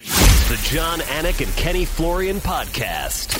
The 0.00 0.58
Jon 0.64 1.00
Anik 1.00 1.44
and 1.44 1.54
Kenny 1.56 1.84
Florian 1.84 2.38
podcast. 2.38 3.36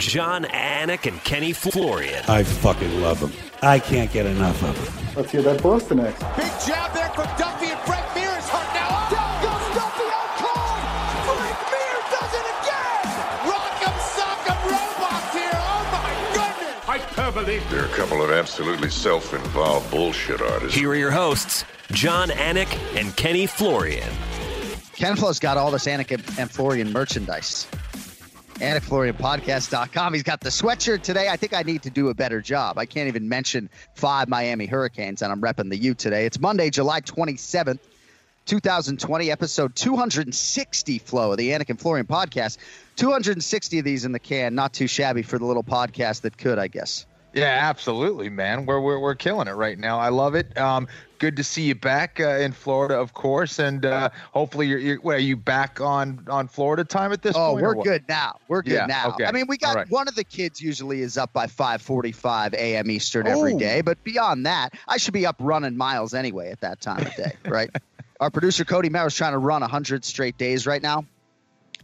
Jon 0.00 0.44
Anik 0.44 1.06
and 1.06 1.22
Kenny 1.22 1.52
Florian. 1.52 2.24
I 2.28 2.44
fucking 2.44 3.02
love 3.02 3.20
them. 3.20 3.32
I 3.62 3.78
can't 3.78 4.10
get 4.10 4.24
enough 4.24 4.62
of 4.62 4.74
them. 4.74 5.14
Let's 5.16 5.30
hear 5.32 5.42
that 5.42 5.62
Boston 5.62 5.98
next. 5.98 6.20
Big 6.36 6.50
jab 6.66 6.94
there 6.94 7.10
from 7.10 7.26
Duffy 7.36 7.66
and 7.66 7.80
Frank 7.80 8.06
Mir 8.14 8.30
is 8.38 8.48
hurt 8.48 8.74
now. 8.74 8.88
Down 9.10 9.42
goes 9.42 9.74
Duffy 9.76 10.08
out 10.08 10.32
cold. 10.40 10.80
Frank 11.28 11.58
Mir 11.76 12.00
does 12.16 12.32
it 12.40 12.46
again. 12.56 13.04
Rock'em 13.44 13.96
sock'em 14.16 14.60
robots 14.64 15.32
here. 15.34 15.50
Oh 15.52 15.84
my 15.92 16.12
goodness. 16.32 16.84
Hyperbole. 16.84 17.58
They're 17.70 17.84
a 17.84 17.96
couple 17.96 18.22
of 18.22 18.30
absolutely 18.30 18.88
self-involved 18.88 19.90
bullshit 19.90 20.40
artists. 20.40 20.74
Here 20.74 20.88
are 20.90 20.96
your 20.96 21.10
hosts, 21.10 21.66
Jon 21.92 22.30
Anik 22.30 22.74
and 22.98 23.14
Kenny 23.16 23.46
Florian. 23.46 24.08
Ken 24.98 25.14
Flo's 25.14 25.38
got 25.38 25.56
all 25.56 25.70
this 25.70 25.86
Anik 25.86 26.10
and 26.40 26.50
Florian 26.50 26.92
merchandise. 26.92 27.68
AnikFlorianPodcast.com. 28.54 30.12
He's 30.12 30.24
got 30.24 30.40
the 30.40 30.48
sweatshirt 30.48 31.02
today. 31.02 31.28
I 31.28 31.36
think 31.36 31.54
I 31.54 31.62
need 31.62 31.82
to 31.82 31.90
do 31.90 32.08
a 32.08 32.14
better 32.14 32.40
job. 32.40 32.78
I 32.78 32.84
can't 32.84 33.06
even 33.06 33.28
mention 33.28 33.70
five 33.94 34.28
Miami 34.28 34.66
Hurricanes, 34.66 35.22
and 35.22 35.30
I'm 35.30 35.40
repping 35.40 35.70
the 35.70 35.76
U 35.76 35.94
today. 35.94 36.26
It's 36.26 36.40
Monday, 36.40 36.68
July 36.70 37.00
27th, 37.00 37.78
2020, 38.46 39.30
episode 39.30 39.76
260 39.76 40.98
flow 40.98 41.30
of 41.30 41.38
the 41.38 41.50
Anik 41.50 41.70
and 41.70 41.78
Florian 41.78 42.08
podcast. 42.08 42.58
260 42.96 43.78
of 43.78 43.84
these 43.84 44.04
in 44.04 44.10
the 44.10 44.18
can. 44.18 44.56
Not 44.56 44.72
too 44.72 44.88
shabby 44.88 45.22
for 45.22 45.38
the 45.38 45.44
little 45.44 45.62
podcast 45.62 46.22
that 46.22 46.36
could, 46.36 46.58
I 46.58 46.66
guess. 46.66 47.06
Yeah, 47.34 47.56
absolutely, 47.62 48.30
man. 48.30 48.66
We're, 48.66 48.80
we're, 48.80 48.98
we're 48.98 49.14
killing 49.14 49.46
it 49.46 49.52
right 49.52 49.78
now. 49.78 50.00
I 50.00 50.08
love 50.08 50.34
it. 50.34 50.58
Um, 50.58 50.88
good 51.18 51.36
to 51.36 51.44
see 51.44 51.62
you 51.62 51.74
back 51.74 52.20
uh, 52.20 52.38
in 52.38 52.52
Florida, 52.52 52.94
of 52.98 53.12
course, 53.14 53.58
and 53.58 53.84
uh, 53.84 54.10
hopefully 54.32 54.66
you're, 54.66 54.78
you're 54.78 54.96
what, 55.00 55.16
are 55.16 55.20
you 55.20 55.36
back 55.36 55.80
on 55.80 56.26
on 56.30 56.48
Florida 56.48 56.84
time 56.84 57.12
at 57.12 57.22
this 57.22 57.36
oh, 57.36 57.52
point? 57.52 57.64
we're 57.64 57.82
good 57.82 58.04
now. 58.08 58.38
We're 58.48 58.62
good 58.62 58.72
Yeah, 58.74 58.86
now. 58.86 59.08
okay. 59.10 59.26
I 59.26 59.32
mean, 59.32 59.46
we 59.48 59.56
got 59.58 59.76
right. 59.76 59.90
one 59.90 60.08
of 60.08 60.14
the 60.14 60.24
kids 60.24 60.60
usually 60.60 61.02
is 61.02 61.18
up 61.18 61.32
by 61.32 61.46
5:45 61.46 62.54
a.m. 62.54 62.90
Eastern 62.90 63.26
every 63.26 63.54
Oh. 63.54 63.58
day, 63.58 63.80
but 63.80 64.02
beyond 64.04 64.46
that, 64.46 64.74
I 64.86 64.96
should 64.96 65.14
be 65.14 65.26
up 65.26 65.36
running 65.38 65.76
miles 65.76 66.14
anyway 66.14 66.50
at 66.50 66.60
that 66.60 66.80
time 66.80 67.04
of 67.06 67.14
day, 67.14 67.32
right? 67.46 67.70
Our 68.20 68.30
producer 68.30 68.64
Cody 68.64 68.88
Merrill's 68.88 69.14
trying 69.14 69.32
to 69.32 69.38
run 69.38 69.60
100 69.60 70.04
straight 70.04 70.36
days 70.38 70.66
right 70.66 70.82
now. 70.82 71.04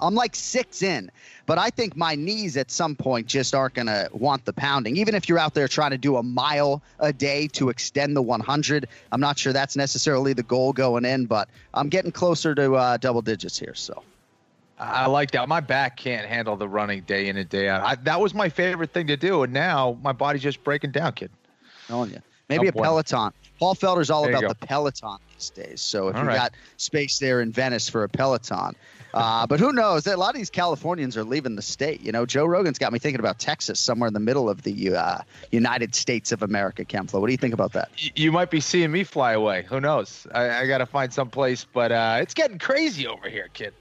I'm 0.00 0.14
like 0.14 0.34
six 0.34 0.82
in, 0.82 1.10
but 1.46 1.58
I 1.58 1.70
think 1.70 1.96
my 1.96 2.14
knees 2.14 2.56
at 2.56 2.70
some 2.70 2.96
point 2.96 3.26
just 3.26 3.54
aren't 3.54 3.74
going 3.74 3.86
to 3.86 4.08
want 4.12 4.44
the 4.44 4.52
pounding. 4.52 4.96
Even 4.96 5.14
if 5.14 5.28
you're 5.28 5.38
out 5.38 5.54
there 5.54 5.68
trying 5.68 5.92
to 5.92 5.98
do 5.98 6.16
a 6.16 6.22
mile 6.22 6.82
a 6.98 7.12
day 7.12 7.48
to 7.48 7.68
extend 7.68 8.16
the 8.16 8.22
100, 8.22 8.88
I'm 9.12 9.20
not 9.20 9.38
sure 9.38 9.52
that's 9.52 9.76
necessarily 9.76 10.32
the 10.32 10.42
goal 10.42 10.72
going 10.72 11.04
in, 11.04 11.26
but 11.26 11.48
I'm 11.72 11.88
getting 11.88 12.10
closer 12.12 12.54
to 12.54 12.74
uh, 12.74 12.96
double 12.96 13.22
digits 13.22 13.58
here. 13.58 13.74
So 13.74 14.02
I 14.78 15.06
like 15.06 15.30
that. 15.32 15.48
My 15.48 15.60
back 15.60 15.96
can't 15.96 16.26
handle 16.26 16.56
the 16.56 16.68
running 16.68 17.02
day 17.02 17.28
in 17.28 17.36
and 17.36 17.48
day 17.48 17.68
out. 17.68 17.82
I, 17.84 17.94
that 18.02 18.20
was 18.20 18.34
my 18.34 18.48
favorite 18.48 18.92
thing 18.92 19.06
to 19.06 19.16
do, 19.16 19.44
and 19.44 19.52
now 19.52 19.96
my 20.02 20.12
body's 20.12 20.42
just 20.42 20.64
breaking 20.64 20.90
down, 20.90 21.12
kid. 21.12 21.30
telling 21.86 22.10
you. 22.10 22.20
Maybe 22.48 22.66
Oh, 22.66 22.70
a 22.70 22.72
boy. 22.72 22.82
Peloton. 22.82 23.32
Paul 23.58 23.74
Felder's 23.76 24.10
all 24.10 24.24
There 24.26 24.36
about 24.36 24.58
the 24.60 24.66
Peloton 24.66 25.18
these 25.32 25.50
days. 25.50 25.80
So 25.80 26.08
if 26.08 26.16
All 26.16 26.22
you 26.22 26.28
right. 26.28 26.34
got 26.36 26.52
space 26.76 27.18
there 27.18 27.40
in 27.40 27.52
Venice 27.52 27.88
for 27.88 28.02
a 28.02 28.08
Peloton. 28.08 28.74
Uh, 29.14 29.46
but 29.46 29.60
who 29.60 29.72
knows? 29.72 30.06
A 30.08 30.16
lot 30.16 30.34
of 30.34 30.36
these 30.36 30.50
Californians 30.50 31.16
are 31.16 31.22
leaving 31.22 31.54
the 31.54 31.62
state. 31.62 32.00
You 32.02 32.10
know, 32.10 32.26
Joe 32.26 32.44
Rogan's 32.44 32.78
got 32.78 32.92
me 32.92 32.98
thinking 32.98 33.20
about 33.20 33.38
Texas, 33.38 33.78
somewhere 33.78 34.08
in 34.08 34.12
the 34.12 34.20
middle 34.20 34.50
of 34.50 34.62
the 34.62 34.96
uh, 34.96 35.18
United 35.52 35.94
States 35.94 36.32
of 36.32 36.42
America, 36.42 36.84
Ken 36.84 37.06
Flo. 37.06 37.20
What 37.20 37.28
do 37.28 37.32
you 37.32 37.38
think 37.38 37.54
about 37.54 37.72
that? 37.74 37.90
You 38.18 38.32
might 38.32 38.50
be 38.50 38.58
seeing 38.58 38.90
me 38.90 39.04
fly 39.04 39.32
away. 39.32 39.64
Who 39.68 39.80
knows? 39.80 40.26
I, 40.34 40.62
I 40.62 40.66
got 40.66 40.78
to 40.78 40.86
find 40.86 41.12
some 41.12 41.30
place, 41.30 41.64
but 41.72 41.92
uh, 41.92 42.18
it's 42.20 42.34
getting 42.34 42.58
crazy 42.58 43.06
over 43.06 43.28
here, 43.30 43.48
kid. 43.54 43.72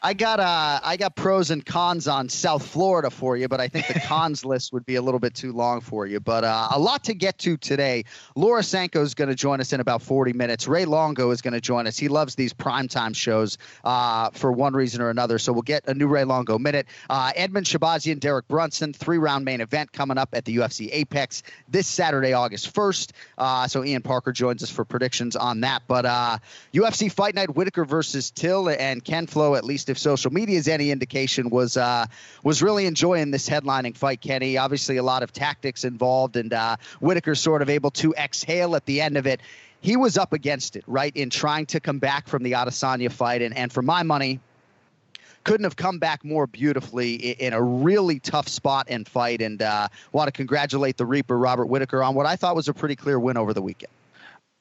I 0.00 0.14
got 0.14 0.38
uh, 0.38 0.78
I 0.84 0.96
got 0.96 1.16
pros 1.16 1.50
and 1.50 1.64
cons 1.66 2.06
on 2.06 2.28
South 2.28 2.64
Florida 2.64 3.10
for 3.10 3.36
you, 3.36 3.48
but 3.48 3.60
I 3.60 3.66
think 3.66 3.88
the 3.88 3.98
cons 4.06 4.44
list 4.44 4.72
would 4.72 4.86
be 4.86 4.94
a 4.94 5.02
little 5.02 5.18
bit 5.18 5.34
too 5.34 5.52
long 5.52 5.80
for 5.80 6.06
you. 6.06 6.20
But 6.20 6.44
uh, 6.44 6.68
a 6.70 6.78
lot 6.78 7.02
to 7.04 7.14
get 7.14 7.38
to 7.38 7.56
today. 7.56 8.04
Laura 8.36 8.62
Sanko 8.62 9.02
is 9.02 9.14
going 9.14 9.28
to 9.28 9.34
join 9.34 9.60
us 9.60 9.72
in 9.72 9.80
about 9.80 10.02
40 10.02 10.34
minutes. 10.34 10.68
Ray 10.68 10.84
Longo 10.84 11.30
is 11.32 11.42
going 11.42 11.54
to 11.54 11.60
join 11.60 11.88
us. 11.88 11.98
He 11.98 12.06
loves 12.06 12.36
these 12.36 12.54
primetime 12.54 13.14
shows 13.14 13.58
uh, 13.82 14.30
for 14.30 14.52
one 14.52 14.72
reason 14.74 15.02
or 15.02 15.10
another. 15.10 15.38
So 15.38 15.52
we'll 15.52 15.62
get 15.62 15.88
a 15.88 15.94
new 15.94 16.06
Ray 16.06 16.24
Longo 16.24 16.58
minute. 16.58 16.86
Uh, 17.10 17.32
Edmen 17.36 17.64
Shahbazyan, 17.64 18.20
Derek 18.20 18.46
Brunson, 18.46 18.92
three 18.92 19.18
round 19.18 19.44
main 19.44 19.60
event 19.60 19.92
coming 19.92 20.16
up 20.16 20.28
at 20.32 20.44
the 20.44 20.56
UFC 20.56 20.90
Apex 20.92 21.42
this 21.68 21.88
Saturday, 21.88 22.34
August 22.34 22.72
1st. 22.72 23.10
Uh, 23.36 23.66
so 23.66 23.84
Ian 23.84 24.02
Parker 24.02 24.30
joins 24.30 24.62
us 24.62 24.70
for 24.70 24.84
predictions 24.84 25.34
on 25.34 25.62
that. 25.62 25.82
But 25.88 26.06
uh, 26.06 26.38
UFC 26.72 27.10
Fight 27.10 27.34
Night, 27.34 27.56
Whittaker 27.56 27.84
versus 27.84 28.30
Till, 28.30 28.68
and 28.68 29.04
Ken 29.04 29.26
Flo, 29.26 29.56
at 29.56 29.64
least 29.64 29.87
if 29.88 29.98
social 29.98 30.32
media 30.32 30.58
is 30.58 30.68
any 30.68 30.90
indication, 30.90 31.50
was 31.50 31.76
uh, 31.76 32.06
was 32.42 32.62
really 32.62 32.86
enjoying 32.86 33.30
this 33.30 33.48
headlining 33.48 33.96
fight. 33.96 34.20
Kenny, 34.20 34.56
obviously 34.56 34.96
a 34.96 35.02
lot 35.02 35.22
of 35.22 35.32
tactics 35.32 35.84
involved, 35.84 36.36
and 36.36 36.52
uh, 36.52 36.76
Whittaker 37.00 37.34
sort 37.34 37.62
of 37.62 37.68
able 37.68 37.90
to 37.92 38.14
exhale 38.14 38.76
at 38.76 38.86
the 38.86 39.00
end 39.00 39.16
of 39.16 39.26
it. 39.26 39.40
He 39.80 39.96
was 39.96 40.18
up 40.18 40.32
against 40.32 40.76
it, 40.76 40.84
right, 40.86 41.14
in 41.16 41.30
trying 41.30 41.66
to 41.66 41.80
come 41.80 41.98
back 41.98 42.26
from 42.26 42.42
the 42.42 42.52
Adesanya 42.52 43.10
fight, 43.12 43.42
and 43.42 43.56
and 43.56 43.72
for 43.72 43.82
my 43.82 44.02
money, 44.02 44.40
couldn't 45.44 45.64
have 45.64 45.76
come 45.76 45.98
back 45.98 46.24
more 46.24 46.46
beautifully 46.46 47.14
in 47.14 47.52
a 47.52 47.62
really 47.62 48.18
tough 48.20 48.48
spot 48.48 48.86
and 48.90 49.08
fight. 49.08 49.40
And 49.40 49.62
uh, 49.62 49.88
want 50.12 50.28
to 50.28 50.32
congratulate 50.32 50.96
the 50.96 51.06
Reaper, 51.06 51.38
Robert 51.38 51.66
Whittaker, 51.66 52.02
on 52.02 52.14
what 52.14 52.26
I 52.26 52.36
thought 52.36 52.56
was 52.56 52.68
a 52.68 52.74
pretty 52.74 52.96
clear 52.96 53.18
win 53.18 53.36
over 53.36 53.54
the 53.54 53.62
weekend. 53.62 53.92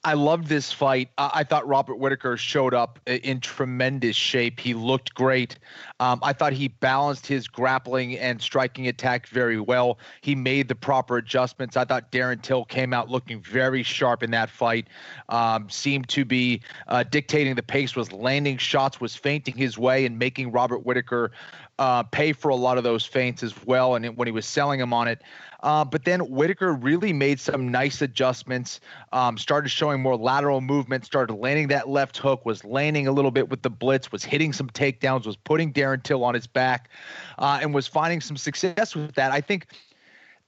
I 0.07 0.13
loved 0.13 0.47
this 0.47 0.71
fight. 0.71 1.09
I, 1.17 1.31
I 1.33 1.43
thought 1.43 1.67
Robert 1.67 1.95
Whittaker 1.95 2.37
showed 2.37 2.73
up 2.73 2.97
in 3.05 3.41
tremendous 3.41 4.15
shape. 4.15 4.57
He 4.61 4.73
looked 4.73 5.13
great. 5.13 5.57
Um, 5.99 6.19
I 6.23 6.31
thought 6.31 6.53
he 6.53 6.67
balanced 6.67 7.27
his 7.27 7.47
grappling 7.47 8.17
and 8.17 8.41
striking 8.41 8.87
attack 8.87 9.27
very 9.27 9.59
well. 9.59 9.97
He 10.21 10.35
made 10.35 10.67
the 10.67 10.75
proper 10.75 11.17
adjustments. 11.17 11.75
I 11.75 11.85
thought 11.85 12.11
Darren 12.11 12.41
Till 12.41 12.65
came 12.65 12.93
out 12.93 13.09
looking 13.09 13.41
very 13.41 13.83
sharp 13.83 14.23
in 14.23 14.31
that 14.31 14.49
fight. 14.49 14.87
Um, 15.29 15.69
seemed 15.69 16.07
to 16.09 16.23
be 16.23 16.61
uh, 16.87 17.03
dictating 17.03 17.55
the 17.55 17.63
pace, 17.63 17.95
was 17.95 18.11
landing 18.11 18.57
shots, 18.57 19.01
was 19.01 19.15
feinting 19.15 19.55
his 19.55 19.77
way, 19.77 20.05
and 20.05 20.17
making 20.17 20.51
Robert 20.51 20.85
Whittaker 20.85 21.31
uh, 21.79 22.03
pay 22.03 22.33
for 22.33 22.49
a 22.49 22.55
lot 22.55 22.77
of 22.77 22.83
those 22.83 23.05
feints 23.05 23.43
as 23.43 23.53
well. 23.65 23.95
And 23.95 24.17
when 24.17 24.27
he 24.27 24.31
was 24.31 24.45
selling 24.45 24.79
him 24.79 24.93
on 24.93 25.07
it, 25.07 25.21
uh, 25.63 25.83
but 25.83 26.05
then 26.05 26.19
Whittaker 26.19 26.73
really 26.73 27.13
made 27.13 27.39
some 27.39 27.69
nice 27.71 28.01
adjustments, 28.03 28.79
um, 29.11 29.37
started 29.37 29.69
showing 29.69 29.87
showing 29.87 30.03
more 30.03 30.17
lateral 30.17 30.59
movement, 30.59 31.05
started 31.05 31.33
landing 31.33 31.69
that 31.69 31.87
left 31.87 32.17
hook, 32.17 32.45
was 32.45 32.65
landing 32.65 33.07
a 33.07 33.11
little 33.11 33.31
bit 33.31 33.47
with 33.47 33.61
the 33.61 33.69
blitz, 33.69 34.11
was 34.11 34.21
hitting 34.21 34.51
some 34.51 34.69
takedowns, 34.69 35.25
was 35.25 35.37
putting 35.37 35.71
Darren 35.71 35.86
Till 35.95 36.23
on 36.23 36.33
his 36.33 36.47
back, 36.47 36.89
uh, 37.37 37.59
and 37.61 37.73
was 37.73 37.87
finding 37.87 38.19
some 38.19 38.35
success 38.35 38.95
with 38.95 39.13
that. 39.15 39.31
I 39.31 39.39
think 39.39 39.67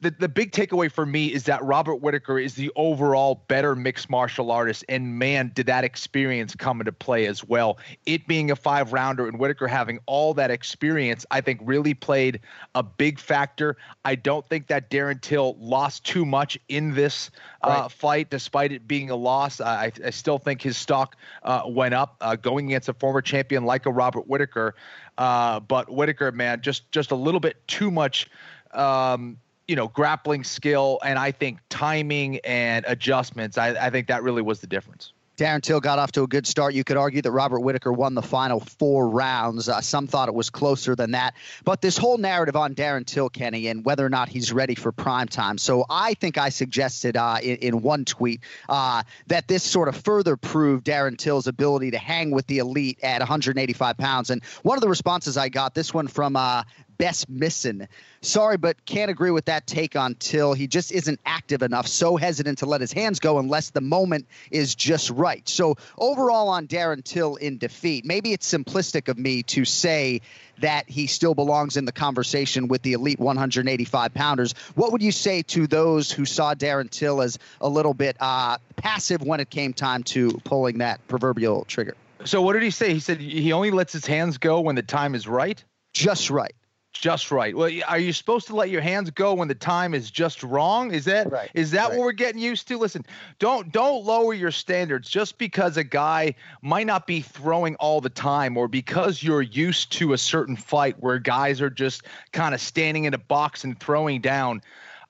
the, 0.02 0.12
the 0.12 0.30
big 0.30 0.54
takeaway 0.54 0.90
for 0.90 1.06
me 1.06 1.28
is 1.28 1.44
that 1.44 1.62
Robert 1.64 1.96
Whittaker 1.96 2.40
is 2.40 2.56
the 2.56 2.72
overall 2.78 3.44
better 3.50 3.76
mixed 3.76 4.10
martial 4.10 4.50
artist. 4.50 4.86
And 4.88 5.20
man, 5.20 5.52
did 5.54 5.66
that 5.66 5.84
experience 5.84 6.56
come 6.56 6.80
into 6.80 6.94
play 6.94 7.26
as 7.26 7.44
well. 7.44 7.78
It 8.06 8.26
being 8.26 8.50
a 8.50 8.56
five 8.56 8.94
rounder 8.94 9.28
and 9.28 9.38
Whittaker 9.38 9.68
having 9.68 10.00
all 10.06 10.34
that 10.36 10.52
experience, 10.52 11.26
I 11.32 11.42
think 11.42 11.60
really 11.64 11.94
played 11.94 12.40
a 12.76 12.84
big 12.84 13.20
factor. 13.20 13.76
I 14.06 14.16
don't 14.16 14.48
think 14.48 14.68
that 14.68 14.90
Darren 14.90 15.20
Till 15.20 15.58
lost 15.60 16.06
too 16.06 16.26
much 16.26 16.58
in 16.70 16.94
this 16.94 17.30
uh, 17.62 17.82
right. 17.82 17.92
fight, 17.92 18.30
despite 18.30 18.72
it 18.72 18.88
being 18.88 19.10
a 19.10 19.18
loss. 19.18 19.60
I, 19.60 19.92
I 20.04 20.12
still 20.12 20.40
think 20.40 20.62
his 20.62 20.78
stock 20.78 21.18
uh, 21.44 21.64
went 21.68 21.94
up 21.94 22.16
uh, 22.22 22.38
going 22.38 22.68
against 22.68 22.88
a 22.88 22.94
former 22.94 23.22
champion 23.22 23.66
like 23.66 23.86
a 23.86 23.92
Robert 23.92 24.28
Whittaker. 24.28 24.76
Uh, 25.18 25.60
but 25.60 25.92
Whittaker, 25.92 26.32
man, 26.32 26.62
just 26.62 26.90
just 26.94 27.12
a 27.12 27.16
little 27.16 27.42
bit 27.42 27.68
too 27.68 27.92
much. 27.92 28.30
Um, 28.72 29.38
you 29.70 29.76
know, 29.76 29.88
grappling 29.88 30.44
skill 30.44 31.00
and 31.06 31.20
I 31.20 31.32
think 31.32 31.60
timing 31.70 32.40
and 32.40 32.86
adjustments. 32.88 33.56
I, 33.56 33.70
I 33.70 33.92
think 33.92 34.08
that 34.08 34.24
really 34.24 34.42
was 34.42 34.62
the 34.62 34.68
difference. 34.68 35.14
Darren 35.38 35.62
Till 35.62 35.80
got 35.80 36.00
off 36.00 36.12
to 36.14 36.24
a 36.24 36.28
good 36.28 36.46
start. 36.46 36.74
You 36.74 36.84
could 36.84 36.98
argue 36.98 37.22
that 37.22 37.32
Robert 37.32 37.62
Whittaker 37.62 37.94
won 37.94 38.14
the 38.14 38.22
final 38.22 38.60
four 38.60 39.08
rounds. 39.08 39.70
Uh, 39.70 39.80
some 39.80 40.06
thought 40.06 40.28
it 40.28 40.34
was 40.34 40.50
closer 40.50 40.96
than 40.98 41.12
that. 41.12 41.36
But 41.64 41.82
this 41.82 41.98
whole 41.98 42.18
narrative 42.18 42.58
on 42.58 42.76
Darren 42.76 43.06
Till, 43.06 43.30
Kenny, 43.30 43.68
and 43.68 43.86
whether 43.86 44.06
or 44.06 44.10
not 44.10 44.28
he's 44.28 44.52
ready 44.52 44.76
for 44.76 44.92
prime 44.92 45.30
time. 45.30 45.58
So 45.58 45.86
I 45.90 46.16
think 46.16 46.38
I 46.38 46.50
suggested 46.50 47.16
uh, 47.16 47.38
in, 47.42 47.56
in, 47.58 47.82
one 47.82 48.04
tweet 48.04 48.42
uh, 48.68 49.04
that 49.28 49.48
this 49.48 49.64
sort 49.64 49.88
of 49.88 49.96
further 49.96 50.36
proved 50.36 50.86
Darren 50.86 51.18
Till's 51.18 51.48
ability 51.48 51.92
to 51.92 51.98
hang 52.00 52.32
with 52.32 52.48
the 52.48 52.58
elite 52.58 53.00
at 53.02 53.20
185 53.20 53.98
pounds. 53.98 54.32
And 54.32 54.44
one 54.64 54.78
of 54.78 54.82
the 54.82 54.90
responses 54.90 55.38
I 55.38 55.48
got, 55.48 55.74
this 55.74 55.94
one 55.94 56.08
from 56.08 56.36
uh, 56.36 56.64
Best 57.00 57.30
Missing. 57.30 57.88
Sorry, 58.22 58.58
but 58.58 58.86
can't 58.86 59.10
agree 59.10 59.32
with 59.32 59.46
that 59.46 59.66
take 59.66 59.96
on 59.96 60.16
Till. 60.16 60.54
He 60.54 60.68
just 60.68 60.92
isn't 60.92 61.22
active 61.26 61.64
enough, 61.64 61.88
so 61.88 62.18
hesitant 62.18 62.58
to 62.58 62.66
let 62.66 62.82
his 62.82 62.92
hands 62.92 63.22
go 63.22 63.40
unless 63.40 63.70
the 63.70 63.80
moment 63.82 64.28
is 64.52 64.76
just 64.76 65.10
right. 65.10 65.48
So, 65.48 65.78
overall, 65.98 66.50
on 66.50 66.68
Darren 66.68 67.02
Till 67.02 67.38
in 67.38 67.58
defeat, 67.58 68.06
maybe 68.06 68.34
it's 68.34 68.52
simplistic 68.52 69.08
of 69.08 69.18
me 69.18 69.44
to 69.44 69.64
say 69.64 70.20
that 70.60 70.90
he 70.90 71.08
still 71.08 71.34
belongs 71.34 71.78
in 71.78 71.86
the 71.86 71.94
conversation 71.94 72.68
with 72.68 72.82
the 72.82 72.92
elite 72.92 73.18
185 73.20 74.14
pounders. 74.14 74.54
What 74.76 74.92
would 74.92 75.02
you 75.02 75.14
say 75.14 75.42
to 75.44 75.68
those 75.68 76.12
who 76.12 76.26
saw 76.26 76.54
Darren 76.54 76.90
Till 76.90 77.22
as 77.22 77.40
a 77.62 77.70
little 77.70 77.94
bit 77.94 78.18
uh, 78.20 78.58
passive 78.76 79.22
when 79.22 79.40
it 79.40 79.50
came 79.50 79.72
time 79.72 80.04
to 80.04 80.32
pulling 80.44 80.80
that 80.80 81.08
proverbial 81.08 81.64
trigger? 81.64 81.96
So, 82.26 82.42
what 82.42 82.54
did 82.54 82.64
he 82.64 82.72
say? 82.72 82.94
He 82.94 83.00
said 83.00 83.22
he 83.22 83.54
only 83.54 83.72
lets 83.72 83.94
his 83.94 84.06
hands 84.06 84.38
go 84.38 84.60
when 84.60 84.76
the 84.76 84.82
time 84.82 85.16
is 85.16 85.30
right? 85.30 85.64
Just 85.94 86.30
right 86.30 86.54
just 87.00 87.32
right. 87.32 87.56
Well, 87.56 87.72
are 87.88 88.00
you 88.00 88.14
supposed 88.14 88.48
to 88.48 88.56
let 88.56 88.70
your 88.70 88.82
hands 88.82 89.10
go 89.12 89.34
when 89.34 89.48
the 89.48 89.56
time 89.56 89.94
is 89.94 90.12
just 90.12 90.44
wrong? 90.44 90.94
Is 90.94 91.06
that 91.06 91.32
right. 91.32 91.50
is 91.54 91.72
that 91.72 91.90
right. 91.90 91.98
what 91.98 92.00
we're 92.00 92.12
getting 92.12 92.42
used 92.42 92.68
to? 92.68 92.78
Listen, 92.78 93.06
don't 93.40 93.72
don't 93.72 94.06
lower 94.06 94.34
your 94.34 94.52
standards 94.52 95.10
just 95.10 95.38
because 95.38 95.78
a 95.78 95.84
guy 95.84 96.36
might 96.62 96.88
not 96.88 97.08
be 97.08 97.22
throwing 97.22 97.76
all 97.76 98.02
the 98.02 98.10
time 98.10 98.58
or 98.58 98.68
because 98.68 99.24
you're 99.24 99.42
used 99.42 99.92
to 99.94 100.14
a 100.14 100.18
certain 100.18 100.56
fight 100.56 100.96
where 101.00 101.20
guys 101.20 101.62
are 101.62 101.70
just 101.70 102.04
kind 102.32 102.54
of 102.54 102.62
standing 102.62 103.06
in 103.06 103.14
a 103.14 103.20
box 103.20 103.64
and 103.64 103.80
throwing 103.80 104.22
down. 104.22 104.62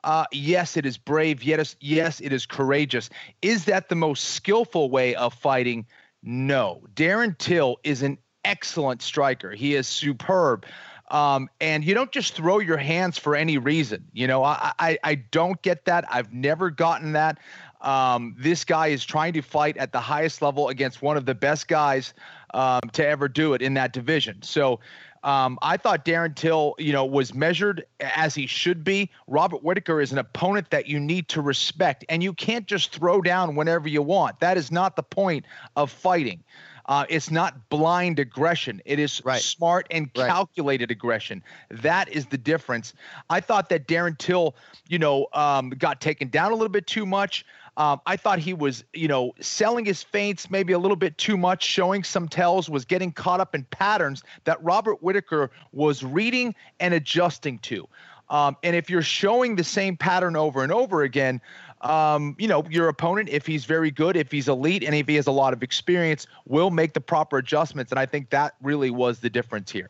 Uh, 0.04 0.26
yes, 0.32 0.78
it 0.78 0.86
is 0.86 0.98
brave. 0.98 1.44
Yes, 1.44 1.76
yes, 1.82 2.22
it 2.22 2.32
is 2.32 2.46
courageous. 2.46 3.10
Is 3.42 3.66
that 3.66 3.90
the 3.90 3.96
most 3.96 4.24
skillful 4.24 4.90
way 4.90 5.16
of 5.16 5.34
fighting? 5.34 5.86
No. 6.24 6.82
Darren 6.96 7.38
Till 7.38 7.78
is 7.84 8.02
an 8.02 8.18
excellent 8.46 9.02
striker. 9.02 9.52
He 9.52 9.76
is 9.76 9.88
superb. 9.88 10.66
Um, 11.10 11.50
and 11.60 11.84
you 11.84 11.94
don't 11.94 12.12
just 12.12 12.36
throw 12.36 12.60
your 12.60 12.78
hands 12.78 13.18
for 13.18 13.36
any 13.36 13.58
reason. 13.58 14.06
You 14.14 14.28
know, 14.28 14.44
I, 14.44 14.74
I, 14.78 15.00
I 15.04 15.16
don't 15.16 15.62
get 15.62 15.86
that. 15.86 16.06
I've 16.10 16.32
never 16.34 16.70
gotten 16.70 17.14
that. 17.14 17.40
Um, 17.82 18.36
this 18.38 18.66
guy 18.66 18.88
is 18.88 19.06
trying 19.06 19.34
to 19.34 19.42
fight 19.42 19.78
at 19.78 19.92
the 19.92 20.02
highest 20.02 20.42
level 20.42 20.68
against 20.68 21.02
one 21.02 21.18
of 21.18 21.26
the 21.26 21.34
best 21.34 21.68
guys 21.68 22.14
um, 22.54 22.82
to 22.94 23.08
ever 23.08 23.28
do 23.28 23.54
it 23.54 23.62
in 23.62 23.74
that 23.76 23.94
division. 23.94 24.42
So 24.42 24.80
um, 25.24 25.60
I 25.62 25.78
thought 25.78 26.06
Darren 26.06 26.36
Till, 26.36 26.76
you 26.78 26.94
know, 26.94 27.06
was 27.06 27.34
measured 27.34 27.86
as 28.00 28.36
he 28.36 28.48
should 28.48 28.84
be. 28.84 29.10
Robert 29.28 29.64
Whittaker 29.64 30.02
is 30.02 30.12
an 30.12 30.18
opponent 30.18 30.70
that 30.70 30.88
you 30.88 31.00
need 31.00 31.28
to 31.30 31.42
respect, 31.42 32.06
and 32.10 32.24
you 32.24 32.34
can't 32.34 32.68
just 32.68 32.94
throw 32.94 33.22
down 33.22 33.56
whenever 33.56 33.88
you 33.88 34.02
want. 34.02 34.40
That 34.40 34.58
is 34.58 34.72
not 34.72 34.96
the 34.96 35.04
point 35.04 35.46
of 35.76 35.92
fighting. 35.92 36.44
Uh, 36.90 37.06
it's 37.08 37.30
not 37.30 37.70
blind 37.70 38.18
aggression. 38.18 38.82
It 38.84 38.98
is 38.98 39.22
right. 39.24 39.40
smart 39.40 39.86
and 39.92 40.12
calculated 40.12 40.90
right. 40.90 40.98
aggression. 40.98 41.44
That 41.70 42.10
is 42.10 42.26
the 42.26 42.38
difference. 42.38 42.96
I 43.30 43.42
thought 43.42 43.70
that 43.70 43.88
Darren 43.88 44.18
Till, 44.18 44.56
you 44.88 44.98
know, 44.98 45.28
um, 45.34 45.70
got 45.70 46.02
taken 46.02 46.30
down 46.30 46.52
a 46.52 46.56
little 46.56 46.68
bit 46.68 46.88
too 46.88 47.06
much. 47.06 47.46
Um, 47.78 48.02
I 48.08 48.18
thought 48.18 48.40
he 48.40 48.56
was, 48.56 48.84
you 48.92 49.08
know, 49.08 49.34
selling 49.40 49.86
his 49.86 50.02
feints 50.02 50.50
maybe 50.50 50.74
a 50.74 50.80
little 50.80 50.98
bit 50.98 51.16
too 51.20 51.38
much, 51.38 51.64
showing 51.64 52.04
some 52.04 52.28
tells, 52.28 52.72
was 52.72 52.86
getting 52.86 53.12
caught 53.12 53.40
up 53.40 53.54
in 53.54 53.66
patterns 53.66 54.24
that 54.46 54.62
Robert 54.64 55.04
Whittaker 55.04 55.52
was 55.72 56.04
reading 56.04 56.56
and 56.80 56.96
adjusting 56.96 57.60
to. 57.60 57.88
Um, 58.30 58.58
and 58.64 58.76
if 58.76 58.90
you're 58.90 59.02
showing 59.02 59.56
the 59.56 59.64
same 59.64 59.96
pattern 59.96 60.36
over 60.36 60.64
and 60.64 60.72
over 60.72 61.04
again, 61.04 61.40
um, 61.82 62.36
you 62.38 62.48
know, 62.48 62.66
your 62.70 62.90
opponent, 62.90 63.30
if 63.30 63.46
he's 63.46 63.66
very 63.66 63.92
good, 63.92 64.16
if 64.16 64.32
he's 64.32 64.48
elite, 64.48 64.84
and 64.84 64.94
if 64.94 65.08
he 65.08 65.16
has 65.16 65.28
a 65.28 65.32
lot 65.32 65.54
of 65.54 65.64
experience, 65.64 66.28
will 66.46 66.72
make 66.72 66.94
the 66.94 67.02
proper 67.02 67.38
adjustments. 67.38 67.92
And 67.92 68.00
I 68.00 68.06
think 68.06 68.30
that 68.32 68.56
really 68.62 68.90
was 68.90 69.20
the 69.20 69.30
difference 69.30 69.72
here. 69.72 69.90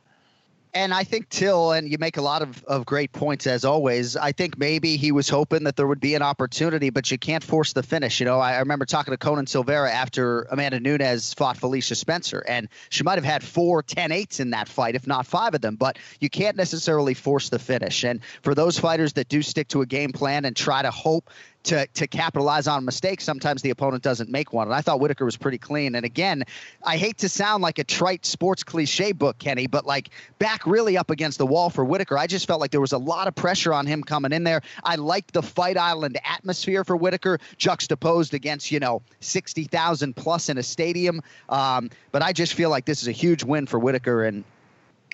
And 0.74 0.94
I 0.94 1.04
think 1.04 1.30
Till, 1.30 1.72
and 1.72 1.90
you 1.90 1.98
make 1.98 2.18
a 2.18 2.22
lot 2.22 2.44
of, 2.44 2.64
of 2.66 2.86
great 2.86 3.12
points 3.12 3.48
as 3.48 3.66
always. 3.66 4.16
I 4.16 4.32
think 4.32 4.60
maybe 4.60 4.98
he 4.98 5.12
was 5.12 5.28
hoping 5.28 5.64
that 5.64 5.76
there 5.76 5.88
would 5.88 6.00
be 6.00 6.14
an 6.14 6.22
opportunity, 6.22 6.92
but 6.92 7.10
you 7.10 7.18
can't 7.18 7.44
force 7.44 7.74
the 7.74 7.82
finish. 7.82 8.20
You 8.20 8.28
know, 8.28 8.40
I, 8.40 8.54
I 8.54 8.60
remember 8.60 8.86
talking 8.86 9.12
to 9.12 9.18
Conan 9.18 9.48
Silveira 9.48 9.92
after 9.92 10.44
Amanda 10.44 10.80
Nunes 10.80 11.34
fought 11.34 11.58
Felicia 11.58 11.96
Spencer, 11.96 12.44
and 12.48 12.70
she 12.90 13.04
might 13.04 13.16
have 13.16 13.26
had 13.26 13.44
four 13.44 13.82
10 13.82 14.12
8s 14.12 14.40
in 14.40 14.52
that 14.52 14.68
fight, 14.68 14.94
if 14.94 15.08
not 15.08 15.26
five 15.26 15.56
of 15.56 15.62
them, 15.62 15.76
but 15.76 15.98
you 16.20 16.30
can't 16.30 16.56
necessarily 16.56 17.16
force 17.16 17.50
the 17.50 17.60
finish. 17.60 18.04
And 18.04 18.20
for 18.44 18.54
those 18.54 18.78
fighters 18.78 19.14
that 19.14 19.28
do 19.28 19.42
stick 19.42 19.70
to 19.70 19.82
a 19.82 19.88
game 19.88 20.12
plan 20.12 20.46
and 20.46 20.56
try 20.56 20.84
to 20.84 20.92
hope 20.92 21.32
to 21.64 21.86
to 21.88 22.08
capitalize 22.08 22.68
on 22.68 22.86
mistakes, 22.86 23.24
sometimes 23.24 23.62
the 23.62 23.70
opponent 23.70 24.02
doesn't 24.02 24.30
make 24.30 24.54
one. 24.54 24.68
And 24.68 24.76
I 24.76 24.82
thought 24.82 25.00
Whittaker 25.00 25.26
was 25.26 25.38
pretty 25.38 25.58
clean. 25.58 25.96
And 25.96 26.06
again, 26.06 26.44
I 26.84 26.98
hate 26.98 27.18
to 27.20 27.30
sound 27.30 27.62
like 27.62 27.80
a 27.80 27.84
trite 27.84 28.26
sports 28.26 28.64
cliche 28.64 29.12
book, 29.12 29.38
Kenny, 29.40 29.68
but 29.68 29.86
like 29.86 30.10
back 30.40 30.66
really 30.66 30.98
up 30.98 31.10
against 31.10 31.38
the 31.38 31.46
wall 31.46 31.70
for 31.70 31.84
Whittaker. 31.84 32.18
I 32.18 32.28
just 32.28 32.48
felt 32.48 32.62
like 32.62 32.72
there 32.72 32.82
was 32.82 32.94
a 32.94 32.98
lot 32.98 33.28
of 33.28 33.36
pressure 33.36 33.74
on 33.74 33.86
him 33.86 34.04
coming 34.04 34.32
in 34.32 34.44
there. 34.44 34.62
I 34.84 34.96
liked 34.96 35.34
the 35.34 35.44
Fight 35.44 35.78
Island 35.78 36.18
atmosphere 36.24 36.84
for 36.84 36.96
Whittaker, 36.96 37.40
juxtaposed 37.58 38.34
against 38.34 38.72
you 38.72 38.80
know 38.80 39.02
sixty 39.20 39.66
thousand 39.66 40.16
plus 40.16 40.50
in 40.50 40.58
a 40.58 40.64
stadium. 40.64 41.22
Um, 41.50 41.90
but 42.12 42.22
I 42.22 42.32
just 42.32 42.54
feel 42.54 42.70
like 42.70 42.86
this 42.86 43.02
is 43.02 43.08
a 43.08 43.14
huge 43.14 43.44
win 43.44 43.66
for 43.66 43.80
Whittaker, 43.80 44.24
and 44.24 44.44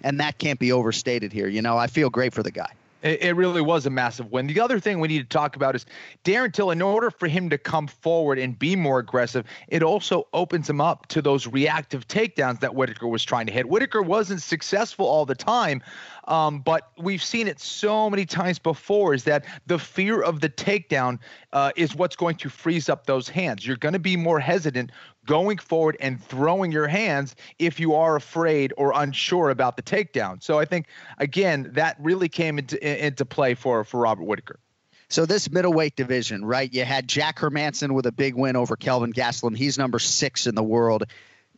and 0.03 0.19
that 0.19 0.37
can't 0.37 0.59
be 0.59 0.71
overstated 0.71 1.33
here. 1.33 1.47
You 1.47 1.61
know, 1.61 1.77
I 1.77 1.87
feel 1.87 2.09
great 2.09 2.33
for 2.33 2.43
the 2.43 2.51
guy. 2.51 2.71
It, 3.05 3.35
really 3.35 3.61
was 3.61 3.85
a 3.85 3.91
massive 3.91 4.31
win. 4.31 4.47
The 4.47 4.59
other 4.59 4.79
thing 4.79 4.99
we 4.99 5.07
need 5.07 5.19
to 5.19 5.37
talk 5.37 5.55
about 5.55 5.75
is 5.75 5.85
Darren 6.23 6.51
Till. 6.51 6.71
In 6.71 6.81
order 6.81 7.11
for 7.11 7.27
him 7.27 7.51
to 7.51 7.57
come 7.59 7.85
forward 7.85 8.39
and 8.39 8.57
be 8.57 8.75
more 8.75 8.97
aggressive, 8.97 9.45
it 9.67 9.83
also 9.83 10.27
opens 10.33 10.67
him 10.67 10.81
up 10.81 11.05
to 11.09 11.21
those 11.21 11.45
reactive 11.45 12.07
takedowns 12.07 12.61
that 12.61 12.73
Whittaker 12.73 13.07
was 13.07 13.23
trying 13.23 13.45
to 13.45 13.51
hit. 13.51 13.69
Whittaker 13.69 14.01
wasn't 14.01 14.41
successful 14.41 15.05
all 15.05 15.23
the 15.23 15.35
time, 15.35 15.83
um, 16.27 16.59
but 16.59 16.91
we've 16.97 17.23
seen 17.23 17.47
it 17.47 17.59
so 17.59 18.09
many 18.09 18.25
times 18.25 18.59
before. 18.59 19.13
Is 19.13 19.23
that 19.25 19.45
the 19.67 19.79
fear 19.79 20.21
of 20.21 20.41
the 20.41 20.49
takedown 20.49 21.19
uh, 21.53 21.71
is 21.75 21.95
what's 21.95 22.15
going 22.15 22.35
to 22.37 22.49
freeze 22.49 22.89
up 22.89 23.05
those 23.05 23.29
hands? 23.29 23.65
You're 23.65 23.77
going 23.77 23.93
to 23.93 23.99
be 23.99 24.17
more 24.17 24.39
hesitant 24.39 24.91
going 25.25 25.57
forward 25.57 25.97
and 25.99 26.21
throwing 26.23 26.71
your 26.71 26.87
hands 26.87 27.35
if 27.59 27.79
you 27.79 27.95
are 27.95 28.15
afraid 28.15 28.73
or 28.77 28.93
unsure 28.95 29.49
about 29.49 29.75
the 29.75 29.83
takedown. 29.83 30.43
So 30.43 30.59
I 30.59 30.65
think 30.65 30.87
again 31.17 31.71
that 31.73 31.97
really 31.99 32.29
came 32.29 32.59
into 32.59 33.05
into 33.05 33.25
play 33.25 33.53
for 33.53 33.83
for 33.83 33.99
Robert 34.01 34.23
Whittaker. 34.23 34.59
So 35.07 35.25
this 35.25 35.51
middleweight 35.51 35.95
division, 35.95 36.43
right? 36.43 36.71
You 36.73 36.83
had 36.83 37.07
Jack 37.07 37.37
Hermansson 37.37 37.91
with 37.91 38.07
a 38.07 38.11
big 38.11 38.35
win 38.35 38.55
over 38.55 38.75
Kelvin 38.75 39.13
Gastelum. 39.13 39.55
He's 39.55 39.77
number 39.77 39.99
six 39.99 40.47
in 40.47 40.55
the 40.55 40.63
world. 40.63 41.03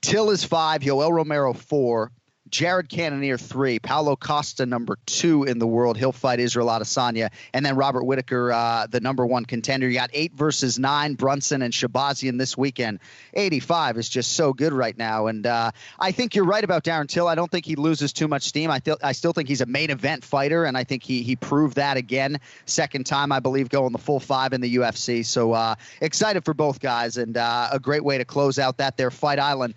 Till 0.01 0.29
is 0.29 0.43
five. 0.43 0.81
Yoel 0.81 1.11
Romero 1.11 1.53
four. 1.53 2.11
Jared 2.49 2.89
Cannonier 2.89 3.37
three, 3.37 3.79
Paulo 3.79 4.15
Costa 4.15 4.65
number 4.65 4.97
two 5.05 5.43
in 5.43 5.59
the 5.59 5.67
world. 5.67 5.97
He'll 5.97 6.11
fight 6.11 6.39
Israel 6.39 6.67
Adesanya, 6.67 7.31
and 7.53 7.65
then 7.65 7.75
Robert 7.75 8.03
Whittaker, 8.03 8.51
uh, 8.51 8.87
the 8.87 8.99
number 8.99 9.25
one 9.25 9.45
contender. 9.45 9.87
You 9.87 9.95
got 9.95 10.09
eight 10.13 10.33
versus 10.33 10.79
nine, 10.79 11.15
Brunson 11.15 11.61
and 11.61 11.73
Shahbazyan 11.73 12.37
this 12.37 12.57
weekend. 12.57 12.99
85 13.33 13.97
is 13.97 14.09
just 14.09 14.33
so 14.33 14.53
good 14.53 14.73
right 14.73 14.97
now, 14.97 15.27
and 15.27 15.45
uh, 15.45 15.71
I 15.99 16.11
think 16.11 16.35
you're 16.35 16.45
right 16.45 16.63
about 16.63 16.83
Darren 16.83 17.07
Till. 17.07 17.27
I 17.27 17.35
don't 17.35 17.51
think 17.51 17.65
he 17.65 17.75
loses 17.75 18.13
too 18.13 18.27
much 18.27 18.43
steam. 18.43 18.71
I, 18.71 18.79
th- 18.79 18.97
I 19.03 19.11
still 19.11 19.33
think 19.33 19.47
he's 19.47 19.61
a 19.61 19.65
main 19.65 19.89
event 19.89 20.23
fighter, 20.23 20.65
and 20.65 20.77
I 20.77 20.83
think 20.83 21.03
he 21.03 21.23
he 21.23 21.35
proved 21.35 21.75
that 21.75 21.97
again. 21.97 22.39
Second 22.65 23.05
time, 23.05 23.31
I 23.31 23.39
believe, 23.39 23.69
going 23.69 23.91
the 23.91 23.97
full 23.97 24.19
five 24.19 24.53
in 24.53 24.61
the 24.61 24.75
UFC. 24.77 25.25
So 25.25 25.53
uh, 25.53 25.75
excited 26.01 26.45
for 26.45 26.53
both 26.53 26.79
guys, 26.79 27.17
and 27.17 27.37
uh, 27.37 27.69
a 27.71 27.79
great 27.79 28.03
way 28.03 28.17
to 28.17 28.25
close 28.25 28.59
out 28.59 28.77
that 28.77 28.97
there 28.97 29.11
Fight 29.11 29.39
Island. 29.39 29.73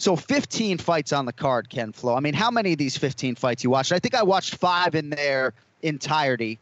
So 0.00 0.16
15 0.16 0.78
fights 0.78 1.12
on 1.12 1.26
the 1.26 1.32
card, 1.32 1.68
Ken 1.68 1.92
Flo. 1.92 2.14
I 2.16 2.20
mean, 2.20 2.32
how 2.32 2.50
many 2.50 2.72
of 2.72 2.78
these 2.78 2.96
15 2.96 3.34
fights 3.34 3.62
you 3.62 3.68
watched? 3.68 3.92
I 3.92 3.98
think 3.98 4.14
I 4.14 4.22
watched 4.22 4.54
five 4.54 4.94
in 4.94 5.10
their 5.10 5.52
entirety. 5.82 6.58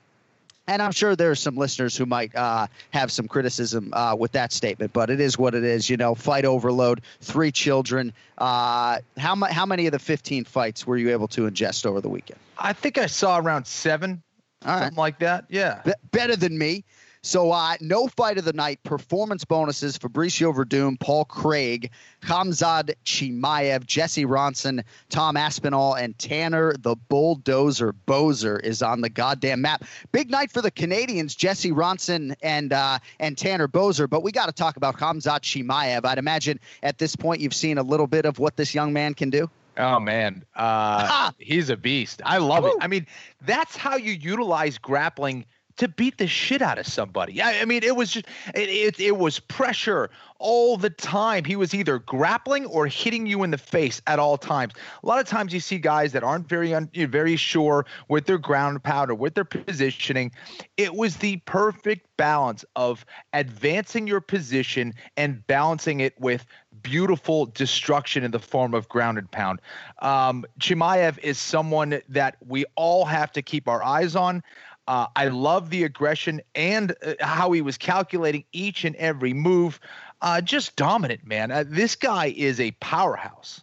And 0.67 0.83
I'm 0.83 0.91
sure 0.91 1.15
there's 1.15 1.39
some 1.39 1.57
listeners 1.57 1.97
who 1.97 2.05
might 2.05 2.35
uh, 2.35 2.67
have 2.91 3.13
some 3.13 3.29
criticism 3.29 3.95
uh, 3.95 4.17
with 4.19 4.33
that 4.33 4.53
statement, 4.53 4.93
but 4.93 5.09
it 5.09 5.21
is 5.21 5.39
what 5.39 5.55
it 5.55 5.63
is. 5.63 5.89
You 5.89 5.97
know, 5.97 6.17
fight 6.17 6.45
overload, 6.45 7.03
three 7.21 7.53
children. 7.53 8.13
Uh, 8.37 8.99
how, 9.17 9.37
mu- 9.37 9.47
how 9.47 9.65
many 9.65 9.87
of 9.87 9.93
the 9.93 10.01
15 10.01 10.45
fights 10.45 10.85
were 10.85 10.97
you 10.99 11.11
able 11.13 11.29
to 11.29 11.43
ingest 11.49 11.87
over 11.87 12.01
the 12.01 12.09
weekend? 12.09 12.41
I 12.59 12.73
think 12.73 12.99
I 12.99 13.07
saw 13.07 13.39
around 13.39 13.69
seven, 13.69 14.21
All 14.67 14.73
right. 14.73 14.81
something 14.81 14.99
like 14.99 15.21
that. 15.21 15.45
Yeah. 15.49 15.81
Be- 15.85 15.93
better 16.11 16.35
than 16.35 16.59
me. 16.59 16.85
So, 17.23 17.51
uh, 17.53 17.77
no 17.81 18.07
fight 18.09 18.39
of 18.39 18.45
the 18.45 18.53
night, 18.53 18.83
performance 18.83 19.45
bonuses 19.45 19.99
Fabricio 19.99 20.55
Werdum, 20.55 20.99
Paul 20.99 21.25
Craig, 21.25 21.91
Khamzat 22.23 22.95
Chimaev, 23.05 23.87
Jesse 23.87 24.25
Ronson, 24.25 24.85
Tom 25.09 25.37
Aspinall, 25.37 25.95
and 25.95 26.19
Tanner 26.19 26.75
the 26.79 26.97
Bulldozer 26.97 27.95
Boser 28.07 28.61
is 28.63 28.83
on 28.83 29.01
the 29.01 29.09
goddamn 29.09 29.63
map. 29.63 29.85
Big 30.13 30.31
night 30.31 30.51
for 30.51 30.63
the 30.63 30.71
Canadians, 30.71 31.35
Jesse 31.35 31.73
Ronson 31.73 32.35
and 32.43 32.73
uh, 32.73 32.99
and 33.19 33.37
Tanner 33.37 33.69
Boser, 33.69 34.09
but 34.09 34.23
we 34.23 34.33
got 34.33 34.47
to 34.47 34.53
talk 34.53 34.77
about 34.77 34.97
Khamzat 34.97 35.41
Chimaev. 35.41 36.05
I'd 36.05 36.19
imagine 36.19 36.61
at 36.83 36.99
this 36.99 37.17
point 37.17 37.41
you've 37.41 37.55
seen 37.55 37.79
a 37.79 37.83
little 37.83 38.07
bit 38.07 38.25
of 38.25 38.39
what 38.39 38.57
this 38.57 38.75
young 38.75 38.93
man 38.93 39.15
can 39.15 39.31
do. 39.31 39.51
Oh 39.77 40.01
man, 40.01 40.45
uh, 40.57 41.31
he's 41.39 41.71
a 41.71 41.77
beast. 41.77 42.21
I 42.25 42.39
love 42.39 42.65
it. 42.65 42.75
I 42.81 42.89
mean, 42.89 43.07
that's 43.43 43.77
how 43.77 43.97
you 43.97 44.13
utilize 44.13 44.77
grappling 44.77 45.47
to 45.79 45.89
beat 45.89 46.19
the 46.19 46.27
shit 46.27 46.61
out 46.61 46.79
of 46.79 46.87
somebody. 46.87 47.41
I, 47.41 47.61
I 47.61 47.65
mean, 47.65 47.83
it 47.83 47.97
was 47.97 48.11
just 48.13 48.27
it, 48.55 48.69
it, 48.69 49.01
it 49.01 49.17
was 49.17 49.39
pressure 49.41 50.11
all 50.39 50.77
the 50.77 50.91
time. 50.91 51.45
He 51.45 51.57
was 51.57 51.75
either 51.75 51.99
grappling 51.99 52.67
or 52.67 52.87
hitting 52.87 53.27
you 53.27 53.43
in 53.43 53.51
the 53.51 53.59
face 53.59 54.01
at 54.07 54.19
all 54.19 54.37
times. 54.37 54.75
A 55.03 55.07
lot 55.07 55.19
of 55.19 55.27
times 55.27 55.53
you 55.53 55.61
see 55.61 55.79
guys 55.79 56.13
that 56.13 56.23
aren't 56.23 56.49
very 56.49 56.75
un, 56.75 56.91
very 56.95 57.37
sure 57.37 57.87
with 58.09 58.27
their 58.27 58.39
ground 58.39 58.83
pound 58.83 59.11
or 59.11 59.15
with 59.15 59.35
their 59.35 59.45
positioning. 59.45 60.31
It 60.77 60.95
was 60.95 61.17
the 61.17 61.39
perfect 61.39 62.07
balance 62.17 62.65
of 62.77 63.05
advancing 63.33 64.07
your 64.07 64.21
position 64.21 64.95
and 65.17 65.45
balancing 65.47 66.01
it 66.01 66.19
with 66.21 66.45
beautiful 66.83 67.47
destruction 67.47 68.23
in 68.23 68.31
the 68.31 68.39
form 68.39 68.75
of 68.75 68.89
grounded 68.89 69.31
pound. 69.31 69.61
Um, 70.01 70.45
Chimaev 70.61 71.19
is 71.19 71.39
someone 71.39 72.01
that 72.09 72.37
we 72.47 72.65
all 72.77 73.05
have 73.05 73.33
to 73.33 73.43
keep 73.43 73.69
our 73.69 73.83
eyes 73.83 74.15
on. 74.15 74.43
Uh, 74.89 75.07
I 75.15 75.29
love 75.29 75.69
the 75.69 75.85
aggression 75.85 76.41
and 76.55 76.97
uh, 77.05 77.13
how 77.21 77.53
he 77.53 77.61
was 77.61 77.77
calculating 77.77 78.45
each 78.53 78.87
and 78.87 78.97
every 78.97 79.35
move. 79.35 79.79
Uh, 80.23 80.41
just 80.41 80.77
dominant, 80.77 81.27
man. 81.27 81.51
Uh, 81.51 81.65
this 81.67 81.95
guy 81.95 82.33
is 82.35 82.59
a 82.59 82.71
powerhouse. 82.81 83.61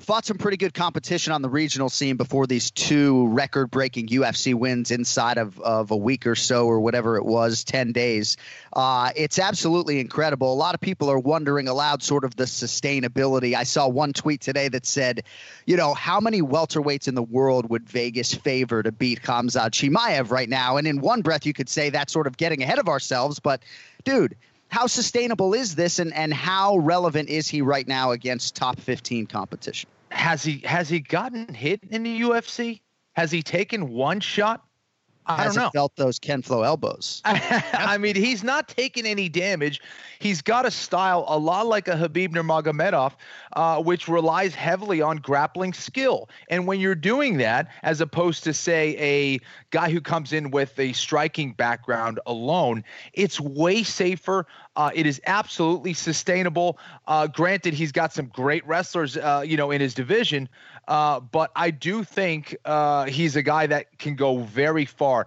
Fought 0.00 0.24
some 0.24 0.38
pretty 0.38 0.56
good 0.56 0.72
competition 0.72 1.34
on 1.34 1.42
the 1.42 1.50
regional 1.50 1.90
scene 1.90 2.16
before 2.16 2.46
these 2.46 2.70
two 2.70 3.28
record 3.28 3.70
breaking 3.70 4.08
UFC 4.08 4.54
wins 4.54 4.90
inside 4.90 5.36
of, 5.36 5.60
of 5.60 5.90
a 5.90 5.96
week 5.96 6.26
or 6.26 6.34
so, 6.34 6.66
or 6.66 6.80
whatever 6.80 7.18
it 7.18 7.24
was, 7.24 7.64
10 7.64 7.92
days. 7.92 8.38
Uh, 8.72 9.10
it's 9.14 9.38
absolutely 9.38 10.00
incredible. 10.00 10.52
A 10.52 10.54
lot 10.54 10.74
of 10.74 10.80
people 10.80 11.10
are 11.10 11.18
wondering 11.18 11.68
aloud 11.68 12.02
sort 12.02 12.24
of 12.24 12.34
the 12.34 12.44
sustainability. 12.44 13.54
I 13.54 13.64
saw 13.64 13.88
one 13.88 14.14
tweet 14.14 14.40
today 14.40 14.68
that 14.68 14.86
said, 14.86 15.24
you 15.66 15.76
know, 15.76 15.92
how 15.92 16.18
many 16.18 16.40
welterweights 16.40 17.06
in 17.06 17.14
the 17.14 17.22
world 17.22 17.68
would 17.68 17.86
Vegas 17.86 18.32
favor 18.32 18.82
to 18.82 18.92
beat 18.92 19.22
Khamzat 19.22 19.72
Chimaev 19.72 20.30
right 20.30 20.48
now? 20.48 20.78
And 20.78 20.86
in 20.86 21.02
one 21.02 21.20
breath, 21.20 21.44
you 21.44 21.52
could 21.52 21.68
say 21.68 21.90
that's 21.90 22.12
sort 22.12 22.26
of 22.26 22.38
getting 22.38 22.62
ahead 22.62 22.78
of 22.78 22.88
ourselves. 22.88 23.38
But, 23.38 23.62
dude, 24.04 24.34
how 24.70 24.86
sustainable 24.86 25.52
is 25.52 25.74
this 25.74 25.98
and, 25.98 26.14
and 26.14 26.32
how 26.32 26.78
relevant 26.78 27.28
is 27.28 27.48
he 27.48 27.60
right 27.60 27.86
now 27.86 28.12
against 28.12 28.54
top 28.54 28.78
15 28.80 29.26
competition? 29.26 29.90
Has 30.10 30.42
he 30.42 30.62
has 30.64 30.88
he 30.88 31.00
gotten 31.00 31.52
hit 31.52 31.80
in 31.90 32.02
the 32.02 32.20
UFC? 32.22 32.80
Has 33.14 33.30
he 33.30 33.42
taken 33.42 33.90
one 33.90 34.20
shot? 34.20 34.64
I 35.26 35.44
don't 35.44 35.56
know. 35.56 35.70
felt 35.70 35.96
those 35.96 36.18
Ken 36.18 36.42
Flo 36.42 36.62
elbows. 36.62 37.22
I 37.24 37.98
mean, 37.98 38.16
he's 38.16 38.42
not 38.42 38.68
taking 38.68 39.06
any 39.06 39.28
damage. 39.28 39.80
He's 40.18 40.42
got 40.42 40.66
a 40.66 40.70
style 40.70 41.24
a 41.28 41.38
lot 41.38 41.66
like 41.66 41.88
a 41.88 41.92
Khabib 41.92 42.30
Nurmagomedov, 42.30 43.12
uh, 43.52 43.82
which 43.82 44.08
relies 44.08 44.54
heavily 44.54 45.00
on 45.00 45.18
grappling 45.18 45.72
skill. 45.72 46.28
And 46.48 46.66
when 46.66 46.80
you're 46.80 46.94
doing 46.94 47.38
that, 47.38 47.68
as 47.82 48.00
opposed 48.00 48.44
to 48.44 48.52
say 48.52 48.96
a 48.98 49.40
guy 49.70 49.90
who 49.90 50.00
comes 50.00 50.32
in 50.32 50.50
with 50.50 50.78
a 50.78 50.92
striking 50.92 51.52
background 51.52 52.18
alone, 52.26 52.84
it's 53.12 53.40
way 53.40 53.82
safer. 53.82 54.46
Uh, 54.76 54.90
it 54.94 55.06
is 55.06 55.20
absolutely 55.26 55.92
sustainable. 55.92 56.78
Uh, 57.06 57.26
granted, 57.26 57.74
he's 57.74 57.92
got 57.92 58.12
some 58.12 58.26
great 58.26 58.66
wrestlers, 58.66 59.16
uh, 59.16 59.42
you 59.44 59.56
know, 59.56 59.70
in 59.70 59.80
his 59.80 59.94
division, 59.94 60.48
uh, 60.88 61.20
but 61.20 61.50
I 61.56 61.70
do 61.70 62.04
think 62.04 62.56
uh, 62.64 63.04
he's 63.04 63.36
a 63.36 63.42
guy 63.42 63.66
that 63.66 63.98
can 63.98 64.16
go 64.16 64.38
very 64.38 64.84
far. 64.84 65.26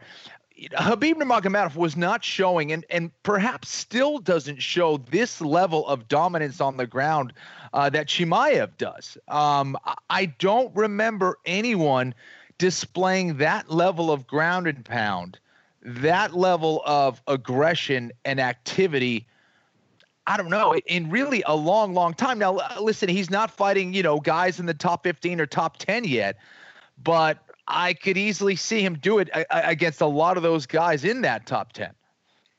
Khabib 0.72 1.16
Nurmagomedov 1.16 1.76
was 1.76 1.98
not 1.98 2.24
showing, 2.24 2.72
and 2.72 2.86
and 2.90 3.12
perhaps 3.24 3.70
still 3.70 4.20
doesn't 4.20 4.62
show 4.62 4.98
this 4.98 5.42
level 5.42 5.86
of 5.88 6.08
dominance 6.08 6.62
on 6.62 6.78
the 6.78 6.88
ground 6.88 7.34
uh, 7.74 7.90
that 7.90 8.08
Chimaev 8.08 8.78
does. 8.78 9.18
Um, 9.28 9.78
I 10.10 10.26
don't 10.26 10.74
remember 10.76 11.38
anyone 11.46 12.14
displaying 12.58 13.38
that 13.38 13.70
level 13.72 14.12
of 14.12 14.28
ground 14.28 14.68
and 14.68 14.86
pound, 14.86 15.40
that 15.82 16.34
level 16.34 16.82
of 16.86 17.22
aggression 17.28 18.12
and 18.24 18.40
activity. 18.40 19.28
I 20.26 20.38
don't 20.38 20.50
know, 20.50 20.76
in 20.76 21.10
really 21.10 21.44
a 21.46 21.56
long, 21.56 21.94
long 21.94 22.14
time. 22.14 22.40
Now, 22.40 22.60
listen, 22.80 23.10
he's 23.10 23.30
not 23.30 23.52
fighting, 23.52 23.94
you 23.94 24.04
know, 24.04 24.20
guys 24.20 24.60
in 24.60 24.66
the 24.66 24.74
top 24.74 25.04
15 25.04 25.42
or 25.42 25.46
top 25.46 25.78
10 25.78 26.06
yet, 26.06 26.38
but 27.04 27.40
I 27.68 27.94
could 27.94 28.18
easily 28.18 28.56
see 28.56 28.82
him 28.82 28.96
do 28.96 29.20
it 29.20 29.30
against 29.50 30.02
a 30.02 30.06
lot 30.06 30.38
of 30.38 30.44
those 30.44 30.66
guys 30.66 31.04
in 31.04 31.22
that 31.22 31.46
top 31.46 31.74
10. 31.74 31.92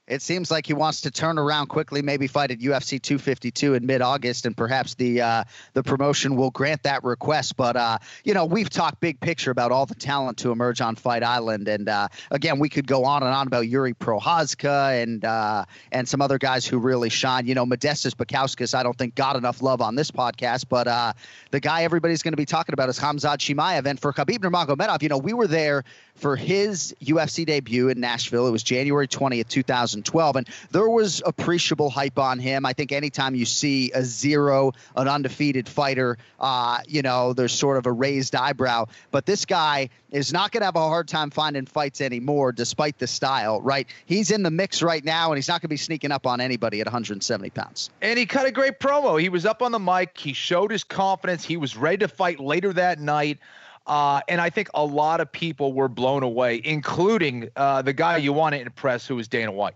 It 0.06 0.20
seems 0.20 0.50
like 0.50 0.66
he 0.66 0.74
wants 0.74 1.00
to 1.02 1.10
turn 1.10 1.38
around 1.38 1.68
quickly, 1.68 2.02
maybe 2.02 2.26
fight 2.26 2.50
at 2.50 2.58
UFC 2.58 3.00
252 3.00 3.72
in 3.72 3.86
mid-August, 3.86 4.44
and 4.44 4.54
perhaps 4.54 4.94
the 4.96 5.22
uh, 5.22 5.44
the 5.72 5.82
promotion 5.82 6.36
will 6.36 6.50
grant 6.50 6.82
that 6.82 7.02
request. 7.04 7.56
But 7.56 7.76
uh, 7.76 7.98
you 8.22 8.34
know, 8.34 8.44
we've 8.44 8.68
talked 8.68 9.00
big 9.00 9.18
picture 9.18 9.50
about 9.50 9.72
all 9.72 9.86
the 9.86 9.94
talent 9.94 10.38
to 10.38 10.52
emerge 10.52 10.82
on 10.82 10.94
Fight 10.94 11.22
Island, 11.22 11.68
and 11.68 11.88
uh, 11.88 12.08
again, 12.30 12.58
we 12.58 12.68
could 12.68 12.86
go 12.86 13.04
on 13.06 13.22
and 13.22 13.32
on 13.32 13.46
about 13.46 13.64
Jiri 13.64 13.94
Prochazka 13.94 15.02
and 15.02 15.24
uh, 15.24 15.64
and 15.90 16.06
some 16.06 16.20
other 16.20 16.36
guys 16.36 16.66
who 16.66 16.78
really 16.78 17.08
shine. 17.08 17.46
You 17.46 17.54
know, 17.54 17.64
Modestas 17.64 18.14
Bukauskas, 18.14 18.74
I 18.74 18.82
don't 18.82 18.98
think 18.98 19.14
got 19.14 19.36
enough 19.36 19.62
love 19.62 19.80
on 19.80 19.94
this 19.94 20.10
podcast, 20.10 20.66
but 20.68 20.86
uh, 20.86 21.14
the 21.50 21.60
guy 21.60 21.84
everybody's 21.84 22.22
going 22.22 22.32
to 22.32 22.36
be 22.36 22.44
talking 22.44 22.74
about 22.74 22.90
is 22.90 22.98
Khamzat 23.00 23.38
Chimaev, 23.38 23.86
and 23.86 23.98
for 23.98 24.12
Khabib 24.12 24.40
Nurmagomedov, 24.40 25.02
you 25.02 25.08
know, 25.08 25.16
we 25.16 25.32
were 25.32 25.46
there 25.46 25.82
for 26.14 26.36
his 26.36 26.94
UFC 27.02 27.44
debut 27.44 27.88
in 27.88 28.00
Nashville. 28.00 28.46
It 28.46 28.50
was 28.50 28.62
January 28.62 29.08
20th, 29.08 29.48
2012. 29.48 30.36
And 30.36 30.48
there 30.70 30.88
was 30.88 31.22
appreciable 31.26 31.90
hype 31.90 32.18
on 32.18 32.38
him. 32.38 32.64
I 32.64 32.72
think 32.72 32.92
anytime 32.92 33.34
you 33.34 33.44
see 33.44 33.90
a 33.92 34.04
zero, 34.04 34.72
an 34.96 35.08
undefeated 35.08 35.68
fighter, 35.68 36.16
uh, 36.38 36.78
you 36.86 37.02
know, 37.02 37.32
there's 37.32 37.52
sort 37.52 37.76
of 37.76 37.86
a 37.86 37.92
raised 37.92 38.34
eyebrow. 38.34 38.86
But 39.10 39.26
this 39.26 39.44
guy 39.44 39.90
is 40.12 40.32
not 40.32 40.52
going 40.52 40.60
to 40.60 40.66
have 40.66 40.76
a 40.76 40.80
hard 40.80 41.08
time 41.08 41.30
finding 41.30 41.66
fights 41.66 42.00
anymore, 42.00 42.52
despite 42.52 42.98
the 42.98 43.06
style, 43.06 43.60
right? 43.60 43.88
He's 44.06 44.30
in 44.30 44.44
the 44.44 44.50
mix 44.50 44.82
right 44.82 45.04
now, 45.04 45.32
and 45.32 45.36
he's 45.36 45.48
not 45.48 45.60
going 45.60 45.68
to 45.68 45.68
be 45.68 45.76
sneaking 45.76 46.12
up 46.12 46.26
on 46.26 46.40
anybody 46.40 46.80
at 46.80 46.86
170 46.86 47.50
pounds. 47.50 47.90
And 48.00 48.18
he 48.18 48.24
cut 48.24 48.46
a 48.46 48.52
great 48.52 48.78
promo. 48.78 49.20
He 49.20 49.28
was 49.28 49.44
up 49.44 49.62
on 49.62 49.72
the 49.72 49.80
mic. 49.80 50.16
He 50.16 50.32
showed 50.32 50.70
his 50.70 50.84
confidence. 50.84 51.44
He 51.44 51.56
was 51.56 51.76
ready 51.76 51.98
to 51.98 52.08
fight 52.08 52.38
later 52.38 52.72
that 52.72 53.00
night. 53.00 53.38
Uh, 53.86 54.20
and 54.28 54.40
I 54.40 54.50
think 54.50 54.70
a 54.74 54.84
lot 54.84 55.20
of 55.20 55.30
people 55.30 55.72
were 55.72 55.88
blown 55.88 56.22
away, 56.22 56.60
including 56.64 57.50
uh, 57.54 57.82
the 57.82 57.92
guy 57.92 58.16
you 58.16 58.32
want 58.32 58.54
to 58.54 58.60
impress, 58.60 59.06
who 59.06 59.16
was 59.16 59.28
Dana 59.28 59.52
White. 59.52 59.74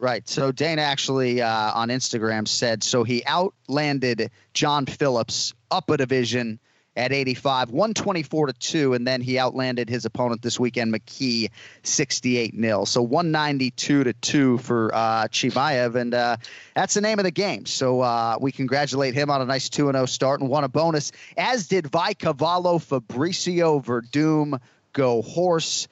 Right. 0.00 0.28
So 0.28 0.52
Dana 0.52 0.82
actually 0.82 1.42
uh, 1.42 1.72
on 1.72 1.88
Instagram 1.88 2.46
said 2.46 2.84
so 2.84 3.02
he 3.02 3.24
outlanded 3.26 4.30
John 4.54 4.86
Phillips 4.86 5.54
up 5.72 5.90
a 5.90 5.96
division 5.96 6.60
at 6.98 7.12
85, 7.12 7.70
124 7.70 8.46
to 8.48 8.52
2. 8.52 8.94
And 8.94 9.06
then 9.06 9.20
he 9.20 9.38
outlanded 9.38 9.88
his 9.88 10.04
opponent 10.04 10.42
this 10.42 10.58
weekend, 10.58 10.92
McKee, 10.92 11.50
68 11.84 12.54
0. 12.54 12.84
So 12.84 13.02
192 13.02 14.04
to 14.04 14.12
2 14.12 14.58
for 14.58 14.92
uh, 14.92 15.28
Chimaev. 15.28 15.94
And 15.94 16.12
uh, 16.12 16.36
that's 16.74 16.94
the 16.94 17.00
name 17.00 17.20
of 17.20 17.24
the 17.24 17.30
game. 17.30 17.66
So 17.66 18.00
uh, 18.00 18.38
we 18.40 18.50
congratulate 18.50 19.14
him 19.14 19.30
on 19.30 19.40
a 19.40 19.44
nice 19.44 19.68
2 19.68 19.92
0 19.92 20.06
start 20.06 20.40
and 20.40 20.50
won 20.50 20.64
a 20.64 20.68
bonus, 20.68 21.12
as 21.36 21.68
did 21.68 21.84
Vicavallo, 21.84 22.78
Fabricio, 22.78 23.82
Werdum, 23.84 24.60
Go 24.92 25.22
Horse 25.22 25.86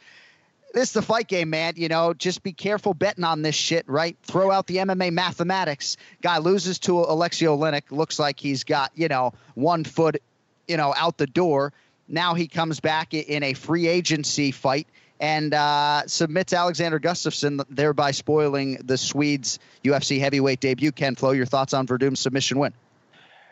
this 0.76 0.90
is 0.90 0.92
the 0.92 1.00
fight 1.00 1.26
game, 1.26 1.48
man. 1.48 1.72
You 1.76 1.88
know, 1.88 2.12
just 2.12 2.42
be 2.42 2.52
careful 2.52 2.92
betting 2.92 3.24
on 3.24 3.40
this 3.40 3.54
shit, 3.54 3.88
right? 3.88 4.14
Throw 4.22 4.50
out 4.50 4.66
the 4.66 4.76
MMA 4.76 5.10
mathematics. 5.10 5.96
Guy 6.20 6.36
loses 6.36 6.78
to 6.80 6.98
Alexei 7.00 7.46
Oleinik. 7.46 7.90
Looks 7.90 8.18
like 8.18 8.38
he's 8.38 8.64
got, 8.64 8.92
you 8.94 9.08
know, 9.08 9.32
one 9.54 9.84
foot, 9.84 10.22
you 10.68 10.76
know, 10.76 10.94
out 10.96 11.18
the 11.18 11.26
door. 11.26 11.72
Now 12.08 12.34
he 12.34 12.46
comes 12.46 12.80
back 12.80 13.14
in 13.14 13.42
a 13.42 13.52
free 13.52 13.88
agency 13.88 14.52
fight 14.52 14.86
and 15.18 15.54
uh, 15.54 16.06
submits 16.06 16.52
Alexander 16.52 17.00
Gustafsson, 17.00 17.64
thereby 17.70 18.10
spoiling 18.10 18.76
the 18.84 18.98
Swedes' 18.98 19.58
UFC 19.82 20.20
heavyweight 20.20 20.60
debut. 20.60 20.92
Ken 20.92 21.14
Flo, 21.14 21.30
your 21.30 21.46
thoughts 21.46 21.72
on 21.72 21.86
Werdum's 21.86 22.20
submission 22.20 22.58
win? 22.58 22.72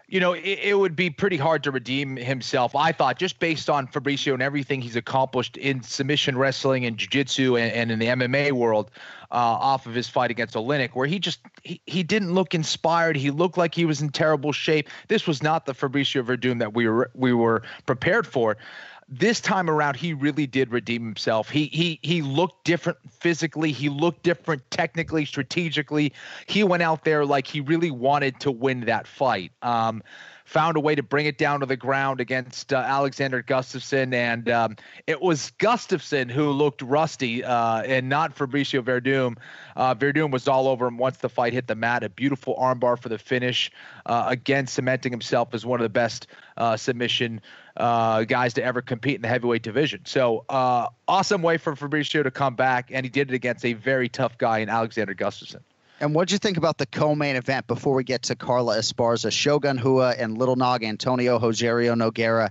You 0.08 0.20
know, 0.20 0.34
it, 0.34 0.58
it, 0.62 0.78
would 0.78 0.94
be 0.94 1.08
pretty 1.08 1.37
hard 1.37 1.64
to 1.64 1.70
redeem 1.70 2.16
himself. 2.16 2.76
I 2.76 2.92
thought 2.92 3.18
just 3.18 3.38
based 3.38 3.70
on 3.70 3.87
Fabricio 3.87 4.34
and 4.34 4.42
everything 4.42 4.82
he's 4.82 4.96
accomplished 4.96 5.56
in 5.56 5.82
submission 5.82 6.37
wrestling 6.37 6.84
and 6.84 6.96
jiu-jitsu 6.96 7.56
and, 7.56 7.73
and 7.73 7.90
in 7.90 7.99
the 7.99 8.06
MMA 8.06 8.52
world, 8.52 8.90
uh, 9.30 9.37
off 9.37 9.87
of 9.87 9.94
his 9.94 10.08
fight 10.08 10.30
against 10.30 10.54
Oleinik, 10.54 10.90
where 10.90 11.06
he 11.06 11.18
just 11.18 11.40
he, 11.62 11.80
he 11.87 12.02
didn't 12.02 12.34
look 12.34 12.54
inspired. 12.54 13.16
He 13.16 13.30
looked 13.30 13.58
like 13.58 13.75
he 13.75 13.84
was 13.84 14.00
in 14.00 14.11
terrible 14.11 14.52
shape. 14.52 14.88
This 15.08 15.26
was 15.26 15.42
not 15.42 15.66
the 15.66 15.75
Fabricio 15.75 16.23
Werdum 16.23 16.58
that 16.61 16.75
we 16.75 16.87
were 16.87 17.11
we 17.14 17.32
were 17.32 17.62
prepared 17.87 18.26
for 18.26 18.56
this 19.08 19.40
time 19.40 19.68
around 19.68 19.96
he 19.96 20.12
really 20.14 20.46
did 20.46 20.70
redeem 20.73 21.04
himself. 21.04 21.50
He 21.50 21.66
he 21.66 21.99
he 22.02 22.23
looked 22.23 22.64
different 22.64 22.99
physically, 23.11 23.73
he 23.73 23.88
looked 23.88 24.23
different 24.23 24.62
technically, 24.70 25.25
strategically. 25.25 26.12
He 26.46 26.64
went 26.64 26.82
out 26.82 27.04
there 27.04 27.25
like 27.25 27.46
he 27.46 27.61
really 27.61 27.90
wanted 27.90 28.40
to 28.40 28.50
win 28.50 28.82
that 28.87 29.06
fight. 29.06 29.52
Um, 29.62 30.02
found 30.44 30.76
a 30.76 30.80
way 30.80 30.94
to 30.94 31.02
bring 31.02 31.26
it 31.26 31.38
down 31.38 31.61
to 31.61 31.66
the 31.66 31.76
ground 31.76 32.20
against 32.20 32.73
uh, 32.73 32.76
Alexander 32.76 33.42
Gustafsson, 33.42 34.12
and 34.12 34.49
um, 34.50 34.76
it 35.06 35.20
was 35.23 35.52
Gustafsson 35.58 36.30
who 36.30 36.50
looked 36.50 36.82
rusty, 36.82 37.42
uh, 37.42 37.82
and 37.82 38.08
not 38.08 38.37
Fabricio 38.37 38.82
Werdum. 38.82 39.37
Uh, 39.75 39.94
Werdum 39.94 40.30
was 40.30 40.46
all 40.46 40.68
over 40.68 40.87
him 40.87 40.99
once 40.99 41.16
the 41.18 41.28
fight 41.28 41.52
hit 41.52 41.66
the 41.66 41.75
mat. 41.75 42.02
A 42.02 42.08
beautiful 42.08 42.54
armbar 42.56 42.99
for 42.99 43.08
the 43.08 43.18
finish, 43.18 43.70
uh, 44.06 44.26
again 44.28 44.66
cementing 44.66 45.12
himself 45.12 45.54
as 45.54 45.64
one 45.64 45.80
of 45.80 45.84
the 45.84 45.88
best 45.88 46.26
uh, 46.56 46.76
submission 46.76 47.40
uh, 47.76 48.25
guys 48.25 48.54
to 48.54 48.64
ever 48.64 48.83
compete 48.83 49.16
in 49.16 49.23
the 49.23 49.28
heavyweight 49.28 49.62
division. 49.62 50.00
So 50.04 50.45
uh, 50.49 50.88
awesome 51.09 51.43
way 51.43 51.59
for 51.59 51.75
Fabricio 51.75 52.23
to 52.23 52.31
come 52.31 52.54
back, 52.54 52.90
and 52.93 53.04
he 53.04 53.11
did 53.11 53.31
it 53.31 53.35
against 53.35 53.64
a 53.64 53.73
very 53.73 54.09
tough 54.09 54.38
guy 54.38 54.59
in 54.59 54.69
Alexander 54.69 55.14
Gustafsson. 55.14 55.61
And 56.00 56.14
what'd 56.14 56.33
you 56.33 56.38
think 56.38 56.57
about 56.57 56.78
the 56.78 56.87
co-main 56.87 57.37
event 57.37 57.66
before 57.66 57.95
we 57.95 58.04
get 58.04 58.25
to 58.25 58.35
Carla 58.35 58.78
Esparza, 58.78 59.31
Shogun 59.31 59.78
Rua, 59.78 60.11
and 60.11 60.37
Little 60.37 60.57
Nog 60.57 60.83
Antonio 60.83 61.38
Rogerio 61.38 61.95
Nogueira? 61.95 62.50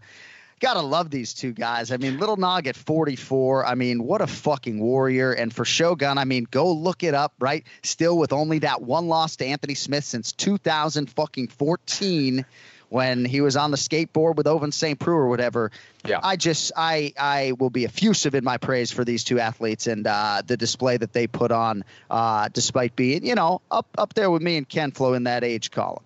Gotta 0.60 0.82
love 0.82 1.10
these 1.10 1.34
two 1.34 1.52
guys. 1.52 1.92
I 1.92 1.98
mean, 1.98 2.20
Little 2.20 2.38
Nog 2.38 2.68
at 2.68 2.78
44. 2.78 3.66
I 3.66 3.76
mean, 3.76 4.02
what 4.02 4.22
a 4.22 4.28
fucking 4.28 4.80
warrior. 4.80 5.34
And 5.34 5.54
for 5.54 5.66
Shogun, 5.66 6.18
I 6.18 6.24
mean, 6.24 6.48
go 6.50 6.72
look 6.72 7.04
it 7.04 7.14
up, 7.14 7.34
right? 7.38 7.66
Still 7.84 8.18
with 8.18 8.32
only 8.32 8.60
that 8.60 8.82
one 8.82 9.10
loss 9.10 9.36
to 9.38 9.46
Anthony 9.46 9.76
Smith 9.76 10.06
since 10.06 10.32
2014 10.32 12.46
when 12.94 13.26
he 13.26 13.42
was 13.42 13.56
on 13.56 13.72
the 13.72 13.78
skateboard 13.78 14.36
with 14.36 14.46
Ovince 14.46 14.76
St. 14.76 15.00
Preux 15.00 15.16
or 15.16 15.28
whatever. 15.28 15.72
Yeah. 16.06 16.20
I 16.22 16.36
just 16.36 16.72
I 16.78 17.12
I 17.18 17.54
will 17.58 17.72
be 17.72 17.86
effusive 17.86 18.36
in 18.36 18.44
my 18.44 18.58
praise 18.58 18.92
for 18.92 19.04
these 19.04 19.24
two 19.24 19.40
athletes 19.40 19.88
and 19.88 20.06
uh, 20.06 20.44
the 20.46 20.58
display 20.58 20.98
that 20.98 21.12
they 21.12 21.26
put 21.26 21.52
on, 21.52 21.86
uh, 22.12 22.50
despite 22.54 22.96
being 22.96 23.26
you 23.26 23.34
know 23.34 23.62
up 23.72 23.88
up 23.98 24.14
there 24.14 24.30
with 24.30 24.44
me 24.44 24.58
and 24.58 24.70
Ken 24.70 24.92
Flo 24.92 25.16
in 25.16 25.24
that 25.24 25.44
age 25.44 25.72
column. 25.72 26.04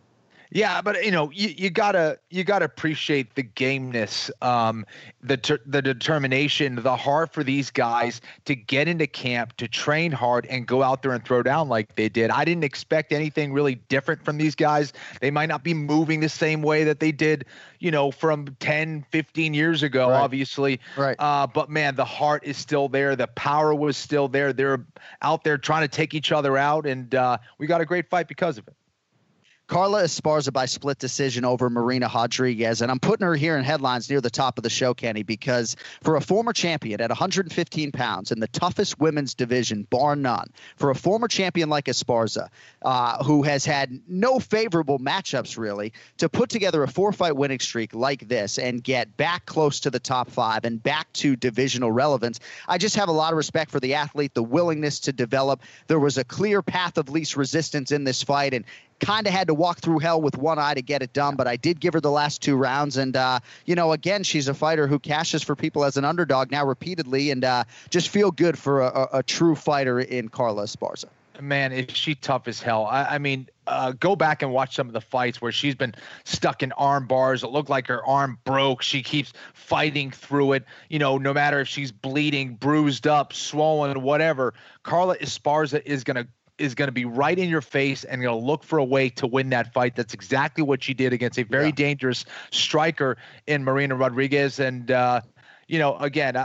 Yeah, 0.52 0.82
but 0.82 1.04
you 1.04 1.12
know, 1.12 1.30
you, 1.32 1.50
you 1.50 1.70
gotta 1.70 2.20
you 2.30 2.44
gotta 2.44 2.66
appreciate 2.66 3.36
the 3.36 3.44
gameness, 3.44 4.32
um, 4.42 4.86
the 5.22 5.38
ter- 5.38 5.60
the 5.66 5.82
determination, 5.82 6.76
the 6.76 6.96
heart 6.96 7.34
for 7.34 7.44
these 7.44 7.70
guys 7.70 8.22
to 8.46 8.56
get 8.56 8.88
into 8.88 9.08
camp, 9.08 9.58
to 9.58 9.68
train 9.68 10.12
hard, 10.12 10.46
and 10.46 10.66
go 10.66 10.84
out 10.84 11.02
there 11.02 11.12
and 11.12 11.24
throw 11.26 11.44
down 11.44 11.68
like 11.68 11.96
they 11.96 12.08
did. 12.08 12.30
I 12.32 12.46
didn't 12.46 12.64
expect 12.64 13.12
anything 13.12 13.52
really 13.52 13.76
different 13.76 14.24
from 14.24 14.38
these 14.38 14.56
guys. 14.56 14.94
They 15.20 15.32
might 15.32 15.48
not 15.48 15.64
be 15.64 15.74
moving 15.74 16.22
the 16.22 16.30
same 16.30 16.62
way 16.62 16.86
that 16.86 17.00
they 17.00 17.12
did, 17.12 17.46
you 17.80 17.92
know, 17.92 18.10
from 18.12 18.56
10, 18.60 19.06
15 19.12 19.54
years 19.54 19.84
ago, 19.84 20.10
right. 20.10 20.22
obviously. 20.22 20.80
Right. 20.96 21.18
Uh, 21.20 21.48
but 21.48 21.70
man, 21.70 21.96
the 21.96 22.06
heart 22.06 22.44
is 22.46 22.58
still 22.58 22.88
there. 22.88 23.16
The 23.16 23.28
power 23.28 23.76
was 23.76 23.98
still 23.98 24.30
there. 24.30 24.54
They're 24.54 24.86
out 25.22 25.44
there 25.44 25.58
trying 25.58 25.82
to 25.82 25.90
take 25.90 26.14
each 26.14 26.32
other 26.32 26.58
out, 26.58 26.86
and 26.86 27.14
uh, 27.14 27.38
we 27.58 27.68
got 27.68 27.82
a 27.82 27.86
great 27.86 28.10
fight 28.10 28.30
because 28.30 28.58
of 28.58 28.68
it. 28.68 28.76
Carla 29.68 30.04
Esparza 30.04 30.54
by 30.54 30.66
split 30.66 30.98
decision 30.98 31.44
over 31.44 31.70
Marina 31.70 32.10
Rodriguez. 32.14 32.82
And 32.82 32.90
I'm 32.90 33.00
putting 33.00 33.28
her 33.28 33.36
here 33.36 33.58
in 33.58 33.66
headlines 33.66 34.10
near 34.10 34.22
the 34.22 34.30
top 34.30 34.58
of 34.58 34.64
the 34.64 34.70
show, 34.70 34.94
Kenny, 34.94 35.24
because 35.24 35.76
for 36.02 36.16
a 36.16 36.22
former 36.22 36.54
champion 36.54 37.02
at 37.02 37.10
115 37.10 37.92
pounds 37.92 38.32
in 38.32 38.40
the 38.40 38.48
toughest 38.48 38.98
women's 38.98 39.34
division, 39.34 39.86
bar 39.90 40.16
none, 40.16 40.48
for 40.78 40.90
a 40.90 40.96
former 40.96 41.28
champion 41.28 41.70
like 41.70 41.86
Esparza, 41.86 42.48
uh, 42.82 43.22
who 43.26 43.44
has 43.44 43.66
had 43.66 44.00
no 44.08 44.40
favorable 44.40 45.00
matchups 45.00 45.58
really, 45.58 45.92
to 46.18 46.30
put 46.30 46.50
together 46.50 46.82
a 46.84 46.88
four 46.88 47.12
fight 47.12 47.36
winning 47.36 47.60
streak 47.60 47.94
like 47.94 48.26
this 48.30 48.58
and 48.58 48.82
get 48.82 49.18
back 49.18 49.46
close 49.46 49.82
to 49.82 49.90
the 49.90 50.00
top 50.00 50.32
five 50.32 50.64
and 50.64 50.82
back 50.82 51.12
to 51.12 51.36
divisional 51.36 51.92
relevance, 51.92 52.40
I 52.70 52.78
just 52.78 52.96
have 52.96 53.10
a 53.10 53.14
lot 53.14 53.34
of 53.34 53.38
respect 53.38 53.72
for 53.72 53.82
the 53.82 53.96
athlete, 53.96 54.34
the 54.34 54.44
willingness 54.44 55.02
to 55.02 55.12
develop. 55.12 55.62
There 55.88 56.00
was 56.00 56.18
a 56.18 56.24
clear 56.24 56.62
path 56.62 56.98
of 56.98 57.10
least 57.10 57.36
resistance 57.36 57.92
in 57.92 58.06
this 58.06 58.24
fight. 58.24 58.54
And 58.54 58.64
kind 59.00 59.28
of 59.28 59.34
had 59.34 59.48
to 59.48 59.54
walk 59.54 59.80
through 59.80 60.00
hell 60.00 60.22
with 60.22 60.38
one 60.38 60.60
eye 60.60 60.74
to 60.74 60.82
get 60.82 61.02
it 61.02 61.14
done, 61.14 61.36
but 61.36 61.48
I 61.48 61.56
did 61.56 61.80
give 61.80 61.94
her 61.94 62.02
the 62.02 62.12
last 62.12 62.42
two 62.42 62.56
rounds. 62.56 62.98
And, 62.98 63.16
uh, 63.16 63.40
you 63.66 63.76
know, 63.76 63.92
again, 63.92 64.24
she's 64.24 64.48
a 64.48 64.54
fighter 64.54 64.88
who 64.88 65.00
cashes 65.00 65.44
for 65.44 65.56
people 65.56 65.84
as 65.84 65.98
an 65.98 66.06
underdog 66.06 66.52
now 66.52 66.66
repeatedly 66.66 67.32
and 67.32 67.44
uh, 67.44 67.64
just 67.90 68.10
feel 68.10 68.32
good 68.32 68.58
for 68.58 68.82
a, 68.82 68.88
a, 68.88 69.10
a, 69.20 69.24
true 69.24 69.56
fighter 69.56 70.00
in 70.00 70.30
Carla 70.30 70.64
Esparza. 70.64 71.06
Man, 71.40 71.72
is 71.72 71.96
she 71.96 72.16
tough 72.16 72.48
as 72.48 72.60
hell? 72.60 72.86
I, 72.86 73.04
I 73.04 73.18
mean, 73.20 73.48
uh, 73.68 73.92
go 73.92 74.16
back 74.16 74.42
and 74.42 74.52
watch 74.52 74.76
some 74.76 74.88
of 74.88 74.94
the 74.94 75.02
fights 75.02 75.40
where 75.40 75.52
she's 75.52 75.76
been 75.76 75.94
stuck 76.24 76.64
in 76.64 76.72
arm 76.72 77.06
bars. 77.06 77.44
It 77.44 77.52
looked 77.52 77.70
like 77.70 77.88
her 77.88 78.04
arm 78.06 78.40
broke. 78.44 78.82
She 78.82 79.04
keeps 79.04 79.34
fighting 79.54 80.10
through 80.10 80.54
it. 80.54 80.66
You 80.90 80.98
know, 80.98 81.18
no 81.20 81.34
matter 81.34 81.60
if 81.60 81.68
she's 81.68 81.92
bleeding, 81.92 82.56
bruised 82.56 83.06
up, 83.06 83.34
swollen, 83.34 84.02
whatever. 84.02 84.56
Carla 84.82 85.18
Esparza 85.18 85.82
is 85.86 86.04
going 86.04 86.16
to 86.16 86.28
is 86.58 86.76
going 86.76 86.88
to 86.88 86.94
be 86.94 87.06
right 87.06 87.38
in 87.38 87.50
your 87.50 87.62
face 87.62 88.04
and 88.04 88.22
going 88.22 88.40
to 88.40 88.46
look 88.46 88.64
for 88.64 88.80
a 88.80 88.84
way 88.84 89.10
to 89.10 89.28
win 89.28 89.50
that 89.50 89.74
fight. 89.74 89.96
That's 89.96 90.14
exactly 90.14 90.64
what 90.64 90.84
she 90.84 90.94
did 90.94 91.14
against 91.14 91.38
a 91.38 91.44
very 91.44 91.68
yeah. 91.68 91.72
dangerous 91.72 92.26
striker 92.52 93.18
in 93.46 93.64
Marina 93.64 93.96
Rodriguez. 93.96 94.60
And, 94.60 94.90
uh, 94.92 95.22
you 95.68 95.80
know, 95.80 95.98
again, 95.98 96.38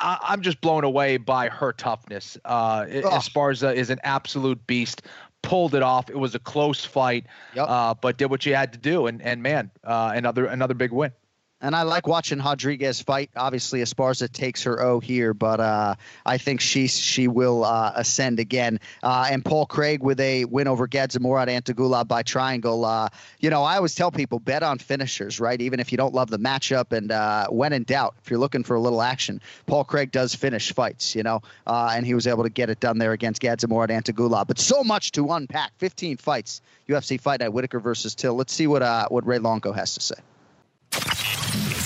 I, 0.00 0.18
am 0.32 0.42
just 0.42 0.60
blown 0.60 0.84
away 0.84 1.16
by 1.16 1.48
her 1.48 1.72
toughness. 1.72 2.36
Uh, 2.44 2.86
oh. 2.88 3.10
Esparza 3.10 3.74
is 3.74 3.90
an 3.90 3.98
absolute 4.04 4.64
beast. 4.66 5.02
Pulled 5.42 5.74
it 5.74 5.82
off. 5.82 6.10
It 6.10 6.18
was 6.18 6.34
a 6.34 6.40
close 6.40 6.84
fight, 6.84 7.26
yep. 7.54 7.68
uh, 7.68 7.94
but 7.94 8.18
did 8.18 8.26
what 8.26 8.42
she 8.42 8.50
had 8.50 8.72
to 8.72 8.78
do. 8.78 9.06
And 9.06 9.22
and 9.22 9.40
man, 9.40 9.70
uh, 9.84 10.10
another 10.12 10.46
another 10.46 10.74
big 10.74 10.90
win. 10.90 11.12
And 11.60 11.74
I 11.74 11.82
like 11.82 12.06
watching 12.06 12.38
Rodriguez 12.38 13.02
fight. 13.02 13.30
Obviously, 13.34 13.80
Esparza 13.80 14.30
takes 14.30 14.62
her 14.62 14.80
O 14.80 15.00
here, 15.00 15.34
but 15.34 15.58
uh, 15.58 15.96
I 16.24 16.38
think 16.38 16.60
she 16.60 16.86
she 16.86 17.26
will 17.26 17.64
uh, 17.64 17.92
ascend 17.96 18.38
again. 18.38 18.78
Uh, 19.02 19.26
and 19.28 19.44
Paul 19.44 19.66
Craig 19.66 20.00
with 20.00 20.20
a 20.20 20.44
win 20.44 20.68
over 20.68 20.86
Gadzhimurad 20.86 21.48
Antigulov 21.48 22.06
by 22.06 22.22
triangle. 22.22 22.84
Uh, 22.84 23.08
you 23.40 23.50
know, 23.50 23.64
I 23.64 23.76
always 23.76 23.96
tell 23.96 24.12
people 24.12 24.38
bet 24.38 24.62
on 24.62 24.78
finishers, 24.78 25.40
right? 25.40 25.60
Even 25.60 25.80
if 25.80 25.90
you 25.90 25.98
don't 25.98 26.14
love 26.14 26.30
the 26.30 26.38
matchup. 26.38 26.92
And 26.96 27.10
uh, 27.10 27.48
when 27.48 27.72
in 27.72 27.82
doubt, 27.82 28.14
if 28.22 28.30
you're 28.30 28.38
looking 28.38 28.62
for 28.62 28.76
a 28.76 28.80
little 28.80 29.02
action, 29.02 29.40
Paul 29.66 29.82
Craig 29.82 30.12
does 30.12 30.36
finish 30.36 30.72
fights, 30.72 31.16
you 31.16 31.24
know, 31.24 31.42
uh, 31.66 31.92
and 31.92 32.06
he 32.06 32.14
was 32.14 32.28
able 32.28 32.44
to 32.44 32.50
get 32.50 32.70
it 32.70 32.78
done 32.78 32.98
there 32.98 33.12
against 33.12 33.42
Gadzhimurad 33.42 33.88
Antigulov. 33.88 34.46
But 34.46 34.60
so 34.60 34.84
much 34.84 35.10
to 35.12 35.26
unpack. 35.32 35.72
15 35.78 36.18
fights, 36.18 36.62
UFC 36.88 37.20
Fight 37.20 37.40
Night, 37.40 37.52
Whittaker 37.52 37.80
versus 37.80 38.14
Till. 38.14 38.34
Let's 38.34 38.52
see 38.52 38.68
what 38.68 39.10
what 39.10 39.26
Ray 39.26 39.38
Longo 39.38 39.72
has 39.72 39.94
to 39.94 40.00
say. 40.00 40.14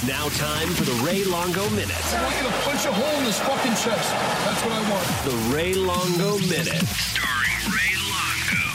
It's 0.03 0.09
now 0.11 0.29
time 0.31 0.69
for 0.71 0.83
the 0.83 1.05
Ray 1.07 1.23
Longo 1.23 1.71
Minute. 1.71 2.15
I 2.15 2.25
want 2.25 2.37
you 2.37 2.43
to 2.43 2.53
punch 2.65 2.87
a 2.87 2.93
hole 2.93 3.19
in 3.21 3.25
his 3.25 3.39
fucking 3.39 3.71
chest. 3.71 4.11
That's 4.45 4.65
what 4.65 4.73
I 4.73 4.91
want. 4.91 5.07
The 5.25 5.55
Ray 5.55 5.75
Longo 5.75 6.39
Minute. 6.39 6.85
Starring 6.89 7.71
Ray 7.71 7.95
Longo. 8.11 8.67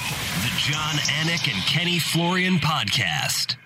The 0.44 0.54
Jon 0.58 0.96
Anik 1.20 1.54
and 1.54 1.62
Kenny 1.66 2.00
Florian 2.00 2.60
podcast. 2.60 3.58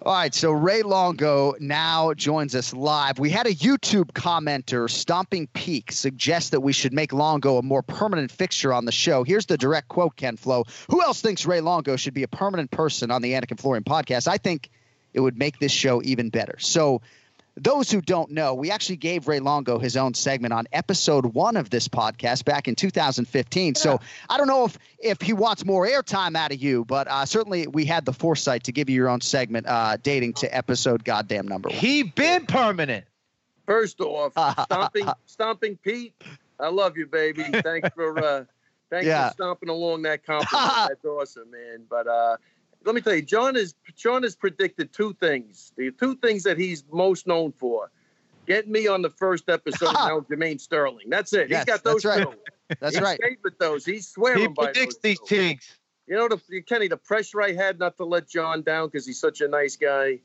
All 0.00 0.14
right, 0.14 0.34
so 0.34 0.50
Ray 0.50 0.82
Longo 0.82 1.54
now 1.60 2.14
joins 2.14 2.54
us 2.54 2.72
live. 2.72 3.18
We 3.18 3.28
had 3.28 3.46
a 3.46 3.52
YouTube 3.52 4.12
commenter, 4.12 4.88
Stomping 4.88 5.46
Peak, 5.48 5.92
suggest 5.92 6.52
that 6.52 6.60
we 6.60 6.72
should 6.72 6.94
make 6.94 7.12
Longo 7.12 7.58
a 7.58 7.62
more 7.62 7.82
permanent 7.82 8.30
fixture 8.30 8.72
on 8.72 8.86
the 8.86 8.92
show. 8.92 9.24
Here's 9.24 9.44
the 9.44 9.58
direct 9.58 9.88
quote, 9.88 10.16
Ken 10.16 10.38
Flo. 10.38 10.64
Who 10.88 11.02
else 11.02 11.20
thinks 11.20 11.44
Ray 11.44 11.60
Longo 11.60 11.96
should 11.96 12.14
be 12.14 12.22
a 12.22 12.28
permanent 12.28 12.70
person 12.70 13.10
on 13.10 13.20
the 13.20 13.32
Anik 13.32 13.50
and 13.50 13.60
Florian 13.60 13.84
podcast? 13.84 14.26
I 14.26 14.38
think 14.38 14.70
it 15.14 15.20
would 15.20 15.38
make 15.38 15.58
this 15.58 15.72
show 15.72 16.02
even 16.02 16.28
better. 16.30 16.56
So 16.58 17.00
those 17.56 17.90
who 17.90 18.00
don't 18.00 18.30
know, 18.30 18.54
we 18.54 18.70
actually 18.70 18.96
gave 18.96 19.26
Ray 19.26 19.40
Longo 19.40 19.78
his 19.78 19.96
own 19.96 20.14
segment 20.14 20.52
on 20.52 20.66
episode 20.72 21.26
one 21.26 21.56
of 21.56 21.70
this 21.70 21.88
podcast 21.88 22.44
back 22.44 22.68
in 22.68 22.74
2015. 22.74 23.66
Yeah. 23.66 23.72
So 23.80 24.00
I 24.28 24.38
don't 24.38 24.46
know 24.46 24.64
if 24.64 24.78
if 24.98 25.20
he 25.20 25.32
wants 25.32 25.64
more 25.64 25.86
airtime 25.86 26.36
out 26.36 26.52
of 26.52 26.62
you, 26.62 26.84
but 26.84 27.08
uh, 27.08 27.24
certainly 27.26 27.66
we 27.66 27.84
had 27.84 28.04
the 28.04 28.12
foresight 28.12 28.64
to 28.64 28.72
give 28.72 28.88
you 28.88 28.96
your 28.96 29.08
own 29.08 29.20
segment 29.20 29.66
uh, 29.66 29.96
dating 30.02 30.34
to 30.34 30.56
episode 30.56 31.04
goddamn 31.04 31.48
number 31.48 31.68
one. 31.68 31.78
He 31.78 32.04
been 32.04 32.46
permanent. 32.46 33.04
First 33.66 34.00
off, 34.00 34.32
stomping, 34.64 35.08
stomping 35.26 35.76
Pete, 35.76 36.14
I 36.60 36.68
love 36.68 36.96
you, 36.96 37.06
baby. 37.06 37.44
Thanks 37.44 37.90
for 37.94 38.18
uh, 38.18 38.44
thanks 38.90 39.06
yeah. 39.06 39.28
for 39.28 39.34
stomping 39.34 39.68
along 39.68 40.02
that 40.02 40.24
compliment. 40.24 40.72
That's 40.88 41.04
awesome, 41.04 41.50
man. 41.50 41.84
But 41.88 42.06
uh, 42.06 42.36
let 42.88 42.94
me 42.94 43.02
tell 43.02 43.14
you, 43.14 43.20
Jon 43.20 43.54
is 43.54 43.74
Jon 43.96 44.22
has 44.22 44.34
predicted 44.34 44.94
two 44.94 45.12
things. 45.20 45.72
The 45.76 45.90
two 45.90 46.16
things 46.16 46.42
that 46.44 46.56
he's 46.56 46.84
most 46.90 47.26
known 47.26 47.52
for. 47.52 47.90
Get 48.46 48.66
me 48.66 48.88
on 48.88 49.02
the 49.02 49.10
first 49.10 49.50
episode 49.50 49.92
now, 49.92 50.20
Aljamain 50.20 50.58
Sterling. 50.58 51.10
That's 51.10 51.34
it. 51.34 51.50
Yes, 51.50 51.60
he's 51.60 51.64
got 51.66 51.84
those 51.84 52.02
that's 52.02 52.16
two. 52.16 52.28
Right. 52.30 52.38
That's 52.80 52.94
he's 52.94 53.02
right. 53.02 53.20
Favorite 53.22 53.58
those. 53.58 53.84
He's 53.84 54.08
swearing 54.08 54.40
he 54.40 54.48
by 54.48 54.64
predicts 54.72 54.96
these 55.02 55.20
two. 55.20 55.36
things. 55.36 55.70
You 56.06 56.16
know, 56.16 56.28
the, 56.28 56.62
Kenny, 56.62 56.88
the 56.88 56.96
pressure 56.96 57.42
I 57.42 57.52
had 57.52 57.78
not 57.78 57.98
to 57.98 58.06
let 58.06 58.26
Jon 58.26 58.62
down 58.62 58.86
because 58.88 59.04
he's 59.04 59.20
such 59.20 59.42
a 59.42 59.48
nice 59.48 59.76
guy. 59.76 60.20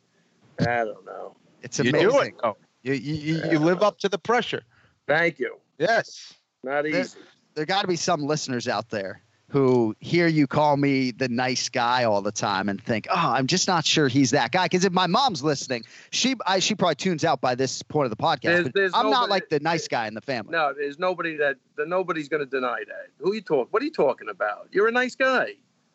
I 0.62 0.86
don't 0.86 1.06
know. 1.06 1.36
It's 1.63 1.80
amazing. 1.80 1.99
You 1.99 2.10
amazing. 2.12 2.30
do 2.30 2.38
it. 2.38 2.41
Oh, 2.45 2.58
you, 2.84 2.93
you, 2.93 3.13
you, 3.15 3.52
you 3.52 3.60
live 3.60 3.84
up 3.84 3.99
to 3.99 4.08
the 4.08 4.17
pressure. 4.17 4.62
Thank 5.06 5.38
you. 5.39 5.58
Yes. 5.80 6.34
Not 6.63 6.84
There- 6.84 7.02
easy. 7.02 7.19
there 7.56 7.65
got 7.65 7.82
to 7.82 7.89
be 7.89 7.97
some 7.97 8.21
listeners 8.21 8.69
out 8.69 8.89
there 8.89 9.21
who 9.53 9.95
hear 9.99 10.25
you 10.25 10.47
call 10.47 10.75
me 10.75 11.11
the 11.11 11.29
nice 11.29 11.69
guy 11.69 12.05
all 12.05 12.23
the 12.23 12.31
time 12.31 12.69
and 12.69 12.81
think, 12.83 13.05
"Oh, 13.07 13.13
I'm 13.15 13.45
just 13.45 13.67
not 13.67 13.85
sure 13.85 14.07
he's 14.07 14.31
that 14.31 14.51
guy." 14.51 14.65
Because 14.65 14.83
if 14.83 14.91
my 14.91 15.05
mom's 15.05 15.43
listening, 15.43 15.83
she 16.09 16.33
I, 16.47 16.57
she 16.57 16.73
probably 16.73 16.95
tunes 16.95 17.23
out 17.23 17.39
by 17.39 17.53
this 17.53 17.83
point 17.83 18.05
of 18.05 18.09
the 18.09 18.21
podcast. 18.21 18.41
There's- 18.41 18.71
there's 18.73 18.91
I'm 18.95 19.11
not 19.11 19.29
like 19.29 19.49
the 19.49 19.59
nice 19.59 19.87
guy 19.87 20.07
in 20.07 20.15
the 20.15 20.21
family. 20.21 20.51
No, 20.53 20.73
there's 20.75 20.97
nobody 20.97 21.37
that 21.37 21.57
the, 21.75 21.85
nobody's 21.85 22.29
going 22.29 22.43
to 22.43 22.49
deny 22.49 22.79
that. 22.87 23.09
Who 23.19 23.35
you 23.35 23.41
talk? 23.41 23.67
What 23.71 23.83
are 23.83 23.85
you 23.85 23.91
talking 23.91 24.27
about? 24.27 24.69
You're 24.71 24.87
a 24.87 24.91
nice 24.91 25.13
guy. 25.15 25.53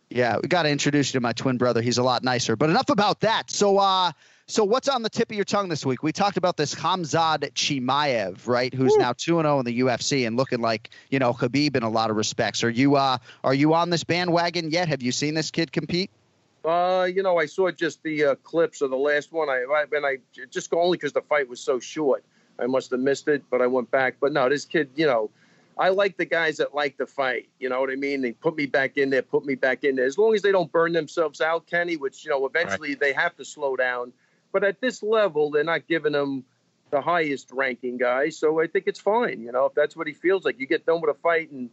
Yeah, 0.08 0.38
we 0.40 0.46
got 0.48 0.62
to 0.62 0.70
introduce 0.70 1.12
you 1.12 1.18
to 1.18 1.20
my 1.20 1.32
twin 1.32 1.58
brother. 1.58 1.82
He's 1.82 1.98
a 1.98 2.02
lot 2.04 2.22
nicer. 2.22 2.54
But 2.54 2.70
enough 2.70 2.88
about 2.90 3.20
that. 3.20 3.50
So, 3.50 3.76
uh, 3.78 4.12
so 4.50 4.64
what's 4.64 4.88
on 4.88 5.02
the 5.02 5.10
tip 5.10 5.30
of 5.30 5.36
your 5.36 5.44
tongue 5.44 5.68
this 5.68 5.84
week? 5.84 6.02
We 6.02 6.10
talked 6.10 6.38
about 6.38 6.56
this 6.56 6.74
Khamzat 6.74 7.52
Chimaev, 7.52 8.46
right? 8.46 8.72
Who's 8.72 8.96
now 8.96 9.12
two 9.12 9.38
and 9.38 9.44
zero 9.44 9.58
in 9.58 9.66
the 9.66 9.80
UFC 9.80 10.26
and 10.26 10.38
looking 10.38 10.62
like 10.62 10.88
you 11.10 11.18
know 11.18 11.34
Khabib 11.34 11.76
in 11.76 11.82
a 11.82 11.90
lot 11.90 12.08
of 12.08 12.16
respects. 12.16 12.64
Are 12.64 12.70
you 12.70 12.96
uh, 12.96 13.18
are 13.44 13.54
you 13.54 13.74
on 13.74 13.90
this 13.90 14.04
bandwagon 14.04 14.70
yet? 14.70 14.88
Have 14.88 15.02
you 15.02 15.12
seen 15.12 15.34
this 15.34 15.50
kid 15.50 15.70
compete? 15.70 16.10
Uh, 16.64 17.04
you 17.04 17.22
know, 17.22 17.38
I 17.38 17.44
saw 17.44 17.70
just 17.70 18.02
the 18.02 18.24
uh, 18.24 18.34
clips 18.36 18.80
of 18.80 18.90
the 18.90 18.96
last 18.96 19.32
one. 19.32 19.50
I, 19.50 19.64
I 19.70 19.84
and 19.92 20.06
I 20.06 20.18
just 20.50 20.72
only 20.72 20.96
because 20.96 21.12
the 21.12 21.22
fight 21.22 21.48
was 21.48 21.60
so 21.60 21.78
short. 21.78 22.24
I 22.58 22.66
must 22.66 22.90
have 22.90 23.00
missed 23.00 23.28
it, 23.28 23.44
but 23.50 23.60
I 23.60 23.66
went 23.66 23.90
back. 23.90 24.16
But 24.18 24.32
no, 24.32 24.48
this 24.48 24.64
kid, 24.64 24.90
you 24.96 25.06
know, 25.06 25.30
I 25.78 25.90
like 25.90 26.16
the 26.16 26.24
guys 26.24 26.56
that 26.56 26.74
like 26.74 26.96
to 26.96 27.06
fight. 27.06 27.48
You 27.60 27.68
know 27.68 27.80
what 27.80 27.90
I 27.90 27.96
mean? 27.96 28.22
They 28.22 28.32
put 28.32 28.56
me 28.56 28.64
back 28.66 28.96
in 28.96 29.10
there, 29.10 29.22
put 29.22 29.44
me 29.44 29.54
back 29.54 29.84
in 29.84 29.94
there. 29.94 30.06
As 30.06 30.18
long 30.18 30.34
as 30.34 30.42
they 30.42 30.52
don't 30.52 30.72
burn 30.72 30.92
themselves 30.92 31.40
out, 31.40 31.66
Kenny, 31.66 31.96
which 31.96 32.24
you 32.24 32.30
know, 32.30 32.46
eventually 32.46 32.94
they 32.94 33.12
have 33.12 33.36
to 33.36 33.44
slow 33.44 33.76
down. 33.76 34.12
But 34.52 34.64
at 34.64 34.80
this 34.80 35.02
level, 35.02 35.50
they're 35.50 35.64
not 35.64 35.86
giving 35.86 36.14
him 36.14 36.44
the 36.90 37.00
highest 37.00 37.50
ranking 37.52 37.98
guy, 37.98 38.30
so 38.30 38.60
I 38.60 38.66
think 38.66 38.84
it's 38.86 38.98
fine. 38.98 39.40
You 39.40 39.52
know, 39.52 39.66
if 39.66 39.74
that's 39.74 39.94
what 39.94 40.06
he 40.06 40.14
feels 40.14 40.44
like, 40.44 40.58
you 40.58 40.66
get 40.66 40.86
done 40.86 41.00
with 41.00 41.14
a 41.14 41.18
fight 41.20 41.50
in 41.52 41.68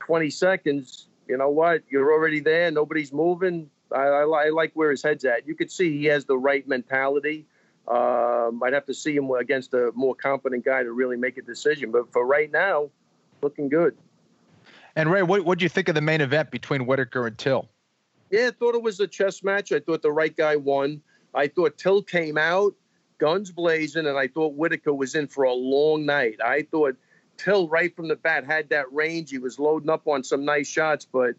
20 0.00 0.30
seconds. 0.30 1.08
You 1.28 1.36
know 1.36 1.50
what? 1.50 1.82
You're 1.90 2.12
already 2.12 2.40
there. 2.40 2.70
Nobody's 2.70 3.12
moving. 3.12 3.70
I, 3.92 4.02
I, 4.02 4.22
I 4.22 4.48
like 4.50 4.72
where 4.74 4.90
his 4.90 5.02
head's 5.02 5.24
at. 5.24 5.46
You 5.46 5.54
could 5.54 5.70
see 5.70 5.98
he 5.98 6.06
has 6.06 6.24
the 6.24 6.36
right 6.36 6.66
mentality. 6.66 7.46
Um, 7.86 8.62
I'd 8.62 8.72
have 8.72 8.86
to 8.86 8.94
see 8.94 9.14
him 9.14 9.30
against 9.30 9.74
a 9.74 9.90
more 9.94 10.14
competent 10.14 10.64
guy 10.64 10.82
to 10.82 10.92
really 10.92 11.16
make 11.16 11.36
a 11.36 11.42
decision. 11.42 11.92
But 11.92 12.10
for 12.12 12.26
right 12.26 12.50
now, 12.50 12.90
looking 13.42 13.68
good. 13.68 13.96
And 14.96 15.10
Ray, 15.10 15.22
what 15.22 15.44
what 15.44 15.58
do 15.58 15.64
you 15.64 15.68
think 15.68 15.88
of 15.88 15.94
the 15.94 16.00
main 16.00 16.20
event 16.20 16.50
between 16.50 16.86
Whittaker 16.86 17.26
and 17.26 17.36
Till? 17.36 17.68
Yeah, 18.30 18.48
I 18.48 18.50
thought 18.52 18.74
it 18.74 18.82
was 18.82 19.00
a 19.00 19.06
chess 19.06 19.42
match. 19.42 19.72
I 19.72 19.80
thought 19.80 20.02
the 20.02 20.12
right 20.12 20.34
guy 20.34 20.56
won. 20.56 21.02
I 21.34 21.48
thought 21.48 21.78
Till 21.78 22.02
came 22.02 22.38
out, 22.38 22.74
guns 23.18 23.50
blazing, 23.50 24.06
and 24.06 24.18
I 24.18 24.28
thought 24.28 24.54
Whittaker 24.54 24.94
was 24.94 25.14
in 25.14 25.26
for 25.26 25.44
a 25.44 25.52
long 25.52 26.06
night. 26.06 26.38
I 26.44 26.62
thought 26.62 26.96
Till, 27.36 27.68
right 27.68 27.94
from 27.94 28.08
the 28.08 28.16
bat, 28.16 28.44
had 28.44 28.68
that 28.68 28.92
range. 28.92 29.30
He 29.30 29.38
was 29.38 29.58
loading 29.58 29.90
up 29.90 30.06
on 30.06 30.22
some 30.22 30.44
nice 30.44 30.68
shots, 30.68 31.04
but 31.04 31.34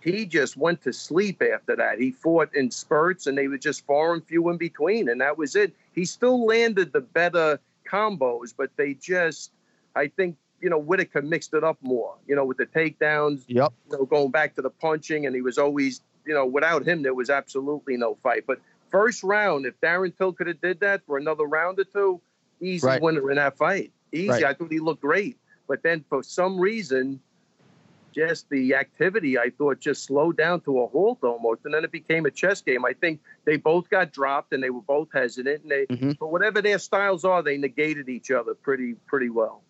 he 0.00 0.24
just 0.24 0.56
went 0.56 0.80
to 0.82 0.92
sleep 0.92 1.42
after 1.42 1.74
that. 1.76 1.98
He 1.98 2.12
fought 2.12 2.54
in 2.54 2.70
spurts, 2.70 3.26
and 3.26 3.36
they 3.36 3.48
were 3.48 3.58
just 3.58 3.84
far 3.84 4.14
and 4.14 4.24
few 4.24 4.48
in 4.50 4.56
between, 4.56 5.08
and 5.08 5.20
that 5.20 5.36
was 5.36 5.56
it. 5.56 5.74
He 5.92 6.04
still 6.04 6.46
landed 6.46 6.92
the 6.92 7.00
better 7.00 7.58
combos, 7.90 8.54
but 8.56 8.70
they 8.76 8.94
just, 8.94 9.52
I 9.96 10.06
think, 10.06 10.36
you 10.62 10.70
know, 10.70 10.78
Whittaker 10.78 11.22
mixed 11.22 11.52
it 11.54 11.64
up 11.64 11.78
more, 11.82 12.14
you 12.28 12.36
know, 12.36 12.44
with 12.44 12.58
the 12.58 12.66
takedowns, 12.66 13.44
Yep. 13.48 13.72
you 13.90 13.98
know, 13.98 14.04
going 14.04 14.30
back 14.30 14.54
to 14.54 14.62
the 14.62 14.70
punching, 14.70 15.26
and 15.26 15.34
he 15.34 15.42
was 15.42 15.58
always, 15.58 16.02
you 16.24 16.34
know, 16.34 16.46
without 16.46 16.86
him, 16.86 17.02
there 17.02 17.14
was 17.14 17.28
absolutely 17.28 17.96
no 17.96 18.14
fight. 18.22 18.44
But 18.46 18.60
first 18.90 19.22
round, 19.22 19.66
if 19.66 19.80
Darren 19.80 20.16
Till 20.16 20.32
could 20.32 20.46
have 20.46 20.60
did 20.60 20.80
that 20.80 21.02
for 21.06 21.18
another 21.18 21.44
round 21.44 21.78
or 21.78 21.84
two, 21.84 22.20
easy 22.60 22.86
Right. 22.86 23.00
winner 23.02 23.30
in 23.30 23.36
that 23.36 23.56
fight. 23.56 23.92
Easy. 24.12 24.28
Right. 24.28 24.44
I 24.44 24.54
thought 24.54 24.70
he 24.72 24.80
looked 24.80 25.02
great. 25.02 25.36
But 25.68 25.82
then 25.82 26.04
for 26.08 26.22
some 26.22 26.58
reason, 26.58 27.20
just 28.12 28.48
the 28.50 28.74
activity 28.74 29.38
I 29.38 29.50
thought 29.50 29.78
just 29.78 30.04
slowed 30.04 30.36
down 30.36 30.62
to 30.62 30.80
a 30.80 30.86
halt 30.88 31.20
almost, 31.22 31.64
and 31.64 31.72
then 31.72 31.84
it 31.84 31.92
became 31.92 32.26
a 32.26 32.30
chess 32.30 32.60
game. 32.60 32.84
I 32.84 32.92
think 32.92 33.20
they 33.44 33.56
both 33.56 33.88
got 33.88 34.12
dropped 34.12 34.52
and 34.52 34.62
they 34.62 34.70
were 34.70 34.80
both 34.82 35.08
hesitant, 35.12 35.62
and 35.62 35.70
they, 35.70 35.86
Mhm. 35.86 36.18
but 36.18 36.32
whatever 36.32 36.60
their 36.60 36.78
styles 36.80 37.24
are, 37.24 37.42
they 37.42 37.56
negated 37.56 38.08
each 38.08 38.32
other 38.32 38.54
pretty 38.54 38.94
pretty 39.06 39.30
well. 39.30 39.62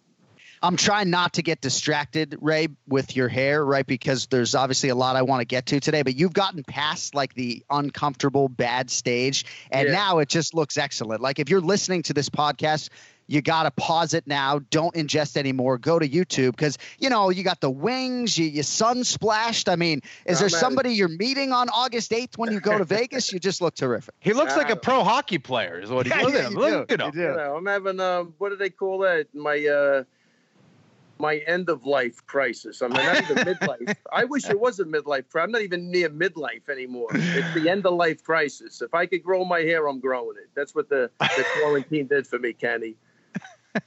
I'm 0.62 0.76
trying 0.76 1.08
not 1.10 1.34
to 1.34 1.42
get 1.42 1.60
distracted, 1.62 2.36
Ray, 2.40 2.68
with 2.86 3.16
your 3.16 3.28
hair, 3.28 3.64
right? 3.64 3.86
Because 3.86 4.26
there's 4.26 4.54
obviously 4.54 4.90
a 4.90 4.94
lot 4.94 5.16
I 5.16 5.22
want 5.22 5.40
to 5.40 5.46
get 5.46 5.66
to 5.66 5.80
today, 5.80 6.02
but 6.02 6.16
you've 6.16 6.34
gotten 6.34 6.62
past 6.64 7.14
like 7.14 7.32
the 7.34 7.64
uncomfortable 7.70 8.48
bad 8.48 8.90
stage, 8.90 9.46
and 9.70 9.88
Yeah. 9.88 9.94
now 9.94 10.18
it 10.18 10.28
just 10.28 10.52
looks 10.54 10.76
excellent. 10.76 11.22
Like 11.22 11.38
if 11.38 11.48
you're 11.48 11.62
listening 11.62 12.02
to 12.04 12.12
this 12.12 12.28
podcast, 12.28 12.90
you 13.26 13.40
got 13.40 13.62
to 13.62 13.70
pause 13.70 14.12
it 14.12 14.26
now. 14.26 14.58
Don't 14.70 14.92
ingest 14.96 15.36
anymore. 15.36 15.78
Go 15.78 15.98
to 16.00 16.08
YouTube 16.08 16.50
because, 16.50 16.76
you 16.98 17.08
know, 17.08 17.30
you 17.30 17.44
got 17.44 17.60
the 17.60 17.70
wings, 17.70 18.36
you, 18.36 18.46
you 18.46 18.64
sun 18.64 19.04
splashed. 19.04 19.68
I 19.68 19.76
mean, 19.76 20.00
is 20.26 20.42
I'm 20.42 20.48
there 20.48 20.56
at 20.56 20.60
somebody 20.60 20.90
you're 20.94 21.08
meeting 21.08 21.52
on 21.52 21.68
August 21.68 22.10
8th 22.10 22.36
when 22.38 22.50
you 22.52 22.58
go 22.60 22.76
to 22.76 22.84
Vegas? 22.84 23.32
You 23.32 23.38
just 23.38 23.62
look 23.62 23.76
terrific. 23.76 24.14
He 24.18 24.32
looks 24.32 24.56
like 24.56 24.68
Uh, 24.68 24.72
a 24.72 24.76
pro 24.76 25.04
hockey 25.04 25.38
player, 25.38 25.80
is 25.80 25.90
what 25.90 26.06
he 26.06 26.12
Yeah, 26.16 26.22
look 26.22 26.32
yeah, 26.34 26.38
at 26.40 26.44
him. 26.46 26.52
you 26.54 26.58
Look 26.58 26.88
do. 26.88 26.94
at 26.94 27.00
him. 27.00 27.12
You 27.14 27.22
You 27.28 27.36
know, 27.36 27.54
I'm 27.56 27.66
having 27.66 28.00
um, 28.00 28.34
what 28.38 28.48
do 28.48 28.56
they 28.56 28.68
call 28.70 28.98
that? 29.00 29.28
My 29.32 29.64
uh, 29.64 30.02
my 31.20 31.38
end 31.46 31.68
of 31.68 31.84
life 31.84 32.24
crisis. 32.26 32.80
I'm 32.80 32.92
not 32.92 33.20
even 33.20 33.36
midlife. 33.38 33.94
I 34.12 34.24
wish 34.24 34.50
it 34.50 34.58
was 34.58 34.80
a 34.80 34.84
midlife. 34.84 35.28
cri- 35.28 35.42
I'm 35.42 35.52
not 35.52 35.62
even 35.62 35.90
near 35.90 36.08
midlife 36.10 36.68
anymore. 36.68 37.10
It's 37.34 37.52
the 37.54 37.68
end 37.68 37.86
of 37.86 37.94
life 37.94 38.24
crisis. 38.24 38.82
If 38.82 38.94
I 38.94 39.06
could 39.06 39.22
grow 39.22 39.44
my 39.44 39.60
hair, 39.60 39.86
I'm 39.86 40.00
growing 40.00 40.36
it. 40.38 40.50
That's 40.54 40.74
what 40.74 40.88
the, 40.88 41.10
the 41.18 41.44
quarantine 41.44 42.06
did 42.06 42.26
for 42.26 42.38
me, 42.38 42.52
Kenny. 42.52 42.96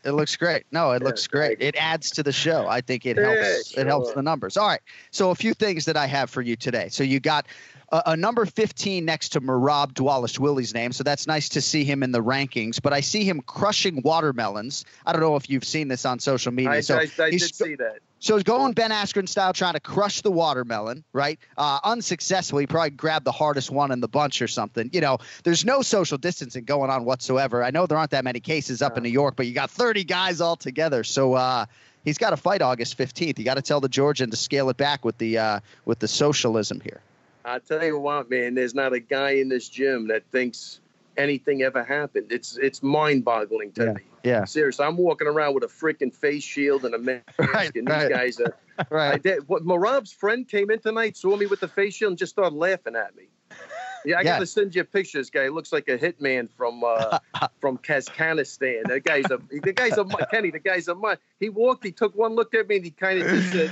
It 0.06 0.12
looks 0.12 0.36
great. 0.38 0.64
No, 0.72 0.92
it 0.92 1.02
Yeah, 1.02 1.08
looks 1.08 1.28
great. 1.28 1.62
It 1.62 1.76
adds 1.76 2.10
to 2.12 2.24
the 2.24 2.32
show. 2.32 2.68
I 2.68 2.82
think 2.82 3.06
it 3.06 3.18
Yeah, 3.18 3.24
helps. 3.24 3.78
It 3.78 3.86
helps 3.88 4.14
the 4.14 4.22
numbers. 4.22 4.56
All 4.56 4.68
right. 4.68 4.82
So 5.12 5.32
a 5.32 5.36
few 5.36 5.54
things 5.54 5.86
that 5.86 5.98
I 5.98 6.06
have 6.08 6.30
for 6.30 6.42
you 6.42 6.56
today. 6.56 6.88
So 6.90 7.04
you 7.04 7.20
got 7.20 7.48
a, 7.94 8.02
a 8.08 8.18
number 8.18 8.46
15 8.46 9.06
next 9.06 9.30
to 9.30 9.42
Merab 9.42 9.94
Dvalishvili's 9.94 10.74
name. 10.74 10.92
So 10.92 11.04
that's 11.04 11.28
nice 11.28 11.50
to 11.50 11.62
see 11.62 11.84
him 11.84 12.02
in 12.02 12.12
the 12.12 12.22
rankings. 12.22 12.82
But 12.82 12.92
I 12.92 13.02
see 13.02 13.24
him 13.24 13.40
crushing 13.42 14.02
watermelons. 14.04 14.84
I 15.06 15.14
don't 15.14 15.22
know 15.22 15.36
if 15.36 15.50
you've 15.50 15.64
seen 15.64 15.88
this 15.88 16.04
on 16.04 16.20
social 16.20 16.52
media. 16.52 16.72
I, 16.72 16.80
so 16.82 16.98
I, 16.98 17.08
I 17.20 17.30
he's 17.30 17.52
did 17.52 17.56
see 17.56 17.76
that. 17.76 18.00
so 18.20 18.36
he's 18.36 18.44
going 18.44 18.74
Ben 18.74 18.90
Askren 18.90 19.30
style, 19.30 19.54
trying 19.54 19.74
to 19.74 19.80
crush 19.80 20.22
the 20.22 20.32
watermelon, 20.32 21.04
right? 21.14 21.40
Uh, 21.56 21.80
unsuccessfully, 21.84 22.66
probably 22.66 22.90
grabbed 22.90 23.26
the 23.26 23.32
hardest 23.32 23.70
one 23.70 23.92
in 23.92 24.00
the 24.00 24.08
bunch 24.08 24.42
or 24.42 24.48
something. 24.48 24.90
You 24.92 25.02
know, 25.02 25.20
there's 25.44 25.64
no 25.64 25.84
social 25.84 26.18
distancing 26.18 26.64
going 26.64 26.90
on 26.90 27.06
whatsoever. 27.06 27.64
I 27.64 27.70
know 27.70 27.86
there 27.86 27.98
aren't 27.98 28.12
that 28.12 28.24
many 28.24 28.40
cases 28.40 28.82
up 28.82 28.98
in 28.98 29.04
New 29.04 29.10
York, 29.10 29.36
but 29.36 29.46
you 29.46 29.54
got 29.54 29.70
30 29.70 30.04
guys 30.04 30.42
all 30.42 30.56
together. 30.56 31.04
So 31.04 31.36
uh, 31.36 31.68
he's 32.04 32.18
got 32.18 32.32
to 32.32 32.38
fight 32.38 32.64
August 32.64 32.98
15th. 32.98 33.38
You 33.38 33.46
got 33.46 33.56
to 33.56 33.62
tell 33.62 33.82
the 33.82 33.90
Georgian 33.90 34.32
to 34.32 34.38
scale 34.38 34.70
it 34.70 34.78
back 34.78 35.06
with 35.06 35.20
the 35.20 35.38
uh, 35.38 35.60
with 35.86 36.00
the 36.00 36.08
socialism 36.08 36.80
here. 36.80 37.02
I 37.46 37.60
tell 37.60 37.84
you 37.84 38.00
what, 38.00 38.30
man, 38.30 38.56
there's 38.56 38.74
not 38.74 38.94
a 38.94 39.00
guy 39.00 39.32
in 39.32 39.50
this 39.50 39.68
gym 39.68 40.08
that 40.08 40.24
thinks 40.32 40.80
anything 41.18 41.62
ever 41.62 41.84
happened. 41.84 42.32
It's 42.32 42.58
it's 42.58 42.82
mind-boggling 42.82 43.74
to 43.74 43.86
Yeah, 43.86 43.94
me. 43.94 44.02
yeah. 44.24 44.46
Seriously, 44.46 44.86
I'm 44.86 44.98
walking 44.98 45.28
around 45.28 45.54
with 45.54 45.64
a 45.64 45.68
freaking 45.68 46.14
face 46.14 46.44
shield 46.44 46.86
and 46.86 46.96
a 46.96 47.00
mask, 47.00 47.24
Right, 47.38 47.76
and 47.76 47.88
right. 47.88 48.02
these 48.08 48.10
guys 48.10 48.40
are. 48.40 48.56
I 48.80 48.84
Right. 48.90 49.22
did. 49.24 49.48
What 49.48 49.64
Merab's 49.64 50.12
friend 50.12 50.48
came 50.48 50.72
in 50.72 50.80
tonight, 50.80 51.16
saw 51.18 51.36
me 51.36 51.46
with 51.46 51.60
the 51.60 51.68
face 51.68 51.96
shield, 51.96 52.12
and 52.12 52.18
just 52.18 52.32
started 52.32 52.56
laughing 52.56 52.96
at 52.96 53.16
me. 53.16 53.28
Yeah, 54.06 54.18
I 54.18 54.22
Yeah. 54.24 54.34
gotta 54.34 54.46
send 54.48 54.76
you 54.76 54.82
a 54.82 54.86
picture. 54.86 55.18
This 55.20 55.30
guy 55.30 55.48
looks 55.48 55.72
like 55.72 55.88
a 55.88 55.98
hitman 55.98 56.50
from 56.58 56.84
uh, 56.84 57.20
from 57.62 57.78
Kazakhstan. 57.78 58.88
The 58.88 59.00
guy's 59.00 59.32
a 59.32 59.40
the 59.50 59.72
guy's 59.72 59.98
a 59.98 60.04
Kenny. 60.30 60.52
The 60.52 60.60
guy's 60.60 60.90
a 60.90 61.18
He 61.40 61.48
walked. 61.48 61.86
He 61.86 61.92
took 61.94 62.14
one 62.14 62.36
look 62.36 62.54
at 62.54 62.68
me, 62.68 62.76
and 62.78 62.84
he 62.86 62.92
kind 62.92 63.20
of 63.20 63.30
just 63.30 63.52
said, 63.52 63.72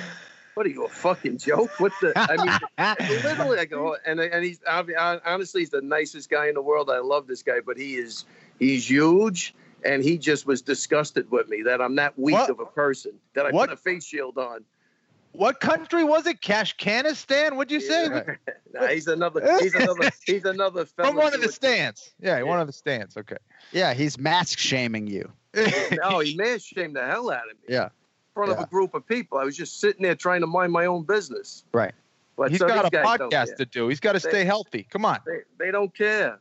what 0.55 0.65
are 0.65 0.69
you 0.69 0.85
a 0.85 0.89
fucking 0.89 1.37
joke? 1.37 1.71
What 1.79 1.91
the? 2.01 2.13
I 2.15 2.35
mean, 2.37 3.19
literally, 3.23 3.59
I 3.59 3.65
go, 3.65 3.95
and 4.05 4.19
and 4.19 4.43
he's 4.43 4.59
honestly, 4.67 5.61
he's 5.61 5.69
the 5.69 5.81
nicest 5.81 6.29
guy 6.29 6.47
in 6.47 6.55
the 6.55 6.61
world. 6.61 6.89
I 6.89 6.99
love 6.99 7.27
this 7.27 7.43
guy, 7.43 7.59
but 7.65 7.77
he 7.77 7.95
is 7.95 8.25
he's 8.59 8.89
huge, 8.89 9.53
and 9.85 10.03
he 10.03 10.17
just 10.17 10.45
was 10.45 10.61
disgusted 10.61 11.29
with 11.31 11.47
me 11.49 11.61
that 11.63 11.81
I'm 11.81 11.95
that 11.95 12.17
weak 12.17 12.35
What? 12.35 12.49
of 12.49 12.59
a 12.59 12.65
person 12.65 13.13
that 13.33 13.45
I 13.45 13.51
What? 13.51 13.69
put 13.69 13.77
a 13.77 13.81
face 13.81 14.05
shield 14.05 14.37
on. 14.37 14.63
What 15.33 15.61
country 15.61 16.03
was 16.03 16.27
it? 16.27 16.41
Kashkanistan? 16.41 17.55
What'd 17.55 17.71
you 17.71 17.79
say? 17.79 18.23
Nah, 18.73 18.87
he's 18.87 19.07
another. 19.07 19.41
He's 19.59 19.75
another. 19.75 20.09
He's 20.25 20.45
another. 20.45 20.85
From 20.85 21.17
one 21.17 21.25
of 21.27 21.31
the 21.33 21.39
doing- 21.39 21.51
stands. 21.51 22.13
Yeah, 22.21 22.41
one 22.43 22.61
of 22.61 22.67
the 22.67 22.73
stands. 22.73 23.17
Okay. 23.17 23.35
Yeah, 23.73 23.93
he's 23.93 24.17
mask 24.17 24.57
shaming 24.57 25.07
you. 25.07 25.29
No, 26.01 26.19
he 26.19 26.37
man 26.37 26.57
shamed 26.59 26.95
the 26.95 27.05
hell 27.05 27.29
out 27.29 27.51
of 27.51 27.57
me 27.57 27.65
Yeah. 27.75 27.89
Front 28.33 28.51
of 28.51 28.59
a 28.59 28.65
group 28.65 28.93
of 28.93 29.05
people. 29.07 29.37
I 29.37 29.43
was 29.43 29.55
just 29.55 29.79
sitting 29.79 30.03
there 30.03 30.15
trying 30.15 30.41
to 30.41 30.47
mind 30.47 30.71
my 30.71 30.85
own 30.85 31.03
business. 31.03 31.63
Right. 31.73 31.93
But 32.37 32.51
He's 32.51 32.59
so 32.59 32.67
got 32.67 32.85
a 32.85 32.89
podcast 32.89 33.57
to 33.57 33.65
do. 33.65 33.87
He's 33.87 33.99
got 33.99 34.13
to 34.13 34.19
They- 34.19 34.29
stay 34.29 34.43
healthy. 34.45 34.87
Come 34.89 35.05
on. 35.05 35.19
They, 35.25 35.41
they 35.59 35.71
don't 35.71 35.93
care. 35.95 36.39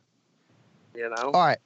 You 0.95 1.09
know. 1.09 1.31
All 1.31 1.45
right. 1.45 1.57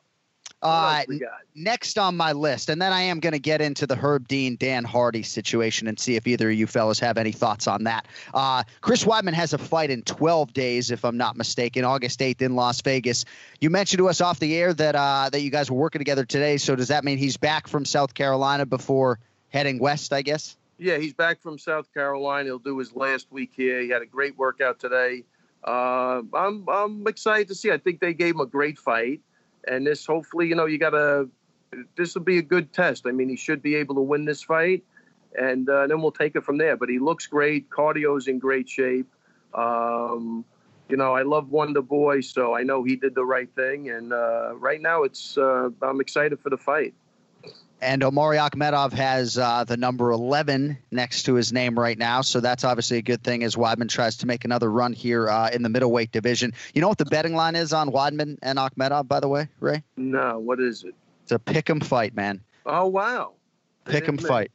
Uh, 0.62 0.96
else 1.00 1.08
we 1.08 1.20
got? 1.20 1.30
next 1.54 1.98
on 2.00 2.18
my 2.18 2.32
list, 2.32 2.70
and 2.70 2.82
then 2.82 2.92
I 2.92 3.02
am 3.02 3.20
going 3.20 3.34
to 3.34 3.40
get 3.40 3.62
into 3.62 3.86
the 3.86 3.96
Herb 3.96 4.28
Dean, 4.28 4.56
Dan 4.60 4.84
Hardy 4.84 5.22
situation 5.22 5.88
and 5.88 6.00
see 6.00 6.16
if 6.16 6.26
either 6.26 6.50
of 6.50 6.56
you 6.56 6.66
fellas 6.66 6.98
have 7.00 7.18
any 7.20 7.32
thoughts 7.32 7.68
on 7.68 7.84
that. 7.84 8.08
Uh, 8.34 8.64
Chris 8.82 9.04
Weidman 9.04 9.34
has 9.34 9.54
a 9.54 9.60
fight 9.60 9.92
in 9.92 10.02
12 10.04 10.54
days, 10.54 10.90
if 10.90 11.06
I'm 11.06 11.18
not 11.18 11.36
mistaken, 11.36 11.84
August 11.84 12.20
8th 12.20 12.42
in 12.42 12.56
Las 12.56 12.82
Vegas. 12.82 13.26
You 13.62 13.70
mentioned 13.70 14.00
to 14.00 14.10
us 14.10 14.22
off 14.22 14.40
the 14.40 14.56
air 14.56 14.74
that 14.74 14.96
uh, 14.96 15.30
that 15.32 15.42
you 15.42 15.52
guys 15.52 15.70
were 15.70 15.78
working 15.78 16.00
together 16.00 16.26
today. 16.26 16.58
So 16.58 16.76
does 16.76 16.88
that 16.88 17.04
mean 17.04 17.20
he's 17.20 17.38
back 17.38 17.68
from 17.68 17.86
South 17.86 18.16
Carolina 18.16 18.66
before 18.66 19.20
heading 19.56 19.80
west? 19.80 20.14
I 20.14 20.22
guess. 20.22 20.58
Yeah, 20.78 20.98
he's 20.98 21.14
back 21.14 21.42
from 21.42 21.58
South 21.58 21.92
Carolina. 21.94 22.46
He'll 22.46 22.60
do 22.60 22.78
his 22.78 22.94
last 22.94 23.32
week 23.32 23.52
here. 23.56 23.80
He 23.82 23.90
had 23.90 24.02
a 24.02 24.06
great 24.06 24.38
workout 24.38 24.80
today. 24.80 25.24
Uh, 25.64 26.22
I'm 26.34 26.68
I'm 26.70 27.08
excited 27.08 27.48
to 27.48 27.56
see. 27.56 27.72
I 27.72 27.78
think 27.78 28.02
they 28.02 28.14
gave 28.14 28.36
him 28.36 28.42
a 28.42 28.46
great 28.46 28.78
fight, 28.78 29.22
and 29.68 29.88
this 29.88 30.06
hopefully, 30.06 30.48
you 30.48 30.56
know, 30.56 30.66
you 30.66 30.78
got 30.78 30.92
to. 30.92 31.30
This 31.98 32.14
will 32.14 32.24
be 32.24 32.38
a 32.38 32.42
good 32.42 32.72
test. 32.72 33.08
I 33.08 33.12
mean, 33.12 33.30
he 33.30 33.36
should 33.36 33.62
be 33.62 33.76
able 33.76 33.96
to 33.96 34.02
win 34.02 34.26
this 34.26 34.44
fight, 34.44 34.84
and 35.38 35.68
uh, 35.70 35.88
then 35.88 36.02
we'll 36.02 36.12
take 36.12 36.36
it 36.36 36.44
from 36.44 36.58
there. 36.58 36.76
But 36.78 36.90
he 36.90 37.00
looks 37.00 37.26
great. 37.26 37.70
Cardio's 37.70 38.28
in 38.28 38.38
great 38.40 38.70
shape. 38.70 39.08
Um, 39.54 40.46
you 40.90 40.98
know, 40.98 41.14
I 41.14 41.24
love 41.24 41.50
Wonder 41.50 41.82
Boy, 41.82 42.22
so 42.22 42.56
I 42.56 42.64
know 42.64 42.84
he 42.84 42.96
did 42.96 43.16
the 43.16 43.26
right 43.26 43.50
thing. 43.56 43.90
And 43.90 44.14
uh, 44.14 44.56
right 44.56 44.82
now, 44.82 45.04
it's 45.04 45.38
uh, 45.38 45.70
I'm 45.82 46.00
excited 46.02 46.40
for 46.40 46.50
the 46.50 46.58
fight. 46.58 46.94
And 47.86 48.04
Omari 48.04 48.38
Akhmedov 48.38 48.94
has 48.94 49.38
uh, 49.38 49.64
the 49.64 49.78
number 49.78 50.10
11 50.10 50.76
next 50.90 51.24
to 51.24 51.36
his 51.36 51.54
name 51.54 51.78
right 51.78 51.98
now. 51.98 52.22
So 52.22 52.40
that's 52.40 52.64
obviously 52.64 52.98
a 52.98 53.02
good 53.04 53.24
thing 53.24 53.44
as 53.44 53.56
Weidman 53.56 53.90
tries 53.90 54.18
to 54.18 54.26
make 54.26 54.44
another 54.44 54.72
run 54.72 54.92
here 54.92 55.30
uh, 55.30 55.50
in 55.54 55.62
the 55.62 55.70
middleweight 55.70 56.12
division. 56.12 56.52
You 56.74 56.82
know 56.82 56.88
what 56.88 56.98
the 56.98 57.06
betting 57.06 57.36
line 57.36 57.56
is 57.56 57.74
on 57.74 57.92
Weidman 57.92 58.40
and 58.42 58.58
Akhmedov, 58.58 59.08
by 59.08 59.20
the 59.20 59.28
way, 59.28 59.50
Ray? 59.60 59.84
No, 59.98 60.40
what 60.40 60.60
is 60.60 60.84
it? 60.84 60.96
It's 61.22 61.32
a 61.32 61.38
pick 61.38 61.70
'em 61.70 61.80
fight, 61.80 62.16
man. 62.16 62.42
Oh 62.66 62.88
wow. 62.88 63.34
Pick 63.86 64.08
'em 64.08 64.18
fight. 64.18 64.52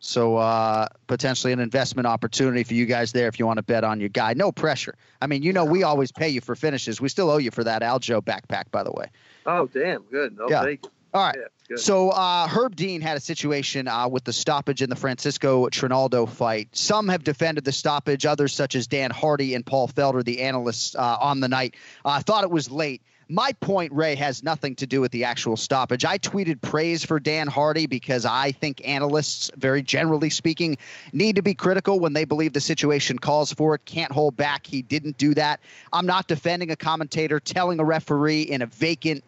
So 0.00 0.36
uh, 0.36 0.88
potentially 1.06 1.52
an 1.52 1.60
investment 1.60 2.06
opportunity 2.06 2.64
for 2.64 2.74
you 2.74 2.86
guys 2.86 3.12
there 3.12 3.28
if 3.28 3.38
you 3.38 3.46
want 3.46 3.58
to 3.58 3.62
bet 3.62 3.84
on 3.84 4.00
your 4.00 4.08
guy. 4.08 4.32
No 4.34 4.50
pressure. 4.50 4.96
I 5.22 5.26
mean, 5.28 5.42
you 5.42 5.52
know, 5.52 5.64
we 5.64 5.84
always 5.84 6.10
pay 6.10 6.28
you 6.28 6.40
for 6.40 6.56
finishes. 6.56 7.00
We 7.00 7.08
still 7.08 7.30
owe 7.30 7.36
you 7.36 7.50
for 7.50 7.62
that 7.64 7.82
Aljo 7.82 8.20
backpack, 8.20 8.70
by 8.72 8.82
the 8.82 8.90
way. 8.92 9.10
Oh 9.46 9.66
damn, 9.66 10.02
good. 10.10 10.36
I'll 10.40 10.50
Yeah. 10.50 10.74
All 11.12 11.22
right. 11.22 11.36
Yeah, 11.38 11.46
good. 11.70 11.80
So 11.80 12.10
uh, 12.10 12.46
Herb 12.46 12.76
Dean 12.76 13.00
had 13.00 13.16
a 13.16 13.20
situation 13.20 13.88
uh, 13.88 14.08
with 14.08 14.24
the 14.24 14.32
stoppage 14.32 14.82
in 14.82 14.90
the 14.90 14.96
Francisco 14.96 15.68
Trinaldo 15.68 16.26
fight. 16.26 16.68
Some 16.72 17.08
have 17.08 17.24
defended 17.24 17.64
the 17.64 17.72
stoppage. 17.72 18.26
Others, 18.26 18.54
such 18.54 18.74
as 18.74 18.86
Dan 18.86 19.10
Hardy 19.10 19.54
and 19.54 19.64
Paul 19.64 19.88
Felder, 19.88 20.24
the 20.24 20.42
analysts 20.42 20.94
uh, 20.94 21.16
on 21.20 21.40
the 21.40 21.48
night, 21.48 21.76
thought 22.04 22.44
it 22.44 22.50
was 22.50 22.70
late. 22.70 23.02
My 23.32 23.52
point, 23.60 23.92
Ray, 23.92 24.16
has 24.16 24.42
nothing 24.42 24.74
to 24.74 24.88
do 24.88 25.00
with 25.00 25.12
the 25.12 25.22
actual 25.22 25.56
stoppage. 25.56 26.04
I 26.04 26.18
tweeted 26.18 26.60
praise 26.60 27.04
for 27.04 27.20
Dan 27.20 27.46
Hardy 27.46 27.86
because 27.86 28.26
I 28.26 28.50
think 28.50 28.82
analysts, 28.84 29.52
very 29.56 29.82
generally 29.82 30.30
speaking, 30.30 30.78
need 31.12 31.36
to 31.36 31.42
be 31.42 31.54
critical 31.54 32.00
when 32.00 32.12
they 32.12 32.24
believe 32.24 32.54
the 32.54 32.60
situation 32.60 33.20
calls 33.20 33.52
for 33.52 33.76
it. 33.76 33.84
Can't 33.84 34.10
hold 34.10 34.36
back. 34.36 34.66
He 34.66 34.82
didn't 34.82 35.16
do 35.16 35.32
that. 35.34 35.60
I'm 35.92 36.06
not 36.06 36.26
defending 36.26 36.72
a 36.72 36.76
commentator 36.76 37.38
telling 37.38 37.78
a 37.78 37.84
referee 37.84 38.42
in 38.42 38.62
a 38.62 38.66
vacant 38.66 39.22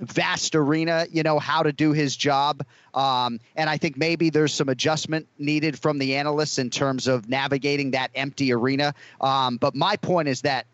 vast 0.00 0.54
arena, 0.54 1.06
you 1.10 1.22
know, 1.22 1.38
how 1.38 1.62
to 1.62 1.72
do 1.72 1.92
his 1.92 2.16
job. 2.16 2.64
Um, 2.94 3.40
and 3.56 3.70
I 3.70 3.76
think 3.76 3.96
maybe 3.96 4.30
there's 4.30 4.52
some 4.52 4.68
adjustment 4.68 5.28
needed 5.38 5.78
from 5.78 5.98
the 5.98 6.16
analysts 6.16 6.58
in 6.58 6.70
terms 6.70 7.06
of 7.06 7.28
navigating 7.28 7.92
that 7.92 8.10
empty 8.14 8.52
arena. 8.52 8.94
Um, 9.20 9.56
but 9.56 9.74
my 9.74 9.96
point 9.96 10.28
is 10.28 10.42
that 10.42 10.66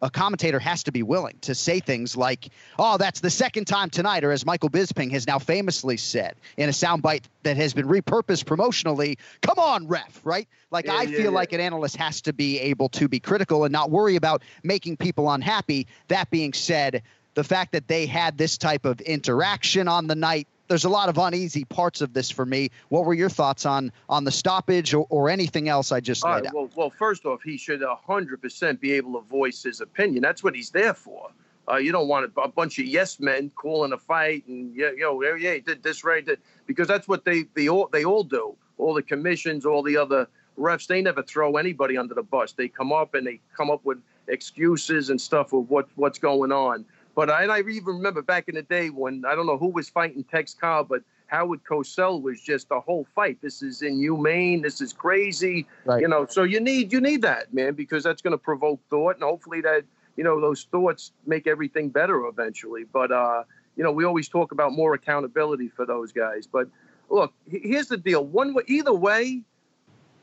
a 0.00 0.10
commentator 0.10 0.60
has 0.60 0.84
to 0.84 0.92
be 0.92 1.02
willing 1.02 1.36
to 1.40 1.54
say 1.54 1.80
things 1.80 2.16
like, 2.16 2.50
oh, 2.78 2.98
that's 2.98 3.20
the 3.20 3.30
second 3.30 3.66
time 3.66 3.90
tonight, 3.90 4.22
or 4.22 4.30
as 4.30 4.46
Michael 4.46 4.70
Bisping 4.70 5.10
has 5.10 5.26
now 5.26 5.38
famously 5.38 5.96
said 5.96 6.36
in 6.56 6.68
a 6.68 6.72
soundbite 6.72 7.24
that 7.42 7.56
has 7.56 7.74
been 7.74 7.88
repurposed 7.88 8.44
promotionally, 8.44 9.18
come 9.40 9.58
on, 9.58 9.88
ref, 9.88 10.20
right? 10.22 10.46
Like, 10.70 10.86
Yeah, 10.86 10.94
I 10.94 11.02
yeah, 11.02 11.16
feel 11.16 11.24
yeah. 11.24 11.30
like 11.30 11.52
an 11.52 11.60
analyst 11.60 11.96
has 11.96 12.20
to 12.22 12.32
be 12.32 12.60
able 12.60 12.88
to 12.90 13.08
be 13.08 13.18
critical 13.18 13.64
and 13.64 13.72
not 13.72 13.90
worry 13.90 14.16
about 14.16 14.42
making 14.62 14.98
people 14.98 15.30
unhappy. 15.30 15.88
That 16.08 16.30
being 16.30 16.52
said, 16.52 17.02
the 17.38 17.44
fact 17.44 17.70
that 17.70 17.86
they 17.86 18.04
had 18.04 18.36
this 18.36 18.58
type 18.58 18.84
of 18.84 19.00
interaction 19.02 19.86
on 19.86 20.08
the 20.08 20.16
night, 20.16 20.48
there's 20.66 20.82
a 20.82 20.88
lot 20.88 21.08
of 21.08 21.18
uneasy 21.18 21.64
parts 21.64 22.00
of 22.00 22.12
this 22.12 22.32
for 22.32 22.44
me. 22.44 22.68
What 22.88 23.04
were 23.04 23.14
your 23.14 23.28
thoughts 23.28 23.64
on 23.64 23.92
on 24.08 24.24
the 24.24 24.32
stoppage 24.32 24.92
or, 24.92 25.06
or 25.08 25.30
anything 25.30 25.68
else 25.68 25.92
I 25.92 26.00
just 26.00 26.24
All 26.24 26.32
right, 26.32 26.52
well, 26.52 26.68
well, 26.74 26.90
first 26.90 27.24
off, 27.26 27.40
he 27.44 27.56
should 27.56 27.80
100% 27.80 28.80
be 28.80 28.90
able 28.94 29.12
to 29.20 29.28
voice 29.28 29.62
his 29.62 29.80
opinion. 29.80 30.20
That's 30.20 30.42
what 30.42 30.56
he's 30.56 30.70
there 30.70 30.94
for. 30.94 31.30
Uh, 31.70 31.76
you 31.76 31.92
don't 31.92 32.08
want 32.08 32.28
a, 32.36 32.40
a 32.40 32.48
bunch 32.48 32.80
of 32.80 32.86
yes 32.86 33.20
men 33.20 33.52
calling 33.54 33.92
a 33.92 33.98
fight 33.98 34.44
and 34.48 34.74
yeah, 34.74 34.90
you 34.90 35.02
know, 35.02 35.22
yeah, 35.22 35.36
yeah, 35.36 35.54
he 35.54 35.60
did 35.60 35.80
this 35.80 36.02
right, 36.02 36.26
did, 36.26 36.40
because 36.66 36.88
that's 36.88 37.06
what 37.06 37.24
they 37.24 37.44
they 37.54 37.68
all 37.68 37.88
they 37.92 38.04
all 38.04 38.24
do. 38.24 38.56
All 38.78 38.94
the 38.94 39.02
commissions, 39.02 39.64
all 39.64 39.84
the 39.84 39.96
other 39.96 40.26
refs, 40.58 40.88
they 40.88 41.02
never 41.02 41.22
throw 41.22 41.56
anybody 41.56 41.96
under 41.96 42.14
the 42.14 42.22
bus. 42.24 42.50
They 42.50 42.66
come 42.66 42.92
up 42.92 43.14
and 43.14 43.24
they 43.24 43.38
come 43.56 43.70
up 43.70 43.84
with 43.84 43.98
excuses 44.26 45.10
and 45.10 45.20
stuff 45.20 45.52
of 45.52 45.70
what 45.70 45.88
what's 45.94 46.18
going 46.18 46.50
on. 46.50 46.84
But 47.18 47.30
I, 47.30 47.46
I 47.46 47.58
even 47.58 47.96
remember 47.96 48.22
back 48.22 48.48
in 48.48 48.54
the 48.54 48.62
day 48.62 48.90
when 48.90 49.24
I 49.26 49.34
don't 49.34 49.46
know 49.46 49.58
who 49.58 49.70
was 49.70 49.88
fighting 49.88 50.22
Tex 50.22 50.54
Cobb, 50.54 50.86
but 50.88 51.02
Howard 51.26 51.64
Cosell 51.68 52.22
was 52.22 52.40
just 52.40 52.68
a 52.70 52.78
whole 52.78 53.08
fight. 53.12 53.38
This 53.42 53.60
is 53.60 53.82
inhumane. 53.82 54.62
This 54.62 54.80
is 54.80 54.92
crazy. 54.92 55.66
Right. 55.84 56.00
You 56.00 56.06
know, 56.06 56.26
so 56.30 56.44
you 56.44 56.60
need 56.60 56.92
you 56.92 57.00
need 57.00 57.22
that 57.22 57.52
man 57.52 57.74
because 57.74 58.04
that's 58.04 58.22
going 58.22 58.34
to 58.34 58.38
provoke 58.38 58.78
thought, 58.88 59.16
and 59.16 59.24
hopefully 59.24 59.60
that 59.62 59.82
you 60.14 60.22
know 60.22 60.40
those 60.40 60.68
thoughts 60.70 61.10
make 61.26 61.48
everything 61.48 61.88
better 61.88 62.24
eventually. 62.26 62.84
But 62.84 63.10
uh, 63.10 63.42
you 63.74 63.82
know, 63.82 63.90
we 63.90 64.04
always 64.04 64.28
talk 64.28 64.52
about 64.52 64.70
more 64.70 64.94
accountability 64.94 65.70
for 65.70 65.84
those 65.84 66.12
guys. 66.12 66.46
But 66.46 66.68
look, 67.10 67.32
here's 67.50 67.88
the 67.88 67.96
deal. 67.96 68.24
One 68.24 68.54
way, 68.54 68.62
either 68.68 68.94
way, 68.94 69.42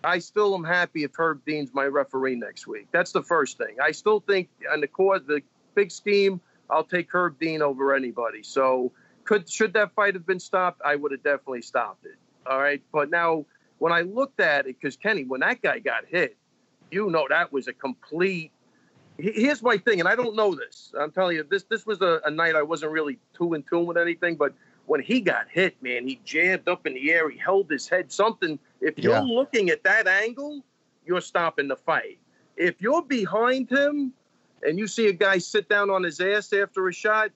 I 0.05 0.19
still 0.19 0.55
am 0.55 0.63
happy 0.63 1.03
if 1.03 1.11
Herb 1.13 1.43
Dean's 1.45 1.73
my 1.73 1.87
referee 1.87 2.37
next 2.37 2.67
week. 2.67 2.87
That's 2.93 3.11
the 3.11 3.21
first 3.21 3.57
thing. 3.57 3.75
I 3.83 3.91
still 3.91 4.21
think 4.21 4.47
on 4.71 4.79
the 4.79 4.87
core, 4.87 5.19
the 5.19 5.41
big 5.75 5.91
scheme, 5.91 6.39
I'll 6.69 6.83
take 6.83 7.09
Herb 7.11 7.39
Dean 7.39 7.61
over 7.61 7.93
anybody. 7.93 8.43
So 8.43 8.91
could 9.23 9.49
should 9.49 9.73
that 9.73 9.93
fight 9.95 10.13
have 10.13 10.25
been 10.25 10.39
stopped? 10.39 10.81
I 10.85 10.95
would 10.95 11.11
have 11.11 11.23
definitely 11.23 11.61
stopped 11.61 12.05
it. 12.05 12.15
All 12.45 12.59
right. 12.59 12.81
But 12.91 13.09
now 13.09 13.45
when 13.77 13.91
I 13.91 14.01
looked 14.01 14.39
at 14.39 14.67
it, 14.67 14.77
because 14.79 14.95
Kenny, 14.95 15.23
when 15.23 15.41
that 15.41 15.61
guy 15.61 15.79
got 15.79 16.05
hit, 16.05 16.37
you 16.91 17.09
know 17.09 17.25
that 17.29 17.51
was 17.51 17.67
a 17.67 17.73
complete. 17.73 18.51
Here's 19.17 19.63
my 19.63 19.77
thing, 19.77 20.01
and 20.01 20.09
I 20.09 20.15
don't 20.15 20.35
know 20.35 20.55
this. 20.55 20.93
I'm 20.99 21.11
telling 21.11 21.37
you, 21.37 21.43
this 21.49 21.63
this 21.63 21.85
was 21.85 22.01
a, 22.01 22.21
a 22.25 22.31
night 22.31 22.55
I 22.55 22.63
wasn't 22.63 22.91
really 22.91 23.17
too 23.33 23.53
in 23.53 23.63
tune 23.63 23.85
with 23.85 23.97
anything, 23.97 24.35
but 24.35 24.53
when 24.87 25.01
he 25.01 25.21
got 25.21 25.47
hit, 25.49 25.81
man, 25.81 26.07
he 26.07 26.19
jammed 26.25 26.67
up 26.67 26.85
in 26.85 26.93
the 26.93 27.11
air. 27.11 27.29
He 27.29 27.37
held 27.37 27.69
his 27.69 27.87
head. 27.87 28.11
Something. 28.11 28.59
If 28.81 28.99
you're 28.99 29.13
Yeah. 29.13 29.21
looking 29.21 29.69
at 29.69 29.83
that 29.83 30.07
angle, 30.07 30.63
you're 31.05 31.21
stopping 31.21 31.67
the 31.67 31.75
fight. 31.75 32.19
If 32.57 32.81
you're 32.81 33.01
behind 33.01 33.69
him 33.69 34.13
and 34.63 34.79
you 34.79 34.87
see 34.87 35.07
a 35.07 35.13
guy 35.13 35.37
sit 35.37 35.69
down 35.69 35.89
on 35.89 36.03
his 36.03 36.19
ass 36.19 36.51
after 36.53 36.87
a 36.87 36.93
shot, 36.93 37.31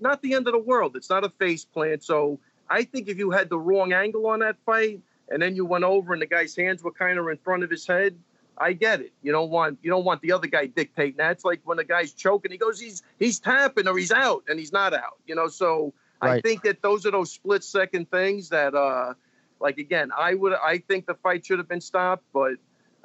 not 0.00 0.22
the 0.22 0.34
end 0.34 0.46
of 0.46 0.52
the 0.52 0.58
world. 0.58 0.96
It's 0.96 1.10
not 1.10 1.24
a 1.24 1.30
face 1.30 1.64
plant. 1.64 2.04
So 2.04 2.38
I 2.68 2.84
think 2.84 3.08
if 3.08 3.18
you 3.18 3.30
had 3.30 3.48
the 3.48 3.58
wrong 3.58 3.92
angle 3.92 4.26
on 4.26 4.40
that 4.40 4.56
fight 4.66 5.00
and 5.30 5.40
then 5.40 5.56
you 5.56 5.64
went 5.64 5.84
over 5.84 6.12
and 6.12 6.20
the 6.20 6.26
guy's 6.26 6.54
hands 6.56 6.82
were 6.82 6.92
kind 6.92 7.18
of 7.18 7.28
in 7.28 7.38
front 7.38 7.62
of 7.62 7.70
his 7.70 7.86
head, 7.86 8.16
I 8.56 8.72
get 8.72 9.00
it. 9.00 9.12
You 9.22 9.32
don't 9.32 9.50
want 9.50 9.78
you 9.82 9.90
don't 9.90 10.04
want 10.04 10.20
the 10.20 10.32
other 10.32 10.46
guy 10.46 10.66
dictating 10.66 11.16
that. 11.16 11.32
It's 11.32 11.44
like 11.44 11.60
when 11.64 11.76
the 11.76 11.84
guy's 11.84 12.12
choking, 12.12 12.52
he 12.52 12.58
goes, 12.58 12.78
he's 12.78 13.02
he's 13.18 13.40
tapping 13.40 13.88
or 13.88 13.96
he's 13.98 14.12
out 14.12 14.44
and 14.48 14.58
he's 14.58 14.72
not 14.72 14.94
out. 14.94 15.18
You 15.26 15.34
know, 15.34 15.48
so 15.48 15.92
I 16.20 16.40
think 16.40 16.62
that 16.62 16.80
those 16.80 17.04
are 17.04 17.10
those 17.10 17.32
split 17.32 17.64
second 17.64 18.10
things 18.10 18.50
that 18.50 18.74
uh 18.74 19.14
like 19.60 19.78
again, 19.78 20.10
I 20.16 20.34
would 20.34 20.52
I 20.52 20.78
think 20.78 21.06
the 21.06 21.14
fight 21.14 21.44
should 21.46 21.58
have 21.58 21.68
been 21.68 21.80
stopped, 21.80 22.24
but 22.32 22.54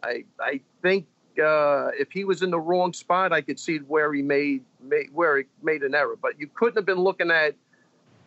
I 0.03 0.25
I 0.39 0.61
think 0.81 1.07
uh, 1.39 1.91
if 1.97 2.11
he 2.11 2.23
was 2.23 2.41
in 2.41 2.51
the 2.51 2.59
wrong 2.59 2.93
spot, 2.93 3.31
I 3.33 3.41
could 3.41 3.59
see 3.59 3.77
where 3.77 4.13
he 4.13 4.21
made, 4.21 4.63
made 4.81 5.09
where 5.13 5.37
he 5.37 5.43
made 5.61 5.83
an 5.83 5.95
error. 5.95 6.15
But 6.21 6.39
you 6.39 6.47
couldn't 6.47 6.77
have 6.77 6.85
been 6.85 6.99
looking 6.99 7.31
at 7.31 7.55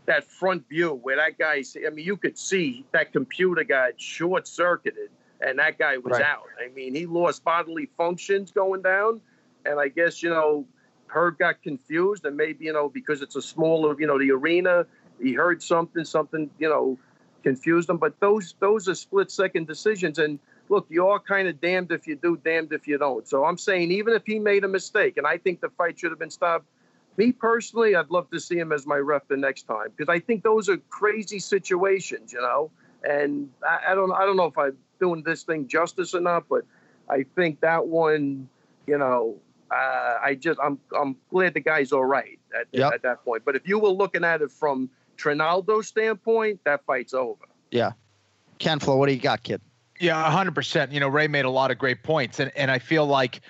that 0.06 0.24
front 0.24 0.68
view 0.68 0.94
where 0.94 1.16
that 1.16 1.38
guy. 1.38 1.62
I 1.86 1.90
mean, 1.90 2.04
you 2.04 2.16
could 2.16 2.38
see 2.38 2.84
that 2.92 3.12
computer 3.12 3.64
got 3.64 4.00
short 4.00 4.48
circuited, 4.48 5.10
and 5.40 5.58
that 5.58 5.78
guy 5.78 5.98
was 5.98 6.12
Right. 6.12 6.22
out. 6.22 6.48
I 6.62 6.68
mean, 6.68 6.94
he 6.94 7.06
lost 7.06 7.44
bodily 7.44 7.86
functions 7.96 8.50
going 8.50 8.82
down, 8.82 9.20
and 9.64 9.78
I 9.78 9.88
guess 9.88 10.22
you 10.22 10.30
know 10.30 10.66
Herb 11.06 11.38
got 11.38 11.62
confused, 11.62 12.24
and 12.24 12.36
maybe 12.36 12.64
you 12.64 12.72
know 12.72 12.88
because 12.88 13.22
it's 13.22 13.36
a 13.36 13.42
smaller, 13.42 13.98
you 14.00 14.06
know, 14.06 14.18
the 14.18 14.30
arena, 14.32 14.86
he 15.20 15.34
heard 15.34 15.62
something, 15.62 16.04
something, 16.04 16.50
you 16.58 16.68
know, 16.68 16.98
confused 17.42 17.88
him. 17.88 17.98
But 17.98 18.18
those 18.20 18.54
those 18.58 18.88
are 18.88 18.94
split 18.94 19.30
second 19.30 19.66
decisions, 19.66 20.18
and 20.18 20.38
look, 20.68 20.86
you 20.88 21.06
are 21.08 21.18
kind 21.18 21.48
of 21.48 21.60
damned 21.60 21.92
if 21.92 22.06
you 22.06 22.16
do, 22.16 22.36
damned 22.44 22.72
if 22.72 22.86
you 22.86 22.98
don't. 22.98 23.26
So 23.28 23.44
I'm 23.44 23.58
saying 23.58 23.90
even 23.90 24.14
if 24.14 24.22
he 24.26 24.38
made 24.38 24.64
a 24.64 24.68
mistake, 24.68 25.16
and 25.16 25.26
I 25.26 25.38
think 25.38 25.60
the 25.60 25.68
fight 25.70 25.98
should 25.98 26.10
have 26.10 26.18
been 26.18 26.30
stopped. 26.30 26.66
Me 27.18 27.30
personally, 27.30 27.94
I'd 27.94 28.10
love 28.10 28.30
to 28.30 28.40
see 28.40 28.56
him 28.58 28.72
as 28.72 28.86
my 28.86 28.96
ref 28.96 29.28
the 29.28 29.36
next 29.36 29.64
time 29.64 29.88
because 29.94 30.10
I 30.10 30.18
think 30.18 30.42
those 30.42 30.70
are 30.70 30.78
crazy 30.88 31.38
situations, 31.38 32.32
you 32.32 32.40
know. 32.40 32.70
And 33.04 33.50
I, 33.68 33.92
I 33.92 33.94
don't, 33.94 34.12
I 34.12 34.24
don't 34.24 34.36
know 34.36 34.46
if 34.46 34.56
I'm 34.56 34.78
doing 34.98 35.22
this 35.22 35.42
thing 35.42 35.68
justice 35.68 36.14
or 36.14 36.20
not, 36.20 36.48
but 36.48 36.64
I 37.10 37.26
think 37.36 37.60
that 37.60 37.86
one, 37.86 38.48
you 38.86 38.96
know, 38.96 39.36
uh, 39.70 40.18
I 40.24 40.36
just, 40.40 40.58
I'm, 40.62 40.78
I'm 40.98 41.16
glad 41.30 41.52
the 41.52 41.60
guy's 41.60 41.92
all 41.92 42.04
right 42.04 42.38
at, 42.58 42.68
Yep. 42.72 42.92
at 42.94 43.02
that 43.02 43.24
point. 43.24 43.44
But 43.44 43.56
if 43.56 43.68
you 43.68 43.78
were 43.78 43.90
looking 43.90 44.24
at 44.24 44.40
it 44.40 44.50
from 44.50 44.88
Trinaldo's 45.18 45.88
standpoint, 45.88 46.60
that 46.64 46.84
fight's 46.86 47.12
over. 47.12 47.44
Yeah. 47.70 47.92
Ken 48.58 48.78
Flo, 48.78 48.96
what 48.96 49.08
do 49.08 49.14
you 49.14 49.20
got, 49.20 49.42
kid? 49.42 49.60
Yeah, 50.02 50.28
hundred 50.28 50.56
percent. 50.56 50.90
You 50.90 50.98
know, 50.98 51.06
Ray 51.06 51.28
made 51.28 51.44
a 51.44 51.50
lot 51.50 51.70
of 51.70 51.78
great 51.78 52.02
points, 52.02 52.40
and 52.40 52.50
and 52.56 52.72
I 52.72 52.80
feel 52.80 53.06
like, 53.06 53.40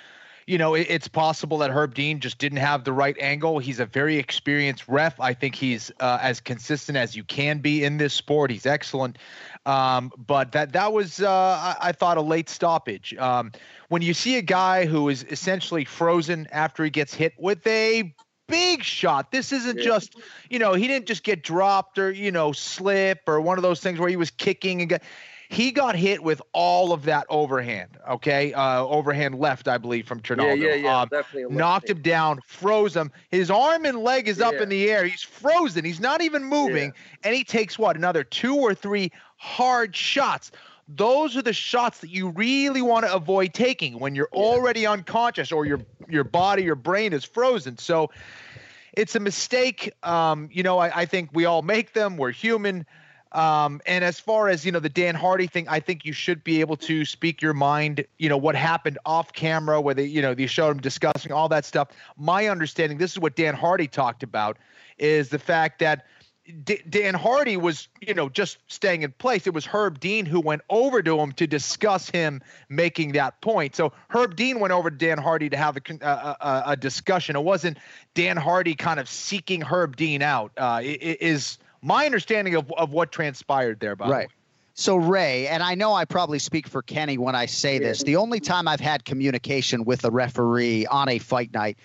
you 0.46 0.58
know, 0.58 0.74
it, 0.74 0.86
it's 0.90 1.08
possible 1.08 1.56
that 1.58 1.70
Herb 1.70 1.94
Dean 1.94 2.20
just 2.20 2.36
didn't 2.36 2.58
have 2.58 2.84
the 2.84 2.92
right 2.92 3.16
angle. 3.18 3.58
He's 3.58 3.80
a 3.80 3.86
very 3.86 4.18
experienced 4.18 4.86
ref. 4.86 5.18
I 5.18 5.32
think 5.32 5.54
he's 5.54 5.90
uh, 5.98 6.18
as 6.20 6.40
consistent 6.40 6.98
as 6.98 7.16
you 7.16 7.24
can 7.24 7.60
be 7.60 7.84
in 7.84 7.96
this 7.96 8.12
sport. 8.12 8.50
He's 8.50 8.66
excellent, 8.66 9.16
um, 9.64 10.12
but 10.18 10.52
that 10.52 10.74
that 10.74 10.92
was 10.92 11.20
uh, 11.20 11.30
I, 11.30 11.88
I 11.88 11.92
thought 11.92 12.18
a 12.18 12.22
late 12.22 12.50
stoppage. 12.50 13.14
Um, 13.16 13.52
when 13.88 14.02
you 14.02 14.12
see 14.12 14.36
a 14.36 14.42
guy 14.42 14.84
who 14.84 15.08
is 15.08 15.24
essentially 15.30 15.86
frozen 15.86 16.48
after 16.52 16.84
he 16.84 16.90
gets 16.90 17.14
hit 17.14 17.32
with 17.38 17.66
a 17.66 18.14
big 18.48 18.82
shot. 18.82 19.32
This 19.32 19.50
isn't 19.52 19.78
Yeah. 19.78 19.84
just, 19.84 20.16
you 20.50 20.58
know, 20.58 20.74
he 20.74 20.86
didn't 20.86 21.06
just 21.06 21.22
get 21.22 21.42
dropped 21.42 21.98
or, 21.98 22.10
you 22.10 22.30
know, 22.30 22.52
slip 22.52 23.20
or 23.26 23.40
one 23.40 23.56
of 23.56 23.62
those 23.62 23.80
things 23.80 23.98
where 23.98 24.10
he 24.10 24.16
was 24.16 24.30
kicking 24.30 24.82
and 24.82 24.90
got, 24.90 25.02
he 25.52 25.70
got 25.70 25.94
hit 25.94 26.22
with 26.22 26.40
all 26.52 26.92
of 26.92 27.04
that 27.04 27.26
overhand, 27.28 27.98
okay? 28.08 28.54
Uh, 28.54 28.84
overhand 28.84 29.38
left, 29.38 29.68
I 29.68 29.76
believe, 29.76 30.06
from 30.06 30.18
Yeah, 30.18 30.22
Trinaldo. 30.22 30.54
yeah, 30.54 30.74
yeah, 30.74 31.00
Um, 31.00 31.08
definitely. 31.08 31.54
knocked 31.54 31.90
him 31.90 32.00
down, 32.00 32.40
froze 32.46 32.96
him. 32.96 33.12
His 33.30 33.50
arm 33.50 33.84
and 33.84 33.98
leg 33.98 34.28
is 34.28 34.40
up 34.40 34.54
in 34.54 34.68
the 34.70 34.90
air. 34.90 35.04
He's 35.04 35.22
frozen. 35.22 35.84
He's 35.84 36.00
not 36.00 36.22
even 36.22 36.42
moving. 36.44 36.94
And 37.22 37.34
he 37.34 37.44
takes 37.44 37.78
what, 37.78 37.96
another 37.96 38.24
two 38.24 38.56
or 38.56 38.74
three 38.74 39.12
hard 39.36 39.94
shots. 39.94 40.52
Those 40.88 41.36
are 41.36 41.42
the 41.42 41.52
shots 41.52 41.98
that 42.00 42.10
you 42.10 42.30
really 42.30 42.82
want 42.82 43.06
to 43.06 43.14
avoid 43.14 43.52
taking 43.54 43.98
when 43.98 44.14
you're 44.14 44.30
already 44.32 44.86
unconscious 44.86 45.52
or 45.52 45.64
your 45.66 45.80
your 46.08 46.24
body, 46.24 46.62
your 46.64 46.74
brain 46.74 47.12
is 47.12 47.24
frozen. 47.24 47.78
So 47.78 48.10
it's 48.92 49.14
a 49.14 49.20
mistake. 49.20 49.92
Um, 50.02 50.48
you 50.52 50.62
know, 50.62 50.78
I, 50.78 51.02
I 51.02 51.04
think 51.06 51.30
we 51.32 51.44
all 51.44 51.62
make 51.62 51.92
them. 51.92 52.16
We're 52.16 52.32
human. 52.32 52.84
Um, 53.32 53.80
and 53.86 54.04
as 54.04 54.20
far 54.20 54.48
as 54.48 54.64
you 54.64 54.72
know, 54.72 54.78
the 54.78 54.88
Dan 54.88 55.14
Hardy 55.14 55.46
thing, 55.46 55.66
I 55.68 55.80
think 55.80 56.04
you 56.04 56.12
should 56.12 56.44
be 56.44 56.60
able 56.60 56.76
to 56.78 57.04
speak 57.04 57.40
your 57.40 57.54
mind. 57.54 58.04
You 58.18 58.28
know 58.28 58.36
what 58.36 58.54
happened 58.54 58.98
off 59.06 59.32
camera, 59.32 59.80
where 59.80 59.94
they, 59.94 60.04
you 60.04 60.22
know, 60.22 60.34
they 60.34 60.46
showed 60.46 60.70
him 60.72 60.80
discussing 60.80 61.32
all 61.32 61.48
that 61.48 61.64
stuff. 61.64 61.88
My 62.16 62.48
understanding, 62.48 62.98
this 62.98 63.12
is 63.12 63.18
what 63.18 63.34
Dan 63.34 63.54
Hardy 63.54 63.88
talked 63.88 64.22
about, 64.22 64.58
is 64.98 65.30
the 65.30 65.38
fact 65.38 65.78
that 65.78 66.06
D- 66.64 66.82
Dan 66.88 67.14
Hardy 67.14 67.56
was, 67.56 67.88
you 68.00 68.14
know, 68.14 68.28
just 68.28 68.58
staying 68.66 69.02
in 69.02 69.12
place. 69.12 69.46
It 69.46 69.54
was 69.54 69.64
Herb 69.64 70.00
Dean 70.00 70.26
who 70.26 70.40
went 70.40 70.62
over 70.68 71.00
to 71.02 71.18
him 71.20 71.32
to 71.32 71.46
discuss 71.46 72.10
him 72.10 72.42
making 72.68 73.12
that 73.12 73.40
point. 73.40 73.76
So 73.76 73.92
Herb 74.08 74.34
Dean 74.34 74.58
went 74.58 74.72
over 74.72 74.90
to 74.90 74.96
Dan 74.96 75.18
Hardy 75.18 75.48
to 75.50 75.56
have 75.56 75.76
a, 75.76 76.04
a, 76.04 76.62
a, 76.66 76.76
discussion. 76.76 77.36
It 77.36 77.44
wasn't 77.44 77.78
Dan 78.14 78.36
Hardy 78.36 78.74
kind 78.74 78.98
of 78.98 79.08
seeking 79.08 79.60
Herb 79.62 79.96
Dean 79.96 80.20
out. 80.20 80.50
Uh, 80.56 80.80
is 80.82 81.58
my 81.82 82.06
understanding 82.06 82.54
of, 82.54 82.72
of 82.72 82.92
what 82.92 83.12
transpired 83.12 83.80
there. 83.80 83.96
By 83.96 84.06
the 84.06 84.12
way. 84.12 84.18
Right. 84.18 84.28
So 84.74 84.96
Ray, 84.96 85.48
and 85.48 85.62
I 85.62 85.74
know 85.74 85.92
I 85.92 86.06
probably 86.06 86.38
speak 86.38 86.66
for 86.66 86.80
Kenny 86.80 87.18
when 87.18 87.34
I 87.34 87.44
say 87.44 87.78
this. 87.78 88.02
The 88.04 88.16
only 88.16 88.40
time 88.40 88.66
I've 88.66 88.80
had 88.80 89.04
communication 89.04 89.84
with 89.84 90.04
a 90.06 90.10
referee 90.10 90.86
on 90.86 91.10
a 91.10 91.18
fight 91.18 91.52
night 91.52 91.76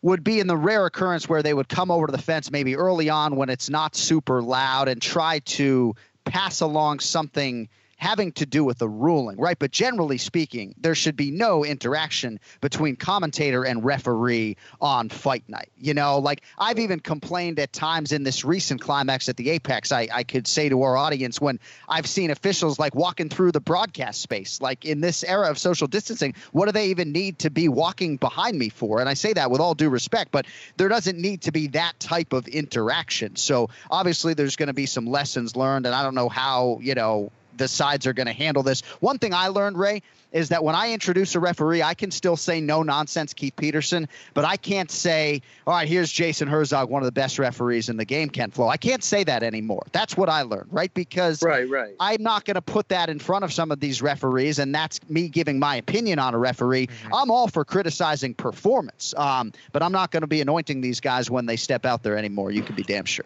would 0.00 0.24
be 0.24 0.40
in 0.40 0.46
the 0.46 0.56
rare 0.56 0.86
occurrence 0.86 1.28
where 1.28 1.42
they 1.42 1.52
would 1.52 1.68
come 1.68 1.90
over 1.90 2.06
to 2.06 2.12
the 2.12 2.22
fence 2.22 2.50
maybe 2.50 2.76
early 2.76 3.10
on 3.10 3.36
when 3.36 3.50
it's 3.50 3.68
not 3.68 3.94
super 3.94 4.40
loud 4.40 4.88
and 4.88 5.02
try 5.02 5.40
to 5.40 5.94
pass 6.24 6.60
along 6.60 7.00
something 7.00 7.68
having 7.96 8.32
to 8.32 8.46
do 8.46 8.62
with 8.62 8.78
the 8.78 8.88
ruling, 8.88 9.36
right? 9.38 9.58
But 9.58 9.70
generally 9.70 10.18
speaking, 10.18 10.74
there 10.78 10.94
should 10.94 11.16
be 11.16 11.30
no 11.30 11.64
interaction 11.64 12.38
between 12.60 12.96
commentator 12.96 13.64
and 13.64 13.84
referee 13.84 14.56
on 14.80 15.08
fight 15.08 15.44
night. 15.48 15.70
You 15.78 15.94
know, 15.94 16.18
like 16.18 16.42
I've 16.58 16.78
even 16.78 17.00
complained 17.00 17.58
at 17.58 17.72
times 17.72 18.12
in 18.12 18.22
this 18.22 18.44
recent 18.44 18.80
climax 18.80 19.28
at 19.28 19.36
the 19.36 19.50
Apex, 19.50 19.92
I, 19.92 20.08
I 20.12 20.24
could 20.24 20.46
say 20.46 20.68
to 20.68 20.82
our 20.82 20.96
audience 20.96 21.40
when 21.40 21.58
I've 21.88 22.06
seen 22.06 22.30
officials 22.30 22.78
like 22.78 22.94
walking 22.94 23.28
through 23.28 23.52
the 23.52 23.60
broadcast 23.60 24.20
space, 24.20 24.60
like 24.60 24.84
in 24.84 25.00
this 25.00 25.24
era 25.24 25.50
of 25.50 25.58
social 25.58 25.86
distancing, 25.86 26.34
what 26.52 26.66
do 26.66 26.72
they 26.72 26.88
even 26.88 27.12
need 27.12 27.38
to 27.40 27.50
be 27.50 27.68
walking 27.68 28.16
behind 28.16 28.58
me 28.58 28.68
for? 28.68 29.00
And 29.00 29.08
I 29.08 29.14
say 29.14 29.32
that 29.32 29.50
with 29.50 29.60
all 29.60 29.74
due 29.74 29.88
respect, 29.88 30.30
but 30.32 30.46
there 30.76 30.88
doesn't 30.88 31.18
need 31.18 31.42
to 31.42 31.52
be 31.52 31.68
that 31.68 31.98
type 31.98 32.34
of 32.34 32.46
interaction. 32.46 33.36
So 33.36 33.70
obviously 33.90 34.34
there's 34.34 34.56
going 34.56 34.68
to 34.68 34.74
be 34.74 34.86
some 34.86 35.06
lessons 35.06 35.56
learned, 35.56 35.86
and 35.86 35.94
I 35.94 36.02
don't 36.02 36.14
know 36.14 36.28
how, 36.28 36.78
you 36.82 36.94
know, 36.94 37.30
the 37.58 37.68
sides 37.68 38.06
are 38.06 38.12
going 38.12 38.26
to 38.26 38.32
handle 38.32 38.62
this. 38.62 38.82
One 39.00 39.18
thing 39.18 39.34
I 39.34 39.48
learned, 39.48 39.78
Ray, 39.78 40.02
is 40.32 40.48
that 40.50 40.62
when 40.62 40.74
I 40.74 40.92
introduce 40.92 41.34
a 41.34 41.40
referee, 41.40 41.82
I 41.82 41.94
can 41.94 42.10
still 42.10 42.36
say 42.36 42.60
no 42.60 42.82
nonsense, 42.82 43.32
Keith 43.32 43.54
Peterson, 43.56 44.08
but 44.34 44.44
I 44.44 44.56
can't 44.56 44.90
say, 44.90 45.40
all 45.66 45.74
right, 45.74 45.88
here's 45.88 46.10
Jason 46.10 46.48
Herzog, 46.48 46.90
one 46.90 47.02
of 47.02 47.06
the 47.06 47.12
best 47.12 47.38
referees 47.38 47.88
in 47.88 47.96
the 47.96 48.04
game, 48.04 48.28
Ken 48.28 48.50
Flo. 48.50 48.68
I 48.68 48.76
can't 48.76 49.02
say 49.02 49.24
that 49.24 49.42
anymore. 49.42 49.86
That's 49.92 50.16
what 50.16 50.28
I 50.28 50.42
learned, 50.42 50.68
right? 50.70 50.92
Because 50.92 51.42
Right, 51.42 51.68
right. 51.68 51.94
I'm 52.00 52.22
not 52.22 52.44
going 52.44 52.56
to 52.56 52.62
put 52.62 52.88
that 52.88 53.08
in 53.08 53.18
front 53.18 53.44
of 53.44 53.52
some 53.52 53.70
of 53.70 53.80
these 53.80 54.02
referees, 54.02 54.58
and 54.58 54.74
that's 54.74 55.00
me 55.08 55.28
giving 55.28 55.58
my 55.58 55.76
opinion 55.76 56.18
on 56.18 56.34
a 56.34 56.38
referee. 56.38 56.88
I'm 57.12 57.30
all 57.30 57.48
for 57.48 57.64
criticizing 57.64 58.34
performance, 58.34 59.14
um, 59.16 59.52
but 59.72 59.82
I'm 59.82 59.92
not 59.92 60.10
going 60.10 60.22
to 60.22 60.26
be 60.26 60.40
anointing 60.40 60.80
these 60.80 61.00
guys 61.00 61.30
when 61.30 61.46
they 61.46 61.56
step 61.56 61.86
out 61.86 62.02
there 62.02 62.16
anymore. 62.16 62.50
You 62.50 62.62
can 62.62 62.74
be 62.74 62.82
damn 62.82 63.04
sure. 63.04 63.24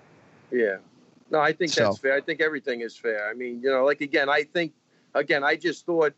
Yeah. 0.51 0.77
No, 1.31 1.39
I 1.41 1.53
think 1.53 1.73
So- 1.73 1.85
that's 1.85 1.99
fair. 1.99 2.15
I 2.15 2.21
think 2.21 2.41
everything 2.41 2.81
is 2.81 2.97
fair. 2.97 3.29
I 3.29 3.35
mean, 3.35 3.61
you 3.63 3.71
know, 3.71 3.85
like 3.85 4.01
again, 4.01 4.29
I 4.29 4.43
think 4.43 4.73
again, 5.15 5.45
I 5.45 5.57
just 5.57 5.87
thought 5.87 6.13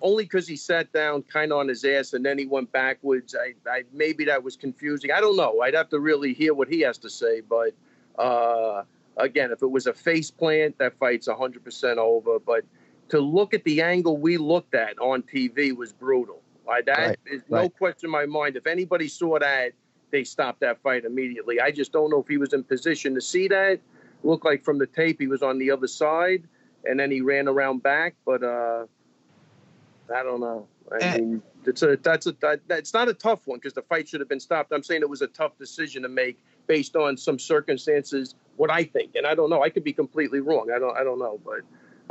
only 0.00 0.24
because 0.24 0.46
he 0.48 0.56
sat 0.56 0.92
down 0.92 1.22
kind 1.22 1.52
of 1.52 1.58
on 1.58 1.68
his 1.68 1.84
ass 1.84 2.12
and 2.14 2.24
then 2.24 2.38
he 2.38 2.46
went 2.46 2.70
backwards. 2.72 3.34
I, 3.34 3.54
I 3.70 3.84
maybe 3.92 4.24
that 4.26 4.42
was 4.42 4.56
confusing. 4.56 5.10
I 5.12 5.20
don't 5.20 5.36
know. 5.36 5.60
I'd 5.60 5.74
have 5.74 5.88
to 5.90 6.00
really 6.00 6.32
hear 6.34 6.52
what 6.54 6.68
he 6.68 6.80
has 6.80 6.98
to 6.98 7.10
say. 7.10 7.40
But 7.40 7.72
uh, 8.18 8.82
again, 9.16 9.50
if 9.52 9.62
it 9.62 9.70
was 9.70 9.86
a 9.86 9.92
face 9.92 10.30
plant, 10.30 10.78
that 10.78 10.98
fight's 10.98 11.28
100% 11.28 11.96
over. 11.98 12.38
But 12.38 12.64
to 13.10 13.20
look 13.20 13.54
at 13.54 13.64
the 13.64 13.82
angle 13.82 14.16
we 14.16 14.36
looked 14.36 14.74
at 14.74 14.98
on 14.98 15.22
TV 15.22 15.74
was 15.76 15.92
brutal. 15.92 16.40
Like, 16.66 16.86
that 16.86 16.98
Right, 16.98 17.18
is 17.26 17.42
no 17.50 17.58
right. 17.58 17.76
question 17.76 18.06
in 18.06 18.10
my 18.10 18.24
mind. 18.26 18.56
If 18.56 18.66
anybody 18.66 19.08
saw 19.08 19.38
that, 19.38 19.72
they 20.10 20.24
stopped 20.24 20.60
that 20.60 20.80
fight 20.82 21.04
immediately. 21.04 21.60
I 21.60 21.70
just 21.70 21.92
don't 21.92 22.10
know 22.10 22.20
if 22.20 22.28
he 22.28 22.38
was 22.38 22.52
in 22.54 22.64
position 22.64 23.14
to 23.14 23.20
see 23.20 23.48
that. 23.48 23.80
Looked 24.24 24.44
like 24.44 24.64
from 24.64 24.78
the 24.78 24.86
tape 24.86 25.20
he 25.20 25.28
was 25.28 25.42
on 25.42 25.58
the 25.58 25.70
other 25.70 25.86
side, 25.86 26.44
and 26.84 26.98
then 26.98 27.10
he 27.10 27.20
ran 27.20 27.46
around 27.48 27.82
back. 27.82 28.14
But 28.24 28.42
uh, 28.42 28.86
I 30.14 30.22
don't 30.22 30.40
know. 30.40 30.66
I 30.92 30.96
Eh. 31.00 31.18
mean, 31.18 31.42
it's 31.66 31.82
a 31.82 31.96
that's 31.96 32.26
a 32.26 32.32
that, 32.40 32.60
it's 32.70 32.94
not 32.94 33.08
a 33.08 33.14
tough 33.14 33.46
one 33.46 33.58
because 33.58 33.74
the 33.74 33.82
fight 33.82 34.08
should 34.08 34.20
have 34.20 34.28
been 34.28 34.40
stopped. 34.40 34.72
I'm 34.72 34.82
saying 34.82 35.02
it 35.02 35.08
was 35.08 35.22
a 35.22 35.26
tough 35.28 35.56
decision 35.58 36.02
to 36.02 36.08
make 36.08 36.38
based 36.66 36.96
on 36.96 37.16
some 37.16 37.38
circumstances. 37.38 38.34
What 38.56 38.70
I 38.70 38.84
think, 38.84 39.14
and 39.14 39.26
I 39.26 39.34
don't 39.34 39.50
know. 39.50 39.62
I 39.62 39.70
could 39.70 39.84
be 39.84 39.92
completely 39.92 40.40
wrong. 40.40 40.70
I 40.74 40.78
don't 40.78 40.96
I 40.96 41.04
don't 41.04 41.18
know, 41.18 41.40
but 41.44 41.60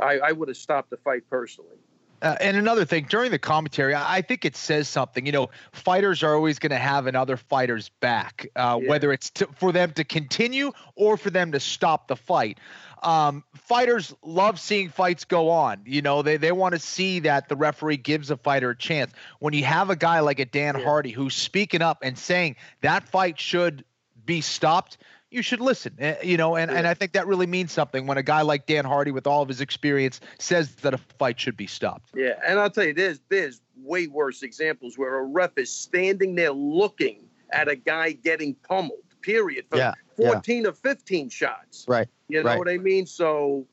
I, 0.00 0.18
I 0.18 0.32
would 0.32 0.48
have 0.48 0.56
stopped 0.56 0.90
the 0.90 0.96
fight 0.98 1.22
personally. 1.30 1.76
Uh, 2.24 2.36
and 2.40 2.56
another 2.56 2.86
thing, 2.86 3.06
during 3.10 3.30
the 3.30 3.38
commentary, 3.38 3.92
I 3.94 4.16
I 4.16 4.22
think 4.22 4.44
it 4.46 4.56
says 4.56 4.88
something. 4.88 5.26
You 5.26 5.32
know, 5.32 5.50
fighters 5.72 6.22
are 6.22 6.34
always 6.34 6.58
going 6.58 6.70
to 6.70 6.78
have 6.78 7.06
another 7.06 7.36
fighter's 7.36 7.90
back, 8.00 8.46
uh, 8.56 8.78
Yeah. 8.80 8.88
whether 8.88 9.12
it's 9.12 9.28
to, 9.30 9.48
for 9.56 9.72
them 9.72 9.92
to 9.92 10.04
continue 10.04 10.72
or 10.96 11.18
for 11.18 11.28
them 11.28 11.52
to 11.52 11.60
stop 11.60 12.08
the 12.08 12.16
fight. 12.16 12.58
Um, 13.02 13.44
fighters 13.54 14.14
love 14.22 14.58
seeing 14.58 14.88
fights 14.88 15.26
go 15.26 15.50
on. 15.50 15.82
You 15.84 16.00
know, 16.00 16.22
they, 16.22 16.38
they 16.38 16.52
want 16.52 16.72
to 16.74 16.80
see 16.80 17.20
that 17.20 17.50
the 17.50 17.56
referee 17.56 17.98
gives 17.98 18.30
a 18.30 18.38
fighter 18.38 18.70
a 18.70 18.76
chance. 18.76 19.12
When 19.40 19.52
you 19.52 19.64
have 19.64 19.90
a 19.90 19.96
guy 19.96 20.20
like 20.20 20.38
a 20.38 20.46
Dan 20.46 20.74
Hardy 20.74 21.10
who's 21.10 21.34
speaking 21.34 21.82
up 21.82 21.98
and 22.02 22.16
saying 22.16 22.56
that 22.80 23.06
fight 23.06 23.38
should 23.38 23.84
be 24.24 24.40
stopped, 24.40 24.96
you 25.34 25.42
should 25.42 25.60
listen. 25.60 25.96
Uh, 26.00 26.14
You 26.22 26.36
know, 26.36 26.56
and, 26.56 26.70
and 26.70 26.86
I 26.86 26.94
think 26.94 27.12
that 27.12 27.26
really 27.26 27.46
means 27.46 27.72
something 27.72 28.06
when 28.06 28.16
a 28.16 28.22
guy 28.22 28.42
like 28.42 28.66
Dan 28.66 28.84
Hardy, 28.84 29.10
with 29.10 29.26
all 29.26 29.42
of 29.42 29.48
his 29.48 29.60
experience, 29.60 30.20
says 30.38 30.74
that 30.76 30.94
a 30.94 30.98
fight 30.98 31.40
should 31.40 31.56
be 31.56 31.66
stopped. 31.66 32.10
Yeah, 32.14 32.34
and 32.46 32.58
I'll 32.58 32.70
tell 32.70 32.84
you, 32.84 32.94
there's 32.94 33.20
there's 33.28 33.60
way 33.76 34.06
worse 34.06 34.42
examples 34.42 34.96
where 34.96 35.18
a 35.18 35.24
ref 35.24 35.58
is 35.58 35.70
standing 35.70 36.36
there 36.36 36.52
looking 36.52 37.28
at 37.50 37.68
a 37.68 37.76
guy 37.76 38.12
getting 38.12 38.54
pummeled. 38.54 39.00
Period. 39.22 39.64
For 39.70 39.78
Yeah, 39.78 39.94
yeah. 40.18 40.32
14 40.32 40.66
or 40.66 40.72
15 40.72 41.28
shots. 41.30 41.84
Right. 41.88 42.08
You 42.28 42.42
know 42.42 42.50
right. 42.50 42.58
what 42.58 42.68
I 42.68 42.78
mean? 42.78 43.06
So, 43.06 43.66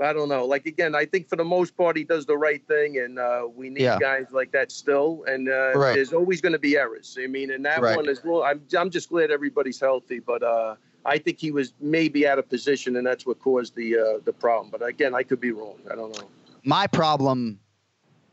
I 0.00 0.12
don't 0.12 0.28
know. 0.28 0.44
Like 0.46 0.66
again, 0.66 0.94
I 0.94 1.04
think 1.04 1.28
for 1.28 1.36
the 1.36 1.44
most 1.44 1.76
part 1.76 1.96
he 1.96 2.04
does 2.04 2.26
the 2.26 2.36
right 2.36 2.66
thing, 2.66 2.98
and 2.98 3.18
uh, 3.18 3.46
we 3.54 3.68
need 3.70 3.82
Yeah. 3.82 3.98
guys 3.98 4.26
like 4.32 4.52
that 4.52 4.70
still. 4.72 5.24
And 5.26 5.48
uh, 5.48 5.76
Right. 5.76 5.94
there's 5.94 6.12
always 6.12 6.40
going 6.40 6.52
to 6.52 6.58
be 6.58 6.76
errors. 6.76 7.16
I 7.22 7.26
mean, 7.26 7.50
and 7.50 7.64
that 7.64 7.80
Right. 7.82 7.96
one 7.96 8.08
is. 8.08 8.20
well. 8.24 8.42
I'm 8.42 8.62
I'm 8.78 8.90
just 8.90 9.08
glad 9.10 9.30
everybody's 9.30 9.80
healthy, 9.80 10.18
but 10.20 10.42
uh, 10.42 10.76
I 11.04 11.18
think 11.18 11.38
he 11.38 11.50
was 11.50 11.74
maybe 11.80 12.26
out 12.26 12.38
of 12.38 12.48
position, 12.48 12.96
and 12.96 13.06
that's 13.06 13.26
what 13.26 13.38
caused 13.40 13.74
the 13.76 13.98
uh, 13.98 14.18
the 14.24 14.32
problem. 14.32 14.70
But 14.70 14.86
again, 14.86 15.14
I 15.14 15.22
could 15.22 15.40
be 15.40 15.50
wrong. 15.52 15.78
I 15.90 15.94
don't 15.94 16.16
know. 16.16 16.28
my 16.64 16.86
problem 16.86 17.60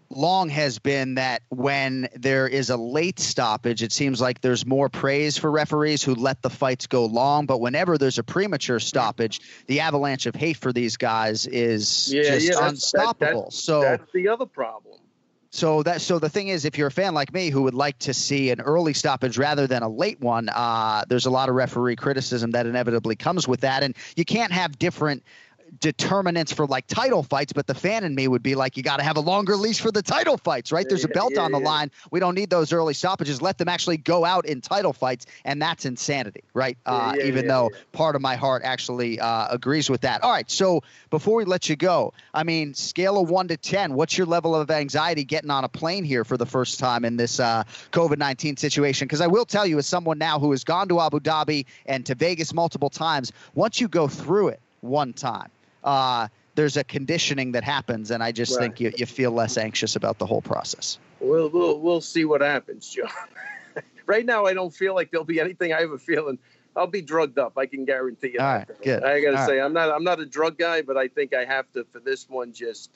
long 0.09 0.49
has 0.49 0.79
been 0.79 1.15
that 1.15 1.41
when 1.49 2.07
there 2.15 2.47
is 2.47 2.69
a 2.69 2.77
late 2.77 3.19
stoppage, 3.19 3.83
it 3.83 3.91
seems 3.91 4.21
like 4.21 4.41
there's 4.41 4.65
more 4.65 4.89
praise 4.89 5.37
for 5.37 5.51
referees 5.51 6.03
who 6.03 6.15
let 6.15 6.41
the 6.41 6.49
fights 6.49 6.87
go 6.87 7.05
long. 7.05 7.45
But 7.45 7.59
whenever 7.59 7.97
there's 7.97 8.17
a 8.17 8.23
premature 8.23 8.79
stoppage, 8.79 9.41
the 9.67 9.79
avalanche 9.79 10.25
of 10.25 10.35
hate 10.35 10.57
for 10.57 10.71
these 10.71 10.97
guys 10.97 11.45
is 11.47 12.11
Yeah, 12.13 12.23
just 12.23 12.45
yeah, 12.47 12.51
that's- 12.53 12.59
that- 12.61 12.69
unstoppable. 12.69 13.45
that- 13.45 13.53
so 13.53 13.81
that's 13.81 14.11
the 14.13 14.27
other 14.29 14.45
problem. 14.45 14.95
so 15.49 15.81
that 15.83 16.01
so 16.01 16.19
the 16.19 16.29
thing 16.29 16.49
is, 16.49 16.65
if 16.65 16.77
you're 16.77 16.87
a 16.87 16.91
fan 16.91 17.13
like 17.13 17.33
me 17.33 17.49
who 17.49 17.63
would 17.63 17.73
like 17.73 17.97
to 17.99 18.13
see 18.13 18.51
an 18.51 18.59
early 18.61 18.93
stoppage 18.93 19.37
rather 19.37 19.65
than 19.65 19.81
a 19.81 19.89
late 19.89 20.19
one, 20.19 20.49
uh, 20.49 21.03
there's 21.07 21.25
a 21.25 21.29
lot 21.31 21.49
of 21.49 21.55
referee 21.55 21.95
criticism 21.95 22.51
that 22.51 22.65
inevitably 22.65 23.15
comes 23.15 23.47
with 23.47 23.61
that, 23.61 23.81
and 23.83 23.95
you 24.15 24.25
can't 24.25 24.51
have 24.51 24.77
different 24.77 25.23
determinants 25.79 26.51
for 26.51 26.65
like 26.65 26.87
title 26.87 27.23
fights. 27.23 27.53
But 27.53 27.67
the 27.67 27.73
fan 27.73 28.03
in 28.03 28.15
me 28.15 28.27
would 28.27 28.43
be 28.43 28.55
like, 28.55 28.77
you 28.77 28.83
got 28.83 28.97
to 28.97 29.03
have 29.03 29.17
a 29.17 29.21
longer 29.21 29.55
leash 29.55 29.79
for 29.79 29.91
the 29.91 30.01
title 30.01 30.37
fights, 30.37 30.71
right? 30.71 30.85
There's 30.87 31.05
a 31.05 31.09
belt 31.09 31.33
yeah, 31.35 31.41
on 31.41 31.51
the 31.51 31.59
yeah. 31.59 31.65
line. 31.65 31.91
We 32.11 32.19
don't 32.19 32.35
need 32.35 32.49
those 32.49 32.73
early 32.73 32.93
stoppages. 32.93 33.41
Let 33.41 33.57
them 33.57 33.67
actually 33.67 33.97
go 33.97 34.25
out 34.25 34.45
in 34.45 34.61
title 34.61 34.93
fights, 34.93 35.25
and 35.45 35.61
that's 35.61 35.85
insanity, 35.85 36.43
right? 36.53 36.77
uh, 36.85 37.13
yeah, 37.17 37.25
even 37.25 37.45
yeah, 37.45 37.51
though 37.51 37.71
part 37.91 38.15
of 38.15 38.21
my 38.21 38.35
heart 38.35 38.63
actually 38.63 39.19
uh, 39.19 39.47
agrees 39.49 39.89
with 39.89 40.01
that. 40.01 40.23
All 40.23 40.31
right, 40.31 40.49
so 40.49 40.83
before 41.09 41.35
we 41.35 41.45
let 41.45 41.69
you 41.69 41.75
go, 41.75 42.13
I 42.33 42.43
mean, 42.43 42.73
scale 42.73 43.19
of 43.19 43.29
one 43.29 43.47
to 43.49 43.57
ten, 43.57 43.93
what's 43.93 44.17
your 44.17 44.27
level 44.27 44.55
of 44.55 44.71
anxiety 44.71 45.23
getting 45.23 45.49
on 45.49 45.63
a 45.63 45.69
plane 45.69 46.03
here 46.03 46.23
for 46.23 46.37
the 46.37 46.45
first 46.45 46.79
time 46.79 47.05
in 47.05 47.17
this 47.17 47.39
uh, 47.39 47.63
COVID 47.91 48.17
nineteen 48.17 48.57
situation? 48.57 49.07
Because 49.07 49.21
I 49.21 49.27
will 49.27 49.45
tell 49.45 49.65
you, 49.65 49.77
as 49.77 49.87
someone 49.87 50.17
now 50.17 50.39
who 50.39 50.51
has 50.51 50.63
gone 50.63 50.87
to 50.89 50.99
Abu 50.99 51.19
Dhabi 51.19 51.65
and 51.85 52.05
to 52.05 52.15
Vegas 52.15 52.53
multiple 52.53 52.89
times, 52.89 53.31
once 53.53 53.81
you 53.81 53.87
go 53.87 54.07
through 54.07 54.49
it 54.49 54.59
one 54.81 55.13
time. 55.13 55.49
Uh, 55.87 56.27
there's 56.55 56.75
a 56.75 56.83
conditioning 56.83 57.53
that 57.53 57.63
happens, 57.63 58.11
and 58.11 58.21
I 58.21 58.33
just 58.33 58.51
Right. 58.57 58.63
think 58.63 58.81
you, 58.81 58.91
you 58.97 59.05
feel 59.05 59.31
less 59.31 59.57
anxious 59.57 59.95
about 59.95 60.17
the 60.17 60.25
whole 60.25 60.41
process. 60.41 60.99
We'll 61.21 61.49
we'll 61.49 61.79
we'll 61.79 62.01
see 62.01 62.25
what 62.25 62.41
happens, 62.41 62.89
Jon. 62.89 63.09
right 64.05 64.25
now, 64.25 64.45
I 64.45 64.53
don't 64.53 64.73
feel 64.73 64.93
like 64.93 65.11
there'll 65.11 65.23
be 65.25 65.39
anything. 65.39 65.71
I 65.71 65.79
have 65.79 65.91
a 65.91 65.97
feeling 65.97 66.37
I'll 66.75 66.87
be 66.87 67.01
drugged 67.01 67.39
up. 67.39 67.57
I 67.57 67.65
can 67.67 67.85
guarantee 67.85 68.33
you. 68.33 68.39
All 68.39 68.45
that. 68.45 68.81
good. 68.83 69.03
I 69.03 69.21
gotta 69.21 69.37
All 69.39 69.47
say, 69.47 69.61
I'm 69.61 69.73
not 69.73 69.89
I'm 69.89 70.03
not 70.03 70.19
a 70.19 70.25
drug 70.25 70.57
guy, 70.57 70.81
but 70.81 70.97
I 70.97 71.07
think 71.07 71.33
I 71.33 71.45
have 71.45 71.71
to 71.73 71.85
for 71.85 71.99
this 71.99 72.29
one 72.29 72.51
just 72.51 72.91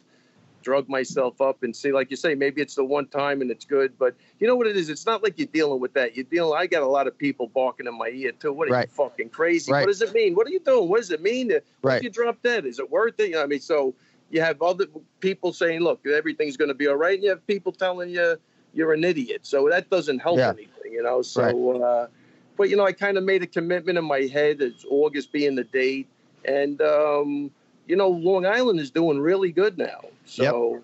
drug 0.62 0.88
myself 0.90 1.42
up 1.42 1.64
and 1.64 1.76
see, 1.76 1.92
like 1.92 2.10
you 2.12 2.18
say, 2.18 2.36
maybe 2.36 2.62
it's 2.62 2.76
the 2.76 2.84
one 2.84 3.08
time 3.08 3.42
and 3.42 3.52
it's 3.52 3.66
good. 3.66 3.98
But 3.98 4.16
you 4.40 4.48
know 4.48 4.56
what 4.56 4.68
it 4.68 4.78
is? 4.78 4.90
It's 4.90 5.06
not 5.06 5.24
like 5.24 5.38
you're 5.38 5.48
dealing 5.48 5.80
with 5.80 5.94
that. 5.94 6.16
You're 6.16 6.26
dealing. 6.26 6.58
I 6.58 6.68
got 6.68 6.84
a 6.84 6.88
lot 6.88 7.08
of 7.08 7.18
people 7.18 7.48
barking 7.48 7.88
in 7.88 7.98
my 7.98 8.10
ear 8.10 8.32
too. 8.32 8.54
What 8.54 8.68
are 8.68 8.72
Right. 8.72 8.88
you 8.88 8.94
fucking 8.94 9.30
crazy? 9.30 9.72
Right. 9.72 9.82
What 9.82 9.88
does 9.88 10.02
it 10.02 10.14
mean? 10.14 10.36
What 10.36 10.48
are 10.48 10.52
you 10.52 10.60
doing? 10.60 10.90
What 10.90 10.98
does 11.00 11.12
it 11.12 11.22
mean? 11.22 11.50
What 11.50 11.64
Right. 11.84 11.98
if 11.98 12.04
you 12.04 12.10
drop 12.10 12.42
dead? 12.42 12.66
Is 12.66 12.80
it 12.80 12.90
worth 12.90 13.20
it? 13.20 13.30
You 13.30 13.36
know, 13.36 13.44
I 13.44 13.48
mean, 13.48 13.60
so 13.60 13.94
you 14.30 14.42
have 14.42 14.62
other 14.62 14.86
people 15.20 15.52
saying, 15.52 15.82
"Look, 15.82 16.06
everything's 16.08 16.58
going 16.58 16.70
to 16.70 16.76
be 16.76 16.88
all 16.88 16.96
right," 16.96 17.16
and 17.16 17.24
you 17.24 17.30
have 17.30 17.46
people 17.48 17.72
telling 17.72 18.10
you 18.10 18.38
you're 18.74 18.94
an 18.94 19.04
idiot. 19.04 19.42
So 19.44 19.68
that 19.70 19.90
doesn't 19.90 20.20
help 20.20 20.38
Yeah. 20.38 20.50
anything, 20.52 20.94
you 20.94 21.04
know. 21.04 21.22
So, 21.22 21.82
uh, 21.82 22.08
but 22.56 22.70
you 22.70 22.76
know, 22.78 22.86
I 22.86 22.94
kind 22.94 23.18
of 23.18 23.24
made 23.24 23.44
a 23.44 23.48
commitment 23.48 23.98
in 23.98 24.06
my 24.06 24.22
head 24.22 24.62
as 24.62 24.86
August 24.90 25.32
being 25.34 25.56
the 25.56 25.64
date, 25.66 26.08
and 26.46 26.82
um, 26.82 27.52
you 27.88 27.96
know, 27.96 28.10
Long 28.10 28.46
Island 28.46 28.80
is 28.80 28.92
doing 28.92 29.20
really 29.20 29.52
good 29.52 29.78
now. 29.78 30.02
So. 30.26 30.82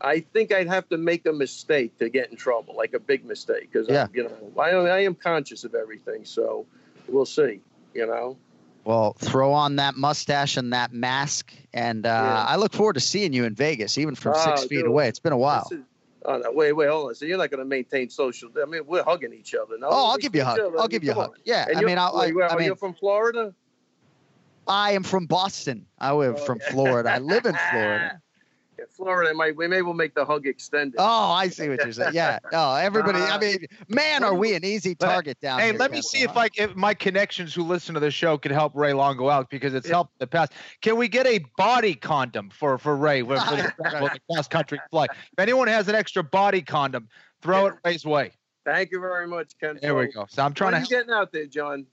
I 0.00 0.20
think 0.20 0.52
I'd 0.52 0.66
have 0.66 0.86
to 0.90 0.98
make 0.98 1.24
a 1.24 1.32
mistake 1.32 1.96
to 1.98 2.10
get 2.10 2.30
in 2.30 2.36
trouble, 2.36 2.76
like 2.76 2.92
a 2.92 2.98
big 2.98 3.24
mistake, 3.24 3.70
because 3.72 3.88
Yeah. 3.88 4.08
you 4.12 4.24
know 4.24 4.60
I, 4.60 4.70
I 4.72 4.98
am 5.00 5.14
conscious 5.14 5.64
of 5.64 5.74
everything. 5.74 6.26
So 6.26 6.66
we'll 7.08 7.24
see. 7.24 7.60
You 7.94 8.06
know. 8.06 8.36
Well, 8.84 9.14
throw 9.18 9.52
on 9.54 9.76
that 9.76 9.96
mustache 9.96 10.58
and 10.58 10.74
that 10.74 10.92
mask, 10.92 11.54
and 11.72 12.04
uh, 12.04 12.08
Yeah. 12.10 12.44
I 12.46 12.56
look 12.56 12.74
forward 12.74 12.94
to 12.94 13.00
seeing 13.00 13.32
you 13.32 13.44
in 13.44 13.54
Vegas, 13.54 13.96
even 13.96 14.14
from 14.14 14.34
six 14.34 14.64
Oh, 14.64 14.68
feet 14.68 14.78
dude. 14.80 14.86
away. 14.86 15.08
It's 15.08 15.20
been 15.20 15.32
a 15.32 15.38
while. 15.38 15.66
Is- 15.72 15.78
oh, 16.26 16.36
no, 16.36 16.52
wait, 16.52 16.72
wait, 16.74 16.90
hold 16.90 17.08
on. 17.08 17.14
So 17.14 17.24
you're 17.24 17.38
not 17.38 17.50
going 17.50 17.60
to 17.60 17.64
maintain 17.64 18.10
social? 18.10 18.50
I 18.60 18.66
mean, 18.66 18.82
we're 18.86 19.04
hugging 19.04 19.32
each 19.32 19.54
other. 19.54 19.78
No, 19.78 19.88
Oh, 19.90 20.10
I'll 20.10 20.18
give 20.18 20.34
you 20.34 20.42
a 20.42 20.44
hug. 20.44 20.58
other. 20.60 20.78
I'll 20.80 20.88
give 20.88 21.02
you 21.02 21.12
a 21.12 21.14
hug. 21.14 21.38
Yeah, 21.44 21.64
And 21.66 21.78
I 21.78 21.80
you're- 21.80 21.90
mean, 21.92 21.98
I, 21.98 22.10
wait, 22.12 22.34
I 22.50 22.56
mean, 22.56 22.66
you 22.66 22.74
from 22.74 22.92
Florida? 22.92 23.54
I 24.66 24.92
am 24.92 25.02
from 25.02 25.26
Boston. 25.26 25.86
I 25.98 26.12
live 26.12 26.40
from 26.44 26.60
Florida. 26.60 27.10
I 27.10 27.18
live 27.18 27.46
in 27.46 27.56
Florida. 27.70 28.20
Yeah, 28.76 28.86
Florida. 28.90 29.32
Might 29.32 29.56
we 29.56 29.68
maybe 29.68 29.82
we'll 29.82 29.94
make 29.94 30.14
the 30.16 30.24
hug 30.24 30.48
extended. 30.48 30.96
Oh, 30.98 31.30
I 31.30 31.46
see 31.48 31.68
what 31.68 31.84
you're 31.84 31.92
saying. 31.92 32.12
Yeah. 32.12 32.40
No, 32.50 32.74
everybody. 32.74 33.20
I 33.20 33.36
Uh, 33.36 33.38
mean, 33.38 33.66
man, 33.88 34.24
are 34.24 34.34
we 34.34 34.54
an 34.54 34.64
easy 34.64 34.96
target 34.96 35.38
down 35.40 35.60
Hey, 35.60 35.68
here? 35.68 35.78
let 35.78 35.92
me 35.92 35.98
Kessler, 35.98 36.18
see 36.18 36.24
if? 36.24 36.36
I 36.36 36.48
if 36.56 36.74
my 36.74 36.92
connections 36.92 37.54
who 37.54 37.62
listen 37.62 37.94
to 37.94 38.00
the 38.00 38.10
show 38.10 38.36
can 38.36 38.50
help 38.50 38.74
Ray 38.74 38.92
Longo 38.92 39.28
out 39.28 39.48
because 39.48 39.74
it's 39.74 39.88
helped 39.88 40.10
in 40.14 40.24
the 40.24 40.26
past. 40.26 40.54
Can 40.80 40.96
we 40.96 41.06
get 41.06 41.24
a 41.24 41.38
body 41.56 41.94
condom 41.94 42.50
for 42.50 42.76
for 42.78 42.96
Ray 42.96 43.22
for, 43.22 43.38
for 43.38 43.56
the, 43.56 43.72
the 43.78 44.20
cross 44.28 44.48
country 44.48 44.80
flight? 44.90 45.10
If 45.12 45.38
anyone 45.38 45.68
has 45.68 45.86
an 45.86 45.94
extra 45.94 46.24
body 46.24 46.62
condom, 46.62 47.08
throw 47.42 47.66
it 47.66 47.74
Ray's 47.84 48.04
way. 48.04 48.32
Thank 48.64 48.90
you 48.90 48.98
very 48.98 49.28
much, 49.28 49.52
Ken. 49.60 49.78
There 49.80 49.94
we 49.94 50.08
go. 50.08 50.26
So 50.28 50.42
I'm 50.44 50.52
trying 50.52 50.72
when 50.72 50.82
are 50.82 50.84
to. 50.84 50.90
you 50.90 50.98
getting 50.98 51.12
out 51.14 51.30
there, 51.30 51.46
Jon? 51.46 51.86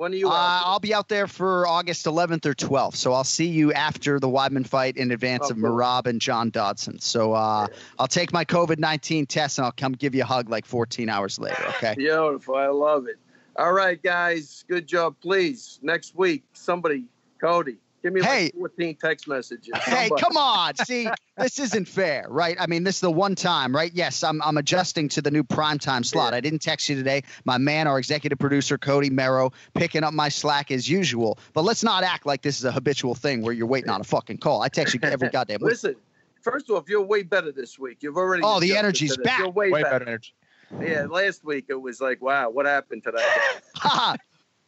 When 0.00 0.14
are 0.14 0.16
you 0.16 0.30
Uh. 0.30 0.62
I'll 0.64 0.80
be 0.80 0.94
out 0.94 1.08
there 1.08 1.26
for 1.26 1.66
August 1.66 2.06
11th 2.06 2.46
or 2.46 2.54
12th, 2.54 2.96
so 2.96 3.12
I'll 3.12 3.22
see 3.22 3.48
you 3.48 3.70
after 3.74 4.18
the 4.18 4.28
Weidman 4.28 4.66
fight 4.66 4.96
in 4.96 5.10
advance 5.10 5.48
Oh, 5.48 5.50
of 5.50 5.60
cool. 5.60 5.72
Merab 5.72 6.06
and 6.06 6.22
John 6.22 6.48
Dodson. 6.48 7.00
So 7.00 7.34
uh, 7.34 7.66
I'll 7.98 8.06
take 8.08 8.32
my 8.32 8.46
COVID 8.46 8.78
19 8.78 9.26
test 9.26 9.58
and 9.58 9.66
I'll 9.66 9.72
come 9.72 9.92
give 9.92 10.14
you 10.14 10.22
a 10.22 10.24
hug 10.24 10.48
like 10.48 10.64
14 10.64 11.10
hours 11.10 11.38
later. 11.38 11.62
Okay. 11.76 11.94
Beautiful. 11.98 12.54
I 12.54 12.68
love 12.68 13.08
it. 13.08 13.18
All 13.56 13.74
right, 13.74 14.02
guys. 14.02 14.64
Good 14.68 14.86
job. 14.86 15.16
Please, 15.20 15.78
next 15.82 16.16
week, 16.16 16.44
somebody, 16.54 17.04
Cody, 17.38 17.76
give 18.02 18.12
me 18.12 18.22
Hey. 18.22 18.44
like 18.44 18.54
14 18.54 18.96
text 18.96 19.28
messages. 19.28 19.70
Hey, 19.84 20.08
Somebody. 20.08 20.22
come 20.22 20.36
on. 20.36 20.76
See, 20.76 21.08
this 21.36 21.58
isn't 21.58 21.86
fair, 21.88 22.26
right? 22.28 22.56
I 22.60 22.66
mean, 22.66 22.84
this 22.84 22.96
is 22.96 23.00
the 23.00 23.10
one 23.10 23.34
time, 23.34 23.74
right? 23.74 23.90
Yes, 23.94 24.22
I'm, 24.22 24.40
I'm 24.42 24.56
adjusting 24.56 25.08
to 25.10 25.22
the 25.22 25.30
new 25.30 25.44
primetime 25.44 26.04
slot. 26.04 26.34
I 26.34 26.40
didn't 26.40 26.60
text 26.60 26.88
you 26.88 26.96
today. 26.96 27.22
My 27.44 27.58
man, 27.58 27.86
our 27.86 27.98
executive 27.98 28.38
producer, 28.38 28.78
Cody 28.78 29.10
Merrow, 29.10 29.52
picking 29.74 30.04
up 30.04 30.12
my 30.14 30.28
slack 30.28 30.70
as 30.70 30.88
usual. 30.88 31.38
But 31.52 31.62
let's 31.62 31.82
not 31.84 32.02
act 32.04 32.26
like 32.26 32.42
this 32.42 32.58
is 32.58 32.64
a 32.64 32.72
habitual 32.72 33.14
thing 33.14 33.42
where 33.42 33.52
you're 33.52 33.66
waiting 33.66 33.90
on 33.90 34.00
a 34.00 34.04
fucking 34.04 34.38
call. 34.38 34.62
I 34.62 34.68
text 34.68 34.94
you 34.94 35.00
every 35.02 35.28
goddamn 35.32 35.60
week. 35.60 35.70
Listen, 35.70 35.96
first 36.42 36.70
off, 36.70 36.88
you're 36.88 37.02
way 37.02 37.22
better 37.22 37.52
this 37.52 37.78
week. 37.78 37.98
You've 38.02 38.16
already. 38.16 38.42
Oh, 38.44 38.60
the 38.60 38.76
energy's 38.76 39.16
back. 39.18 39.38
You're 39.40 39.50
way, 39.50 39.70
Way 39.70 39.82
better. 39.82 39.98
better 40.00 40.08
energy. 40.10 40.34
Yeah, 40.80 41.06
last 41.10 41.44
week 41.44 41.66
it 41.68 41.74
was 41.74 42.00
like, 42.00 42.22
wow, 42.22 42.48
what 42.48 42.64
happened 42.64 43.02
to 43.02 43.10
that 43.10 43.60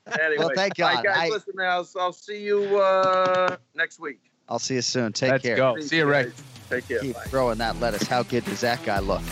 Ha! 0.09 0.17
guy? 0.17 0.25
Anyway, 0.25 0.49
thank 0.55 0.81
All 0.81 0.87
right, 0.89 0.97
God. 0.97 1.05
guys, 1.05 1.17
I, 1.17 1.29
listen, 1.29 1.55
I'll, 1.61 1.89
I'll 1.99 2.13
see 2.13 2.43
you 2.43 2.79
uh, 2.79 3.57
next 3.75 4.01
week. 4.01 4.19
I'll 4.49 4.59
see 4.59 4.75
you 4.75 4.83
soon. 4.83 5.13
Take 5.13 5.31
Let's 5.33 5.45
care. 5.45 5.57
go. 5.57 5.79
See 5.81 5.99
you, 5.99 6.07
Ray. 6.07 6.33
Take 6.69 6.89
care. 6.89 7.01
Keep 7.01 7.15
Bye. 7.15 7.25
throwing 7.27 7.59
that 7.59 7.79
lettuce. 7.81 8.07
How 8.07 8.23
good 8.23 8.45
does 8.45 8.61
that 8.61 8.85
guy 8.85 8.99
look? 8.99 9.23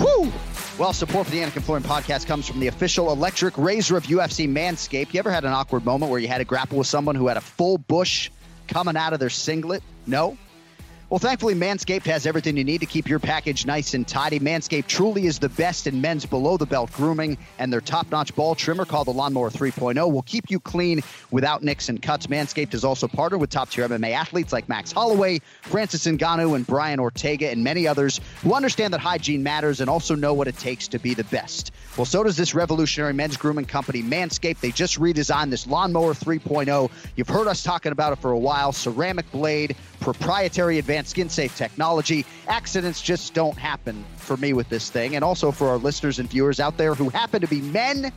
Woo! 0.00 0.32
Well, 0.78 0.92
support 0.92 1.26
for 1.26 1.32
the 1.32 1.40
Anik 1.40 1.54
and 1.56 1.64
Florian 1.64 1.86
podcast 1.86 2.26
comes 2.26 2.48
from 2.48 2.58
the 2.60 2.68
official 2.68 3.12
electric 3.12 3.56
razor 3.58 3.96
of 3.96 4.04
UFC 4.04 4.48
Manscaped. 4.48 5.12
You 5.12 5.18
ever 5.18 5.30
had 5.30 5.44
an 5.44 5.52
awkward 5.52 5.84
moment 5.84 6.10
where 6.10 6.18
you 6.18 6.28
had 6.28 6.38
to 6.38 6.44
grapple 6.44 6.78
with 6.78 6.86
someone 6.86 7.14
who 7.14 7.28
had 7.28 7.36
a 7.36 7.42
full 7.42 7.76
bush 7.76 8.30
coming 8.68 8.96
out 8.96 9.12
of 9.12 9.20
their 9.20 9.28
singlet? 9.30 9.82
No? 10.06 10.38
Well, 11.12 11.18
thankfully, 11.18 11.54
Manscaped 11.54 12.06
has 12.06 12.24
everything 12.24 12.56
you 12.56 12.64
need 12.64 12.80
to 12.80 12.86
keep 12.86 13.06
your 13.06 13.18
package 13.18 13.66
nice 13.66 13.92
and 13.92 14.08
tidy. 14.08 14.40
Manscaped 14.40 14.86
truly 14.86 15.26
is 15.26 15.38
the 15.38 15.50
best 15.50 15.86
in 15.86 16.00
men's 16.00 16.24
below 16.24 16.56
the 16.56 16.64
belt 16.64 16.90
grooming, 16.90 17.36
and 17.58 17.70
their 17.70 17.82
top 17.82 18.10
notch 18.10 18.34
ball 18.34 18.54
trimmer 18.54 18.86
called 18.86 19.08
the 19.08 19.12
Lawnmower 19.12 19.50
3.0 19.50 20.10
will 20.10 20.22
keep 20.22 20.50
you 20.50 20.58
clean 20.58 21.02
without 21.30 21.62
nicks 21.62 21.90
and 21.90 22.00
cuts. 22.00 22.28
Manscaped 22.28 22.72
is 22.72 22.82
also 22.82 23.06
partnered 23.06 23.42
with 23.42 23.50
top 23.50 23.68
tier 23.68 23.86
MMA 23.86 24.12
athletes 24.12 24.54
like 24.54 24.70
Max 24.70 24.90
Holloway, 24.90 25.40
Francis 25.60 26.06
Ngannou, 26.06 26.56
and 26.56 26.66
Brian 26.66 26.98
Ortega, 26.98 27.50
and 27.50 27.62
many 27.62 27.86
others 27.86 28.18
who 28.42 28.54
understand 28.54 28.94
that 28.94 29.00
hygiene 29.00 29.42
matters 29.42 29.82
and 29.82 29.90
also 29.90 30.14
know 30.14 30.32
what 30.32 30.48
it 30.48 30.56
takes 30.56 30.88
to 30.88 30.98
be 30.98 31.12
the 31.12 31.24
best. 31.24 31.72
Well, 31.96 32.06
so 32.06 32.24
does 32.24 32.38
this 32.38 32.54
revolutionary 32.54 33.12
men's 33.12 33.36
grooming 33.36 33.66
company, 33.66 34.02
Manscaped. 34.02 34.60
They 34.60 34.70
just 34.70 34.98
redesigned 34.98 35.50
this 35.50 35.66
Lawnmower 35.66 36.14
3.0. 36.14 36.90
You've 37.16 37.28
heard 37.28 37.46
us 37.48 37.62
talking 37.62 37.92
about 37.92 38.14
it 38.14 38.16
for 38.16 38.30
a 38.30 38.38
while. 38.38 38.72
Ceramic 38.72 39.30
blade, 39.30 39.76
proprietary 40.00 40.78
advanced 40.78 41.10
skin 41.10 41.28
safe 41.28 41.54
technology. 41.54 42.24
Accidents 42.48 43.02
just 43.02 43.34
don't 43.34 43.58
happen 43.58 44.06
for 44.16 44.38
me 44.38 44.54
with 44.54 44.70
this 44.70 44.88
thing. 44.88 45.16
And 45.16 45.24
also 45.24 45.50
for 45.52 45.68
our 45.68 45.76
listeners 45.76 46.18
and 46.18 46.30
viewers 46.30 46.60
out 46.60 46.78
there 46.78 46.94
who 46.94 47.10
happen 47.10 47.42
to 47.42 47.46
be 47.46 47.60
men. 47.60 48.10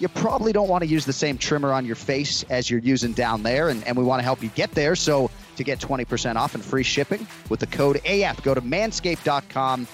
You 0.00 0.08
probably 0.08 0.52
don't 0.52 0.68
want 0.68 0.82
to 0.82 0.88
use 0.88 1.06
the 1.06 1.12
same 1.12 1.38
trimmer 1.38 1.72
on 1.72 1.86
your 1.86 1.94
face 1.94 2.42
as 2.50 2.68
you're 2.68 2.80
using 2.80 3.12
down 3.12 3.44
there, 3.44 3.68
and, 3.68 3.86
and 3.86 3.96
we 3.96 4.02
want 4.02 4.18
to 4.18 4.24
help 4.24 4.42
you 4.42 4.48
get 4.50 4.72
there. 4.72 4.96
So, 4.96 5.30
to 5.56 5.62
get 5.62 5.78
20% 5.78 6.34
off 6.34 6.56
and 6.56 6.64
free 6.64 6.82
shipping 6.82 7.28
with 7.48 7.60
the 7.60 7.66
code 7.68 8.00
AF, 8.04 8.42
go 8.42 8.54
to 8.54 8.60
manscaped.com, 8.60 9.86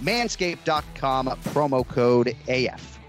manscaped.com, 0.00 1.26
promo 1.26 1.86
code 1.86 2.36
AF. 2.48 3.00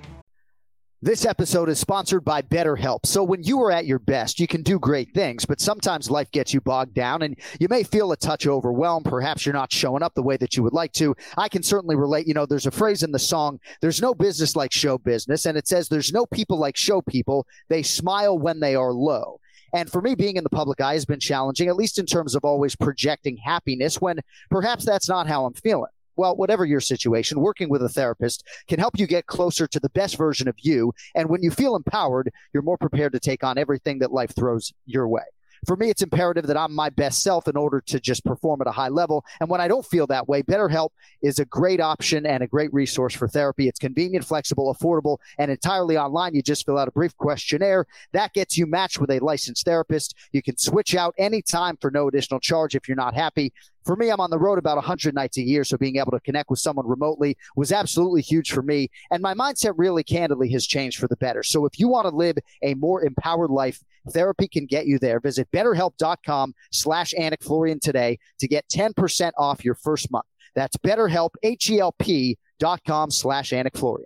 This 1.04 1.26
episode 1.26 1.68
is 1.68 1.80
sponsored 1.80 2.24
by 2.24 2.44
BetterHelp. 2.44 3.08
So, 3.08 3.24
when 3.24 3.42
you 3.42 3.60
are 3.64 3.72
at 3.72 3.88
your 3.88 3.98
best, 3.98 4.40
you 4.40 4.46
can 4.46 4.62
do 4.62 4.78
great 4.78 5.12
things, 5.16 5.46
but 5.46 5.60
sometimes 5.60 6.12
life 6.12 6.30
gets 6.30 6.54
you 6.54 6.62
bogged 6.62 6.94
down 6.94 7.24
and 7.24 7.36
you 7.60 7.68
may 7.72 7.82
feel 7.82 8.12
a 8.12 8.18
touch 8.18 8.46
overwhelmed. 8.46 9.08
Perhaps 9.08 9.44
you're 9.44 9.54
not 9.54 9.74
showing 9.74 10.04
up 10.04 10.14
the 10.14 10.22
way 10.22 10.38
that 10.38 10.56
you 10.56 10.62
would 10.62 10.74
like 10.74 10.92
to. 10.94 11.16
I 11.38 11.50
can 11.50 11.64
certainly 11.64 11.96
relate. 11.96 12.28
You 12.28 12.36
know, 12.36 12.46
there's 12.46 12.68
a 12.68 12.72
phrase 12.72 13.02
in 13.02 13.12
the 13.12 13.18
song, 13.18 13.60
there's 13.82 14.00
no 14.00 14.14
business 14.14 14.56
like 14.56 14.72
show 14.72 15.00
business. 15.00 15.48
And 15.48 15.58
it 15.58 15.68
says, 15.68 15.90
there's 15.90 16.14
no 16.14 16.28
people 16.28 16.60
like 16.60 16.78
show 16.78 17.02
people. 17.02 17.48
They 17.68 17.82
smile 17.82 18.38
when 18.38 18.60
they 18.60 18.76
are 18.76 18.94
low. 18.94 19.40
And 19.74 19.92
for 19.92 20.04
me, 20.04 20.14
being 20.14 20.36
in 20.36 20.44
the 20.44 20.52
public 20.52 20.82
eye 20.82 20.94
has 20.94 21.06
been 21.06 21.20
challenging, 21.20 21.68
at 21.68 21.78
least 21.78 21.98
in 21.98 22.06
terms 22.06 22.36
of 22.36 22.46
always 22.46 22.76
projecting 22.76 23.38
happiness 23.38 24.00
when 24.00 24.20
perhaps 24.52 24.86
that's 24.86 25.10
not 25.10 25.26
how 25.26 25.46
I'm 25.46 25.56
feeling 25.56 25.90
well, 26.16 26.36
whatever 26.36 26.66
your 26.66 26.82
situation, 26.82 27.40
working 27.40 27.70
with 27.70 27.84
a 27.84 27.90
therapist 27.90 28.46
can 28.68 28.80
help 28.80 29.00
you 29.00 29.08
get 29.08 29.26
closer 29.26 29.68
to 29.68 29.80
the 29.80 29.90
best 29.90 30.18
version 30.18 30.48
of 30.48 30.56
you. 30.60 30.94
And 31.16 31.30
when 31.30 31.44
you 31.44 31.52
feel 31.52 31.76
empowered, 31.76 32.32
you're 32.54 32.64
more 32.64 32.78
prepared 32.78 33.14
to 33.14 33.20
take 33.20 33.44
on 33.44 33.58
everything 33.58 34.00
that 34.00 34.12
life 34.12 34.36
throws 34.36 34.74
your 34.86 35.08
way. 35.08 35.24
For 35.68 35.76
me, 35.76 35.92
it's 35.92 36.02
imperative 36.02 36.48
that 36.48 36.58
I'm 36.58 36.74
my 36.74 36.90
best 36.90 37.22
self 37.22 37.48
in 37.48 37.56
order 37.56 37.82
to 37.82 38.00
just 38.00 38.26
perform 38.26 38.62
at 38.62 38.68
a 38.68 38.72
high 38.72 38.90
level. 38.90 39.24
And 39.40 39.48
when 39.48 39.62
I 39.62 39.68
don't 39.68 39.86
feel 39.86 40.08
that 40.08 40.28
way, 40.28 40.42
BetterHelp 40.42 40.90
is 41.22 41.38
a 41.38 41.46
great 41.46 41.80
option 41.80 42.26
and 42.26 42.42
a 42.42 42.48
great 42.48 42.74
resource 42.74 43.14
for 43.14 43.28
therapy. 43.28 43.68
It's 43.68 43.78
convenient, 43.78 44.26
flexible, 44.26 44.74
affordable, 44.74 45.20
and 45.38 45.52
entirely 45.52 45.98
online. 45.98 46.34
You 46.34 46.42
just 46.42 46.66
fill 46.66 46.80
out 46.80 46.88
a 46.88 46.92
brief 46.92 47.16
questionnaire. 47.18 47.86
That 48.12 48.34
gets 48.34 48.58
you 48.58 48.66
matched 48.66 49.00
with 49.00 49.12
a 49.12 49.20
licensed 49.20 49.64
therapist. 49.64 50.16
You 50.32 50.42
can 50.42 50.58
switch 50.58 50.96
out 50.96 51.14
anytime 51.20 51.78
for 51.80 51.92
no 51.92 52.08
additional 52.08 52.40
charge 52.40 52.74
if 52.74 52.88
you're 52.88 52.98
not 52.98 53.14
happy 53.14 53.54
for 53.86 53.96
me, 53.96 54.10
I'm 54.10 54.20
on 54.20 54.30
the 54.30 54.38
road 54.38 54.60
about 54.60 54.78
100 54.78 55.16
nights 55.16 55.38
a 55.38 55.42
year, 55.42 55.64
so 55.64 55.78
being 55.78 55.98
able 55.98 56.12
to 56.12 56.20
connect 56.20 56.50
with 56.50 56.60
someone 56.60 56.88
remotely 56.88 57.38
was 57.56 57.72
absolutely 57.72 58.22
huge 58.22 58.52
for 58.52 58.62
me. 58.62 58.90
And 59.10 59.22
my 59.22 59.34
mindset 59.34 59.74
really 59.78 60.04
candidly 60.04 60.50
has 60.52 60.68
changed 60.68 61.00
for 61.00 61.08
the 61.08 61.18
better. 61.18 61.44
So 61.44 61.66
if 61.66 61.80
you 61.80 61.88
want 61.88 62.08
to 62.08 62.16
live 62.16 62.38
a 62.62 62.74
more 62.76 63.04
empowered 63.04 63.50
life, 63.50 63.82
therapy 64.10 64.48
can 64.48 64.66
get 64.66 64.86
you 64.86 65.00
there. 65.00 65.20
Visit 65.20 65.50
betterhelp.com 65.52 66.54
slash 66.72 67.14
Anik 67.20 67.44
Florian 67.44 67.80
today 67.80 68.20
to 68.40 68.48
get 68.48 68.68
10% 68.70 69.32
off 69.38 69.66
your 69.66 69.76
first 69.76 70.12
month. 70.12 70.26
That's 70.54 70.76
betterhelp, 70.78 71.32
H-E-L-P 71.44 72.38
dot 72.60 72.82
com 72.86 73.10
slash 73.10 73.52
Anik 73.52 73.76
Florian. 73.76 74.06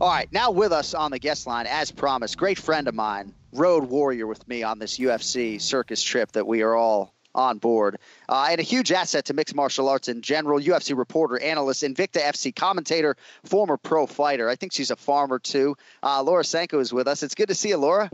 All 0.00 0.08
right, 0.08 0.32
now 0.32 0.52
with 0.52 0.72
us 0.72 0.94
on 0.94 1.10
the 1.10 1.18
guest 1.18 1.46
line, 1.46 1.66
as 1.66 1.90
promised, 1.90 2.38
great 2.38 2.56
friend 2.56 2.86
of 2.86 2.94
mine, 2.94 3.34
road 3.52 3.84
warrior 3.84 4.28
with 4.28 4.46
me 4.46 4.62
on 4.62 4.78
this 4.78 4.98
UFC 4.98 5.60
circus 5.60 6.00
trip 6.02 6.30
that 6.32 6.46
we 6.46 6.62
are 6.62 6.76
all 6.76 7.14
on 7.34 7.58
board. 7.58 7.98
Uh, 8.28 8.48
and 8.50 8.60
a 8.60 8.62
huge 8.62 8.92
asset 8.92 9.26
to 9.26 9.34
mixed 9.34 9.54
martial 9.54 9.88
arts 9.88 10.08
in 10.08 10.22
general. 10.22 10.60
UFC 10.60 10.96
reporter, 10.96 11.38
analyst, 11.40 11.82
Invicta 11.82 12.20
FC 12.20 12.54
commentator, 12.54 13.16
former 13.44 13.76
pro 13.76 14.06
fighter. 14.06 14.48
I 14.48 14.56
think 14.56 14.72
she's 14.72 14.90
a 14.90 14.96
farmer 14.96 15.38
too. 15.38 15.76
Uh, 16.02 16.22
Laura 16.22 16.44
Sanko 16.44 16.80
is 16.80 16.92
with 16.92 17.08
us. 17.08 17.22
It's 17.22 17.34
good 17.34 17.48
to 17.48 17.54
see 17.54 17.70
you, 17.70 17.76
Laura. 17.76 18.10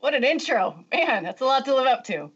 What 0.00 0.14
an 0.14 0.24
intro, 0.24 0.84
man! 0.92 1.24
That's 1.24 1.40
a 1.40 1.44
lot 1.44 1.64
to 1.64 1.74
live 1.74 1.86
up 1.86 2.04
to. 2.04 2.30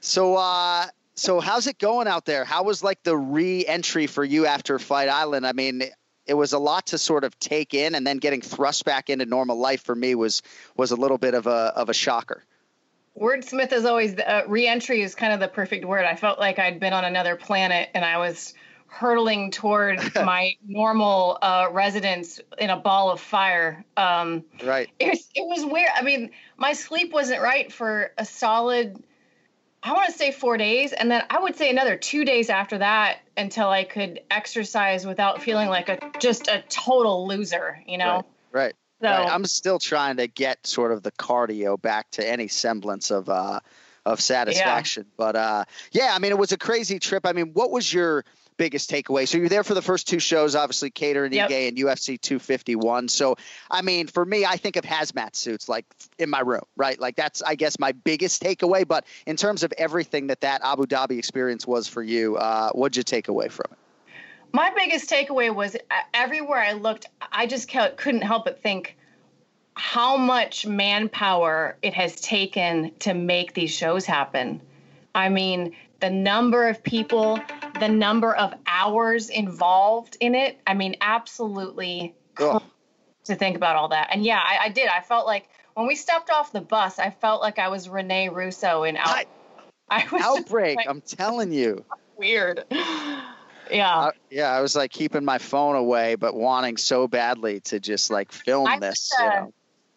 So, 0.00 0.36
uh, 0.36 0.86
so 1.16 1.40
how's 1.40 1.66
it 1.66 1.78
going 1.78 2.06
out 2.06 2.24
there? 2.24 2.44
How 2.44 2.62
was 2.62 2.82
like 2.82 3.02
the 3.02 3.16
re-entry 3.16 4.06
for 4.06 4.24
you 4.24 4.46
after 4.46 4.78
Fight 4.78 5.08
Island? 5.08 5.46
I 5.46 5.52
mean, 5.52 5.82
it 6.26 6.34
was 6.34 6.52
a 6.52 6.58
lot 6.58 6.86
to 6.88 6.98
sort 6.98 7.24
of 7.24 7.38
take 7.38 7.74
in, 7.74 7.94
and 7.94 8.06
then 8.06 8.18
getting 8.18 8.40
thrust 8.40 8.84
back 8.84 9.10
into 9.10 9.26
normal 9.26 9.58
life 9.58 9.82
for 9.82 9.94
me 9.94 10.14
was 10.14 10.42
was 10.76 10.92
a 10.92 10.96
little 10.96 11.18
bit 11.18 11.34
of 11.34 11.46
a 11.46 11.72
of 11.76 11.88
a 11.88 11.94
shocker 11.94 12.44
wordsmith 13.18 13.72
is 13.72 13.84
always 13.84 14.18
uh, 14.18 14.42
reentry 14.46 15.02
is 15.02 15.14
kind 15.14 15.32
of 15.32 15.40
the 15.40 15.48
perfect 15.48 15.84
word. 15.84 16.04
I 16.04 16.16
felt 16.16 16.38
like 16.38 16.58
I'd 16.58 16.80
been 16.80 16.92
on 16.92 17.04
another 17.04 17.36
planet 17.36 17.90
and 17.94 18.04
I 18.04 18.18
was 18.18 18.54
hurtling 18.86 19.50
toward 19.50 20.00
my 20.14 20.54
normal 20.66 21.38
uh, 21.42 21.68
residence 21.70 22.40
in 22.58 22.70
a 22.70 22.76
ball 22.76 23.10
of 23.10 23.20
fire. 23.20 23.84
Um, 23.96 24.44
right. 24.64 24.88
It 24.98 25.10
was, 25.10 25.28
it 25.34 25.46
was 25.46 25.64
weird. 25.64 25.90
I 25.94 26.02
mean, 26.02 26.30
my 26.56 26.72
sleep 26.72 27.12
wasn't 27.12 27.42
right 27.42 27.72
for 27.72 28.12
a 28.18 28.24
solid, 28.24 29.02
I 29.82 29.92
want 29.92 30.06
to 30.10 30.16
say 30.16 30.32
four 30.32 30.56
days. 30.56 30.92
And 30.92 31.10
then 31.10 31.22
I 31.30 31.40
would 31.40 31.56
say 31.56 31.70
another 31.70 31.96
two 31.96 32.24
days 32.24 32.50
after 32.50 32.78
that 32.78 33.18
until 33.36 33.68
I 33.68 33.84
could 33.84 34.20
exercise 34.30 35.06
without 35.06 35.42
feeling 35.42 35.68
like 35.68 35.88
a 35.88 35.98
just 36.20 36.48
a 36.48 36.62
total 36.68 37.26
loser, 37.26 37.80
you 37.86 37.98
know? 37.98 38.24
Right. 38.52 38.64
right. 38.64 38.74
So 39.04 39.10
right. 39.10 39.30
I'm 39.30 39.44
still 39.44 39.78
trying 39.78 40.16
to 40.16 40.26
get 40.26 40.66
sort 40.66 40.90
of 40.90 41.02
the 41.02 41.12
cardio 41.12 41.80
back 41.80 42.10
to 42.12 42.26
any 42.26 42.48
semblance 42.48 43.10
of 43.10 43.28
uh, 43.28 43.60
of 44.06 44.18
satisfaction. 44.18 45.04
Yeah. 45.06 45.14
But 45.18 45.36
uh, 45.36 45.64
yeah, 45.92 46.12
I 46.14 46.18
mean, 46.18 46.32
it 46.32 46.38
was 46.38 46.52
a 46.52 46.56
crazy 46.56 46.98
trip. 46.98 47.26
I 47.26 47.34
mean, 47.34 47.52
what 47.52 47.70
was 47.70 47.92
your 47.92 48.24
biggest 48.56 48.90
takeaway? 48.90 49.28
So 49.28 49.36
you're 49.36 49.50
there 49.50 49.62
for 49.62 49.74
the 49.74 49.82
first 49.82 50.08
two 50.08 50.18
shows, 50.20 50.54
obviously 50.54 50.90
Kattar 50.90 51.26
and 51.26 51.34
yep. 51.34 51.50
Ige 51.50 51.68
and 51.68 51.76
UFC 51.76 52.18
251. 52.18 53.08
So 53.08 53.36
I 53.70 53.82
mean, 53.82 54.06
for 54.06 54.24
me, 54.24 54.46
I 54.46 54.56
think 54.56 54.76
of 54.76 54.84
hazmat 54.84 55.36
suits 55.36 55.68
like 55.68 55.84
in 56.18 56.30
my 56.30 56.40
room, 56.40 56.64
right? 56.74 56.98
Like 56.98 57.14
that's 57.14 57.42
I 57.42 57.56
guess 57.56 57.78
my 57.78 57.92
biggest 57.92 58.42
takeaway. 58.42 58.88
But 58.88 59.04
in 59.26 59.36
terms 59.36 59.64
of 59.64 59.72
everything 59.76 60.28
that 60.28 60.40
that 60.40 60.62
Abu 60.64 60.86
Dhabi 60.86 61.18
experience 61.18 61.66
was 61.66 61.88
for 61.88 62.02
you, 62.02 62.36
uh, 62.36 62.70
what'd 62.70 62.96
you 62.96 63.02
take 63.02 63.28
away 63.28 63.48
from 63.48 63.66
it? 63.70 63.78
My 64.54 64.70
biggest 64.74 65.10
takeaway 65.10 65.52
was 65.52 65.74
uh, 65.74 65.78
everywhere 66.14 66.60
I 66.60 66.72
looked, 66.72 67.06
I 67.32 67.46
just 67.46 67.68
couldn't 67.68 68.22
help 68.22 68.44
but 68.44 68.62
think 68.62 68.96
how 69.74 70.16
much 70.16 70.64
manpower 70.64 71.76
it 71.82 71.92
has 71.94 72.20
taken 72.20 72.92
to 73.00 73.14
make 73.14 73.54
these 73.54 73.72
shows 73.72 74.06
happen. 74.06 74.62
I 75.12 75.28
mean, 75.28 75.74
the 75.98 76.08
number 76.08 76.68
of 76.68 76.84
people, 76.84 77.40
the 77.80 77.88
number 77.88 78.32
of 78.32 78.54
hours 78.68 79.28
involved 79.28 80.16
in 80.20 80.36
it. 80.36 80.60
I 80.68 80.74
mean, 80.74 80.96
absolutely 81.00 82.14
cool 82.36 82.62
to 83.24 83.34
think 83.34 83.56
about 83.56 83.74
all 83.74 83.88
that. 83.88 84.10
And 84.12 84.24
yeah, 84.24 84.38
I, 84.38 84.66
I, 84.66 84.68
did. 84.68 84.86
I 84.86 85.00
felt 85.00 85.26
like 85.26 85.48
when 85.74 85.88
we 85.88 85.96
stepped 85.96 86.30
off 86.30 86.52
the 86.52 86.60
bus, 86.60 87.00
I 87.00 87.10
felt 87.10 87.42
like 87.42 87.58
I 87.58 87.68
was 87.68 87.88
Rene 87.88 88.28
Russo 88.28 88.84
in 88.84 88.96
Out- 88.96 89.08
I, 89.08 89.24
I 89.88 90.06
was 90.12 90.22
Outbreak. 90.22 90.76
Like, 90.76 90.88
I'm 90.88 91.00
telling 91.00 91.52
you. 91.52 91.84
Weird. 92.16 92.64
Yeah. 93.74 93.98
Uh, 93.98 94.10
yeah, 94.30 94.50
I 94.50 94.60
was 94.60 94.76
like 94.76 94.90
keeping 94.90 95.24
my 95.24 95.38
phone 95.38 95.76
away, 95.76 96.14
but 96.14 96.34
wanting 96.34 96.76
so 96.76 97.08
badly 97.08 97.60
to 97.60 97.80
just 97.80 98.10
like 98.10 98.32
film 98.32 98.68
I 98.68 98.78
this. 98.78 99.10
you 99.18 99.24
know? 99.24 99.52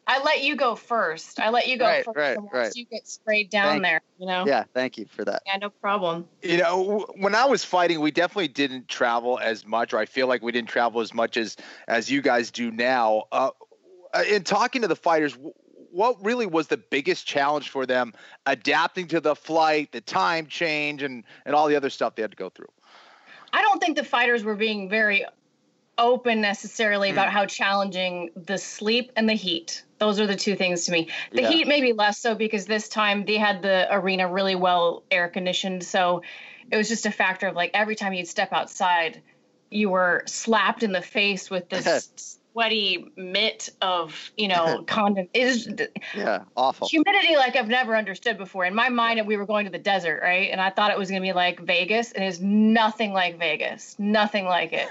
I 0.10 0.24
let 0.24 0.42
you 0.42 0.56
go 0.56 0.76
first. 0.76 1.38
I 1.38 1.50
let 1.50 1.68
you 1.68 1.78
go 1.78 1.86
right, 1.86 2.06
first. 2.06 2.18
Right, 2.18 2.38
right. 2.54 2.72
You 2.74 2.86
get 2.86 3.06
sprayed 3.08 3.50
down 3.50 3.68
thank, 3.68 3.84
there. 3.84 4.02
You 4.18 4.26
know. 4.26 4.46
Yeah. 4.48 4.64
Thank 4.74 4.98
you 4.98 5.06
for 5.06 5.26
that. 5.26 5.44
Yeah. 5.46 5.58
No 5.58 5.70
problem. 5.70 6.26
You 6.42 6.58
know, 6.58 7.06
when 7.18 7.36
I 7.36 7.46
was 7.46 7.66
fighting, 7.66 8.00
we 8.00 8.12
definitely 8.12 8.48
didn't 8.48 8.88
travel 8.88 9.38
as 9.38 9.66
much, 9.66 9.94
or 9.94 9.98
I 9.98 10.06
feel 10.06 10.28
like 10.28 10.42
we 10.42 10.54
didn't 10.54 10.70
travel 10.70 11.02
as 11.02 11.14
much 11.14 11.36
as 11.36 11.58
as 11.90 12.10
you 12.10 12.22
guys 12.22 12.52
do 12.52 12.72
now. 12.72 13.24
Uh, 13.34 13.50
in 14.30 14.46
talking 14.46 14.82
to 14.84 14.88
the 14.88 14.96
fighters, 14.96 15.38
what 15.92 16.24
really 16.24 16.46
was 16.46 16.68
the 16.68 16.78
biggest 16.78 17.28
challenge 17.28 17.70
for 17.70 17.86
them 17.86 18.14
adapting 18.46 19.08
to 19.10 19.20
the 19.20 19.36
flight, 19.36 19.92
the 19.92 20.02
time 20.02 20.48
change, 20.48 21.04
and 21.04 21.26
and 21.46 21.54
all 21.54 21.68
the 21.68 21.76
other 21.76 21.90
stuff 21.90 22.16
they 22.16 22.22
had 22.22 22.32
to 22.32 22.38
go 22.38 22.50
through? 22.50 22.70
I 23.54 23.62
don't 23.62 23.80
think 23.80 23.98
the 23.98 24.04
fighters 24.04 24.44
were 24.44 24.56
being 24.56 24.90
very 24.90 25.26
open 25.98 26.42
necessarily 26.42 27.10
about 27.10 27.28
hmm. 27.30 27.34
how 27.34 27.46
challenging 27.46 28.30
the 28.36 28.58
sleep 28.58 29.12
and 29.16 29.28
the 29.28 29.34
heat. 29.34 29.84
Those 30.00 30.20
are 30.20 30.28
the 30.28 30.36
two 30.36 30.56
things 30.56 30.86
to 30.86 30.92
me. 30.92 31.10
The 31.32 31.42
yeah. 31.42 31.50
heat 31.50 31.68
maybe 31.68 31.92
less 31.94 32.20
so 32.20 32.36
because 32.36 32.66
this 32.66 32.88
time 32.88 33.26
they 33.26 33.38
had 33.38 33.62
the 33.62 33.88
arena 33.90 34.32
really 34.32 34.56
well 34.56 35.04
air 35.10 35.28
conditioned. 35.28 35.84
So 35.84 36.22
it 36.70 36.78
was 36.78 36.88
just 36.88 37.06
a 37.06 37.12
factor 37.12 37.48
of 37.48 37.56
like 37.56 37.72
every 37.74 37.96
time 37.96 38.14
you'd 38.14 38.28
step 38.28 38.54
outside, 38.54 39.22
you 39.72 39.90
were 39.90 40.24
slapped 40.28 40.84
in 40.84 40.92
the 40.92 41.02
face 41.02 41.50
with 41.50 41.68
this 41.70 42.40
sweaty 42.58 43.12
mitt 43.16 43.70
of, 43.84 44.32
you 44.36 44.48
know, 44.48 44.84
condensation. 44.88 45.78
Is 45.80 45.88
yeah, 46.16 46.44
awful. 46.56 46.88
Humidity 46.88 47.36
like 47.36 47.56
I've 47.56 47.68
never 47.68 47.96
understood 47.96 48.40
before. 48.40 48.66
In 48.66 48.74
my 48.74 48.90
mind, 48.90 49.26
we 49.28 49.38
were 49.38 49.46
going 49.46 49.66
to 49.66 49.72
the 49.72 49.78
desert, 49.78 50.22
right? 50.24 50.50
And 50.52 50.60
I 50.60 50.72
thought 50.72 50.90
it 50.90 50.98
was 50.98 51.10
going 51.10 51.22
to 51.22 51.28
be 51.28 51.34
like 51.34 51.60
Vegas, 51.60 52.14
and 52.14 52.24
it's 52.24 52.40
nothing 52.40 53.14
like 53.14 53.38
Vegas. 53.38 53.96
Nothing 54.00 54.46
like 54.46 54.74
it. 54.74 54.90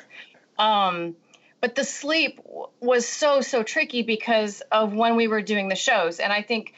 Um, 0.61 1.17
but 1.61 1.75
the 1.75 1.83
sleep 1.83 2.41
was 2.79 3.09
so 3.09 3.41
so 3.41 3.65
tricky 3.65 4.03
because 4.03 4.61
of 4.71 4.95
when 4.95 5.17
we 5.17 5.27
were 5.27 5.43
doing 5.43 5.69
the 5.69 5.75
shows 5.75 6.21
and 6.21 6.33
i 6.33 6.41
think 6.41 6.75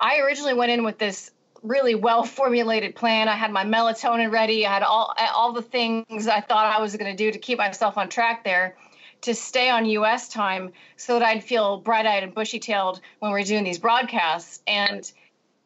i 0.00 0.18
originally 0.18 0.54
went 0.54 0.72
in 0.72 0.84
with 0.84 0.98
this 0.98 1.30
really 1.62 1.94
well 1.94 2.24
formulated 2.24 2.96
plan 2.96 3.28
i 3.28 3.36
had 3.36 3.52
my 3.52 3.64
melatonin 3.64 4.32
ready 4.32 4.66
i 4.66 4.72
had 4.72 4.82
all 4.82 5.14
all 5.34 5.52
the 5.52 5.62
things 5.62 6.26
i 6.26 6.40
thought 6.40 6.66
i 6.66 6.80
was 6.80 6.96
going 6.96 7.14
to 7.14 7.16
do 7.16 7.30
to 7.30 7.38
keep 7.38 7.58
myself 7.58 7.96
on 7.96 8.08
track 8.08 8.42
there 8.42 8.74
to 9.22 9.34
stay 9.34 9.70
on 9.70 9.84
us 9.86 10.28
time 10.28 10.72
so 10.96 11.18
that 11.18 11.24
i'd 11.26 11.42
feel 11.42 11.78
bright-eyed 11.78 12.22
and 12.22 12.34
bushy-tailed 12.34 13.00
when 13.20 13.32
we 13.32 13.40
we're 13.40 13.44
doing 13.44 13.64
these 13.64 13.78
broadcasts 13.78 14.60
and 14.66 15.12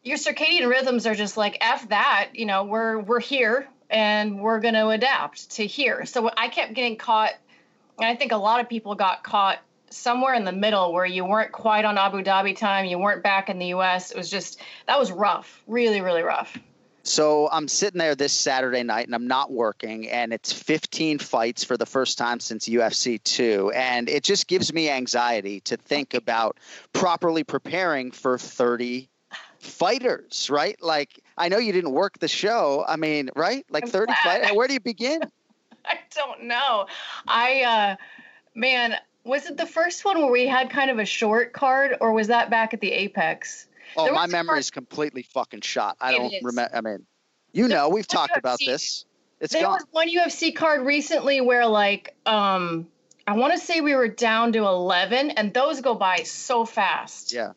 your 0.03 0.17
circadian 0.17 0.69
rhythms 0.69 1.07
are 1.07 1.15
just 1.15 1.37
like 1.37 1.59
f 1.61 1.89
that 1.89 2.31
you 2.33 2.47
know 2.47 2.65
we're 2.65 2.99
we're 3.01 3.21
here 3.21 3.69
and 3.91 4.41
we're 4.41 4.61
going 4.61 4.75
to 4.75 4.89
adapt 4.89 5.51
to 5.51 5.67
here 5.67 6.05
so 6.05 6.31
i 6.37 6.49
kept 6.49 6.75
getting 6.75 6.97
caught 6.97 7.33
and 7.99 8.07
I 8.07 8.15
think 8.15 8.33
a 8.33 8.37
lot 8.37 8.61
of 8.61 8.69
people 8.69 8.95
got 8.95 9.23
caught 9.23 9.59
somewhere 9.91 10.35
in 10.35 10.45
the 10.45 10.53
middle 10.53 10.93
where 10.93 11.07
you 11.07 11.25
weren't 11.25 11.53
quite 11.53 11.85
on 11.85 11.97
Abu 11.97 12.23
Dhabi 12.23 12.57
time, 12.57 12.85
you 12.87 12.99
weren't 12.99 13.23
back 13.23 13.49
in 13.49 13.59
the 13.59 13.67
US. 13.67 14.11
It 14.11 14.17
was 14.17 14.31
just 14.31 14.61
that 14.87 14.99
was 14.99 15.11
rough, 15.11 15.63
really, 15.67 16.01
really 16.01 16.23
rough. 16.23 16.59
So 17.07 17.49
I'm 17.53 17.69
sitting 17.69 17.99
there 17.99 18.17
this 18.17 18.33
Saturday 18.33 18.83
night 18.83 19.07
and 19.07 19.15
I'm 19.15 19.29
not 19.29 19.53
working, 19.53 20.09
and 20.09 20.33
it's 20.33 20.53
15 20.53 21.21
fights 21.21 21.63
for 21.63 21.77
the 21.77 21.87
first 21.87 22.19
time 22.19 22.41
since 22.41 22.69
UFC 22.69 23.23
2. 23.23 23.71
And 23.75 24.09
it 24.09 24.25
just 24.25 24.49
gives 24.49 24.73
me 24.73 24.91
anxiety 24.91 25.61
to 25.61 25.77
think 25.77 26.15
about 26.15 26.59
properly 26.93 27.45
preparing 27.45 28.11
for 28.11 28.39
30 28.39 29.09
fighters, 29.61 30.51
right? 30.51 30.77
Like, 30.83 31.23
I 31.39 31.49
know 31.49 31.59
you 31.59 31.73
didn't 31.73 31.93
work 31.93 32.19
the 32.19 32.29
show. 32.29 32.85
I 32.87 32.97
mean, 32.97 33.31
right? 33.37 33.65
Like 33.71 33.87
30 33.87 34.13
fighters. 34.25 34.51
Where 34.53 34.67
do 34.67 34.75
you 34.75 34.81
begin? 34.81 35.21
I 35.85 35.99
don't 36.13 36.45
know. 36.45 36.87
I, 37.29 37.63
uh, 37.63 37.97
man, 38.57 38.97
was 39.23 39.47
it 39.47 39.57
the 39.57 39.67
first 39.67 40.05
one 40.05 40.19
where 40.19 40.33
we 40.33 40.49
had 40.49 40.71
kind 40.71 40.91
of 40.91 40.99
a 40.99 41.05
short 41.05 41.53
card, 41.53 41.97
or 42.01 42.13
was 42.13 42.27
that 42.27 42.51
back 42.51 42.75
at 42.75 42.81
the 42.81 42.91
Apex? 42.91 43.69
Oh, 43.97 44.05
There 44.05 44.15
my 44.15 44.27
memory 44.27 44.59
is 44.59 44.71
completely 44.71 45.23
fucking 45.23 45.61
shot. 45.61 45.97
I 46.01 46.13
don't 46.13 46.33
remember. 46.43 46.75
I 46.75 46.81
mean, 46.81 47.07
you 47.53 47.69
know, 47.69 47.89
we've 47.89 48.07
talked 48.07 48.37
about 48.37 48.59
this. 48.65 49.05
It's 49.41 49.53
there 49.53 49.63
gone. 49.63 49.73
was 49.73 49.85
one 49.91 50.09
UFC 50.09 50.55
card 50.55 50.87
recently 50.87 51.41
where 51.41 51.67
like 51.67 52.15
um 52.25 52.89
I 53.27 53.37
want 53.37 53.53
to 53.55 53.59
say 53.59 53.81
we 53.81 53.95
were 53.95 54.09
down 54.09 54.53
to 54.53 54.61
11 54.61 55.31
and 55.33 55.53
those 55.53 55.81
go 55.81 55.95
by 55.95 56.19
so 56.19 56.65
fast. 56.65 57.33
Yeah. 57.33 57.53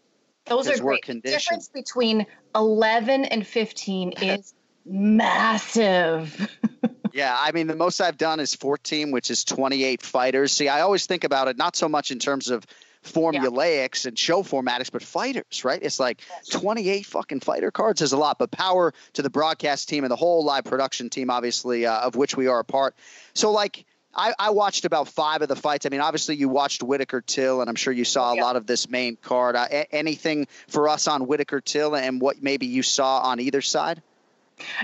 Those 0.45 0.67
are 0.67 0.77
great. 0.77 1.05
The 1.05 1.21
difference 1.21 1.67
between 1.67 2.25
11 2.55 3.25
and 3.25 3.45
15 3.45 4.11
is 4.21 4.53
massive. 4.85 6.49
Yeah, 7.11 7.35
I 7.37 7.51
mean, 7.51 7.67
the 7.67 7.75
most 7.75 8.01
I've 8.01 8.17
done 8.17 8.39
is 8.39 8.55
14, 8.55 9.11
which 9.11 9.31
is 9.31 9.43
28 9.43 10.03
fighters. 10.03 10.51
See, 10.51 10.67
I 10.69 10.81
always 10.81 11.05
think 11.05 11.23
about 11.23 11.47
it 11.47 11.57
not 11.57 11.75
so 11.75 11.89
much 11.89 12.11
in 12.11 12.19
terms 12.19 12.49
of 12.49 12.65
formulaics 13.03 14.05
and 14.05 14.17
show 14.17 14.43
formatics, 14.43 14.91
but 14.91 15.01
fighters, 15.01 15.63
right? 15.63 15.81
It's 15.81 15.99
like 15.99 16.21
28 16.51 17.05
fucking 17.05 17.39
fighter 17.39 17.71
cards 17.71 18.01
is 18.01 18.11
a 18.11 18.17
lot, 18.17 18.37
but 18.39 18.51
power 18.51 18.93
to 19.13 19.21
the 19.21 19.29
broadcast 19.29 19.89
team 19.89 20.03
and 20.03 20.11
the 20.11 20.15
whole 20.15 20.43
live 20.43 20.65
production 20.65 21.09
team, 21.09 21.29
obviously, 21.29 21.85
uh, 21.85 21.99
of 21.99 22.15
which 22.15 22.35
we 22.35 22.47
are 22.47 22.59
a 22.59 22.63
part. 22.65 22.95
So, 23.33 23.51
like, 23.51 23.85
I, 24.13 24.33
I 24.39 24.49
watched 24.49 24.85
about 24.85 25.07
five 25.07 25.41
of 25.41 25.47
the 25.47 25.55
fights. 25.55 25.85
I 25.85 25.89
mean, 25.89 26.01
obviously, 26.01 26.35
you 26.35 26.49
watched 26.49 26.81
Whittaker 26.81 27.21
Till, 27.21 27.61
and 27.61 27.69
I'm 27.69 27.75
sure 27.75 27.93
you 27.93 28.05
saw 28.05 28.33
a 28.33 28.37
lot 28.41 28.55
of 28.55 28.65
this 28.65 28.89
main 28.89 29.17
card. 29.17 29.55
Uh, 29.55 29.67
a- 29.69 29.95
anything 29.95 30.47
for 30.67 30.89
us 30.89 31.07
on 31.07 31.27
Whittaker 31.27 31.61
Till 31.61 31.95
and 31.95 32.19
what 32.19 32.41
maybe 32.41 32.65
you 32.65 32.83
saw 32.83 33.19
on 33.21 33.39
either 33.39 33.61
side? 33.61 34.01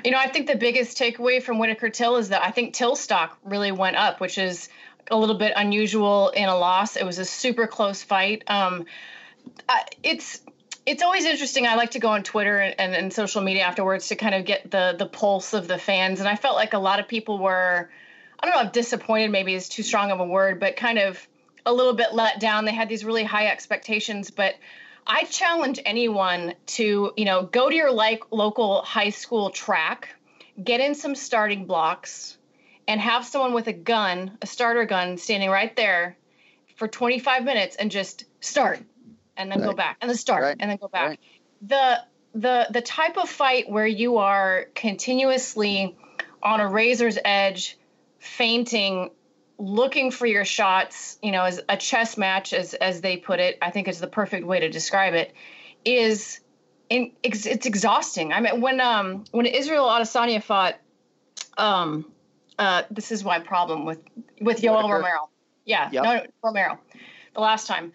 You 0.05 0.11
know, 0.11 0.18
I 0.20 0.28
think 0.28 0.47
the 0.47 0.55
biggest 0.55 0.97
takeaway 0.97 1.41
from 1.43 1.59
Whittaker 1.59 1.89
Till 1.89 2.18
is 2.18 2.30
that 2.30 2.43
I 2.43 2.51
think 2.51 2.74
Till 2.74 2.95
stock 2.95 3.38
really 3.43 3.72
went 3.72 3.97
up, 3.97 4.20
which 4.22 4.38
is 4.38 4.70
a 5.12 5.18
little 5.18 5.38
bit 5.38 5.53
unusual 5.56 6.30
in 6.30 6.49
a 6.49 6.58
loss. 6.58 6.95
It 6.95 7.06
was 7.06 7.20
a 7.20 7.26
super 7.26 7.68
close 7.68 8.03
fight. 8.03 8.43
Um, 8.47 8.86
I, 9.70 9.84
it's 10.03 10.41
it's 10.86 11.01
always 11.01 11.26
interesting. 11.26 11.66
I 11.66 11.76
like 11.76 11.91
to 11.91 11.99
go 11.99 12.10
on 12.10 12.22
Twitter 12.24 12.60
and, 12.60 12.80
and, 12.80 12.93
and 12.93 13.14
social 13.14 13.41
media 13.41 13.64
afterwards 13.64 14.10
to 14.10 14.16
kind 14.16 14.36
of 14.36 14.45
get 14.45 14.70
the 14.70 14.95
the 14.97 15.06
pulse 15.06 15.53
of 15.53 15.68
the 15.68 15.78
fans, 15.78 16.20
and 16.20 16.30
I 16.30 16.36
felt 16.36 16.56
like 16.56 16.74
a 16.74 16.80
lot 16.80 16.99
of 16.99 17.08
people 17.08 17.39
were, 17.39 17.89
I 18.39 18.45
don't 18.45 18.56
know 18.56 18.68
if 18.68 18.72
disappointed 18.72 19.32
maybe 19.32 19.53
is 19.53 19.70
too 19.70 19.84
strong 19.84 20.12
of 20.12 20.20
a 20.20 20.26
word, 20.26 20.60
but 20.60 20.76
kind 20.76 20.99
of 20.99 21.28
a 21.66 21.74
little 21.74 21.93
bit 21.93 22.14
let 22.14 22.39
down. 22.39 22.66
They 22.66 22.74
had 22.74 22.89
these 22.89 23.03
really 23.03 23.24
high 23.24 23.47
expectations, 23.47 24.30
but 24.30 24.56
I 25.08 25.24
challenge 25.26 25.80
anyone 25.86 26.53
to, 26.68 27.14
you 27.16 27.26
know, 27.26 27.43
go 27.43 27.70
to 27.70 27.76
your 27.76 27.91
like 27.91 28.24
local 28.32 28.82
high 28.82 29.10
school 29.10 29.49
track, 29.49 30.10
get 30.64 30.80
in 30.80 30.95
some 30.95 31.16
starting 31.16 31.66
blocks, 31.66 32.35
and 32.88 33.02
have 33.02 33.26
someone 33.26 33.54
with 33.54 33.68
a 33.68 33.74
gun, 33.74 34.38
a 34.42 34.48
starter 34.48 34.86
gun, 34.86 35.18
standing 35.18 35.50
right 35.50 35.76
there 35.76 36.18
for 36.76 36.88
25 36.88 37.44
minutes 37.44 37.76
and 37.76 37.90
just 37.90 38.26
start 38.42 38.80
and 39.38 39.52
then 39.52 39.60
go 39.60 39.74
back 39.74 39.98
and 40.02 40.10
then 40.10 40.18
start 40.18 40.44
Right. 40.44 40.58
and 40.60 40.70
then 40.70 40.78
go 40.78 40.88
back. 40.88 41.20
The 41.62 42.02
the 42.34 42.68
the 42.70 42.82
type 42.82 43.18
of 43.18 43.30
fight 43.30 43.70
where 43.70 43.88
you 43.88 44.18
are 44.18 44.66
continuously 44.76 45.96
on 46.44 46.60
a 46.60 46.68
razor's 46.68 47.18
edge, 47.24 47.78
fainting, 48.20 49.10
looking 49.58 50.12
for 50.12 50.26
your 50.26 50.44
shots, 50.46 51.18
you 51.24 51.32
know, 51.32 51.44
as 51.44 51.62
a 51.70 51.78
chess 51.78 52.18
match, 52.18 52.54
as 52.54 52.74
as 52.74 53.02
they 53.02 53.18
put 53.18 53.40
it, 53.40 53.58
I 53.62 53.72
think 53.72 53.88
is 53.88 54.00
the 54.00 54.08
perfect 54.08 54.46
way 54.46 54.60
to 54.60 54.70
describe 54.70 55.14
it, 55.14 55.34
is 55.86 56.42
in, 56.90 57.14
it's, 57.24 57.46
it's 57.46 57.66
exhausting. 57.66 58.32
I 58.34 58.42
mean, 58.42 58.62
when 58.62 58.82
um 58.82 59.24
when 59.32 59.46
Israel 59.46 59.86
Adesanya 59.86 60.44
fought, 60.44 60.76
um, 61.58 62.12
uh, 62.58 62.84
this 62.91 63.12
is 63.12 63.24
my 63.24 63.39
problem 63.39 63.86
with 63.86 63.99
with 64.41 64.62
Yoel? 64.62 64.89
Romero. 64.89 65.30
Yeah, 65.66 65.89
Yep. 65.91 66.03
no, 66.03 66.14
no, 66.16 66.24
Romero. 66.43 66.80
The 67.34 67.41
last 67.41 67.68
time, 67.68 67.91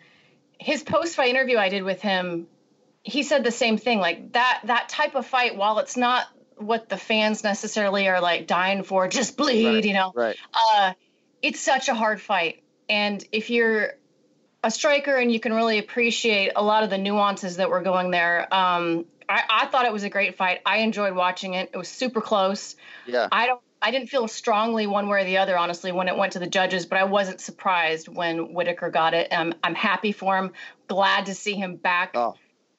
his 0.59 0.83
post 0.83 1.17
fight 1.17 1.31
interview 1.31 1.57
I 1.57 1.69
did 1.69 1.83
with 1.85 2.01
him, 2.03 2.47
he 3.03 3.23
said 3.23 3.45
the 3.45 3.51
same 3.53 3.79
thing. 3.79 3.99
Like 4.01 4.33
that 4.33 4.61
that 4.65 4.89
type 4.89 5.15
of 5.15 5.27
fight, 5.27 5.57
while 5.57 5.79
it's 5.79 5.97
not 5.97 6.27
what 6.57 6.89
the 6.89 6.97
fans 6.97 7.43
necessarily 7.45 8.09
are 8.09 8.21
like 8.21 8.47
dying 8.47 8.83
for, 8.83 9.09
just 9.09 9.37
bleed, 9.37 9.67
Right, 9.67 9.85
you 9.85 9.95
know. 9.95 10.13
right. 10.15 10.37
Uh, 10.53 10.93
it's 11.43 11.61
such 11.61 11.89
a 11.89 11.95
hard 11.95 12.21
fight, 12.21 12.63
and 12.89 13.25
if 13.33 13.51
you're 13.51 13.95
a 14.63 14.71
striker 14.71 15.17
and 15.17 15.33
you 15.33 15.41
can 15.41 15.55
really 15.55 15.79
appreciate 15.79 16.53
a 16.55 16.63
lot 16.63 16.85
of 16.85 16.91
the 16.91 16.99
nuances 16.99 17.57
that 17.57 17.71
were 17.71 17.81
going 17.81 18.11
there. 18.11 18.43
Um, 18.53 19.07
I, 19.27 19.43
I 19.49 19.67
thought 19.67 19.87
it 19.87 19.93
was 19.93 20.03
a 20.03 20.11
great 20.11 20.37
fight. 20.37 20.61
I 20.67 20.79
enjoyed 20.79 21.15
watching 21.15 21.55
it. 21.55 21.71
It 21.73 21.79
was 21.79 21.89
super 21.89 22.21
close. 22.21 22.77
Yeah. 23.07 23.29
I 23.33 23.47
don't. 23.47 23.61
I 23.83 23.91
didn't 23.91 24.09
feel 24.09 24.29
strongly 24.29 24.87
one 24.87 25.09
way 25.09 25.23
or 25.23 25.25
the 25.25 25.39
other, 25.39 25.57
honestly, 25.57 25.91
when 25.91 26.09
it 26.09 26.17
went 26.17 26.35
to 26.35 26.39
the 26.39 26.47
judges. 26.47 26.87
But 26.87 26.99
I 26.99 27.05
wasn't 27.05 27.41
surprised 27.41 28.09
when 28.09 28.53
Whittaker 28.53 28.91
got 28.91 29.15
it. 29.15 29.33
Um, 29.33 29.55
I'm 29.65 29.75
happy 29.75 30.13
for 30.13 30.37
him. 30.37 30.53
Glad 30.87 31.27
to 31.27 31.35
see 31.35 31.55
him 31.55 31.77
back 31.77 32.15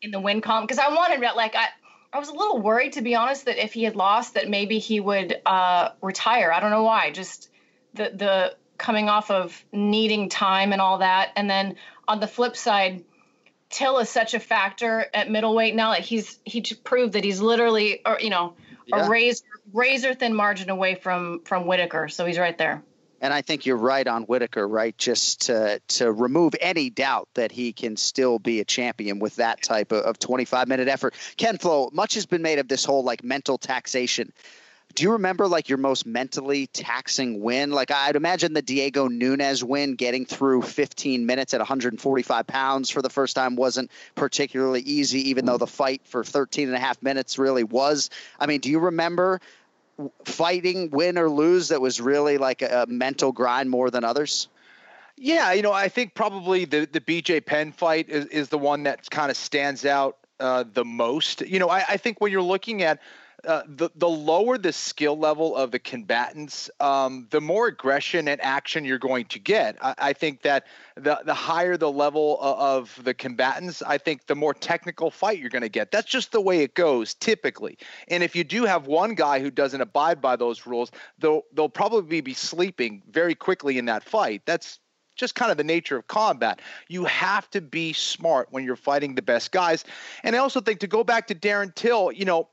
in 0.02 0.12
the 0.12 0.20
win 0.20 0.42
column 0.42 0.66
because 0.66 0.80
I 0.80 0.90
wanted 0.90 1.22
like 1.36 1.56
I. 1.56 1.68
I 2.14 2.20
was 2.20 2.28
a 2.28 2.34
little 2.34 2.60
worried, 2.60 2.92
to 2.94 3.02
be 3.02 3.16
honest, 3.16 3.46
that 3.46 3.58
if 3.58 3.72
he 3.72 3.86
had 3.86 3.96
lost, 3.96 4.34
that 4.34 4.50
maybe 4.50 4.80
he 4.80 5.00
would 5.00 5.40
uh, 5.46 5.92
retire. 6.02 6.52
I 6.52 6.60
don't 6.60 6.72
know 6.72 6.84
why. 6.84 7.12
Just 7.12 7.50
the 7.94 8.12
the 8.14 8.56
coming 8.78 9.08
off 9.08 9.32
of 9.32 9.64
needing 9.72 10.28
time 10.28 10.74
and 10.74 10.82
all 10.82 10.98
that, 10.98 11.30
and 11.38 11.50
then 11.50 11.78
on 12.10 12.20
the 12.20 12.28
flip 12.28 12.58
side, 12.58 13.06
Till 13.72 14.00
is 14.00 14.10
such 14.10 14.34
a 14.34 14.40
factor 14.40 15.06
at 15.14 15.32
middleweight 15.32 15.74
now. 15.76 15.90
Like 15.90 16.04
he's 16.04 16.40
he 16.44 16.62
proved 16.84 17.14
that 17.14 17.24
he's 17.24 17.40
literally, 17.40 18.02
or 18.06 18.20
you 18.20 18.30
know, 18.30 18.54
Yeah. 18.86 19.06
a 19.06 19.10
razor 19.10 19.46
razor 19.74 20.14
thin 20.14 20.34
margin 20.36 20.70
away 20.70 20.96
from 20.96 21.42
from 21.46 21.66
Whittaker. 21.66 22.08
So 22.08 22.26
he's 22.26 22.40
right 22.40 22.58
there. 22.58 22.84
And 23.24 23.32
I 23.32 23.44
think 23.44 23.68
you're 23.68 23.78
right 23.78 24.08
on 24.08 24.24
Whittaker, 24.24 24.68
right? 24.68 24.98
Just 24.98 25.42
to 25.48 25.80
to 25.90 26.12
remove 26.12 26.54
any 26.60 26.90
doubt 26.90 27.30
that 27.36 27.52
he 27.52 27.72
can 27.72 27.96
still 27.96 28.40
be 28.40 28.60
a 28.60 28.66
champion 28.66 29.20
with 29.20 29.36
that 29.36 29.62
type 29.62 29.92
of, 29.92 30.04
of 30.04 30.20
25 30.20 30.68
minute 30.68 30.88
effort. 30.88 31.14
Ken 31.38 31.58
Flo, 31.58 31.90
much 31.94 32.16
has 32.16 32.26
been 32.26 32.42
made 32.42 32.58
of 32.58 32.68
this 32.68 32.84
whole 32.84 33.04
like 33.04 33.24
mental 33.24 33.58
taxation. 33.58 34.34
Do 34.94 35.04
you 35.04 35.12
remember 35.14 35.48
like 35.48 35.70
your 35.70 35.78
most 35.78 36.06
mentally 36.06 36.68
taxing 36.68 37.42
win? 37.42 37.72
Like 37.72 37.92
I'd 37.92 38.16
imagine 38.16 38.54
the 38.54 38.62
Diego 38.62 39.08
Nunes 39.08 39.64
win, 39.64 39.96
getting 39.96 40.26
through 40.26 40.64
15 40.64 41.26
minutes 41.26 41.54
at 41.54 41.60
145 41.60 42.48
pounds 42.48 42.90
for 42.90 43.02
the 43.02 43.10
first 43.10 43.36
time 43.36 43.56
wasn't 43.56 43.92
particularly 44.16 44.82
easy, 44.82 45.30
even 45.30 45.46
though 45.46 45.58
the 45.58 45.68
fight 45.68 46.02
for 46.06 46.24
13 46.24 46.68
and 46.68 46.76
a 46.76 46.80
half 46.80 47.02
minutes 47.02 47.38
really 47.38 47.64
was. 47.64 48.10
I 48.40 48.46
mean, 48.46 48.60
do 48.60 48.70
you 48.70 48.80
remember 48.80 49.40
fighting, 50.26 50.90
win 50.90 51.18
or 51.18 51.30
lose, 51.30 51.70
that 51.70 51.82
was 51.82 52.02
really 52.02 52.38
like 52.38 52.62
a, 52.62 52.84
a 52.84 52.92
mental 52.92 53.32
grind 53.32 53.70
more 53.70 53.90
than 53.90 54.04
others? 54.04 54.48
Yeah, 55.18 55.54
you 55.54 55.62
know, 55.62 55.74
I 55.74 55.90
think 55.90 56.16
probably 56.16 56.66
the 56.66 56.88
the 56.92 57.00
BJ 57.00 57.46
Penn 57.46 57.72
fight 57.72 58.10
is, 58.10 58.26
is 58.28 58.50
the 58.50 58.58
one 58.58 58.84
that 58.84 59.10
kind 59.12 59.30
of 59.30 59.38
stands 59.38 59.86
out 59.86 60.18
uh, 60.40 60.64
the 60.74 60.84
most. 60.84 61.42
You 61.42 61.60
know, 61.60 61.70
I, 61.70 61.84
I 61.88 61.98
think 61.98 62.20
when 62.20 62.32
you're 62.32 62.42
looking 62.42 62.82
at 62.82 63.00
uh, 63.46 63.64
the 63.68 63.90
the 63.96 64.10
lower 64.10 64.58
the 64.58 64.74
skill 64.74 65.18
level 65.18 65.56
of 65.56 65.72
the 65.72 65.80
combatants, 65.80 66.70
um, 66.80 67.28
the 67.32 67.42
more 67.42 67.68
aggression 67.68 68.28
and 68.28 68.40
action 68.42 68.86
you're 68.86 68.98
going 68.98 69.26
to 69.26 69.40
get. 69.40 69.78
I, 69.82 69.96
I 69.98 70.14
think 70.14 70.42
that 70.44 70.68
the 70.96 71.22
the 71.26 71.34
higher 71.34 71.78
the 71.78 71.92
level 71.92 72.38
o- 72.40 72.78
of 72.78 73.00
the 73.04 73.14
combatants, 73.14 73.82
I 73.82 73.98
think 73.98 74.28
the 74.28 74.36
more 74.36 74.54
technical 74.54 75.10
fight 75.12 75.40
you're 75.40 75.50
going 75.50 75.62
to 75.62 75.70
get. 75.70 75.92
That's 75.92 76.10
just 76.10 76.32
the 76.32 76.42
way 76.42 76.60
it 76.60 76.76
goes 76.76 77.14
typically. 77.14 77.78
And 78.08 78.24
if 78.24 78.36
you 78.36 78.44
do 78.44 78.66
have 78.66 78.88
one 78.88 79.16
guy 79.16 79.40
who 79.40 79.52
doesn't 79.52 79.82
abide 79.82 80.22
by 80.22 80.36
those 80.36 80.66
rules, 80.66 80.92
they'll 81.18 81.44
they'll 81.54 81.70
probably 81.70 82.22
be 82.22 82.34
sleeping 82.34 83.02
very 83.10 83.36
quickly 83.36 83.78
in 83.78 83.86
that 83.86 84.04
fight. 84.04 84.44
That's 84.46 84.80
just 85.16 85.36
kind 85.36 85.52
of 85.52 85.58
the 85.58 85.64
nature 85.64 85.98
of 85.98 86.08
combat. 86.08 86.62
You 86.88 87.06
have 87.06 87.50
to 87.52 87.62
be 87.62 87.94
smart 87.94 88.48
when 88.52 88.64
you're 88.64 88.76
fighting 88.76 89.16
the 89.16 89.22
best 89.22 89.52
guys. 89.52 89.84
And 90.24 90.36
I 90.36 90.40
also 90.40 90.62
think 90.62 90.80
to 90.80 90.88
go 90.88 91.04
back 91.04 91.28
to 91.28 91.36
Darren 91.36 91.74
Till, 91.76 92.12
you 92.12 92.26
know, 92.26 92.48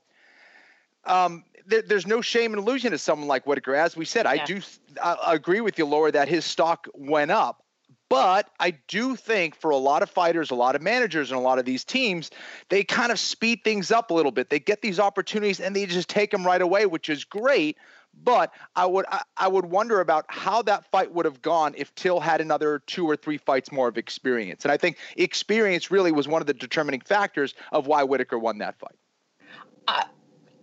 um, 1.05 1.43
there, 1.65 1.81
there's 1.81 2.07
no 2.07 2.21
shame 2.21 2.53
in 2.53 2.61
losing 2.61 2.91
to 2.91 2.97
someone 2.97 3.27
like 3.27 3.45
Whittaker. 3.45 3.75
As 3.75 3.95
we 3.95 4.05
said, 4.05 4.25
I 4.25 4.43
do 4.43 4.61
I, 5.01 5.13
I 5.13 5.33
agree 5.35 5.61
with 5.61 5.77
you, 5.77 5.85
Laura, 5.85 6.11
that 6.11 6.27
his 6.27 6.45
stock 6.45 6.87
went 6.93 7.31
up. 7.31 7.63
But 8.09 8.49
I 8.59 8.71
do 8.87 9.15
think 9.15 9.55
for 9.55 9.69
a 9.69 9.77
lot 9.77 10.01
of 10.01 10.09
fighters, 10.09 10.49
a 10.49 10.55
lot 10.55 10.75
of 10.75 10.81
managers, 10.81 11.29
and 11.29 11.37
a 11.37 11.41
lot 11.41 11.59
of 11.59 11.65
these 11.65 11.83
teams, 11.83 12.31
they 12.69 12.83
kind 12.83 13.11
of 13.11 13.19
speed 13.19 13.63
things 13.63 13.91
up 13.91 14.09
a 14.09 14.15
little 14.15 14.31
bit. 14.31 14.49
They 14.49 14.59
get 14.59 14.81
these 14.81 14.99
opportunities 14.99 15.59
and 15.59 15.75
they 15.75 15.85
just 15.85 16.09
take 16.09 16.31
them 16.31 16.43
right 16.43 16.61
away, 16.61 16.87
which 16.87 17.07
is 17.07 17.23
great. 17.23 17.77
But 18.23 18.51
I 18.75 18.87
would 18.87 19.05
I, 19.09 19.21
I 19.37 19.47
would 19.47 19.65
wonder 19.65 20.01
about 20.01 20.25
how 20.27 20.63
that 20.63 20.89
fight 20.89 21.13
would 21.13 21.25
have 21.25 21.43
gone 21.43 21.75
if 21.77 21.93
Till 21.93 22.19
had 22.19 22.41
another 22.41 22.81
two 22.87 23.07
or 23.07 23.15
three 23.15 23.37
fights 23.37 23.71
more 23.71 23.87
of 23.87 23.99
experience. 23.99 24.65
And 24.65 24.71
I 24.71 24.77
think 24.77 24.97
experience 25.15 25.91
really 25.91 26.11
was 26.11 26.27
one 26.27 26.41
of 26.41 26.47
the 26.47 26.55
determining 26.55 27.01
factors 27.01 27.53
of 27.71 27.85
why 27.85 28.03
Whittaker 28.03 28.39
won 28.39 28.57
that 28.57 28.79
fight. 28.79 30.07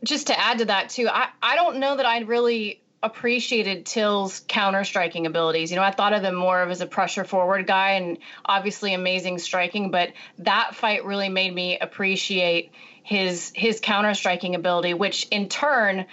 Just 0.05 0.28
to 0.28 0.38
add 0.38 0.59
to 0.59 0.64
that 0.66 0.90
too, 0.90 1.09
I, 1.09 1.28
I 1.42 1.57
don't 1.57 1.78
know 1.78 1.97
that 1.97 2.07
I 2.07 2.20
really 2.20 2.82
appreciated 3.03 3.86
Till's 3.86 4.40
counter 4.49 4.84
striking 4.84 5.26
abilities. 5.26 5.70
You 5.70 5.76
know, 5.76 5.82
I 5.82 5.90
thought 5.90 6.12
of 6.12 6.22
him 6.22 6.34
more 6.34 6.61
of 6.61 6.70
as 6.70 6.80
a 6.80 6.86
pressure 6.86 7.24
forward 7.24 7.66
guy 7.66 7.92
and 7.92 8.18
obviously 8.44 8.94
amazing 8.94 9.38
striking, 9.38 9.90
but 9.90 10.12
that 10.38 10.74
fight 10.74 11.05
really 11.05 11.28
made 11.28 11.55
me 11.55 11.78
appreciate 11.78 12.72
his 13.03 13.53
his 13.55 13.80
counter 13.80 14.14
striking 14.14 14.55
ability, 14.55 14.94
which 14.94 15.28
in 15.30 15.49
turn 15.49 16.07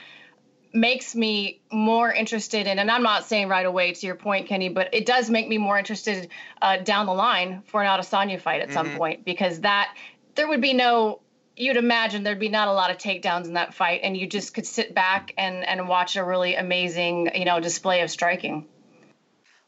makes 0.73 1.15
me 1.15 1.61
more 1.71 2.11
interested 2.11 2.65
in 2.65 2.79
and 2.79 2.89
i'm 2.89 3.03
not 3.03 3.25
saying 3.25 3.47
right 3.47 3.67
away 3.67 3.93
to 3.93 4.07
your 4.07 4.15
point 4.15 4.47
kenny 4.47 4.69
but 4.69 4.91
it 4.91 5.05
does 5.05 5.29
make 5.29 5.47
me 5.47 5.59
more 5.59 5.77
interested 5.77 6.29
uh, 6.63 6.77
down 6.77 7.05
the 7.05 7.13
line 7.13 7.61
for 7.67 7.83
an 7.83 7.87
adesanya 7.87 8.41
fight 8.41 8.59
at 8.59 8.69
mm-hmm. 8.69 8.73
some 8.73 8.97
point 8.97 9.23
because 9.23 9.59
that 9.59 9.95
there 10.33 10.47
would 10.47 10.61
be 10.61 10.73
no 10.73 11.19
you'd 11.55 11.77
imagine 11.77 12.23
there'd 12.23 12.39
be 12.39 12.49
not 12.49 12.67
a 12.67 12.73
lot 12.73 12.91
of 12.91 12.97
takedowns 12.97 13.45
in 13.45 13.53
that 13.53 13.73
fight 13.73 14.01
and 14.03 14.17
you 14.17 14.27
just 14.27 14.53
could 14.53 14.65
sit 14.65 14.93
back 14.93 15.33
and 15.37 15.63
and 15.65 15.87
watch 15.87 16.15
a 16.15 16.23
really 16.23 16.55
amazing 16.55 17.29
you 17.35 17.45
know 17.45 17.59
display 17.59 18.01
of 18.01 18.09
striking 18.09 18.67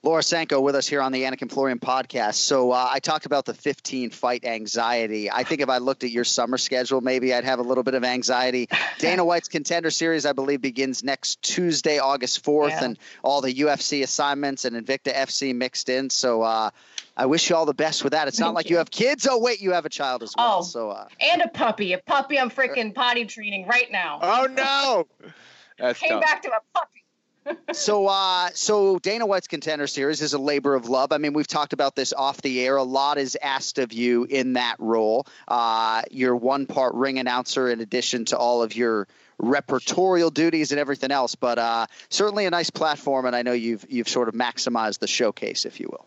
Laura 0.06 0.22
Sanko 0.22 0.62
with 0.62 0.76
us 0.76 0.88
here 0.88 1.02
on 1.02 1.12
the 1.12 1.24
Anik 1.24 1.42
and 1.42 1.52
Florian 1.52 1.80
podcast. 1.80 2.36
So 2.36 2.72
uh, 2.72 2.90
I 2.92 3.00
talked 3.00 3.26
about 3.26 3.46
the 3.46 3.56
15 3.56 4.12
fight 4.12 4.46
anxiety. 4.46 5.32
I 5.32 5.44
think 5.44 5.62
if 5.62 5.70
I 5.70 5.80
looked 5.80 6.04
at 6.04 6.12
your 6.12 6.24
summer 6.24 6.60
schedule, 6.60 7.02
maybe 7.02 7.34
I'd 7.34 7.44
have 7.44 7.58
a 7.58 7.64
little 7.64 7.84
bit 7.84 7.96
of 7.96 8.04
anxiety. 8.04 8.70
Dana 9.00 9.26
White's 9.26 9.48
Contender 9.48 9.90
Series, 9.90 10.28
I 10.28 10.34
believe, 10.34 10.62
begins 10.62 11.04
next 11.04 11.42
Tuesday, 11.42 11.98
August 11.98 12.46
4th, 12.46 12.70
yeah. 12.70 12.84
and 12.84 13.00
all 13.24 13.42
the 13.42 13.52
UFC 13.52 14.04
assignments 14.04 14.64
and 14.64 14.76
Invicta 14.76 15.12
FC 15.12 15.56
mixed 15.56 15.90
in. 15.90 16.12
So 16.12 16.44
uh, 16.44 16.70
I 17.18 17.28
wish 17.28 17.50
you 17.50 17.56
all 17.56 17.66
the 17.66 17.74
best 17.74 18.04
with 18.04 18.14
that. 18.14 18.28
It's 18.28 18.40
not 18.40 18.54
like 18.54 18.70
you. 18.70 18.76
you. 18.76 18.78
have 18.78 18.92
kids. 18.92 19.28
Oh 19.30 19.40
wait, 19.40 19.62
you 19.62 19.72
have 19.72 19.86
a 19.86 19.90
child 19.90 20.24
as 20.24 20.34
well. 20.38 20.60
Oh, 20.60 20.64
so 20.64 20.90
uh, 20.90 21.08
and 21.20 21.42
a 21.42 21.48
puppy. 21.48 21.94
A 21.94 21.98
puppy. 21.98 22.40
I'm 22.40 22.50
freaking 22.50 22.94
potty 22.94 23.26
training 23.26 23.68
right 23.68 23.92
now. 23.92 24.20
Oh 24.22 24.48
no. 24.50 25.08
That's 25.78 26.00
Came 26.00 26.10
tough. 26.10 26.22
back 26.22 26.42
to 26.44 26.50
a 26.50 26.60
puppy 26.74 27.06
so 27.74 28.08
uh 28.08 28.50
so 28.54 28.98
Dana 29.00 29.26
White's 29.26 29.48
contender 29.48 29.88
series 29.88 30.22
is 30.22 30.34
a 30.34 30.40
labor 30.40 30.76
of 30.76 30.90
love. 30.90 31.12
I 31.12 31.18
mean, 31.18 31.34
we've 31.34 31.48
talked 31.48 31.74
about 31.74 31.96
this 31.96 32.14
off 32.14 32.42
the 32.42 32.62
air. 32.62 32.78
A 32.78 32.84
lot 32.84 33.18
is 33.18 33.38
asked 33.42 33.78
of 33.78 33.94
you 33.94 34.26
in 34.26 34.54
that 34.54 34.76
role. 34.80 35.28
Uh 35.48 36.02
you're 36.12 36.36
one 36.36 36.66
part 36.66 36.96
ring 36.96 37.20
announcer 37.20 37.70
in 37.70 37.82
addition 37.82 38.26
to 38.26 38.38
all 38.38 38.64
of 38.64 38.76
your 38.76 39.08
repertorial 39.42 40.34
duties 40.34 40.72
and 40.72 40.80
everything 40.80 41.12
else, 41.12 41.36
but 41.36 41.60
uh 41.60 41.86
certainly 42.10 42.46
a 42.46 42.50
nice 42.50 42.70
platform 42.70 43.26
and 43.26 43.36
I 43.36 43.44
know 43.44 43.54
you've 43.54 43.86
you've 43.90 44.10
sort 44.10 44.28
of 44.28 44.34
maximized 44.34 45.00
the 45.00 45.08
showcase 45.08 45.66
if 45.66 45.80
you 45.80 45.88
will. 45.92 46.06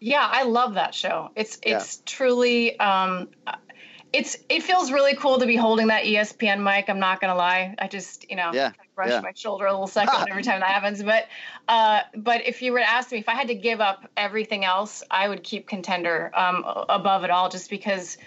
Yeah, 0.00 0.26
I 0.28 0.44
love 0.44 0.74
that 0.74 0.94
show. 0.94 1.30
It's 1.36 1.58
it's 1.62 1.96
yeah. 1.96 2.02
truly 2.06 2.80
um 2.80 3.28
it's 4.12 4.36
it 4.48 4.62
feels 4.62 4.90
really 4.90 5.14
cool 5.14 5.38
to 5.38 5.46
be 5.46 5.56
holding 5.56 5.88
that 5.88 6.04
ESPN 6.04 6.62
mic. 6.62 6.88
I'm 6.88 6.98
not 6.98 7.20
gonna 7.20 7.36
lie. 7.36 7.74
I 7.78 7.86
just 7.86 8.28
you 8.30 8.36
know 8.36 8.50
yeah, 8.52 8.72
brush 8.94 9.10
yeah. 9.10 9.20
my 9.20 9.32
shoulder 9.34 9.66
a 9.66 9.70
little 9.72 9.86
second 9.86 10.28
every 10.28 10.42
time 10.42 10.60
that 10.60 10.70
happens. 10.70 11.02
But 11.02 11.26
uh, 11.68 12.00
but 12.16 12.46
if 12.46 12.62
you 12.62 12.72
were 12.72 12.80
to 12.80 12.88
ask 12.88 13.12
me 13.12 13.18
if 13.18 13.28
I 13.28 13.34
had 13.34 13.48
to 13.48 13.54
give 13.54 13.80
up 13.80 14.08
everything 14.16 14.64
else, 14.64 15.02
I 15.10 15.28
would 15.28 15.42
keep 15.42 15.68
contender 15.68 16.30
um, 16.34 16.64
above 16.66 17.24
it 17.24 17.30
all, 17.30 17.48
just 17.48 17.70
because 17.70 18.18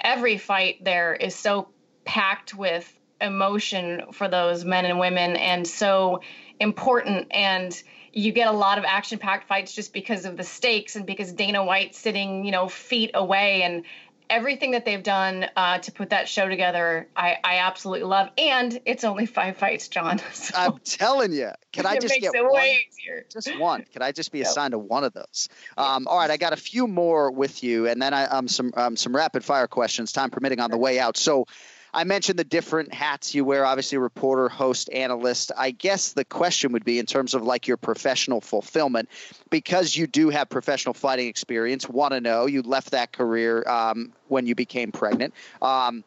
every 0.00 0.36
fight 0.36 0.84
there 0.84 1.14
is 1.14 1.34
so 1.34 1.68
packed 2.04 2.54
with 2.54 2.92
emotion 3.20 4.02
for 4.12 4.28
those 4.28 4.64
men 4.64 4.84
and 4.84 4.98
women, 4.98 5.36
and 5.36 5.66
so 5.66 6.20
important 6.58 7.28
and 7.30 7.82
you 8.12 8.32
get 8.32 8.48
a 8.48 8.52
lot 8.52 8.78
of 8.78 8.84
action 8.84 9.18
packed 9.18 9.48
fights 9.48 9.74
just 9.74 9.92
because 9.92 10.24
of 10.24 10.36
the 10.36 10.44
stakes 10.44 10.96
and 10.96 11.06
because 11.06 11.32
Dana 11.32 11.64
White's 11.64 11.98
sitting, 11.98 12.44
you 12.44 12.50
know, 12.50 12.68
feet 12.68 13.10
away 13.14 13.62
and 13.62 13.84
everything 14.30 14.70
that 14.70 14.84
they've 14.84 15.02
done 15.02 15.46
uh, 15.56 15.78
to 15.78 15.92
put 15.92 16.10
that 16.10 16.28
show 16.28 16.48
together, 16.48 17.08
I, 17.16 17.36
I 17.42 17.58
absolutely 17.58 18.04
love. 18.04 18.30
And 18.38 18.80
it's 18.86 19.04
only 19.04 19.26
five 19.26 19.56
fights, 19.56 19.88
Jon. 19.88 20.20
So 20.32 20.54
I'm 20.56 20.78
telling 20.84 21.32
you. 21.32 21.50
Can 21.72 21.86
I 21.86 21.98
just 21.98 22.18
get 22.20 22.32
one? 22.34 22.68
Just 23.30 23.58
one. 23.58 23.84
Can 23.92 24.02
I 24.02 24.12
just 24.12 24.32
be 24.32 24.40
assigned 24.42 24.72
to 24.72 24.78
one 24.78 25.04
of 25.04 25.12
those? 25.12 25.48
Um, 25.76 26.06
all 26.06 26.18
right, 26.18 26.30
I 26.30 26.36
got 26.36 26.52
a 26.52 26.56
few 26.56 26.86
more 26.86 27.30
with 27.30 27.62
you, 27.62 27.86
and 27.86 28.00
then 28.00 28.14
I 28.14 28.24
um 28.24 28.48
some 28.48 28.72
um, 28.76 28.96
some 28.96 29.14
rapid 29.14 29.44
fire 29.44 29.66
questions, 29.66 30.12
time 30.12 30.30
permitting, 30.30 30.60
on 30.60 30.70
the 30.70 30.78
way 30.78 30.98
out. 30.98 31.16
So. 31.16 31.46
I 31.92 32.04
mentioned 32.04 32.38
the 32.38 32.44
different 32.44 32.94
hats 32.94 33.34
you 33.34 33.44
wear, 33.44 33.64
obviously 33.64 33.98
reporter, 33.98 34.48
host, 34.48 34.90
analyst. 34.92 35.52
I 35.56 35.72
guess 35.72 36.12
the 36.12 36.24
question 36.24 36.72
would 36.72 36.84
be 36.84 36.98
in 36.98 37.06
terms 37.06 37.34
of 37.34 37.42
like 37.42 37.66
your 37.66 37.76
professional 37.76 38.40
fulfillment, 38.40 39.08
because 39.50 39.96
you 39.96 40.06
do 40.06 40.30
have 40.30 40.48
professional 40.48 40.94
fighting 40.94 41.28
experience. 41.28 41.88
Want 41.88 42.12
to 42.12 42.20
know 42.20 42.46
you 42.46 42.62
left 42.62 42.92
that 42.92 43.12
career 43.12 43.68
um, 43.68 44.12
when 44.28 44.46
you 44.46 44.54
became 44.54 44.92
pregnant. 44.92 45.34
Um, 45.60 46.04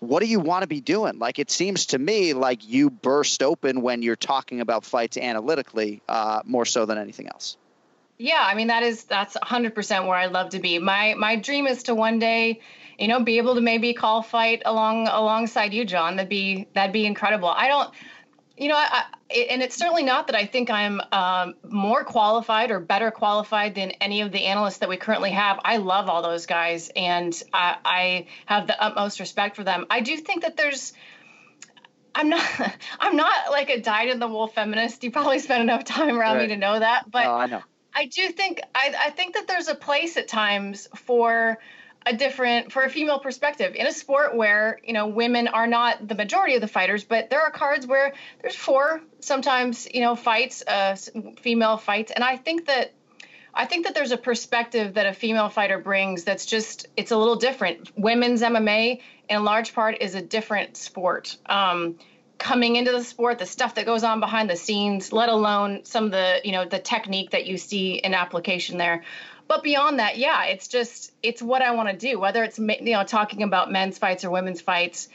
what 0.00 0.20
do 0.20 0.26
you 0.26 0.40
want 0.40 0.62
to 0.62 0.68
be 0.68 0.80
doing? 0.80 1.18
Like 1.18 1.38
it 1.38 1.50
seems 1.50 1.86
to 1.86 1.98
me 1.98 2.32
like 2.32 2.66
you 2.66 2.88
burst 2.90 3.42
open 3.42 3.82
when 3.82 4.02
you're 4.02 4.16
talking 4.16 4.60
about 4.60 4.84
fights 4.84 5.16
analytically, 5.16 6.02
uh, 6.08 6.42
more 6.44 6.64
so 6.64 6.86
than 6.86 6.98
anything 6.98 7.28
else. 7.28 7.56
Yeah, 8.18 8.42
I 8.42 8.54
mean 8.54 8.68
that 8.68 8.82
is 8.82 9.04
that's 9.04 9.36
100% 9.36 10.06
where 10.06 10.16
I'd 10.16 10.32
love 10.32 10.50
to 10.50 10.58
be. 10.58 10.78
My 10.78 11.14
my 11.14 11.36
dream 11.36 11.66
is 11.66 11.84
to 11.84 11.94
one 11.94 12.18
day 12.18 12.60
you 12.98 13.06
know, 13.06 13.22
be 13.22 13.38
able 13.38 13.54
to 13.54 13.60
maybe 13.60 13.94
call 13.94 14.22
fight 14.22 14.62
along 14.64 15.06
alongside 15.06 15.72
you, 15.72 15.84
Jon. 15.84 16.16
That'd 16.16 16.28
be 16.28 16.66
that'd 16.74 16.92
be 16.92 17.06
incredible. 17.06 17.48
I 17.48 17.68
don't, 17.68 17.90
you 18.56 18.68
know, 18.68 18.76
I, 18.76 19.04
and 19.50 19.62
it's 19.62 19.76
certainly 19.76 20.02
not 20.02 20.26
that 20.26 20.36
I 20.36 20.46
think 20.46 20.68
I'm 20.68 21.00
um, 21.12 21.54
more 21.62 22.02
qualified 22.02 22.70
or 22.72 22.80
better 22.80 23.10
qualified 23.10 23.76
than 23.76 23.92
any 24.00 24.22
of 24.22 24.32
the 24.32 24.44
analysts 24.44 24.78
that 24.78 24.88
we 24.88 24.96
currently 24.96 25.30
have. 25.30 25.60
I 25.64 25.76
love 25.76 26.08
all 26.08 26.22
those 26.22 26.46
guys, 26.46 26.90
and 26.96 27.40
I, 27.52 27.76
I 27.84 28.26
have 28.46 28.66
the 28.66 28.82
utmost 28.82 29.20
respect 29.20 29.54
for 29.54 29.62
them. 29.62 29.86
I 29.90 30.00
do 30.00 30.16
think 30.16 30.42
that 30.42 30.56
there's. 30.56 30.92
I'm 32.16 32.30
not 32.30 32.42
I'm 32.98 33.14
not 33.14 33.50
like 33.52 33.70
a 33.70 33.80
dyed 33.80 34.08
in 34.08 34.18
the 34.18 34.28
wool 34.28 34.48
feminist. 34.48 35.04
You 35.04 35.12
probably 35.12 35.38
spent 35.38 35.62
enough 35.62 35.84
time 35.84 36.18
around 36.18 36.38
right. 36.38 36.48
me 36.48 36.54
to 36.54 36.56
know 36.56 36.80
that. 36.80 37.08
But 37.08 37.26
oh, 37.26 37.36
I 37.36 37.46
know. 37.46 37.62
I 37.94 38.06
do 38.06 38.28
think 38.30 38.60
I, 38.74 38.94
I 39.06 39.10
think 39.10 39.34
that 39.34 39.46
there's 39.46 39.68
a 39.68 39.74
place 39.74 40.16
at 40.16 40.26
times 40.26 40.88
for 40.96 41.58
a 42.08 42.16
different 42.16 42.72
for 42.72 42.82
a 42.84 42.90
female 42.90 43.18
perspective. 43.18 43.74
In 43.74 43.86
a 43.86 43.92
sport 43.92 44.34
where 44.34 44.80
you 44.82 44.94
know 44.94 45.06
women 45.06 45.46
are 45.48 45.66
not 45.66 46.08
the 46.08 46.14
majority 46.14 46.54
of 46.54 46.60
the 46.60 46.68
fighters 46.68 47.04
but 47.04 47.28
there 47.30 47.40
are 47.42 47.50
cards 47.50 47.86
where 47.86 48.14
there's 48.40 48.56
four 48.56 49.02
sometimes 49.20 49.86
you 49.92 50.00
know 50.00 50.16
fights 50.16 50.64
uh, 50.66 50.96
female 51.40 51.76
fights. 51.76 52.10
And 52.10 52.24
i 52.24 52.36
think 52.36 52.66
that 52.66 52.92
i 53.54 53.66
think 53.66 53.84
that 53.84 53.94
there's 53.94 54.12
a 54.12 54.16
perspective 54.16 54.94
that 54.94 55.06
a 55.06 55.12
female 55.12 55.50
fighter 55.50 55.78
brings 55.78 56.24
that's 56.24 56.46
just 56.46 56.88
it's 56.96 57.10
a 57.10 57.16
little 57.16 57.36
different. 57.36 57.90
Women's 57.96 58.40
mma 58.40 59.00
in 59.28 59.44
large 59.44 59.74
part 59.74 59.98
is 60.00 60.14
a 60.14 60.22
different 60.22 60.76
sport. 60.76 61.36
Um, 61.46 61.96
coming 62.38 62.76
into 62.76 62.92
the 62.92 63.02
sport 63.02 63.38
the 63.38 63.46
stuff 63.46 63.74
that 63.74 63.84
goes 63.84 64.04
on 64.04 64.20
behind 64.20 64.48
the 64.48 64.56
scenes 64.56 65.12
let 65.12 65.28
alone 65.28 65.84
some 65.84 66.04
of 66.04 66.12
the 66.12 66.40
you 66.44 66.52
know 66.52 66.64
the 66.64 66.78
technique 66.78 67.30
that 67.30 67.46
you 67.46 67.58
see 67.58 67.94
in 67.94 68.14
application 68.14 68.78
there 68.78 69.02
but 69.48 69.62
beyond 69.62 69.98
that, 69.98 70.18
yeah, 70.18 70.44
it's 70.44 70.68
just 70.68 71.12
it's 71.22 71.40
what 71.40 71.62
I 71.62 71.72
want 71.72 71.88
to 71.88 71.96
do. 71.96 72.20
Whether 72.20 72.44
it's 72.44 72.58
you 72.58 72.92
know 72.92 73.02
talking 73.04 73.42
about 73.42 73.72
men's 73.72 73.98
fights 73.98 74.24
or 74.24 74.30
women's 74.30 74.60
fights, 74.60 75.08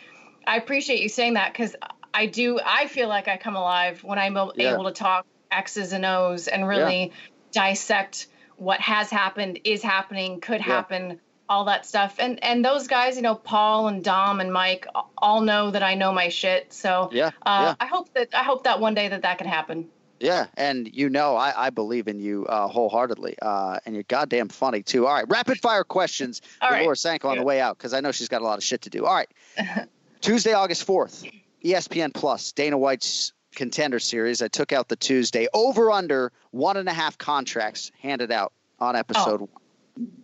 I 0.46 0.58
appreciate 0.58 1.02
you 1.02 1.10
saying 1.10 1.36
that 1.36 1.54
because 1.54 1.76
I 2.14 2.26
do. 2.26 2.60
I 2.64 2.88
feel 2.88 3.08
like 3.08 3.28
I 3.28 3.38
come 3.38 3.56
alive 3.56 4.04
when 4.04 4.18
I'm 4.18 4.36
yeah. 4.56 4.74
able 4.74 4.86
to 4.86 4.92
talk 4.92 5.28
X's 5.52 5.94
and 5.94 6.04
O's 6.06 6.48
and 6.48 6.68
really 6.68 7.06
yeah. 7.06 7.14
dissect 7.52 8.28
what 8.58 8.80
has 8.80 9.10
happened, 9.10 9.60
is 9.64 9.84
happening, 9.84 10.40
could 10.40 10.60
yeah. 10.60 10.66
happen, 10.66 11.20
all 11.48 11.66
that 11.66 11.86
stuff. 11.86 12.16
And 12.20 12.44
and 12.44 12.66
those 12.66 12.88
guys, 12.88 13.16
you 13.16 13.22
know, 13.22 13.36
Paul 13.36 13.88
and 13.88 14.04
Dom 14.04 14.40
and 14.40 14.52
Mike, 14.52 14.88
all 15.18 15.42
know 15.42 15.72
that 15.72 15.84
I 15.84 15.94
know 15.96 16.12
my 16.12 16.30
shit. 16.30 16.74
So 16.74 17.10
yeah, 17.12 17.32
uh, 17.46 17.76
I 17.80 17.86
hope 17.86 18.14
that 18.14 18.30
I 18.34 18.44
hope 18.44 18.64
that 18.64 18.80
one 18.80 18.96
day 18.96 19.08
that 19.08 19.22
that 19.22 19.38
can 19.38 19.48
happen. 19.48 19.90
Yeah, 20.24 20.46
and 20.56 20.90
you 20.94 21.10
know 21.10 21.36
I, 21.36 21.66
I 21.66 21.70
believe 21.70 22.08
in 22.08 22.18
you 22.18 22.46
uh, 22.46 22.70
wholeheartedly, 22.70 23.36
uh, 23.42 23.80
and 23.86 23.94
you're 23.94 24.06
goddamn 24.06 24.48
funny 24.48 24.82
too. 24.82 25.06
All 25.06 25.14
right, 25.14 25.26
rapid 25.28 25.60
fire 25.60 25.84
questions 25.84 26.42
All 26.62 26.70
for 26.70 26.76
right. 26.76 26.84
Laura 26.84 26.96
Sanko 26.96 27.28
on 27.28 27.38
the 27.38 27.44
way 27.44 27.60
out 27.60 27.78
because 27.78 27.94
I 27.94 28.00
know 28.00 28.14
she's 28.14 28.30
got 28.30 28.42
a 28.42 28.46
lot 28.46 28.58
of 28.58 28.64
shit 28.64 28.84
to 28.84 28.90
do. 28.90 29.06
All 29.06 29.14
right, 29.14 29.30
Tuesday, 30.22 30.54
August 30.54 30.86
fourth, 30.86 31.26
ESPN 31.66 32.14
Plus, 32.14 32.54
Dana 32.54 32.78
White's 32.78 33.34
Contender 33.54 34.00
Series. 34.00 34.42
I 34.42 34.48
took 34.48 34.72
out 34.72 34.88
the 34.88 34.96
Tuesday 34.96 35.50
over 35.54 35.92
under 35.92 36.32
one 36.52 36.78
and 36.78 36.88
a 36.88 36.94
half 36.94 37.18
contracts 37.18 37.92
handed 38.00 38.32
out 38.32 38.54
on 38.80 38.96
episode 38.96 39.42
oh. 39.42 39.50
one. 39.52 39.63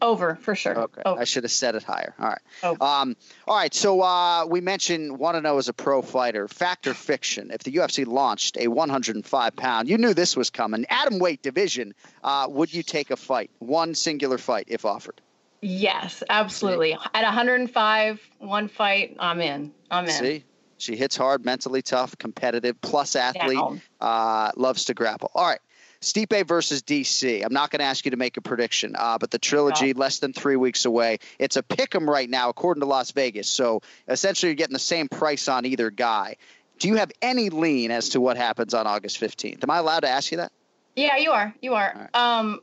Over 0.01 0.35
for 0.41 0.55
sure. 0.55 0.77
Okay, 0.77 1.01
Over. 1.05 1.21
I 1.21 1.23
should 1.25 1.43
have 1.43 1.51
said 1.51 1.75
it 1.75 1.83
higher. 1.83 2.15
All 2.19 2.27
right. 2.27 2.41
Over. 2.63 2.83
Um, 2.83 3.15
all 3.47 3.55
right. 3.55 3.73
So 3.73 4.01
uh, 4.01 4.45
we 4.45 4.61
mentioned 4.61 5.17
want 5.19 5.35
to 5.35 5.41
know 5.41 5.57
as 5.57 5.67
a 5.67 5.73
pro 5.73 6.01
fighter, 6.01 6.47
fact 6.47 6.87
or 6.87 6.93
fiction. 6.93 7.51
If 7.51 7.63
the 7.63 7.71
UFC 7.73 8.07
launched 8.07 8.57
a 8.57 8.67
105 8.67 9.55
pound, 9.55 9.87
you 9.87 9.97
knew 9.97 10.13
this 10.13 10.35
was 10.35 10.49
coming. 10.49 10.85
Atom 10.89 11.19
weight 11.19 11.43
division. 11.43 11.93
Uh, 12.23 12.47
would 12.49 12.73
you 12.73 12.81
take 12.81 13.11
a 13.11 13.15
fight, 13.15 13.51
one 13.59 13.93
singular 13.93 14.37
fight, 14.39 14.65
if 14.69 14.85
offered? 14.85 15.21
Yes, 15.61 16.23
absolutely. 16.29 16.93
See? 16.93 17.09
At 17.13 17.23
105, 17.23 18.21
one 18.39 18.67
fight, 18.69 19.17
I'm 19.19 19.41
in. 19.41 19.73
I'm 19.91 20.05
in. 20.05 20.11
See, 20.11 20.43
she 20.77 20.95
hits 20.95 21.17
hard, 21.17 21.45
mentally 21.45 21.81
tough, 21.81 22.17
competitive, 22.17 22.79
plus 22.81 23.15
athlete, 23.15 23.81
uh, 23.99 24.51
loves 24.55 24.85
to 24.85 24.93
grapple. 24.93 25.31
All 25.35 25.45
right. 25.45 25.59
Stipe 26.01 26.47
versus 26.47 26.81
DC. 26.81 27.43
I'm 27.43 27.53
not 27.53 27.71
going 27.71 27.79
to 27.79 27.85
ask 27.85 28.05
you 28.05 28.11
to 28.11 28.17
make 28.17 28.37
a 28.37 28.41
prediction, 28.41 28.95
uh, 28.97 29.17
but 29.17 29.31
the 29.31 29.39
trilogy 29.39 29.93
less 29.93 30.19
than 30.19 30.31
three 30.31 30.55
weeks 30.55 30.85
away. 30.85 31.19
It's 31.39 31.57
a 31.57 31.63
pick 31.63 31.93
'em 31.93 32.09
right 32.09 32.29
now, 32.29 32.49
according 32.49 32.79
to 32.81 32.87
Las 32.87 33.11
Vegas. 33.11 33.49
So 33.49 33.81
essentially, 34.07 34.49
you're 34.49 34.55
getting 34.55 34.73
the 34.73 34.79
same 34.79 35.09
price 35.09 35.47
on 35.49 35.65
either 35.65 35.89
guy. 35.91 36.37
Do 36.79 36.87
you 36.87 36.95
have 36.95 37.11
any 37.21 37.49
lean 37.49 37.91
as 37.91 38.09
to 38.09 38.21
what 38.21 38.37
happens 38.37 38.73
on 38.73 38.87
August 38.87 39.19
15th? 39.19 39.61
Am 39.63 39.69
I 39.69 39.77
allowed 39.79 40.01
to 40.01 40.09
ask 40.09 40.31
you 40.31 40.37
that? 40.37 40.53
Yeah, 40.95 41.17
you 41.17 41.31
are. 41.31 41.53
You 41.61 41.73
are. 41.73 42.09
Um, 42.13 42.61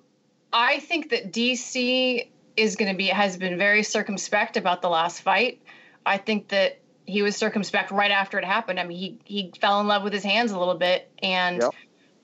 I 0.52 0.80
think 0.80 1.10
that 1.10 1.32
DC 1.32 2.28
is 2.56 2.76
going 2.76 2.90
to 2.90 2.96
be 2.96 3.08
has 3.08 3.36
been 3.36 3.58
very 3.58 3.82
circumspect 3.82 4.56
about 4.56 4.80
the 4.80 4.88
last 4.88 5.20
fight. 5.20 5.60
I 6.06 6.16
think 6.16 6.48
that 6.48 6.78
he 7.04 7.20
was 7.20 7.36
circumspect 7.36 7.90
right 7.90 8.10
after 8.10 8.38
it 8.38 8.44
happened. 8.44 8.80
I 8.80 8.84
mean, 8.84 8.96
he 8.98 9.18
he 9.24 9.52
fell 9.60 9.80
in 9.80 9.86
love 9.86 10.02
with 10.02 10.14
his 10.14 10.24
hands 10.24 10.52
a 10.52 10.58
little 10.58 10.74
bit 10.74 11.10
and 11.22 11.60
Yep. 11.60 11.74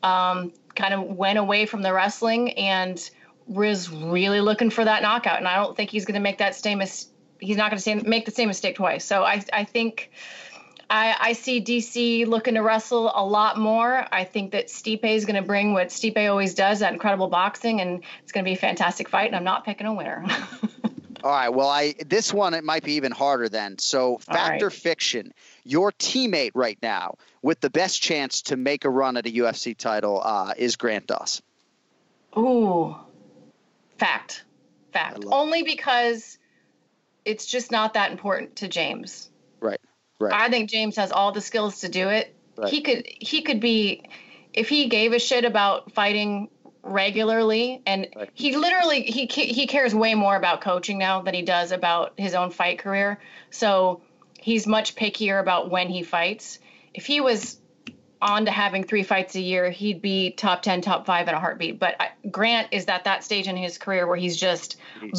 um, 0.03 0.53
kind 0.75 0.95
of 0.95 1.03
went 1.03 1.39
away 1.39 1.67
from 1.67 1.83
the 1.83 1.93
wrestling 1.93 2.53
and 2.53 3.11
was 3.47 3.91
really 3.91 4.41
looking 4.41 4.71
for 4.71 4.85
that 4.85 5.03
knockout. 5.03 5.39
And 5.39 5.49
I 5.49 5.57
don't 5.57 5.77
think 5.77 5.91
he's 5.91 6.05
going 6.05 6.15
to 6.15 6.21
make 6.21 6.39
that 6.39 6.55
same 6.55 6.79
mis- 6.79 7.09
he's 7.41 7.57
not 7.57 7.71
going 7.71 7.83
to 7.83 8.09
make 8.09 8.25
the 8.25 8.31
same 8.31 8.49
mistake 8.49 8.77
twice. 8.77 9.05
So 9.05 9.25
I 9.25 9.43
I 9.53 9.65
think. 9.65 10.11
I, 10.91 11.17
I 11.19 11.33
see 11.33 11.65
DC 11.65 12.27
looking 12.27 12.53
to 12.53 12.61
wrestle 12.61 13.11
a 13.15 13.25
lot 13.25 13.57
more. 13.57 14.07
I 14.13 14.25
think 14.25 14.53
that 14.53 14.67
Stipe 14.67 15.05
is 15.05 15.25
going 15.25 15.37
to 15.37 15.43
bring 15.43 15.73
what 15.73 15.89
Stipe 15.89 16.29
always 16.29 16.55
does, 16.55 16.81
that 16.81 16.93
incredible 16.93 17.29
boxing, 17.29 17.81
and 17.81 18.03
it's 18.23 18.31
going 18.31 18.45
to 18.45 18.47
be 18.47 18.53
a 18.53 18.59
fantastic 18.59 19.09
fight. 19.09 19.29
And 19.29 19.37
I'm 19.37 19.45
not 19.45 19.65
picking 19.65 19.87
a 19.87 19.95
winner. 19.95 20.23
All 21.25 21.31
right. 21.31 21.49
Well, 21.49 21.69
I 21.69 21.95
this 22.05 22.35
one 22.35 22.53
it 22.53 22.65
might 22.65 22.85
be 22.85 22.95
even 22.95 23.13
harder 23.13 23.49
then. 23.49 23.79
So, 23.79 24.19
fact 24.19 24.63
or 24.63 24.67
right. 24.67 24.75
fiction? 24.75 25.33
Your 25.65 25.93
teammate 25.93 26.53
right 26.55 26.79
now 26.83 27.17
with 27.43 27.61
the 27.61 27.71
best 27.71 28.03
chance 28.03 28.43
to 28.43 28.57
make 28.57 28.85
a 28.85 28.91
run 28.91 29.17
at 29.17 29.27
a 29.27 29.31
UFC 29.31 29.77
title 29.77 30.21
uh, 30.23 30.55
is 30.57 30.77
Grant 30.77 31.07
Dawson. 31.07 31.45
Ooh, 32.37 32.97
fact, 33.99 34.45
fact. 34.93 35.25
Only 35.27 35.63
because 35.63 36.39
it's 37.25 37.47
just 37.47 37.71
not 37.71 37.95
that 37.95 38.11
important 38.11 38.57
to 38.57 38.69
James. 38.69 39.31
Right. 39.61 39.81
Right. 40.19 40.33
I 40.33 40.49
think 40.49 40.71
James 40.71 40.97
has 40.97 41.13
all 41.13 41.33
the 41.33 41.41
skills 41.41 41.81
to 41.81 41.89
do 41.89 42.09
it. 42.09 42.35
Right. 42.57 42.69
He 42.71 42.81
could 42.81 43.07
he 43.07 43.43
could 43.43 43.61
be 43.61 44.03
if 44.53 44.69
he 44.69 44.89
gave 44.89 45.13
a 45.13 45.19
shit 45.19 45.45
about 45.45 45.93
fighting 45.93 46.49
regularly 46.83 47.81
and 47.87 48.09
Right. 48.15 48.31
he 48.35 48.57
literally 48.57 49.03
he 49.03 49.27
he 49.27 49.67
cares 49.67 49.95
way 49.95 50.15
more 50.15 50.37
about 50.37 50.61
coaching 50.61 50.99
now 50.99 51.23
than 51.23 51.35
he 51.35 51.43
does 51.43 51.73
about 51.73 52.15
his 52.17 52.35
own 52.35 52.51
fight 52.51 52.79
career. 52.79 53.21
So 53.51 54.03
he's 54.43 54.67
much 54.67 54.95
pickier 54.95 55.41
about 55.41 55.71
when 55.71 55.89
he 55.89 56.03
fights. 56.03 56.59
If 56.95 57.07
he 57.07 57.21
was 57.21 57.59
on 58.21 58.45
to 58.45 58.51
having 58.51 58.85
three 58.85 59.03
fights 59.03 59.35
a 59.35 59.41
year, 59.41 59.71
he'd 59.71 60.01
be 60.01 60.31
top 60.31 60.63
10, 60.63 60.83
top 60.83 61.07
5 61.07 61.29
in 61.29 61.35
a 61.35 61.41
heartbeat. 61.41 61.79
But 61.79 61.97
Grant 62.31 62.69
is 62.71 62.87
at 62.87 63.05
that 63.05 63.25
stage 63.25 63.49
in 63.49 63.57
his 63.57 63.79
career 63.79 64.07
where 64.07 64.17
he's 64.17 64.37
just 64.37 64.77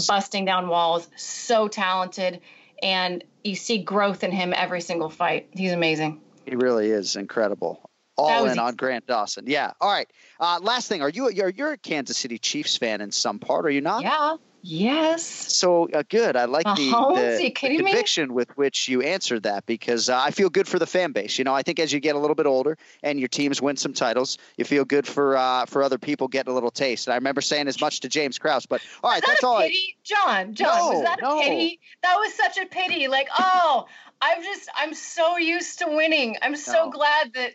busting 0.07 0.45
down 0.45 0.67
walls, 0.67 1.09
so 1.15 1.67
talented 1.67 2.41
and 2.83 3.23
you 3.43 3.55
see 3.55 3.79
growth 3.79 4.23
in 4.23 4.31
him 4.31 4.53
every 4.55 4.81
single 4.81 5.09
fight. 5.09 5.47
He's 5.51 5.71
amazing. 5.71 6.21
He 6.45 6.55
really 6.55 6.91
is 6.91 7.15
incredible. 7.15 7.89
All 8.15 8.45
in 8.45 8.59
on. 8.59 8.75
Grant 8.75 9.07
Dawson. 9.07 9.45
Yeah. 9.47 9.71
All 9.81 9.91
right. 9.91 10.07
Uh, 10.39 10.59
last 10.61 10.87
thing, 10.87 11.01
are 11.01 11.09
you 11.09 11.31
you're 11.31 11.49
you're 11.49 11.71
a 11.71 11.77
Kansas 11.77 12.17
City 12.17 12.37
Chiefs 12.37 12.77
fan 12.77 13.01
in 13.01 13.11
some 13.11 13.39
part? 13.39 13.65
Are 13.65 13.71
you 13.71 13.81
not? 13.81 14.03
Yeah. 14.03 14.35
Yes. 14.65 15.23
So 15.25 15.89
uh, 15.89 16.03
good. 16.07 16.37
I 16.37 16.45
like 16.45 16.63
the, 16.63 16.71
Uh-huh. 16.71 17.13
the, 17.13 17.37
the 17.37 17.49
kidding 17.51 17.83
me? 17.83 17.91
conviction 17.91 18.33
with 18.33 18.55
which 18.57 18.87
you 18.87 19.01
answered 19.01 19.43
that 19.43 19.65
because 19.65 20.09
uh, 20.09 20.17
I 20.17 20.31
feel 20.31 20.49
good 20.49 20.69
for 20.69 20.79
the 20.79 20.87
fan 20.87 21.11
base. 21.11 21.37
You 21.37 21.43
know, 21.43 21.53
I 21.53 21.63
think 21.63 21.79
as 21.79 21.91
you 21.91 21.99
get 21.99 22.15
a 22.15 22.19
little 22.19 22.33
bit 22.35 22.45
older 22.45 22.77
and 23.03 23.19
your 23.19 23.27
teams 23.27 23.61
win 23.61 23.75
some 23.75 23.91
titles, 23.93 24.37
you 24.57 24.63
feel 24.63 24.85
good 24.85 25.05
for 25.05 25.35
uh, 25.35 25.65
for 25.65 25.83
other 25.83 25.97
people 25.97 26.29
getting 26.29 26.49
a 26.49 26.53
little 26.53 26.71
taste. 26.71 27.07
And 27.07 27.13
I 27.13 27.17
remember 27.17 27.41
saying 27.41 27.67
as 27.67 27.81
much 27.81 27.99
to 27.99 28.09
James 28.09 28.39
Krause. 28.39 28.65
But 28.65 28.81
all 29.03 29.11
right, 29.11 29.21
that's 29.25 29.43
a 29.43 29.47
all. 29.47 29.57
I, 29.57 29.67
pity? 29.67 29.97
Jon, 30.05 30.53
Jon, 30.53 30.77
No, 30.77 30.87
was 30.93 31.03
that 31.03 31.19
a 31.19 31.21
no. 31.23 31.41
pity? 31.41 31.79
That 32.01 32.15
was 32.15 32.33
such 32.33 32.57
a 32.57 32.65
pity. 32.65 33.09
Like, 33.09 33.27
oh, 33.37 33.85
I'm 34.21 34.41
just, 34.41 34.69
I'm 34.75 34.93
so 34.93 35.37
used 35.37 35.79
to 35.79 35.87
winning. 35.89 36.37
I'm 36.41 36.55
so 36.55 36.85
No. 36.85 36.91
glad 36.91 37.33
that 37.33 37.51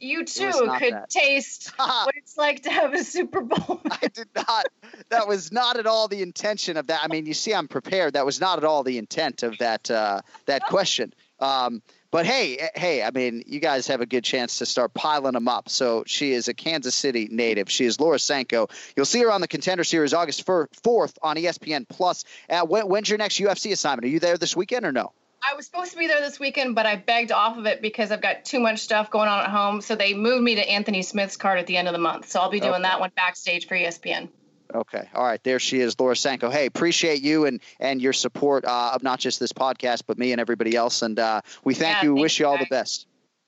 you 0.00 0.24
too 0.24 0.50
could 0.78 0.94
that. 0.94 1.10
taste 1.10 1.68
what 1.76 2.14
it's 2.16 2.36
like 2.36 2.62
to 2.62 2.70
have 2.70 2.94
a 2.94 3.04
Super 3.04 3.42
Bowl. 3.42 3.80
I 3.90 4.08
did 4.08 4.28
not. 4.34 4.66
That 5.10 5.28
was 5.28 5.52
not 5.52 5.78
at 5.78 5.86
all 5.86 6.08
the 6.08 6.22
intention 6.22 6.76
of 6.76 6.88
that. 6.88 7.00
I 7.02 7.08
mean, 7.08 7.26
you 7.26 7.34
see, 7.34 7.54
I'm 7.54 7.68
prepared. 7.68 8.14
That 8.14 8.26
was 8.26 8.40
not 8.40 8.58
at 8.58 8.64
all 8.64 8.82
the 8.82 8.98
intent 8.98 9.42
of 9.42 9.58
that 9.58 9.90
uh, 9.90 10.22
that 10.46 10.64
question. 10.64 11.14
Um, 11.38 11.82
but 12.10 12.26
hey, 12.26 12.56
eh, 12.56 12.68
hey, 12.74 13.02
I 13.02 13.10
mean, 13.10 13.44
you 13.46 13.60
guys 13.60 13.86
have 13.86 14.00
a 14.00 14.06
good 14.06 14.24
chance 14.24 14.58
to 14.58 14.66
start 14.66 14.92
piling 14.94 15.32
them 15.34 15.48
up. 15.48 15.68
So 15.68 16.02
she 16.06 16.32
is 16.32 16.48
a 16.48 16.54
Kansas 16.54 16.94
City 16.94 17.28
native. 17.30 17.70
She 17.70 17.84
is 17.84 18.00
Laura 18.00 18.18
Sanko. 18.18 18.68
You'll 18.96 19.06
see 19.06 19.20
her 19.20 19.30
on 19.30 19.40
the 19.40 19.48
Contender 19.48 19.84
Series 19.84 20.12
August 20.12 20.44
4th 20.46 21.18
on 21.22 21.36
ESPN 21.36 21.88
Plus. 21.88 22.24
Uh, 22.48 22.62
when, 22.66 22.88
when's 22.88 23.08
your 23.08 23.18
next 23.18 23.38
UFC 23.38 23.72
assignment? 23.72 24.04
Are 24.06 24.08
you 24.08 24.20
there 24.20 24.36
this 24.36 24.56
weekend 24.56 24.84
or 24.84 24.92
no? 24.92 25.12
I 25.42 25.54
was 25.54 25.66
supposed 25.66 25.92
to 25.92 25.98
be 25.98 26.06
there 26.06 26.20
this 26.20 26.38
weekend, 26.38 26.74
but 26.74 26.84
I 26.86 26.96
begged 26.96 27.32
off 27.32 27.56
of 27.56 27.66
it 27.66 27.80
because 27.80 28.10
I've 28.10 28.20
got 28.20 28.44
too 28.44 28.60
much 28.60 28.80
stuff 28.80 29.10
going 29.10 29.28
on 29.28 29.40
at 29.40 29.50
home. 29.50 29.80
So 29.80 29.96
they 29.96 30.12
moved 30.14 30.42
me 30.42 30.56
to 30.56 30.68
Anthony 30.68 31.02
Smith's 31.02 31.36
card 31.36 31.58
at 31.58 31.66
the 31.66 31.76
end 31.76 31.88
of 31.88 31.92
the 31.92 31.98
month. 31.98 32.28
So 32.30 32.40
I'll 32.40 32.50
be 32.50 32.60
doing 32.60 32.74
Okay. 32.74 32.82
that 32.82 33.00
one 33.00 33.10
backstage 33.16 33.66
for 33.66 33.74
ESPN. 33.74 34.28
Okay. 34.72 35.08
All 35.14 35.24
right. 35.24 35.42
There 35.42 35.58
she 35.58 35.80
is, 35.80 35.98
Laura 35.98 36.14
Sanko. 36.14 36.50
Hey, 36.50 36.66
appreciate 36.66 37.22
you 37.22 37.46
and 37.46 37.60
and 37.80 38.00
your 38.00 38.12
support 38.12 38.64
uh, 38.64 38.92
of 38.94 39.02
not 39.02 39.18
just 39.18 39.40
this 39.40 39.52
podcast, 39.52 40.02
but 40.06 40.18
me 40.18 40.32
and 40.32 40.40
everybody 40.40 40.76
else. 40.76 41.02
And 41.02 41.18
uh, 41.18 41.40
we 41.64 41.74
thank 41.74 41.96
Yeah, 41.96 42.04
you. 42.04 42.14
Wish 42.14 42.38
you, 42.38 42.46
all 42.46 42.58
the 42.58 42.66
best. 42.70 43.06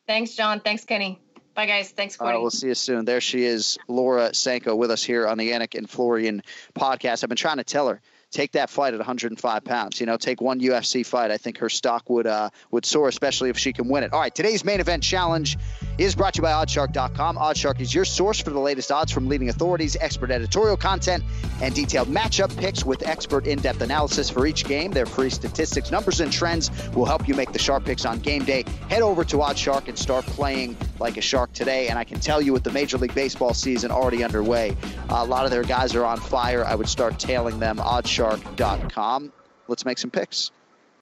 Thanks, 0.08 0.34
Jon. 0.34 0.60
Thanks, 0.60 0.84
Kenny. 0.84 1.20
Bye, 1.54 1.66
guys. 1.66 1.90
Thanks, 1.90 2.18
All 2.18 2.26
right, 2.26 2.40
we'll 2.40 2.50
see 2.50 2.68
you 2.68 2.74
soon. 2.74 3.04
There 3.04 3.20
she 3.20 3.44
is, 3.44 3.78
Laura 3.86 4.32
Sanko, 4.34 4.74
with 4.74 4.90
us 4.90 5.04
here 5.04 5.26
on 5.28 5.36
the 5.36 5.50
Anik 5.50 5.76
and 5.76 5.88
Florian 5.88 6.42
podcast. 6.74 7.22
I've 7.22 7.28
been 7.28 7.36
trying 7.36 7.58
to 7.58 7.64
tell 7.64 7.88
her 7.88 8.00
take 8.32 8.52
that 8.52 8.70
fight 8.70 8.94
at 8.94 8.98
105 8.98 9.64
pounds. 9.64 10.00
You 10.00 10.06
know, 10.06 10.16
take 10.16 10.40
one 10.40 10.60
UFC 10.60 11.06
fight. 11.06 11.30
I 11.30 11.36
think 11.36 11.58
her 11.58 11.68
stock 11.68 12.08
would 12.10 12.26
uh, 12.26 12.50
would 12.70 12.84
soar, 12.84 13.08
especially 13.08 13.50
if 13.50 13.58
she 13.58 13.72
can 13.72 13.88
win 13.88 14.02
it. 14.02 14.12
All 14.12 14.20
right, 14.20 14.34
today's 14.34 14.64
main 14.64 14.80
event 14.80 15.02
challenge 15.02 15.58
is 15.98 16.14
brought 16.14 16.34
to 16.34 16.38
you 16.38 16.42
by 16.42 16.52
OddsShark.com. 16.52 17.36
OddsShark 17.36 17.80
is 17.80 17.94
your 17.94 18.04
source 18.04 18.40
for 18.40 18.50
the 18.50 18.58
latest 18.58 18.90
odds 18.90 19.12
from 19.12 19.28
leading 19.28 19.50
authorities, 19.50 19.96
expert 20.00 20.30
editorial 20.30 20.76
content, 20.76 21.22
and 21.60 21.74
detailed 21.74 22.08
matchup 22.08 22.56
picks 22.56 22.84
with 22.84 23.06
expert 23.06 23.46
in-depth 23.46 23.82
analysis 23.82 24.30
for 24.30 24.46
each 24.46 24.64
game. 24.64 24.90
Their 24.90 25.06
free 25.06 25.30
statistics, 25.30 25.90
numbers, 25.90 26.20
and 26.20 26.32
trends 26.32 26.70
will 26.94 27.04
help 27.04 27.28
you 27.28 27.34
make 27.34 27.52
the 27.52 27.58
sharp 27.58 27.84
picks 27.84 28.04
on 28.04 28.18
game 28.18 28.44
day. 28.44 28.64
Head 28.88 29.02
over 29.02 29.24
to 29.24 29.36
OddsShark 29.36 29.88
and 29.88 29.98
start 29.98 30.24
playing 30.24 30.76
like 30.98 31.16
a 31.18 31.20
shark 31.20 31.52
today. 31.52 31.88
And 31.88 31.98
I 31.98 32.04
can 32.04 32.18
tell 32.20 32.40
you, 32.40 32.52
with 32.52 32.64
the 32.64 32.72
Major 32.72 32.96
League 32.96 33.14
Baseball 33.14 33.52
season 33.52 33.90
already 33.90 34.24
underway, 34.24 34.76
a 35.10 35.24
lot 35.24 35.44
of 35.44 35.50
their 35.50 35.64
guys 35.64 35.94
are 35.94 36.04
on 36.04 36.18
fire. 36.18 36.64
I 36.64 36.74
would 36.74 36.88
start 36.88 37.18
tailing 37.18 37.58
them. 37.58 37.78
OddsShark.com. 38.22 39.32
Let's 39.68 39.84
make 39.84 39.98
some 39.98 40.10
picks. 40.10 40.50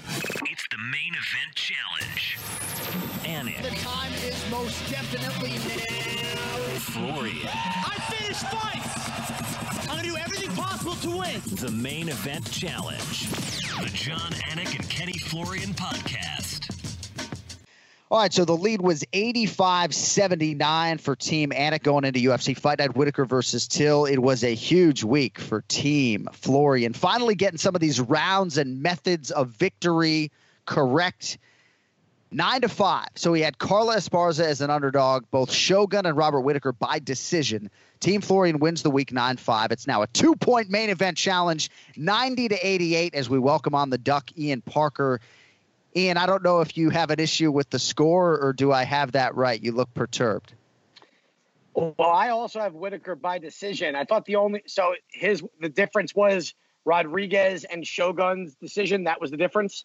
It's 0.01 0.66
the 0.71 0.79
main 0.91 1.12
event 1.12 1.55
challenge. 1.55 2.39
Anik, 3.25 3.62
The 3.62 3.77
time 3.85 4.12
is 4.14 4.51
most 4.51 4.91
definitely 4.91 5.51
now. 5.51 6.79
Florian, 6.79 7.47
I 7.47 7.97
finished 8.11 8.47
fights. 8.49 9.89
I'm 9.91 9.97
gonna 9.97 10.03
do 10.09 10.16
everything 10.16 10.51
possible 10.57 10.95
to 10.95 11.11
win. 11.18 11.41
the 11.57 11.71
main 11.71 12.09
event 12.09 12.51
challenge. 12.51 13.29
The 13.31 13.91
Jon 13.93 14.18
Anik 14.49 14.75
and 14.79 14.89
Kenny 14.89 15.18
Florian 15.18 15.75
podcast. 15.75 16.60
All 18.13 18.19
right, 18.19 18.33
so 18.33 18.45
the 18.45 18.57
lead 18.57 18.81
was 18.81 19.05
85 19.13 19.95
79 19.95 20.99
for 20.99 21.15
Team 21.15 21.51
Anik 21.51 21.85
going 21.85 22.05
into 22.05 22.19
UFC 22.19 22.59
Fight 22.59 22.81
Night 22.81 22.97
Whittaker 22.97 23.25
versus 23.25 23.69
Till. 23.69 24.05
It 24.05 24.19
was 24.19 24.43
a 24.43 24.53
huge 24.53 25.05
week 25.05 25.39
for 25.39 25.63
Team 25.69 26.29
Florian. 26.33 26.93
Finally 26.93 27.37
getting 27.37 27.59
some 27.59 27.77
of 27.77 27.81
these 27.81 28.01
rounds 28.01 28.59
and 28.59 28.83
methods 28.83 29.31
of 29.31 29.51
victory 29.51 30.33
correct. 30.67 31.39
Nine 32.33 32.63
to 32.63 32.69
five. 32.69 33.11
So 33.15 33.33
he 33.33 33.43
had 33.43 33.59
Carla 33.59 33.99
Esparza 33.99 34.43
as 34.43 34.61
an 34.61 34.71
underdog, 34.71 35.27
both 35.31 35.53
Shogun 35.53 36.05
and 36.05 36.17
Robert 36.17 36.41
Whittaker 36.41 36.73
by 36.73 36.99
decision. 36.99 37.71
Team 38.01 38.23
Florian 38.23 38.59
wins 38.59 38.83
the 38.83 38.91
week 38.91 39.13
9 39.13 39.37
5. 39.37 39.71
It's 39.71 39.87
now 39.87 40.03
a 40.03 40.09
two 40.09 40.35
point 40.35 40.69
main 40.69 40.91
event 40.91 41.17
challenge, 41.17 41.71
90 41.97 42.49
to 42.49 42.67
88, 42.67 43.15
as 43.15 43.31
we 43.31 43.39
welcome 43.39 43.77
on 43.77 43.91
the 43.91 43.99
Duck 43.99 44.37
Ian 44.37 44.63
Parker. 44.63 45.21
Ian, 45.97 46.16
I 46.16 46.26
don't 46.26 46.43
know 46.43 46.61
if 46.61 46.76
you 46.76 46.91
have 46.91 47.11
an 47.11 47.18
issue 47.18 47.51
with 47.51 47.70
the 47.70 47.78
score 47.78 48.38
or 48.38 48.53
do 48.53 48.72
I 48.72 48.84
have 48.84 49.12
that 49.12 49.34
right? 49.34 49.61
You 49.61 49.72
look 49.72 49.93
perturbed. 49.95 50.55
Well, 51.74 51.95
I 52.01 52.30
also 52.30 52.61
have 52.61 52.74
Whittaker 52.74 53.14
by 53.14 53.38
decision. 53.38 53.95
I 53.95 54.05
thought 54.05 54.24
the 54.24 54.36
only 54.36 54.62
so 54.66 54.95
his 55.12 55.43
the 55.61 55.68
difference 55.68 56.14
was 56.14 56.55
Rodriguez 56.84 57.64
and 57.64 57.86
Shogun's 57.86 58.55
decision. 58.57 59.05
That 59.05 59.20
was 59.20 59.30
the 59.30 59.36
difference. 59.36 59.84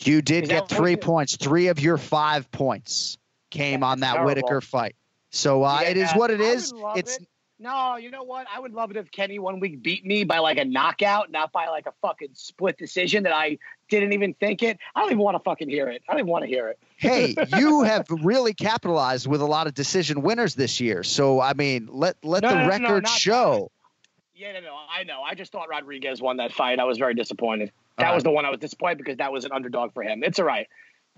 You 0.00 0.22
did 0.22 0.44
Is 0.44 0.50
get 0.50 0.68
three 0.68 0.96
points. 0.96 1.36
Three 1.36 1.68
of 1.68 1.80
your 1.80 1.98
five 1.98 2.50
points 2.50 3.18
came 3.50 3.82
on 3.82 4.00
that 4.00 4.14
terrible. 4.14 4.26
Whittaker 4.26 4.60
fight. 4.60 4.96
So 5.30 5.62
uh, 5.62 5.82
it 5.86 5.96
is 5.96 6.10
what 6.12 6.30
it 6.30 6.40
is. 6.40 6.72
It's 6.96 7.16
it. 7.16 7.26
No, 7.58 7.96
you 7.96 8.10
know 8.10 8.22
what? 8.22 8.46
I 8.52 8.58
would 8.58 8.72
love 8.72 8.90
it 8.90 8.96
if 8.96 9.10
Kenny 9.10 9.38
one 9.38 9.60
week 9.60 9.82
beat 9.82 10.04
me 10.04 10.24
by 10.24 10.38
like 10.38 10.56
a 10.56 10.64
knockout, 10.64 11.30
not 11.30 11.52
by 11.52 11.66
like 11.66 11.86
a 11.86 11.92
fucking 12.00 12.30
split 12.32 12.78
decision 12.78 13.24
that 13.24 13.34
I 13.34 13.58
didn't 13.90 14.12
even 14.12 14.34
think 14.34 14.62
it. 14.62 14.78
I 14.94 15.00
don't 15.00 15.10
even 15.10 15.22
want 15.22 15.36
to 15.36 15.42
fucking 15.42 15.68
hear 15.68 15.88
it. 15.88 16.02
I 16.08 16.12
don't 16.12 16.20
even 16.20 16.30
want 16.30 16.44
to 16.44 16.48
hear 16.48 16.68
it. 16.68 16.78
hey, 16.96 17.34
you 17.58 17.82
have 17.82 18.06
really 18.10 18.54
capitalized 18.54 19.26
with 19.26 19.40
a 19.40 19.46
lot 19.46 19.66
of 19.66 19.74
decision 19.74 20.22
winners 20.22 20.54
this 20.54 20.80
year. 20.80 21.02
So 21.02 21.40
I 21.40 21.54
mean, 21.54 21.88
let 21.90 22.16
let 22.24 22.42
No, 22.42 22.50
the 22.50 22.54
no, 22.54 22.60
no, 22.60 22.66
no, 22.66 22.70
record 22.70 23.02
not 23.04 23.12
show. 23.12 23.70
Yeah, 24.34 24.52
no, 24.52 24.60
no, 24.60 24.74
I 24.90 25.04
know. 25.04 25.20
I 25.22 25.34
just 25.34 25.52
thought 25.52 25.68
Rodriguez 25.68 26.22
won 26.22 26.38
that 26.38 26.52
fight. 26.52 26.78
I 26.78 26.84
was 26.84 26.96
very 26.96 27.12
disappointed. 27.14 27.72
That 27.98 28.08
All 28.08 28.14
was 28.14 28.20
right. 28.20 28.30
the 28.30 28.34
one 28.34 28.46
I 28.46 28.50
was 28.50 28.58
disappointed 28.58 28.96
because 28.98 29.18
that 29.18 29.30
was 29.32 29.44
an 29.44 29.52
underdog 29.52 29.92
for 29.92 30.02
him. 30.02 30.22
It's 30.24 30.38
all 30.38 30.46
right. 30.46 30.66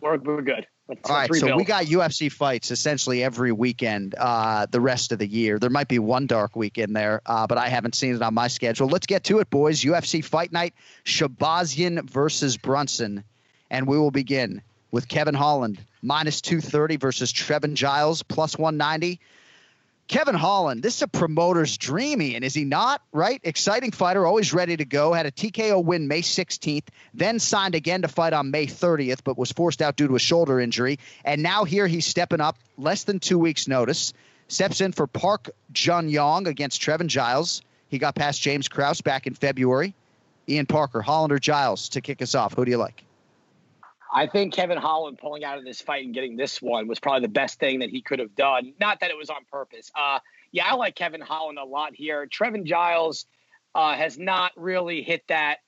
We're, 0.02 0.18
we're 0.18 0.42
good. 0.42 0.66
Let's, 0.88 1.08
All 1.08 1.26
so 1.26 1.32
rebuild. 1.32 1.56
we 1.58 1.64
got 1.64 1.84
UFC 1.84 2.30
fights 2.30 2.72
essentially 2.72 3.22
every 3.22 3.52
weekend 3.52 4.16
uh, 4.18 4.66
the 4.68 4.80
rest 4.80 5.12
of 5.12 5.20
the 5.20 5.26
year. 5.26 5.60
There 5.60 5.70
might 5.70 5.86
be 5.86 6.00
one 6.00 6.26
dark 6.26 6.56
weekend 6.56 6.96
there, 6.96 7.22
uh, 7.24 7.46
but 7.46 7.56
I 7.56 7.68
haven't 7.68 7.94
seen 7.94 8.16
it 8.16 8.20
on 8.20 8.34
my 8.34 8.48
schedule. 8.48 8.88
Let's 8.88 9.06
get 9.06 9.22
to 9.24 9.38
it, 9.38 9.48
boys. 9.48 9.80
UFC 9.82 10.24
Fight 10.24 10.52
Night, 10.52 10.74
Shahbazyan 11.04 12.10
versus 12.10 12.56
Brunson. 12.56 13.22
And 13.70 13.86
we 13.86 13.96
will 13.96 14.10
begin 14.10 14.60
with 14.90 15.06
Kevin 15.06 15.34
Holland, 15.34 15.78
minus 16.02 16.40
230 16.40 16.96
versus 16.96 17.32
Trevin 17.32 17.74
Giles, 17.74 18.24
plus 18.24 18.58
190. 18.58 19.20
Kevin 20.12 20.34
Holland, 20.34 20.82
this 20.82 20.96
is 20.96 21.02
a 21.02 21.08
promoter's 21.08 21.78
dream, 21.78 22.20
Ian, 22.20 22.42
is 22.42 22.52
he 22.52 22.64
not? 22.64 23.00
Right? 23.12 23.40
Exciting 23.44 23.92
fighter, 23.92 24.26
always 24.26 24.52
ready 24.52 24.76
to 24.76 24.84
go. 24.84 25.14
Had 25.14 25.24
a 25.24 25.30
TKO 25.30 25.82
win 25.82 26.06
May 26.06 26.20
16th, 26.20 26.88
then 27.14 27.38
signed 27.38 27.74
again 27.74 28.02
to 28.02 28.08
fight 28.08 28.34
on 28.34 28.50
May 28.50 28.66
30th, 28.66 29.20
but 29.24 29.38
was 29.38 29.50
forced 29.52 29.80
out 29.80 29.96
due 29.96 30.08
to 30.08 30.14
a 30.14 30.18
shoulder 30.18 30.60
injury. 30.60 30.98
And 31.24 31.42
now 31.42 31.64
here 31.64 31.86
he's 31.86 32.04
stepping 32.04 32.42
up, 32.42 32.58
less 32.76 33.04
than 33.04 33.20
two 33.20 33.38
weeks' 33.38 33.66
notice. 33.66 34.12
Steps 34.48 34.82
in 34.82 34.92
for 34.92 35.06
Park 35.06 35.48
Jun 35.72 36.10
Yong 36.10 36.46
against 36.46 36.82
Trevin 36.82 37.06
Giles. 37.06 37.62
He 37.88 37.96
got 37.96 38.14
past 38.14 38.42
James 38.42 38.68
Krause 38.68 39.00
back 39.00 39.26
in 39.26 39.32
February. 39.32 39.94
Ian 40.46 40.66
Parker, 40.66 41.00
Hollander 41.00 41.38
Giles 41.38 41.88
to 41.88 42.02
kick 42.02 42.20
us 42.20 42.34
off. 42.34 42.52
Who 42.52 42.66
do 42.66 42.70
you 42.70 42.76
like? 42.76 43.02
I 44.12 44.26
think 44.26 44.52
Kevin 44.52 44.76
Holland 44.76 45.18
pulling 45.18 45.42
out 45.42 45.56
of 45.56 45.64
this 45.64 45.80
fight 45.80 46.04
and 46.04 46.12
getting 46.12 46.36
this 46.36 46.60
one 46.60 46.86
was 46.86 47.00
probably 47.00 47.22
the 47.22 47.32
best 47.32 47.58
thing 47.58 47.78
that 47.78 47.88
he 47.88 48.02
could 48.02 48.18
have 48.18 48.34
done. 48.34 48.74
Not 48.78 49.00
that 49.00 49.10
it 49.10 49.16
was 49.16 49.30
on 49.30 49.44
purpose. 49.50 49.90
Uh, 49.94 50.18
yeah, 50.52 50.66
I 50.66 50.74
like 50.74 50.94
Kevin 50.94 51.22
Holland 51.22 51.58
a 51.58 51.64
lot 51.64 51.94
here. 51.94 52.26
Trevin 52.26 52.64
Giles 52.64 53.24
uh, 53.74 53.94
has 53.94 54.18
not 54.18 54.52
really 54.54 55.02
hit 55.02 55.22
that, 55.28 55.58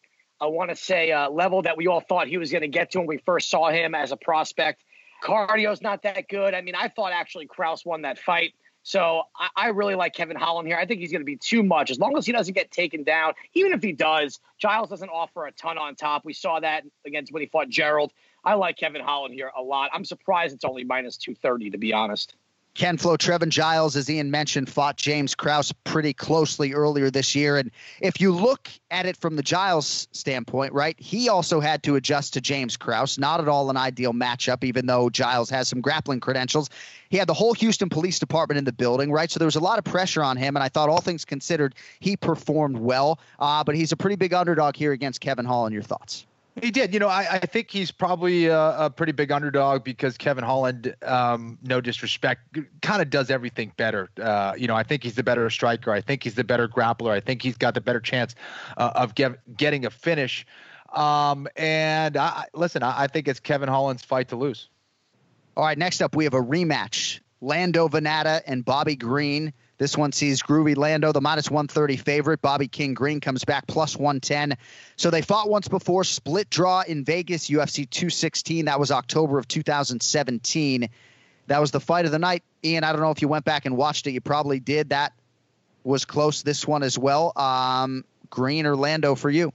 I 0.40 0.46
want 0.46 0.70
to 0.70 0.76
say, 0.76 1.10
uh, 1.10 1.30
level 1.30 1.62
that 1.62 1.78
we 1.78 1.86
all 1.86 2.00
thought 2.00 2.28
he 2.28 2.36
was 2.36 2.50
going 2.50 2.62
to 2.62 2.68
get 2.68 2.90
to 2.90 2.98
when 2.98 3.06
we 3.06 3.18
first 3.24 3.48
saw 3.48 3.70
him 3.70 3.94
as 3.94 4.12
a 4.12 4.16
prospect. 4.16 4.84
Cardio's 5.22 5.80
not 5.80 6.02
that 6.02 6.28
good. 6.28 6.52
I 6.52 6.60
mean, 6.60 6.74
I 6.74 6.88
thought 6.88 7.12
actually 7.12 7.46
Krause 7.46 7.82
won 7.86 8.02
that 8.02 8.18
fight. 8.18 8.52
So 8.82 9.22
I, 9.34 9.48
I 9.56 9.68
really 9.68 9.94
like 9.94 10.14
Kevin 10.14 10.36
Holland 10.36 10.68
here. 10.68 10.76
I 10.76 10.84
think 10.84 11.00
he's 11.00 11.10
going 11.10 11.22
to 11.22 11.26
be 11.26 11.38
too 11.38 11.62
much. 11.62 11.90
As 11.90 11.98
long 11.98 12.18
as 12.18 12.26
he 12.26 12.32
doesn't 12.32 12.52
get 12.52 12.70
taken 12.70 13.02
down, 13.02 13.32
even 13.54 13.72
if 13.72 13.82
he 13.82 13.92
does, 13.92 14.38
Giles 14.58 14.90
doesn't 14.90 15.08
offer 15.08 15.46
a 15.46 15.52
ton 15.52 15.78
on 15.78 15.94
top. 15.94 16.26
We 16.26 16.34
saw 16.34 16.60
that 16.60 16.84
against 17.06 17.32
when 17.32 17.40
he 17.40 17.48
fought 17.48 17.70
Gerald. 17.70 18.12
I 18.44 18.54
like 18.54 18.76
Kevin 18.76 19.02
Holland 19.02 19.34
here 19.34 19.50
a 19.56 19.62
lot. 19.62 19.90
I'm 19.92 20.04
surprised 20.04 20.54
it's 20.54 20.64
only 20.64 20.84
minus 20.84 21.16
230, 21.16 21.70
to 21.70 21.78
be 21.78 21.92
honest. 21.92 22.34
Ken 22.74 22.96
Flo, 22.96 23.16
Trevin 23.16 23.50
Giles, 23.50 23.94
as 23.94 24.10
Ian 24.10 24.32
mentioned, 24.32 24.68
fought 24.68 24.96
James 24.96 25.36
Krause 25.36 25.70
pretty 25.84 26.12
closely 26.12 26.72
earlier 26.72 27.08
this 27.08 27.36
year. 27.36 27.56
And 27.56 27.70
if 28.00 28.20
you 28.20 28.32
look 28.32 28.68
at 28.90 29.06
it 29.06 29.16
from 29.16 29.36
the 29.36 29.44
Giles 29.44 30.08
standpoint, 30.10 30.72
right, 30.72 30.98
he 30.98 31.28
also 31.28 31.60
had 31.60 31.84
to 31.84 31.94
adjust 31.94 32.34
to 32.34 32.40
James 32.40 32.76
Krause. 32.76 33.16
Not 33.16 33.40
at 33.40 33.46
all 33.46 33.70
an 33.70 33.76
ideal 33.76 34.12
matchup, 34.12 34.64
even 34.64 34.86
though 34.86 35.08
Giles 35.08 35.50
has 35.50 35.68
some 35.68 35.80
grappling 35.80 36.18
credentials. 36.18 36.68
He 37.10 37.16
had 37.16 37.28
the 37.28 37.34
whole 37.34 37.54
Houston 37.54 37.88
Police 37.88 38.18
Department 38.18 38.58
in 38.58 38.64
the 38.64 38.72
building, 38.72 39.12
right? 39.12 39.30
So 39.30 39.38
there 39.38 39.46
was 39.46 39.54
a 39.54 39.60
lot 39.60 39.78
of 39.78 39.84
pressure 39.84 40.24
on 40.24 40.36
him. 40.36 40.56
And 40.56 40.64
I 40.64 40.68
thought, 40.68 40.88
all 40.88 41.00
things 41.00 41.24
considered, 41.24 41.76
he 42.00 42.16
performed 42.16 42.78
well. 42.78 43.20
Uh, 43.38 43.62
but 43.62 43.76
he's 43.76 43.92
a 43.92 43.96
pretty 43.96 44.16
big 44.16 44.34
underdog 44.34 44.74
here 44.74 44.90
against 44.90 45.20
Kevin 45.20 45.44
Holland. 45.44 45.74
Your 45.74 45.84
thoughts? 45.84 46.26
He 46.60 46.70
did. 46.70 46.94
You 46.94 47.00
know, 47.00 47.08
I, 47.08 47.26
I 47.32 47.38
think 47.40 47.70
he's 47.70 47.90
probably 47.90 48.46
a, 48.46 48.78
a, 48.78 48.90
pretty 48.90 49.12
big 49.12 49.32
underdog 49.32 49.82
because 49.82 50.16
Kevin 50.16 50.44
Holland, 50.44 50.94
um, 51.02 51.58
no 51.62 51.80
disrespect, 51.80 52.58
kind 52.80 53.02
of 53.02 53.10
does 53.10 53.28
everything 53.28 53.72
better. 53.76 54.08
Uh, 54.20 54.54
you 54.56 54.68
know, 54.68 54.76
I 54.76 54.84
think 54.84 55.02
he's 55.02 55.16
the 55.16 55.24
better 55.24 55.50
striker. 55.50 55.90
I 55.90 56.00
think 56.00 56.22
he's 56.22 56.34
the 56.34 56.44
better 56.44 56.68
grappler. 56.68 57.10
I 57.10 57.18
think 57.18 57.42
he's 57.42 57.56
got 57.56 57.74
the 57.74 57.80
better 57.80 57.98
chance 57.98 58.36
uh, 58.76 58.92
of 58.94 59.16
get, 59.16 59.56
getting 59.56 59.84
a 59.84 59.90
finish. 59.90 60.46
Um, 60.92 61.48
and 61.56 62.16
I, 62.16 62.44
listen, 62.54 62.84
I, 62.84 63.02
I 63.02 63.06
think 63.08 63.26
it's 63.26 63.40
Kevin 63.40 63.68
Holland's 63.68 64.04
fight 64.04 64.28
to 64.28 64.36
lose. 64.36 64.68
All 65.56 65.64
right, 65.64 65.78
next 65.78 66.02
up, 66.02 66.14
we 66.14 66.22
have 66.24 66.34
a 66.34 66.42
rematch 66.42 67.20
Lando 67.40 67.88
Vannata 67.88 68.42
and 68.46 68.64
Bobby 68.64 68.94
Green. 68.94 69.52
This 69.76 69.96
one 69.96 70.12
sees 70.12 70.42
Groovy 70.42 70.76
Lando, 70.76 71.12
the 71.12 71.20
minus 71.20 71.50
130 71.50 71.96
favorite. 71.96 72.40
Bobby 72.40 72.68
King 72.68 72.94
Green 72.94 73.20
comes 73.20 73.44
back 73.44 73.66
plus 73.66 73.96
110. 73.96 74.56
So 74.96 75.10
they 75.10 75.22
fought 75.22 75.48
once 75.48 75.66
before, 75.66 76.04
split 76.04 76.48
draw 76.48 76.82
in 76.82 77.04
Vegas, 77.04 77.48
UFC 77.48 77.88
216. 77.88 78.66
That 78.66 78.78
was 78.78 78.92
October 78.92 79.38
of 79.38 79.48
2017. 79.48 80.88
That 81.48 81.60
was 81.60 81.72
the 81.72 81.80
fight 81.80 82.04
of 82.04 82.12
the 82.12 82.18
night. 82.18 82.42
Ian, 82.64 82.84
I 82.84 82.92
don't 82.92 83.00
know 83.00 83.10
if 83.10 83.20
you 83.20 83.28
went 83.28 83.44
back 83.44 83.66
and 83.66 83.76
watched 83.76 84.06
it. 84.06 84.12
You 84.12 84.20
probably 84.20 84.60
did. 84.60 84.90
That 84.90 85.12
was 85.82 86.04
close, 86.04 86.42
this 86.42 86.66
one 86.66 86.82
as 86.82 86.98
well. 86.98 87.32
Um, 87.36 88.04
Green 88.30 88.66
or 88.66 88.76
Lando 88.76 89.14
for 89.14 89.28
you? 89.28 89.52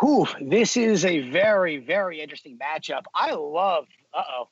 Whew, 0.00 0.26
this 0.42 0.76
is 0.76 1.04
a 1.04 1.30
very, 1.30 1.78
very 1.78 2.20
interesting 2.20 2.58
matchup. 2.58 3.04
I 3.14 3.32
love, 3.32 3.86
uh 4.12 4.22
oh. 4.30 4.48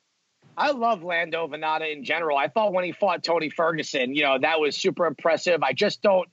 I 0.56 0.70
love 0.70 1.02
Lando 1.02 1.48
Vannata 1.48 1.92
in 1.92 2.04
general. 2.04 2.36
I 2.36 2.48
thought 2.48 2.72
when 2.72 2.84
he 2.84 2.92
fought 2.92 3.22
Tony 3.22 3.50
Ferguson, 3.50 4.14
you 4.14 4.22
know, 4.22 4.38
that 4.38 4.60
was 4.60 4.76
super 4.76 5.06
impressive. 5.06 5.62
I 5.62 5.72
just 5.72 6.02
don't. 6.02 6.28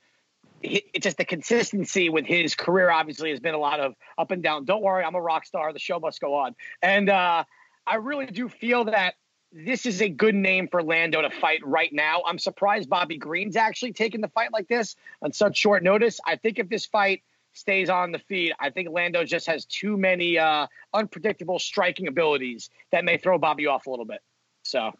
It's 0.63 1.03
just 1.03 1.17
the 1.17 1.25
consistency 1.25 2.09
with 2.09 2.25
his 2.25 2.53
career. 2.53 2.91
Obviously, 2.91 3.31
has 3.31 3.39
been 3.39 3.55
a 3.55 3.59
lot 3.59 3.79
of 3.79 3.95
up 4.17 4.29
and 4.29 4.43
down. 4.43 4.65
Don't 4.65 4.83
worry, 4.83 5.03
I'm 5.03 5.15
a 5.15 5.21
rock 5.21 5.45
star. 5.45 5.73
The 5.73 5.79
show 5.79 5.99
must 5.99 6.21
go 6.21 6.35
on. 6.35 6.55
And 6.83 7.09
uh, 7.09 7.45
I 7.87 7.95
really 7.95 8.27
do 8.27 8.47
feel 8.47 8.85
that 8.85 9.15
this 9.51 9.85
is 9.85 10.01
a 10.01 10.07
good 10.07 10.35
name 10.35 10.67
for 10.67 10.83
Lando 10.83 11.21
to 11.21 11.29
fight 11.29 11.65
right 11.65 11.91
now. 11.91 12.21
I'm 12.25 12.37
surprised 12.37 12.89
Bobby 12.89 13.17
Green's 13.17 13.55
actually 13.55 13.93
taking 13.93 14.21
the 14.21 14.29
fight 14.29 14.53
like 14.53 14.67
this 14.67 14.95
on 15.21 15.33
such 15.33 15.57
short 15.57 15.83
notice. 15.83 16.19
I 16.25 16.35
think 16.35 16.59
if 16.59 16.69
this 16.69 16.85
fight 16.85 17.23
stays 17.53 17.89
on 17.89 18.11
the 18.11 18.19
feed. 18.19 18.53
I 18.59 18.69
think 18.69 18.89
Lando 18.89 19.23
just 19.23 19.47
has 19.47 19.65
too 19.65 19.97
many 19.97 20.37
uh, 20.37 20.67
unpredictable 20.93 21.59
striking 21.59 22.07
abilities 22.07 22.69
that 22.91 23.05
may 23.05 23.17
throw 23.17 23.37
Bobby 23.37 23.67
off 23.67 23.87
a 23.87 23.89
little 23.89 24.05
bit. 24.05 24.21
So. 24.63 24.91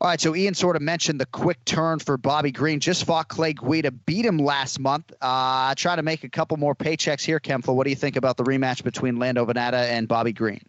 All 0.00 0.10
right, 0.10 0.20
so 0.20 0.34
Ian 0.34 0.54
sort 0.54 0.76
of 0.76 0.82
mentioned 0.82 1.20
the 1.20 1.26
quick 1.26 1.64
turn 1.64 1.98
for 1.98 2.18
Bobby 2.18 2.50
Green. 2.50 2.80
Just 2.80 3.04
fought 3.04 3.28
Clay 3.28 3.54
Guida, 3.54 3.90
beat 3.90 4.26
him 4.26 4.38
last 4.38 4.78
month. 4.78 5.10
Uh, 5.20 5.74
try 5.76 5.96
to 5.96 6.02
make 6.02 6.24
a 6.24 6.28
couple 6.28 6.56
more 6.56 6.74
paychecks 6.74 7.24
here, 7.24 7.40
Ken 7.40 7.62
Flo. 7.62 7.74
What 7.74 7.84
do 7.84 7.90
you 7.90 7.96
think 7.96 8.16
about 8.16 8.36
the 8.36 8.44
rematch 8.44 8.82
between 8.84 9.18
Lando 9.18 9.46
Vannata 9.46 9.88
and 9.88 10.06
Bobby 10.06 10.32
Green? 10.32 10.60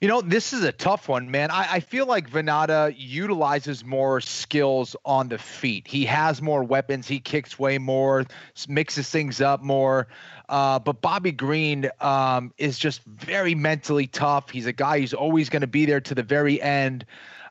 You 0.00 0.08
know, 0.08 0.20
this 0.20 0.52
is 0.52 0.62
a 0.62 0.72
tough 0.72 1.08
one, 1.08 1.30
man. 1.30 1.50
I, 1.50 1.74
I, 1.74 1.80
feel 1.80 2.04
like 2.04 2.28
Vannata 2.28 2.94
utilizes 2.98 3.82
more 3.82 4.20
skills 4.20 4.94
on 5.06 5.28
the 5.28 5.38
feet. 5.38 5.88
He 5.88 6.04
has 6.04 6.42
more 6.42 6.62
weapons. 6.62 7.08
He 7.08 7.18
kicks 7.18 7.58
way 7.58 7.78
more, 7.78 8.26
mixes 8.68 9.08
things 9.08 9.40
up 9.40 9.62
more. 9.62 10.08
Uh, 10.50 10.78
but 10.78 11.00
Bobby 11.00 11.32
Green 11.32 11.88
um, 12.02 12.52
is 12.58 12.78
just 12.78 13.02
very 13.04 13.54
mentally 13.54 14.06
tough. 14.06 14.50
He's 14.50 14.66
a 14.66 14.72
guy 14.72 15.00
who's 15.00 15.14
always 15.14 15.48
going 15.48 15.62
to 15.62 15.66
be 15.66 15.86
there 15.86 16.02
to 16.02 16.14
the 16.14 16.22
very 16.22 16.60
end. 16.60 17.06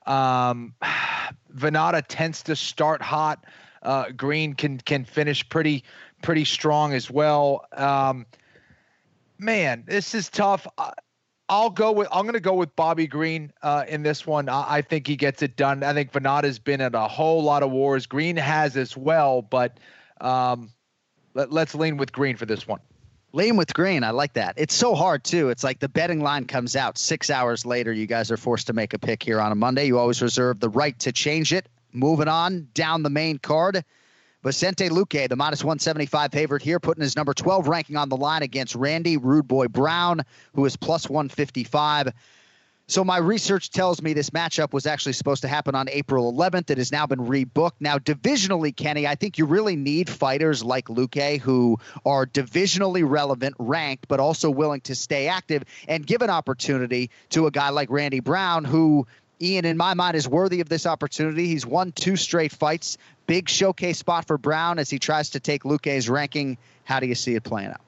Um, 0.06 0.76
Vannata 1.56 2.04
tends 2.08 2.44
to 2.44 2.56
start 2.56 3.02
hot. 3.02 3.44
Uh, 3.82 4.12
Green 4.12 4.54
can 4.54 4.78
can 4.80 5.04
finish 5.04 5.48
pretty 5.50 5.84
pretty 6.22 6.46
strong 6.46 6.94
as 6.94 7.10
well. 7.10 7.66
Um, 7.74 8.28
man, 9.40 9.84
this 9.88 10.14
is 10.14 10.30
tough. 10.30 10.68
I'll 11.48 11.70
go 11.70 11.92
with 11.92 12.08
I'm 12.12 12.24
going 12.24 12.34
to 12.34 12.40
go 12.40 12.56
with 12.56 12.76
Bobby 12.76 13.08
Green 13.08 13.54
uh, 13.62 13.86
in 13.88 14.04
this 14.04 14.26
one. 14.26 14.50
I, 14.50 14.78
I, 14.78 14.82
think 14.82 15.06
he 15.06 15.16
gets 15.16 15.42
it 15.44 15.56
done. 15.56 15.84
I 15.84 15.94
think 15.94 16.12
Vannata's 16.12 16.58
been 16.58 16.82
at 16.82 16.96
a 16.96 17.08
whole 17.08 17.44
lot 17.44 17.62
of 17.62 17.72
wars. 17.72 18.08
Green 18.08 18.36
has 18.38 18.76
as 18.76 18.98
well, 18.98 19.42
but 19.44 19.80
um, 20.20 20.72
let, 21.36 21.52
let's 21.52 21.76
lean 21.76 21.98
with 21.98 22.12
Green 22.12 22.36
for 22.36 22.48
this 22.48 22.68
one. 22.68 22.80
Lean 23.32 23.58
with 23.58 23.74
Green. 23.74 24.04
I 24.04 24.12
like 24.12 24.34
that. 24.34 24.56
It's 24.58 24.74
so 24.74 24.96
hard 24.96 25.24
too. 25.24 25.50
It's 25.50 25.64
like 25.64 25.80
the 25.80 25.90
betting 25.90 26.22
line 26.22 26.46
comes 26.46 26.76
out 26.76 26.98
six 26.98 27.30
hours 27.30 27.66
later. 27.66 27.92
You 27.92 28.08
guys 28.08 28.32
are 28.32 28.38
forced 28.38 28.68
to 28.68 28.74
make 28.74 28.94
a 28.94 29.00
pick 29.00 29.22
here 29.22 29.40
on 29.40 29.52
a 29.52 29.56
Monday. 29.56 29.86
You 29.86 30.00
always 30.00 30.22
reserve 30.22 30.60
the 30.60 30.70
right 30.70 30.98
to 31.00 31.12
change 31.12 31.54
it. 31.54 31.68
Moving 31.92 32.28
on 32.28 32.70
down 32.74 33.04
the 33.04 33.10
main 33.10 33.38
card. 33.38 33.84
Vicente 34.46 34.90
Luque, 34.90 35.28
the 35.28 35.36
minus 35.36 35.64
175 35.64 36.32
favorite 36.32 36.62
here, 36.62 36.80
putting 36.80 37.02
his 37.02 37.16
number 37.16 37.34
12 37.34 37.68
ranking 37.68 37.98
on 37.98 38.10
the 38.10 38.16
line 38.16 38.44
against 38.44 38.76
Randy 38.76 39.18
Rude 39.18 39.48
Boy 39.48 39.68
Brown, 39.68 40.22
who 40.54 40.66
is 40.66 40.78
plus 40.78 41.10
155. 41.10 42.14
So 42.86 43.04
my 43.04 43.18
research 43.18 43.72
tells 43.72 44.04
me 44.04 44.14
this 44.14 44.30
matchup 44.30 44.72
was 44.72 44.86
actually 44.86 45.14
supposed 45.14 45.42
to 45.42 45.48
happen 45.48 45.74
on 45.74 45.90
April 45.90 46.32
11th. 46.32 46.70
It 46.70 46.78
has 46.78 46.92
now 46.92 47.08
been 47.08 47.22
rebooked. 47.22 47.78
Now, 47.80 47.98
divisionally, 47.98 48.76
Kenny, 48.76 49.08
I 49.08 49.16
think 49.16 49.40
you 49.40 49.48
really 49.48 49.76
need 49.76 50.08
fighters 50.12 50.64
like 50.64 50.86
Luque 50.90 51.40
who 51.40 51.80
are 52.06 52.28
divisionally 52.28 53.04
relevant, 53.04 53.56
ranked, 53.58 54.08
but 54.08 54.20
also 54.20 54.52
willing 54.52 54.82
to 54.82 54.94
stay 54.94 55.28
active 55.28 55.64
and 55.88 56.06
give 56.06 56.22
an 56.22 56.30
opportunity 56.30 57.10
to 57.32 57.48
a 57.48 57.52
guy 57.52 57.70
like 57.70 57.90
Randy 57.90 58.20
Brown, 58.20 58.64
who 58.64 59.08
Ian, 59.42 59.66
in 59.66 59.78
my 59.78 59.94
mind, 59.94 60.16
is 60.16 60.28
worthy 60.28 60.62
of 60.62 60.70
this 60.70 60.86
opportunity. 60.86 61.48
He's 61.48 61.66
won 61.66 61.92
two 61.92 62.16
straight 62.16 62.52
fights. 62.52 62.98
Big 63.28 63.50
showcase 63.50 63.98
spot 63.98 64.28
for 64.28 64.38
Brown 64.38 64.80
as 64.80 64.90
he 64.90 65.00
tries 65.00 65.32
to 65.32 65.40
take 65.40 65.64
Luque's 65.64 66.08
ranking. 66.08 66.58
How 66.84 67.00
do 67.00 67.08
you 67.08 67.16
see 67.16 67.36
it 67.36 67.44
playing 67.44 67.70
out? 67.70 67.82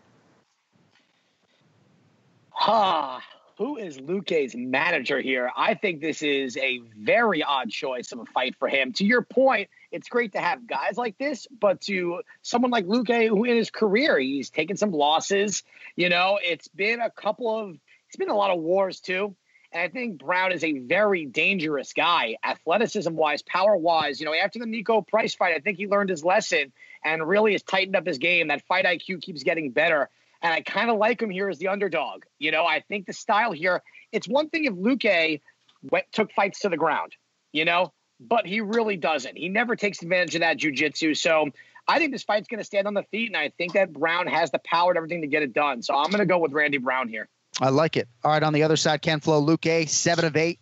Ha! 2.49 3.21
Who 3.57 3.77
is 3.77 3.97
Luque's 3.97 4.55
manager 4.55 5.19
here? 5.19 5.49
I 5.55 5.73
think 5.73 5.99
this 5.99 6.21
is 6.21 6.57
a 6.57 6.79
very 6.95 7.41
odd 7.41 7.71
choice 7.71 8.11
of 8.11 8.19
a 8.19 8.25
fight 8.25 8.55
for 8.59 8.67
him. 8.67 8.93
To 8.93 9.05
your 9.05 9.23
point, 9.23 9.69
it's 9.91 10.09
great 10.09 10.33
to 10.33 10.39
have 10.39 10.67
guys 10.67 10.95
like 10.95 11.17
this, 11.17 11.47
but 11.59 11.81
to 11.81 12.21
someone 12.43 12.69
like 12.69 12.85
Luque, 12.85 13.29
who 13.29 13.45
in 13.45 13.57
his 13.57 13.71
career 13.71 14.19
he's 14.19 14.51
taken 14.51 14.77
some 14.77 14.91
losses. 14.91 15.63
You 15.95 16.09
know, 16.09 16.37
it's 16.43 16.67
been 16.67 16.99
a 16.99 17.09
couple 17.09 17.57
of 17.57 17.77
it's 18.07 18.15
been 18.15 18.29
a 18.29 18.35
lot 18.35 18.51
of 18.51 18.59
wars 18.59 18.99
too. 18.99 19.35
I 19.77 19.87
think 19.89 20.19
Brown 20.19 20.51
is 20.51 20.63
a 20.63 20.79
very 20.79 21.25
dangerous 21.25 21.93
guy, 21.93 22.37
athleticism 22.43 23.13
wise, 23.13 23.41
power 23.41 23.75
wise. 23.75 24.19
You 24.19 24.25
know, 24.25 24.33
after 24.33 24.59
the 24.59 24.65
Niko 24.65 25.05
Price 25.07 25.35
fight, 25.35 25.55
I 25.55 25.59
think 25.59 25.77
he 25.77 25.87
learned 25.87 26.09
his 26.09 26.23
lesson 26.23 26.71
and 27.03 27.27
really 27.27 27.53
has 27.53 27.63
tightened 27.63 27.95
up 27.95 28.05
his 28.05 28.17
game. 28.17 28.47
That 28.47 28.65
fight 28.67 28.85
IQ 28.85 29.21
keeps 29.21 29.43
getting 29.43 29.71
better. 29.71 30.09
And 30.41 30.53
I 30.53 30.61
kind 30.61 30.89
of 30.89 30.97
like 30.97 31.21
him 31.21 31.29
here 31.29 31.49
as 31.49 31.57
the 31.57 31.67
underdog. 31.69 32.23
You 32.39 32.51
know, 32.51 32.65
I 32.65 32.81
think 32.81 33.07
the 33.07 33.13
style 33.13 33.51
here, 33.51 33.81
it's 34.11 34.27
one 34.27 34.49
thing 34.49 34.65
if 34.65 34.73
Luque 34.73 35.41
went, 35.83 36.05
took 36.11 36.31
fights 36.31 36.59
to 36.61 36.69
the 36.69 36.77
ground, 36.77 37.15
you 37.51 37.65
know, 37.65 37.91
but 38.19 38.45
he 38.45 38.61
really 38.61 38.97
doesn't. 38.97 39.37
He 39.37 39.49
never 39.49 39.75
takes 39.75 40.01
advantage 40.01 40.35
of 40.35 40.41
that 40.41 40.57
jujitsu. 40.57 41.17
So 41.17 41.49
I 41.87 41.99
think 41.99 42.11
this 42.11 42.23
fight's 42.23 42.47
going 42.47 42.59
to 42.59 42.63
stand 42.63 42.87
on 42.87 42.93
the 42.93 43.03
feet. 43.03 43.29
And 43.29 43.37
I 43.37 43.49
think 43.57 43.73
that 43.73 43.93
Brown 43.93 44.27
has 44.27 44.51
the 44.51 44.59
power 44.59 44.91
and 44.91 44.97
everything 44.97 45.21
to 45.21 45.27
get 45.27 45.43
it 45.43 45.53
done. 45.53 45.81
So 45.81 45.95
I'm 45.95 46.09
going 46.09 46.19
to 46.19 46.25
go 46.25 46.39
with 46.39 46.51
Randy 46.51 46.77
Brown 46.77 47.09
here. 47.09 47.29
I 47.59 47.69
like 47.69 47.97
it. 47.97 48.07
All 48.23 48.31
right, 48.31 48.43
on 48.43 48.53
the 48.53 48.63
other 48.63 48.77
side, 48.77 49.01
Ken 49.01 49.19
Flo, 49.19 49.41
Luque, 49.41 49.89
seven 49.89 50.25
of 50.25 50.35
eight. 50.35 50.59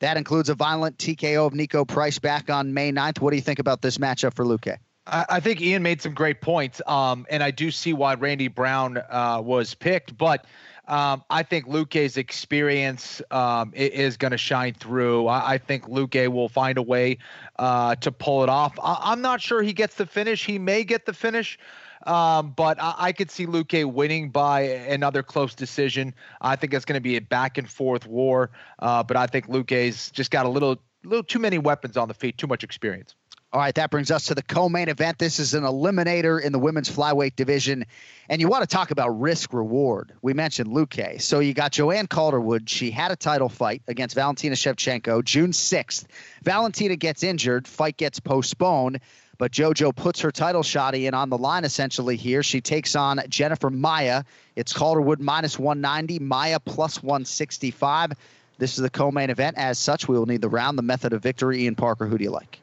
That 0.00 0.16
includes 0.16 0.48
a 0.48 0.54
violent 0.54 0.98
TKO 0.98 1.46
of 1.46 1.52
Niko 1.52 1.86
Price 1.86 2.18
back 2.18 2.50
on 2.50 2.74
May 2.74 2.92
9th. 2.92 3.20
What 3.20 3.30
do 3.30 3.36
you 3.36 3.42
think 3.42 3.58
about 3.58 3.80
this 3.80 3.98
matchup 3.98 4.34
for 4.34 4.44
Luque? 4.44 4.76
I, 5.06 5.26
I 5.28 5.40
think 5.40 5.60
Ian 5.60 5.82
made 5.82 6.02
some 6.02 6.14
great 6.14 6.40
points, 6.40 6.80
um, 6.86 7.26
and 7.30 7.42
I 7.42 7.50
do 7.50 7.70
see 7.70 7.92
why 7.92 8.14
Randy 8.14 8.48
Brown 8.48 8.98
uh, 8.98 9.40
was 9.42 9.74
picked, 9.74 10.16
but. 10.16 10.46
Um, 10.86 11.24
I 11.30 11.44
think 11.44 11.66
Luque's 11.66 12.18
experience 12.18 13.22
um, 13.30 13.72
is 13.74 14.18
going 14.18 14.32
to 14.32 14.36
shine 14.36 14.74
through. 14.74 15.28
I, 15.28 15.52
I, 15.54 15.56
think 15.56 15.86
Luque 15.86 16.28
will 16.28 16.50
find 16.50 16.76
a 16.76 16.82
way 16.82 17.16
uh, 17.58 17.94
to 17.94 18.12
pull 18.12 18.42
it 18.42 18.50
off. 18.50 18.78
I, 18.82 19.12
am 19.12 19.22
not 19.22 19.40
sure 19.40 19.62
he 19.62 19.72
gets 19.72 19.94
the 19.94 20.04
finish. 20.04 20.44
He 20.44 20.58
may 20.58 20.84
get 20.84 21.06
the 21.06 21.14
finish, 21.14 21.58
um, 22.06 22.52
but 22.56 22.80
I, 22.80 22.94
I, 22.98 23.12
could 23.12 23.30
see 23.30 23.46
Luque 23.46 23.84
winning 23.84 24.30
by 24.30 24.62
another 24.62 25.22
close 25.22 25.54
decision. 25.54 26.14
I 26.40 26.56
think 26.56 26.74
it's 26.74 26.84
going 26.84 26.98
to 26.98 27.02
be 27.02 27.16
a 27.16 27.20
back 27.20 27.58
and 27.58 27.68
forth 27.68 28.06
war. 28.06 28.50
Uh, 28.78 29.02
but 29.02 29.16
I 29.16 29.26
think 29.26 29.48
Luque's 29.48 30.10
just 30.10 30.30
got 30.30 30.46
a 30.46 30.48
little, 30.48 30.80
little 31.02 31.24
too 31.24 31.38
many 31.38 31.58
weapons 31.58 31.96
on 31.96 32.08
the 32.08 32.14
feet, 32.14 32.36
too 32.36 32.46
much 32.46 32.64
experience. 32.64 33.14
All 33.54 33.60
right, 33.60 33.74
that 33.76 33.90
brings 33.90 34.10
us 34.10 34.26
to 34.26 34.34
the 34.34 34.42
co-main 34.42 34.88
event. 34.88 35.18
This 35.18 35.38
is 35.38 35.54
an 35.54 35.62
eliminator 35.62 36.42
in 36.42 36.50
the 36.50 36.58
women's 36.58 36.90
flyweight 36.90 37.36
division, 37.36 37.86
and 38.28 38.40
you 38.40 38.48
want 38.48 38.62
to 38.62 38.66
talk 38.66 38.90
about 38.90 39.10
risk 39.10 39.52
reward. 39.52 40.12
We 40.22 40.34
mentioned 40.34 40.70
Luque, 40.70 41.22
so 41.22 41.38
you 41.38 41.54
got 41.54 41.70
Joanne 41.70 42.08
Calderwood. 42.08 42.68
She 42.68 42.90
had 42.90 43.12
a 43.12 43.16
title 43.16 43.48
fight 43.48 43.82
against 43.86 44.16
Valentina 44.16 44.56
Shevchenko 44.56 45.22
June 45.22 45.52
6th. 45.52 46.06
Valentina 46.42 46.96
gets 46.96 47.22
injured, 47.22 47.68
fight 47.68 47.96
gets 47.96 48.18
postponed. 48.18 48.98
But 49.38 49.52
JoJo 49.52 49.94
puts 49.94 50.20
her 50.20 50.30
title 50.30 50.62
shot 50.62 50.94
in 50.94 51.14
on 51.14 51.30
the 51.30 51.38
line 51.38 51.64
essentially 51.64 52.16
here. 52.16 52.42
She 52.42 52.60
takes 52.60 52.94
on 52.94 53.20
Jennifer 53.28 53.70
Maia. 53.70 54.24
It's 54.56 54.72
Calderwood 54.72 55.20
minus 55.20 55.58
190, 55.58 56.18
Maia 56.20 56.60
plus 56.60 57.02
165. 57.02 58.12
This 58.58 58.74
is 58.74 58.82
the 58.82 58.90
co 58.90 59.10
main 59.10 59.30
event. 59.30 59.56
As 59.58 59.78
such, 59.78 60.08
we 60.08 60.16
will 60.16 60.26
need 60.26 60.40
the 60.40 60.48
round, 60.48 60.78
the 60.78 60.82
method 60.82 61.12
of 61.12 61.22
victory. 61.22 61.64
Ian 61.64 61.74
Parker, 61.74 62.06
who 62.06 62.18
do 62.18 62.24
you 62.24 62.30
like? 62.30 62.58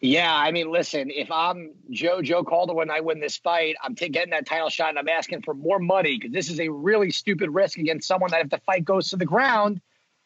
Yeah, 0.00 0.34
I 0.34 0.50
mean, 0.50 0.70
listen, 0.70 1.10
if 1.10 1.30
I'm 1.30 1.70
JoJo 1.90 2.44
Calderwood 2.44 2.82
and 2.82 2.92
I 2.92 3.00
win 3.00 3.20
this 3.20 3.38
fight, 3.38 3.76
I'm 3.82 3.94
t- 3.94 4.10
getting 4.10 4.32
that 4.32 4.44
title 4.44 4.68
shot 4.68 4.90
and 4.90 4.98
I'm 4.98 5.08
asking 5.08 5.40
for 5.42 5.54
more 5.54 5.78
money 5.78 6.18
because 6.18 6.30
this 6.30 6.50
is 6.50 6.60
a 6.60 6.68
really 6.68 7.10
stupid 7.10 7.48
risk 7.48 7.78
against 7.78 8.06
someone 8.06 8.30
that 8.32 8.42
if 8.42 8.50
the 8.50 8.58
fight 8.58 8.84
goes 8.84 9.08
to 9.10 9.16
the 9.16 9.24
ground, 9.24 9.80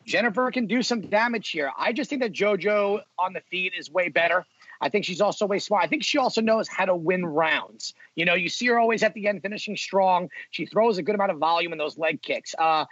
Jennifer 0.09 0.51
can 0.51 0.67
do 0.67 0.83
some 0.83 1.03
damage 1.03 1.51
here. 1.51 1.71
I 1.77 1.93
just 1.93 2.09
think 2.09 2.23
that 2.23 2.33
JoJo 2.33 3.03
on 3.19 3.35
the 3.35 3.41
feet 3.51 3.75
is 3.79 3.91
way 3.91 4.09
better. 4.09 4.47
I 4.81 4.89
think 4.89 5.05
she's 5.05 5.21
also 5.21 5.45
way 5.47 5.59
smart. 5.59 5.85
I 5.85 5.87
think 5.87 6.03
she 6.03 6.17
also 6.17 6.41
knows 6.41 6.67
how 6.67 6.87
to 6.87 6.97
win 6.97 7.27
rounds. 7.27 7.93
You 8.15 8.25
know, 8.25 8.35
you 8.35 8.49
see 8.49 8.67
her 8.69 8.79
always 8.79 9.03
at 9.03 9.13
the 9.13 9.27
end 9.27 9.43
finishing 9.43 9.77
strong. 9.77 10.31
She 10.51 10.65
throws 10.65 10.97
a 10.97 11.03
good 11.03 11.15
amount 11.15 11.33
of 11.33 11.39
volume 11.39 11.73
in 11.73 11.79
those 11.79 11.99
leg 11.99 12.23
kicks. 12.23 12.55
Uh, 12.59 12.87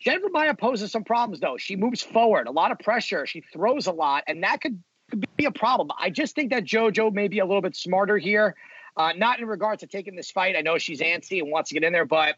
Jennifer 0.00 0.28
Maia 0.30 0.54
poses 0.54 0.90
some 0.90 1.04
problems 1.04 1.40
though. 1.40 1.58
She 1.58 1.76
moves 1.76 2.02
forward, 2.02 2.46
a 2.46 2.52
lot 2.52 2.72
of 2.72 2.78
pressure. 2.78 3.26
She 3.26 3.42
throws 3.52 3.86
a 3.86 3.92
lot, 3.92 4.24
and 4.26 4.42
that 4.42 4.62
could, 4.62 4.82
could 5.10 5.26
be 5.36 5.44
a 5.44 5.50
problem. 5.50 5.90
I 5.98 6.08
just 6.08 6.34
think 6.34 6.50
that 6.52 6.64
JoJo 6.64 7.12
may 7.12 7.28
be 7.28 7.40
a 7.40 7.46
little 7.46 7.62
bit 7.62 7.76
smarter 7.76 8.16
here. 8.16 8.56
Uh, 8.96 9.12
not 9.14 9.40
in 9.40 9.46
regards 9.46 9.80
to 9.80 9.86
taking 9.86 10.16
this 10.16 10.30
fight. 10.30 10.56
I 10.56 10.62
know 10.62 10.78
she's 10.78 11.00
antsy 11.00 11.42
and 11.42 11.50
wants 11.50 11.68
to 11.68 11.74
get 11.74 11.84
in 11.84 11.92
there, 11.92 12.06
but 12.06 12.36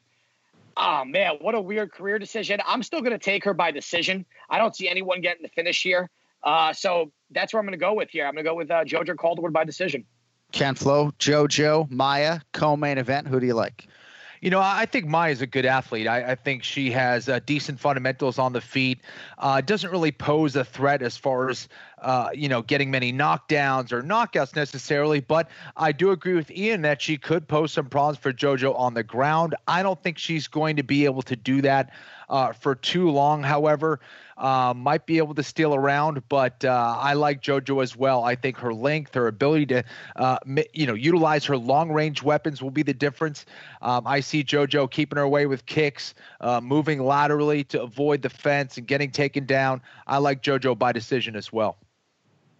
oh 0.79 1.05
man, 1.05 1.37
what 1.41 1.55
a 1.55 1.61
weird 1.61 1.93
career 1.93 2.19
decision. 2.19 2.61
I'm 2.67 2.83
still 2.83 3.01
going 3.01 3.13
to 3.13 3.19
take 3.19 3.45
her 3.45 3.55
by 3.55 3.71
decision. 3.71 4.25
I 4.49 4.59
don't 4.59 4.75
see 4.75 4.89
anyone 4.89 5.21
getting 5.21 5.43
the 5.43 5.49
finish 5.49 5.83
here. 5.83 6.09
Uh, 6.43 6.73
so 6.73 7.13
that's 7.31 7.53
where 7.53 7.61
I'm 7.61 7.67
going 7.67 7.79
to 7.79 7.85
go 7.85 7.95
with 7.95 8.11
here. 8.11 8.27
I'm 8.27 8.35
going 8.35 8.45
to 8.45 8.51
go 8.51 8.55
with 8.55 8.71
uh, 8.71 8.85
JoJo 8.85 9.17
Calderwood 9.17 9.53
by 9.53 9.65
decision. 9.65 10.05
Ken 10.53 10.75
Flo, 10.75 11.11
JoJo, 11.19 11.91
Maia, 11.91 12.41
co-main 12.53 12.97
event. 12.97 13.29
Who 13.29 13.41
do 13.41 13.47
you 13.47 13.55
like? 13.55 13.87
You 14.41 14.51
know, 14.51 14.61
I 14.61 14.87
think 14.87 15.07
Maia's 15.07 15.43
a 15.43 15.47
good 15.47 15.67
athlete. 15.67 16.07
I, 16.07 16.33
I 16.33 16.35
think 16.35 16.63
she 16.63 16.91
has 16.93 17.29
uh, 17.29 17.41
decent 17.45 17.81
fundamentals 17.81 18.39
on 18.39 18.53
the 18.53 18.61
feet. 18.61 19.01
Uh, 19.39 19.61
doesn't 19.61 19.91
really 19.91 20.13
pose 20.13 20.55
a 20.55 20.65
threat 20.65 21.03
as 21.03 21.17
far 21.17 21.49
as 21.51 21.69
uh, 22.01 22.31
you 22.33 22.49
know 22.49 22.63
getting 22.63 22.91
many 22.91 23.13
knockdowns 23.13 23.93
or 23.93 24.03
knockouts 24.03 24.55
necessarily. 24.55 25.21
But 25.21 25.51
I 25.77 25.93
do 25.93 26.11
agree 26.11 26.35
with 26.35 26.51
Ian 26.51 26.83
that 26.83 27.03
she 27.03 27.17
could 27.17 27.49
pose 27.49 27.73
some 27.73 27.87
problems 27.87 28.19
for 28.19 28.33
JoJo 28.33 28.79
on 28.79 28.95
the 28.95 29.03
ground. 29.03 29.55
I 29.67 29.83
don't 29.83 30.01
think 30.03 30.19
she's 30.19 30.47
going 30.47 30.77
to 30.77 30.83
be 30.83 31.05
able 31.05 31.23
to 31.23 31.37
do 31.37 31.63
that 31.63 31.91
uh, 32.29 32.53
for 32.53 32.75
too 32.75 33.11
long. 33.11 33.43
However, 33.43 34.01
uh, 34.37 34.73
might 34.77 35.05
be 35.07 35.19
able 35.19 35.35
to 35.35 35.43
steal 35.43 35.75
around, 35.75 36.23
but 36.29 36.65
uh, 36.65 36.97
I 36.99 37.15
like 37.15 37.43
JoJo 37.43 37.83
as 37.83 37.97
well. 37.97 38.23
I 38.23 38.37
think 38.37 38.57
her 38.59 38.73
length, 38.73 39.15
her 39.15 39.27
ability 39.27 39.67
to, 39.67 39.85
uh, 40.17 40.39
you 40.73 40.87
know, 40.87 40.95
utilize 40.95 41.45
her 41.47 41.57
long 41.57 41.91
range 41.91 42.23
weapons 42.23 42.63
will 42.63 42.71
be 42.71 42.83
the 42.85 42.95
difference. 42.95 43.47
Um, 43.83 44.07
I 44.07 44.21
see 44.21 44.45
JoJo 44.45 44.91
keeping 44.91 45.17
her 45.17 45.23
away 45.23 45.47
with 45.47 45.67
kicks, 45.67 46.15
uh, 46.41 46.61
moving 46.61 47.03
laterally 47.03 47.65
to 47.65 47.83
avoid 47.83 48.23
the 48.23 48.31
fence 48.31 48.79
and 48.79 48.87
getting 48.87 49.11
taken 49.11 49.45
down. 49.45 49.83
I 50.07 50.19
like 50.19 50.43
JoJo 50.43 50.79
by 50.79 50.93
decision 50.93 51.35
as 51.35 51.53
well. 51.53 51.77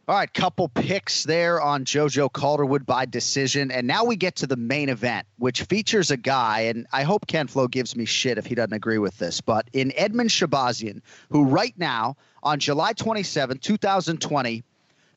All 0.09 0.15
right, 0.15 0.33
couple 0.33 0.71
picks 0.71 1.25
there 1.25 1.61
on 1.61 1.85
JoJo 1.85 2.33
Calderwood 2.33 2.87
by 2.87 3.05
decision. 3.05 3.71
And 3.71 3.87
now 3.87 4.07
we 4.07 4.17
get 4.17 4.37
to 4.37 4.47
the 4.47 4.57
main 4.57 4.89
event, 4.89 5.27
which 5.37 5.65
features 5.65 6.11
a 6.11 6.17
guy, 6.17 6.61
and 6.61 6.87
I 6.91 7.03
hope 7.03 7.27
Ken 7.27 7.47
Flo 7.47 7.69
gives 7.69 7.95
me 7.95 8.07
shit 8.07 8.39
if 8.39 8.47
he 8.47 8.55
doesn't 8.55 8.73
agree 8.73 8.97
with 8.97 9.19
this, 9.19 9.43
but 9.43 9.69
in 9.75 9.91
Edmen 9.91 10.31
Shahbazyan, 10.31 11.03
who 11.29 11.45
right 11.45 11.75
now, 11.77 12.17
on 12.43 12.59
July 12.59 12.95
27, 12.95 13.59
2020, 13.59 14.65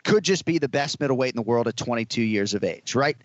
could 0.04 0.26
just 0.26 0.44
be 0.44 0.58
the 0.58 0.68
best 0.68 1.00
middleweight 1.00 1.32
in 1.32 1.38
the 1.38 1.42
world 1.42 1.70
at 1.70 1.78
22 1.78 2.22
years 2.22 2.54
of 2.54 2.66
age, 2.66 2.94
right? 2.94 3.16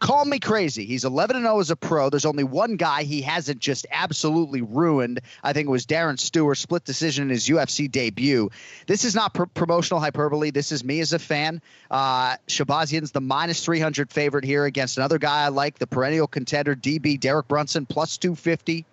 Call 0.00 0.24
me 0.24 0.38
crazy. 0.38 0.86
He's 0.86 1.04
11 1.04 1.36
and 1.36 1.44
0 1.44 1.60
as 1.60 1.70
a 1.70 1.76
pro. 1.76 2.08
There's 2.08 2.24
only 2.24 2.42
one 2.42 2.76
guy 2.76 3.02
he 3.02 3.20
hasn't 3.20 3.60
just 3.60 3.86
absolutely 3.90 4.62
ruined. 4.62 5.20
I 5.44 5.52
think 5.52 5.66
it 5.68 5.70
was 5.70 5.84
Darren 5.84 6.18
Stewart, 6.18 6.56
split 6.56 6.84
decision 6.84 7.24
in 7.24 7.28
his 7.28 7.46
UFC 7.46 7.90
debut. 7.90 8.50
This 8.86 9.04
is 9.04 9.14
not 9.14 9.34
pr- 9.34 9.44
promotional 9.44 10.00
hyperbole. 10.00 10.52
This 10.52 10.72
is 10.72 10.82
me 10.82 11.00
as 11.00 11.12
a 11.12 11.18
fan. 11.18 11.60
Uh, 11.90 12.36
Shahbazyan's 12.48 13.10
the 13.10 13.20
minus 13.20 13.62
300 13.62 14.10
favorite 14.10 14.44
here 14.44 14.64
against 14.64 14.96
another 14.96 15.18
guy 15.18 15.44
I 15.44 15.48
like, 15.48 15.78
the 15.78 15.86
perennial 15.86 16.26
contender 16.26 16.74
DB 16.74 17.20
Derek 17.20 17.46
Brunson, 17.46 17.84
plus 17.84 18.16
250. 18.16 18.86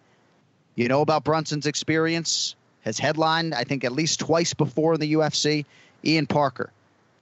You 0.75 0.87
know 0.89 1.01
about 1.01 1.23
Brunson's 1.23 1.67
experience? 1.67 2.55
Has 2.81 2.99
headlined, 2.99 3.53
I 3.53 3.63
think, 3.63 3.85
at 3.85 3.93
least 3.93 4.19
twice 4.19 4.53
before 4.53 4.95
in 4.95 4.99
the 4.99 5.13
UFC. 5.13 5.65
Ian 6.03 6.27
Parker, 6.27 6.69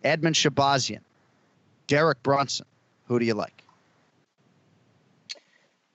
Edmen 0.03 0.33
Shahbazyan, 0.33 1.01
Derek 1.85 2.21
Brunson. 2.23 2.65
Who 3.07 3.19
do 3.19 3.25
you 3.25 3.35
like? 3.35 3.64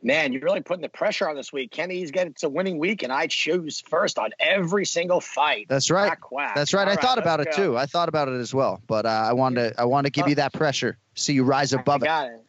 Man, 0.03 0.33
you're 0.33 0.43
really 0.43 0.63
putting 0.63 0.83
the 0.83 0.89
pressure 0.89 1.29
on 1.29 1.37
this 1.37 1.53
week. 1.53 1.71
Kenny's 1.71 2.11
getting 2.11 2.33
it's 2.33 2.43
a 2.43 2.49
winning 2.49 2.79
week, 2.79 3.03
and 3.03 3.13
I 3.13 3.27
choose 3.27 3.83
first 3.83 4.19
on 4.19 4.31
every 4.41 4.87
single 4.87 5.21
fight. 5.21 5.67
That's 5.69 5.91
right. 5.91 6.09
Quack, 6.09 6.21
quack. 6.21 6.55
That's 6.55 6.73
right. 6.73 6.83
All 6.83 6.93
I 6.93 6.95
right, 6.95 7.01
thought 7.01 7.19
about 7.19 7.41
it 7.41 7.49
go. 7.51 7.57
too. 7.57 7.77
I 7.77 7.87
thought 7.87 8.09
about 8.09 8.29
it 8.29 8.41
as 8.41 8.55
well, 8.55 8.81
but 8.87 9.05
uh, 9.05 9.09
I 9.09 9.35
wanted 9.35 9.75
to 9.75 9.81
I 9.81 9.85
wanted 9.85 10.13
to 10.13 10.21
give 10.21 10.29
you 10.29 10.37
that 10.37 10.55
pressure, 10.55 10.97
see 11.15 11.35
you 11.35 11.45
rise 11.45 11.73
above 11.73 12.03
I 12.03 12.07
got 12.07 12.27
it. 12.29 12.33
it. 12.35 12.45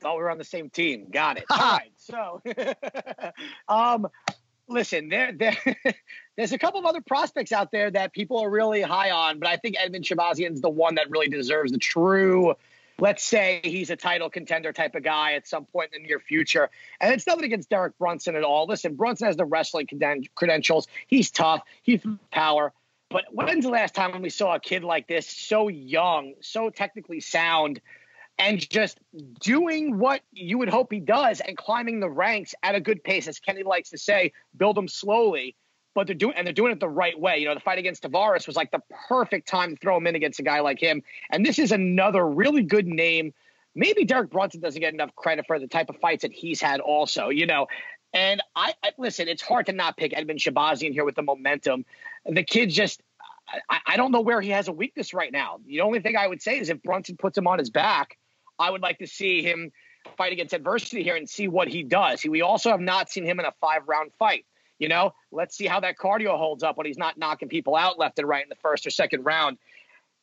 Thought 0.00 0.16
we 0.16 0.22
were 0.22 0.30
on 0.30 0.38
the 0.38 0.44
same 0.44 0.70
team. 0.70 1.06
Got 1.10 1.38
it. 1.38 1.44
All 1.50 1.58
right. 1.58 1.92
So, 1.96 2.42
um, 3.68 4.08
listen, 4.68 5.08
there, 5.08 5.32
there, 5.32 5.56
there's 6.36 6.52
a 6.52 6.58
couple 6.58 6.80
of 6.80 6.86
other 6.86 7.00
prospects 7.00 7.52
out 7.52 7.70
there 7.70 7.90
that 7.90 8.12
people 8.12 8.38
are 8.38 8.50
really 8.50 8.82
high 8.82 9.10
on, 9.10 9.38
but 9.38 9.48
I 9.48 9.56
think 9.56 9.76
Edmen 9.76 10.02
Shahbazyan's 10.02 10.60
the 10.60 10.70
one 10.70 10.96
that 10.96 11.10
really 11.10 11.28
deserves 11.28 11.72
the 11.72 11.78
true 11.78 12.54
let's 12.98 13.24
say 13.24 13.60
he's 13.64 13.90
a 13.90 13.96
title 13.96 14.30
contender 14.30 14.72
type 14.72 14.94
of 14.94 15.02
guy 15.02 15.32
at 15.32 15.46
some 15.46 15.64
point 15.66 15.90
in 15.94 16.02
the 16.02 16.08
near 16.08 16.20
future. 16.20 16.70
And 17.00 17.12
it's 17.12 17.26
nothing 17.26 17.44
against 17.44 17.70
Derek 17.70 17.98
Brunson 17.98 18.36
at 18.36 18.44
all. 18.44 18.66
Listen, 18.66 18.94
Brunson 18.94 19.26
has 19.26 19.36
the 19.36 19.44
wrestling 19.44 19.88
credentials. 20.34 20.88
He's 21.06 21.30
tough. 21.30 21.62
He's 21.82 22.02
power. 22.30 22.72
But 23.10 23.26
when's 23.30 23.64
the 23.64 23.70
last 23.70 23.94
time 23.94 24.22
we 24.22 24.30
saw 24.30 24.54
a 24.54 24.60
kid 24.60 24.84
like 24.84 25.06
this, 25.06 25.26
so 25.26 25.68
young, 25.68 26.34
so 26.40 26.70
technically 26.70 27.20
sound, 27.20 27.80
and 28.38 28.58
just 28.70 28.98
doing 29.38 29.98
what 29.98 30.22
you 30.32 30.56
would 30.56 30.70
hope 30.70 30.90
he 30.90 31.00
does 31.00 31.40
and 31.40 31.56
climbing 31.56 32.00
the 32.00 32.08
ranks 32.08 32.54
at 32.62 32.74
a 32.74 32.80
good 32.80 33.04
pace, 33.04 33.28
as 33.28 33.38
Kenny 33.38 33.62
likes 33.62 33.90
to 33.90 33.98
say, 33.98 34.32
build 34.56 34.76
them 34.76 34.88
slowly. 34.88 35.54
But 35.94 36.06
they're 36.06 36.14
doing 36.14 36.34
and 36.36 36.46
they're 36.46 36.54
doing 36.54 36.72
it 36.72 36.80
the 36.80 36.88
right 36.88 37.18
way. 37.18 37.38
You 37.38 37.48
know, 37.48 37.54
the 37.54 37.60
fight 37.60 37.78
against 37.78 38.02
Tavares 38.02 38.46
was 38.46 38.56
like 38.56 38.70
the 38.70 38.82
perfect 39.08 39.48
time 39.48 39.74
to 39.74 39.80
throw 39.80 39.96
him 39.96 40.06
in 40.06 40.14
against 40.14 40.40
a 40.40 40.42
guy 40.42 40.60
like 40.60 40.78
him. 40.78 41.02
And 41.30 41.44
this 41.44 41.58
is 41.58 41.72
another 41.72 42.26
really 42.26 42.62
good 42.62 42.86
name. 42.86 43.32
Maybe 43.74 44.04
Derek 44.04 44.30
Brunson 44.30 44.60
doesn't 44.60 44.80
get 44.80 44.92
enough 44.92 45.14
credit 45.16 45.46
for 45.46 45.58
the 45.58 45.66
type 45.66 45.88
of 45.88 45.96
fights 45.96 46.22
that 46.22 46.32
he's 46.32 46.60
had, 46.60 46.80
also. 46.80 47.28
You 47.28 47.46
know, 47.46 47.66
and 48.12 48.42
I, 48.54 48.74
I 48.82 48.92
listen. 48.98 49.28
It's 49.28 49.42
hard 49.42 49.66
to 49.66 49.72
not 49.72 49.96
pick 49.96 50.12
Edmen 50.12 50.36
Shahbazyan 50.36 50.92
here 50.92 51.04
with 51.04 51.14
the 51.14 51.22
momentum. 51.22 51.84
The 52.26 52.42
kid 52.42 52.70
just. 52.70 53.02
I, 53.68 53.80
I 53.86 53.96
don't 53.96 54.12
know 54.12 54.20
where 54.20 54.40
he 54.40 54.50
has 54.50 54.68
a 54.68 54.72
weakness 54.72 55.12
right 55.12 55.32
now. 55.32 55.58
The 55.66 55.80
only 55.80 56.00
thing 56.00 56.16
I 56.16 56.26
would 56.26 56.40
say 56.40 56.58
is 56.58 56.70
if 56.70 56.82
Brunson 56.82 57.16
puts 57.16 57.36
him 57.36 57.46
on 57.46 57.58
his 57.58 57.70
back, 57.70 58.16
I 58.58 58.70
would 58.70 58.80
like 58.80 58.98
to 59.00 59.06
see 59.06 59.42
him 59.42 59.72
fight 60.16 60.32
against 60.32 60.54
adversity 60.54 61.02
here 61.02 61.16
and 61.16 61.28
see 61.28 61.48
what 61.48 61.68
he 61.68 61.82
does. 61.82 62.24
We 62.24 62.42
also 62.42 62.70
have 62.70 62.80
not 62.80 63.10
seen 63.10 63.24
him 63.24 63.40
in 63.40 63.46
a 63.46 63.52
five 63.60 63.82
round 63.86 64.12
fight. 64.18 64.46
You 64.82 64.88
know, 64.88 65.14
let's 65.30 65.56
see 65.56 65.66
how 65.66 65.78
that 65.78 65.96
cardio 65.96 66.36
holds 66.36 66.64
up 66.64 66.76
when 66.76 66.86
he's 66.86 66.98
not 66.98 67.16
knocking 67.16 67.48
people 67.48 67.76
out 67.76 68.00
left 68.00 68.18
and 68.18 68.26
right 68.26 68.42
in 68.42 68.48
the 68.48 68.56
first 68.56 68.84
or 68.84 68.90
second 68.90 69.24
round. 69.24 69.58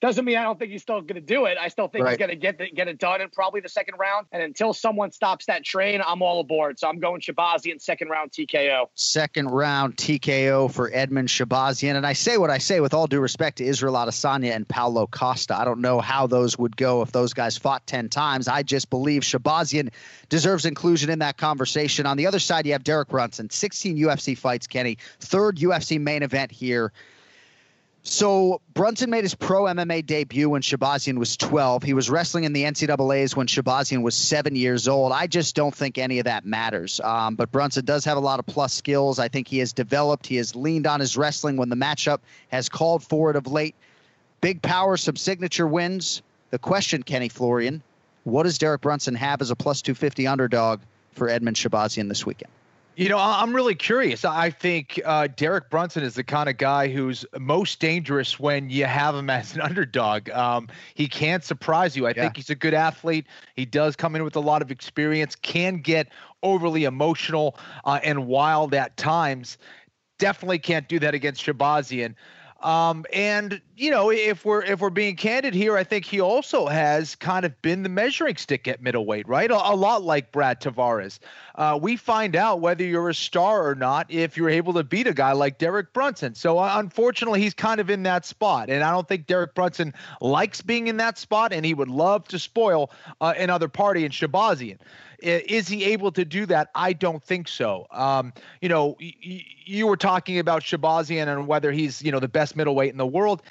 Doesn't 0.02 0.24
mean 0.24 0.38
I 0.38 0.44
don't 0.44 0.58
think 0.58 0.72
he's 0.72 0.82
still 0.82 1.02
going 1.02 1.16
to 1.16 1.22
do 1.22 1.46
it. 1.46 1.58
I 1.60 1.68
still 1.68 1.90
think 1.90 2.06
right. 2.06 2.12
he's 2.12 2.18
going 2.18 2.30
to 2.30 2.36
get 2.38 2.58
the, 2.58 2.72
get 2.72 2.88
it 2.88 3.00
done 3.00 3.20
in 3.20 3.30
probably 3.30 3.60
the 3.60 3.68
second 3.68 3.96
round. 4.00 4.28
And 4.32 4.42
until 4.42 4.74
someone 4.74 5.12
stops 5.12 5.48
that 5.48 5.66
train, 5.66 6.02
I'm 6.06 6.22
all 6.22 6.40
aboard. 6.40 6.80
So 6.80 6.88
I'm 6.88 7.00
going 7.00 7.20
Shahbazyan 7.20 7.82
second 7.82 8.08
round 8.08 8.32
TKO. 8.32 8.88
Second 8.96 9.50
round 9.52 9.98
TKO 9.98 10.72
for 10.72 10.90
Edmen 10.90 11.28
Shahbazyan. 11.28 11.96
And 11.96 12.08
I 12.08 12.14
say 12.14 12.38
what 12.38 12.50
I 12.50 12.60
say 12.60 12.80
with 12.80 12.94
all 12.94 13.08
due 13.08 13.20
respect 13.20 13.58
to 13.58 13.66
Israel 13.66 13.96
Adesanya 13.96 14.56
and 14.56 14.66
Paulo 14.66 15.06
Costa. 15.06 15.60
I 15.60 15.66
don't 15.66 15.82
know 15.82 16.00
how 16.00 16.28
those 16.28 16.58
would 16.58 16.78
go 16.78 17.02
if 17.02 17.12
those 17.12 17.34
guys 17.34 17.58
fought 17.58 17.86
10 17.86 18.08
times. 18.08 18.48
I 18.48 18.64
just 18.64 18.90
believe 18.90 19.24
Shahbazyan 19.24 19.92
deserves 20.30 20.66
inclusion 20.66 21.10
in 21.10 21.20
that 21.20 21.36
conversation. 21.36 22.06
On 22.06 22.16
the 22.16 22.26
other 22.26 22.40
side, 22.40 22.66
you 22.66 22.72
have 22.72 22.86
Derek 22.86 23.10
Brunson, 23.10 23.50
16 23.50 23.98
UFC 23.98 24.38
fights, 24.38 24.66
Kenny, 24.66 24.98
third 25.20 25.58
UFC 25.58 26.00
main 26.00 26.24
event 26.24 26.52
here. 26.52 26.94
So 28.10 28.60
Brunson 28.74 29.12
made 29.12 29.24
his 29.24 29.36
pro 29.36 29.66
MMA 29.66 30.04
debut 30.04 30.50
when 30.50 30.64
Shahbazyan 30.64 31.20
was 31.20 31.38
12. 31.38 31.84
He 31.84 31.94
was 31.94 32.10
wrestling 32.10 32.44
in 32.44 32.54
the 32.54 32.64
NCAA's 32.64 33.36
when 33.36 33.46
Shahbazyan 33.46 34.02
was 34.02 34.16
seven 34.16 34.56
years 34.56 34.88
old. 34.88 35.12
I 35.12 35.28
just 35.28 35.56
don't 35.56 35.74
think 35.74 36.00
any 36.00 36.18
of 36.18 36.26
that 36.26 36.44
matters. 36.44 37.00
Um, 37.00 37.36
but 37.36 37.52
Brunson 37.52 37.86
does 37.86 38.04
have 38.06 38.18
a 38.18 38.20
lot 38.20 38.40
of 38.40 38.48
plus 38.48 38.74
skills. 38.74 39.20
I 39.20 39.28
think 39.28 39.48
he 39.48 39.60
has 39.60 39.74
developed. 39.74 40.26
He 40.26 40.38
has 40.38 40.56
leaned 40.56 40.88
on 40.88 41.00
his 41.00 41.18
wrestling 41.18 41.56
when 41.56 41.70
the 41.70 41.76
matchup 41.76 42.22
has 42.48 42.68
called 42.68 43.04
for 43.04 43.30
it 43.30 43.36
of 43.36 43.46
late. 43.46 43.76
Big 44.42 44.64
power, 44.64 44.98
some 44.98 45.16
signature 45.16 45.68
wins. 45.68 46.24
The 46.50 46.58
question, 46.58 47.04
Kenny 47.04 47.30
Florian, 47.30 47.84
what 48.24 48.44
does 48.44 48.58
Derek 48.58 48.82
Brunson 48.82 49.14
have 49.14 49.40
as 49.40 49.52
a 49.52 49.56
plus 49.56 49.84
250 49.84 50.26
underdog 50.26 50.80
for 51.12 51.28
Edmen 51.28 51.54
Shahbazyan 51.54 52.10
this 52.10 52.26
weekend? 52.26 52.52
You 52.96 53.08
know, 53.08 53.18
I'm 53.18 53.56
really 53.56 53.76
curious. 53.76 54.26
I 54.26 54.50
think 54.50 55.00
uh, 55.06 55.28
Derek 55.28 55.70
Brunson 55.70 56.04
is 56.04 56.16
the 56.16 56.24
kind 56.24 56.50
of 56.50 56.58
guy 56.58 56.90
who's 56.90 57.26
most 57.38 57.80
dangerous 57.80 58.38
when 58.40 58.70
you 58.70 58.86
have 58.86 59.16
him 59.16 59.30
as 59.30 59.56
an 59.56 59.62
underdog. 59.62 60.30
Um, 60.32 60.68
he 60.96 61.08
can 61.08 61.42
surprise 61.42 61.96
you. 61.96 62.08
I 62.08 62.10
yeah. 62.10 62.24
think 62.24 62.38
he's 62.38 62.50
a 62.50 62.56
good 62.56 62.74
athlete. 62.74 63.26
He 63.56 63.66
does 63.66 63.96
come 63.96 64.16
in 64.16 64.24
with 64.24 64.36
a 64.36 64.42
lot 64.42 64.62
of 64.62 64.70
experience, 64.70 65.36
can 65.36 65.78
get 65.78 66.10
overly 66.44 66.84
emotional 66.84 67.58
uh, 67.86 68.00
and 68.04 68.28
wild 68.28 68.74
at 68.74 68.98
times. 68.98 69.58
Definitely 70.18 70.60
can't 70.60 70.88
do 70.90 71.00
that 71.00 71.14
against 71.14 71.46
Shahbazyan. 71.46 72.16
Um, 72.62 73.06
and 73.14 73.62
you 73.80 73.92
know, 73.92 74.12
if 74.12 74.44
we're 74.44 74.62
if 74.64 74.82
we're 74.82 74.90
being 74.90 75.16
candid 75.16 75.54
here, 75.54 75.78
I 75.78 75.86
think 75.86 76.04
he 76.04 76.20
also 76.20 76.68
has 76.68 77.16
kind 77.16 77.46
of 77.46 77.62
been 77.62 77.82
the 77.82 77.90
measuring 77.90 78.36
stick 78.36 78.68
at 78.68 78.82
middleweight, 78.82 79.26
right? 79.26 79.50
A, 79.50 79.56
a 79.56 79.74
lot 79.74 80.04
like 80.04 80.34
Brad 80.34 80.60
Tavares. 80.60 81.20
Uh, 81.56 81.80
we 81.82 81.96
find 81.96 82.36
out 82.36 82.60
whether 82.60 82.84
you're 82.84 83.08
a 83.08 83.14
star 83.14 83.70
or 83.70 83.76
not 83.76 84.06
if 84.10 84.36
you're 84.36 84.50
able 84.50 84.74
to 84.74 84.84
beat 84.84 85.08
a 85.08 85.14
guy 85.14 85.32
like 85.32 85.60
Derek 85.60 85.94
Brunson. 85.94 86.36
So 86.36 86.58
uh, 86.60 86.74
unfortunately, 86.76 87.42
he's 87.42 87.54
kind 87.54 87.80
of 87.80 87.90
in 87.90 88.04
that 88.04 88.26
spot, 88.26 88.70
and 88.70 88.84
I 88.84 88.92
don't 88.92 89.08
think 89.08 89.28
Derek 89.28 89.56
Brunson 89.56 89.94
likes 90.20 90.62
being 90.62 90.88
in 90.88 90.98
that 90.98 91.18
spot, 91.18 91.54
and 91.54 91.66
he 91.66 91.74
would 91.74 91.90
love 91.90 92.28
to 92.28 92.40
spoil 92.40 92.92
uh, 93.22 93.34
another 93.38 93.70
party 93.70 94.04
in 94.04 94.12
Shahbazyan. 94.12 94.80
Is 95.22 95.68
he 95.68 95.84
able 95.86 96.12
to 96.14 96.24
do 96.24 96.46
that? 96.46 96.70
I 96.76 96.94
don't 96.94 97.22
think 97.22 97.50
so. 97.50 97.88
Um, 97.92 98.32
you 98.62 98.70
know, 98.70 98.96
y- 99.02 99.44
you 99.66 99.86
were 99.86 99.98
talking 99.98 100.40
about 100.40 100.62
Shahbazyan 100.64 101.28
and 101.28 101.46
whether 101.46 101.74
he's, 101.74 102.02
you 102.02 102.12
know, 102.12 102.20
the 102.20 102.30
best 102.30 102.56
middleweight 102.56 102.92
in 102.92 102.98
the 102.98 103.06
world. 103.06 103.42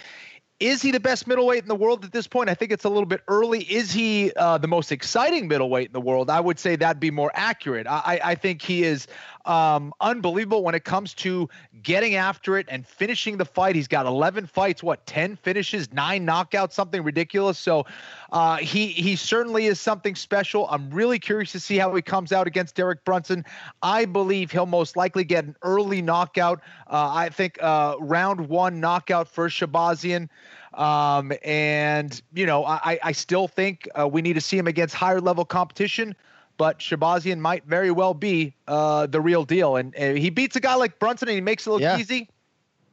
Is 0.61 0.83
he 0.83 0.91
the 0.91 0.99
best 0.99 1.29
middleweight 1.29 1.63
in 1.63 1.69
the 1.69 1.77
world 1.77 2.05
at 2.05 2.11
this 2.11 2.27
point? 2.27 2.51
I 2.51 2.55
think 2.55 2.73
it's 2.73 2.85
a 2.85 2.89
little 2.89 3.07
bit 3.07 3.23
early. 3.29 3.61
Is 3.63 3.93
he 3.93 4.33
uh, 4.35 4.59
the 4.59 4.67
most 4.67 4.91
exciting 4.91 5.47
middleweight 5.47 5.87
in 5.87 5.93
the 5.93 6.01
world? 6.01 6.31
I 6.31 6.41
would 6.41 6.59
say 6.59 6.75
that'd 6.75 6.99
be 6.99 7.13
more 7.13 7.31
accurate. 7.35 7.87
I, 7.87 8.21
I 8.25 8.35
think 8.35 8.63
he 8.63 8.83
is 8.83 9.07
um, 9.45 9.93
unbelievable 10.01 10.63
when 10.63 10.75
it 10.75 10.85
comes 10.85 11.15
to 11.15 11.49
getting 11.83 12.15
after 12.15 12.59
it 12.59 12.67
and 12.69 12.87
finishing 12.87 13.37
the 13.37 13.45
fight. 13.45 13.75
He's 13.75 13.89
got 13.89 14.07
11 14.07 14.47
fights, 14.47 14.83
what 14.83 15.05
10 15.07 15.37
finishes, 15.37 15.93
nine 15.93 16.27
knockouts, 16.27 16.73
something 16.73 17.03
ridiculous. 17.03 17.59
So 17.59 17.87
uh, 18.33 18.57
he 18.57 18.89
he 18.89 19.17
certainly 19.17 19.67
is 19.67 19.81
something 19.81 20.15
special. 20.15 20.69
I'm 20.71 20.91
really 20.91 21.19
curious 21.19 21.53
to 21.53 21.61
see 21.61 21.79
how 21.79 21.95
he 21.95 22.03
comes 22.03 22.33
out 22.33 22.47
against 22.47 22.75
Derek 22.75 23.05
Brunson. 23.05 23.45
I 23.83 24.05
believe 24.05 24.51
he'll 24.51 24.67
most 24.67 24.97
likely 24.97 25.25
get 25.25 25.45
an 25.45 25.57
early 25.63 26.03
knockout. 26.03 26.61
Uh, 26.87 27.11
I 27.13 27.29
think 27.31 27.59
uh, 27.63 27.97
round 28.01 28.49
one 28.49 28.81
knockout 28.81 29.29
for 29.29 29.49
Shahbazyan. 29.49 30.29
Um, 30.75 31.33
and 31.45 32.21
you 32.33 32.47
know, 32.47 32.65
I, 32.65 32.99
I 33.03 33.13
still 33.13 33.49
think 33.49 33.89
uh, 33.99 34.07
we 34.07 34.23
need 34.23 34.35
to 34.35 34.41
see 34.41 34.59
him 34.59 34.67
against 34.67 34.95
higher 34.95 35.21
level 35.21 35.45
competition. 35.45 36.15
But 36.59 36.81
Shahbazyan 36.81 37.39
might 37.39 37.65
very 37.65 37.91
well 37.91 38.13
be 38.13 38.55
uh, 38.67 39.07
the 39.07 39.21
real 39.21 39.45
deal, 39.45 39.77
and 39.77 39.95
uh, 39.97 40.13
he 40.13 40.29
beats 40.29 40.57
a 40.57 40.61
guy 40.61 40.75
like 40.75 40.99
Brunson 40.99 41.29
and 41.29 41.37
he 41.37 41.41
makes 41.41 41.67
it 41.67 41.71
look 41.71 41.81
yeah. 41.81 41.97
easy. 41.97 42.29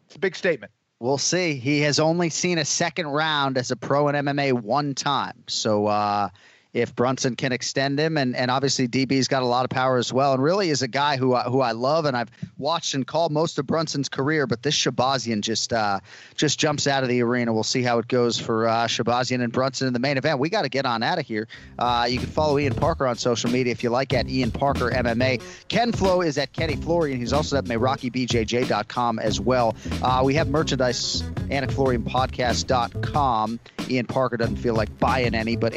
It's 0.05 0.15
a 0.15 0.19
big 0.19 0.35
statement. 0.35 0.71
We'll 0.99 1.17
see. 1.17 1.55
He 1.55 1.81
has 1.81 1.99
only 1.99 2.29
seen 2.29 2.57
a 2.57 2.63
second 2.63 3.07
round 3.07 3.57
as 3.57 3.71
a 3.71 3.75
pro 3.75 4.07
in 4.07 4.15
MMA 4.15 4.53
one 4.53 4.95
time, 4.95 5.43
so 5.47 5.87
uh, 5.87 6.29
if 6.75 6.93
Brunson 6.93 7.37
can 7.37 7.53
extend 7.53 7.97
him, 7.97 8.17
and 8.17 8.35
and 8.35 8.51
obviously 8.51 8.89
DB's 8.89 9.29
got 9.29 9.41
a 9.41 9.45
lot 9.45 9.63
of 9.63 9.69
power 9.69 9.97
as 9.97 10.11
well, 10.11 10.33
and 10.33 10.43
really 10.43 10.69
is 10.69 10.81
a 10.81 10.89
guy 10.89 11.15
who 11.15 11.33
who 11.37 11.61
I 11.61 11.71
love, 11.71 12.03
and 12.03 12.17
I've 12.17 12.29
watched 12.57 12.93
and 12.93 13.07
called 13.07 13.31
most 13.31 13.57
of 13.57 13.65
Brunson's 13.65 14.09
career, 14.09 14.45
but 14.45 14.61
this 14.61 14.75
Shahbazyan 14.75 15.39
just 15.39 15.71
uh, 15.71 16.01
just 16.35 16.59
jumps 16.59 16.85
out 16.85 17.03
of 17.03 17.09
the 17.09 17.23
arena. 17.23 17.53
We'll 17.53 17.63
see 17.63 17.81
how 17.81 17.99
it 17.99 18.09
goes 18.09 18.37
for 18.37 18.67
uh, 18.67 18.87
Shahbazyan 18.87 19.41
and 19.41 19.53
Brunson 19.53 19.87
in 19.87 19.93
the 19.93 19.99
main 19.99 20.17
event. 20.17 20.39
We 20.39 20.49
got 20.49 20.63
to 20.63 20.69
get 20.69 20.85
on 20.85 21.01
out 21.01 21.17
of 21.17 21.25
here. 21.25 21.47
Uh, 21.79 22.07
you 22.09 22.19
can 22.19 22.27
follow 22.27 22.59
Ian 22.59 22.75
Parker 22.75 23.07
on 23.07 23.15
social 23.15 23.49
media 23.49 23.71
if 23.71 23.81
you 23.81 23.89
like 23.89 24.13
at 24.13 24.29
Ian 24.29 24.51
Parker 24.51 24.91
MMA. 24.91 25.41
Ken 25.69 25.93
Flo 25.93 26.19
is 26.21 26.37
at 26.37 26.51
Kenny 26.51 26.75
Florian. 26.75 27.19
He's 27.19 27.31
also 27.31 27.55
at 27.57 27.63
MayRockyBJJ.com 27.63 29.19
as 29.19 29.39
well. 29.39 29.77
Uh, 30.01 30.23
we 30.25 30.33
have 30.33 30.49
merchandise, 30.49 31.21
AnikFlorianPodcast.com. 31.21 33.59
Ian 33.89 34.05
Parker 34.07 34.37
doesn't 34.37 34.57
feel 34.57 34.73
like 34.73 34.99
buying 34.99 35.35
any, 35.35 35.55
but 35.55 35.73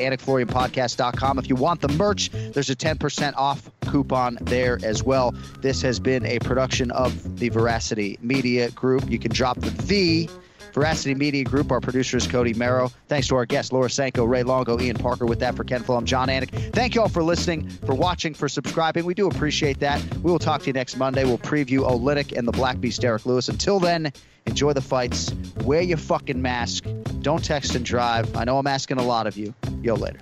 AnikFlorianPodcast.com. 0.89 1.39
If 1.39 1.49
you 1.49 1.57
want 1.57 1.81
the 1.81 1.89
merch, 1.89 2.31
there's 2.31 2.71
a 2.71 2.77
10% 2.77 3.35
off 3.37 3.71
coupon 3.87 4.39
there 4.43 4.79
as 4.83 5.03
well. 5.03 5.33
This 5.61 5.83
has 5.83 5.99
been 6.01 6.25
a 6.27 6.39
production 6.41 6.91
of 6.91 7.39
the 7.39 7.49
Veracity 7.49 8.19
Media 8.23 8.71
Group. 8.73 9.11
You 9.11 9.19
can 9.19 9.33
drop 9.33 9.61
the 9.61 9.71
V. 9.71 10.29
Veracity 10.73 11.15
Media 11.15 11.45
Group. 11.45 11.73
Our 11.73 11.81
producer 11.81 12.19
is 12.19 12.27
Cody 12.27 12.55
Merrow. 12.55 12.93
Thanks 13.09 13.27
to 13.29 13.37
our 13.37 13.47
guests, 13.47 13.73
Laura 13.73 13.91
Sanko, 13.91 14.25
Ray 14.25 14.43
Longo, 14.43 14.79
Ian 14.79 14.97
Parker. 14.97 15.27
With 15.27 15.41
that, 15.41 15.57
for 15.57 15.65
Ken 15.65 15.83
Flo, 15.83 15.97
I'm 15.97 16.05
Jon 16.05 16.29
Anik. 16.29 16.73
Thank 16.73 16.95
you 16.95 17.01
all 17.01 17.09
for 17.09 17.23
listening, 17.23 17.69
for 17.69 17.95
watching, 17.95 18.35
for 18.35 18.49
subscribing. 18.49 19.05
We 19.05 19.15
do 19.15 19.27
appreciate 19.29 19.81
that. 19.81 20.01
We 20.17 20.31
will 20.31 20.39
talk 20.39 20.61
to 20.61 20.67
you 20.67 20.75
next 20.75 20.97
Monday. 20.97 21.25
We'll 21.25 21.39
preview 21.39 21.81
Oleinik 21.81 22.37
and 22.37 22.47
the 22.47 22.53
Black 22.53 22.81
Beast, 22.81 23.01
Derrick 23.01 23.27
Lewis. 23.27 23.49
Until 23.49 23.81
then, 23.81 24.13
enjoy 24.47 24.73
the 24.73 24.83
fights. 24.83 25.33
Wear 25.65 25.81
your 25.81 25.99
fucking 25.99 26.41
mask. 26.41 26.85
Don't 27.23 27.45
text 27.45 27.75
and 27.75 27.85
drive. 27.85 28.37
I 28.37 28.45
know 28.45 28.59
I'm 28.59 28.67
asking 28.67 28.99
a 28.99 29.03
lot 29.03 29.27
of 29.27 29.37
you. 29.37 29.55
Yo, 29.83 29.95
later. 29.95 30.21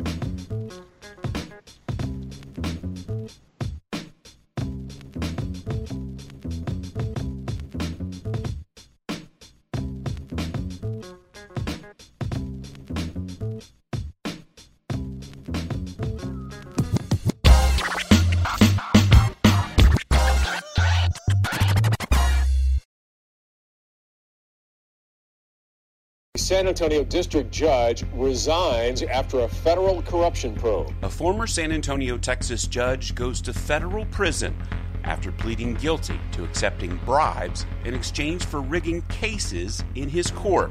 San 26.46 26.68
Antonio 26.68 27.02
district 27.02 27.50
judge 27.50 28.04
resigns 28.14 29.02
after 29.02 29.40
a 29.40 29.48
federal 29.48 30.00
corruption 30.02 30.54
probe. 30.54 30.94
A 31.02 31.10
former 31.10 31.44
San 31.44 31.72
Antonio, 31.72 32.16
Texas 32.16 32.68
judge 32.68 33.16
goes 33.16 33.40
to 33.40 33.52
federal 33.52 34.06
prison 34.06 34.56
after 35.02 35.32
pleading 35.32 35.74
guilty 35.74 36.20
to 36.30 36.44
accepting 36.44 37.00
bribes 37.04 37.66
in 37.84 37.94
exchange 37.94 38.44
for 38.44 38.60
rigging 38.60 39.02
cases 39.08 39.82
in 39.96 40.08
his 40.08 40.30
court. 40.30 40.70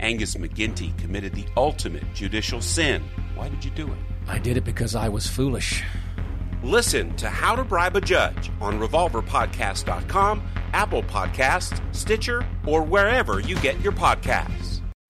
Angus 0.00 0.34
McGinty 0.34 0.94
committed 0.98 1.32
the 1.32 1.46
ultimate 1.56 2.04
judicial 2.12 2.60
sin. 2.60 3.02
Why 3.34 3.48
did 3.48 3.64
you 3.64 3.70
do 3.70 3.86
it? 3.86 3.98
I 4.28 4.38
did 4.38 4.58
it 4.58 4.64
because 4.64 4.94
I 4.94 5.08
was 5.08 5.26
foolish. 5.26 5.82
Listen 6.62 7.16
to 7.16 7.30
How 7.30 7.56
to 7.56 7.64
Bribe 7.64 7.96
a 7.96 8.02
Judge 8.02 8.50
on 8.60 8.78
RevolverPodcast.com 8.78 10.42
Apple 10.74 11.02
Podcasts, 11.04 11.80
Stitcher, 11.96 12.46
or 12.66 12.82
wherever 12.82 13.40
you 13.40 13.56
get 13.60 13.80
your 13.80 13.92
podcasts. 13.92 14.82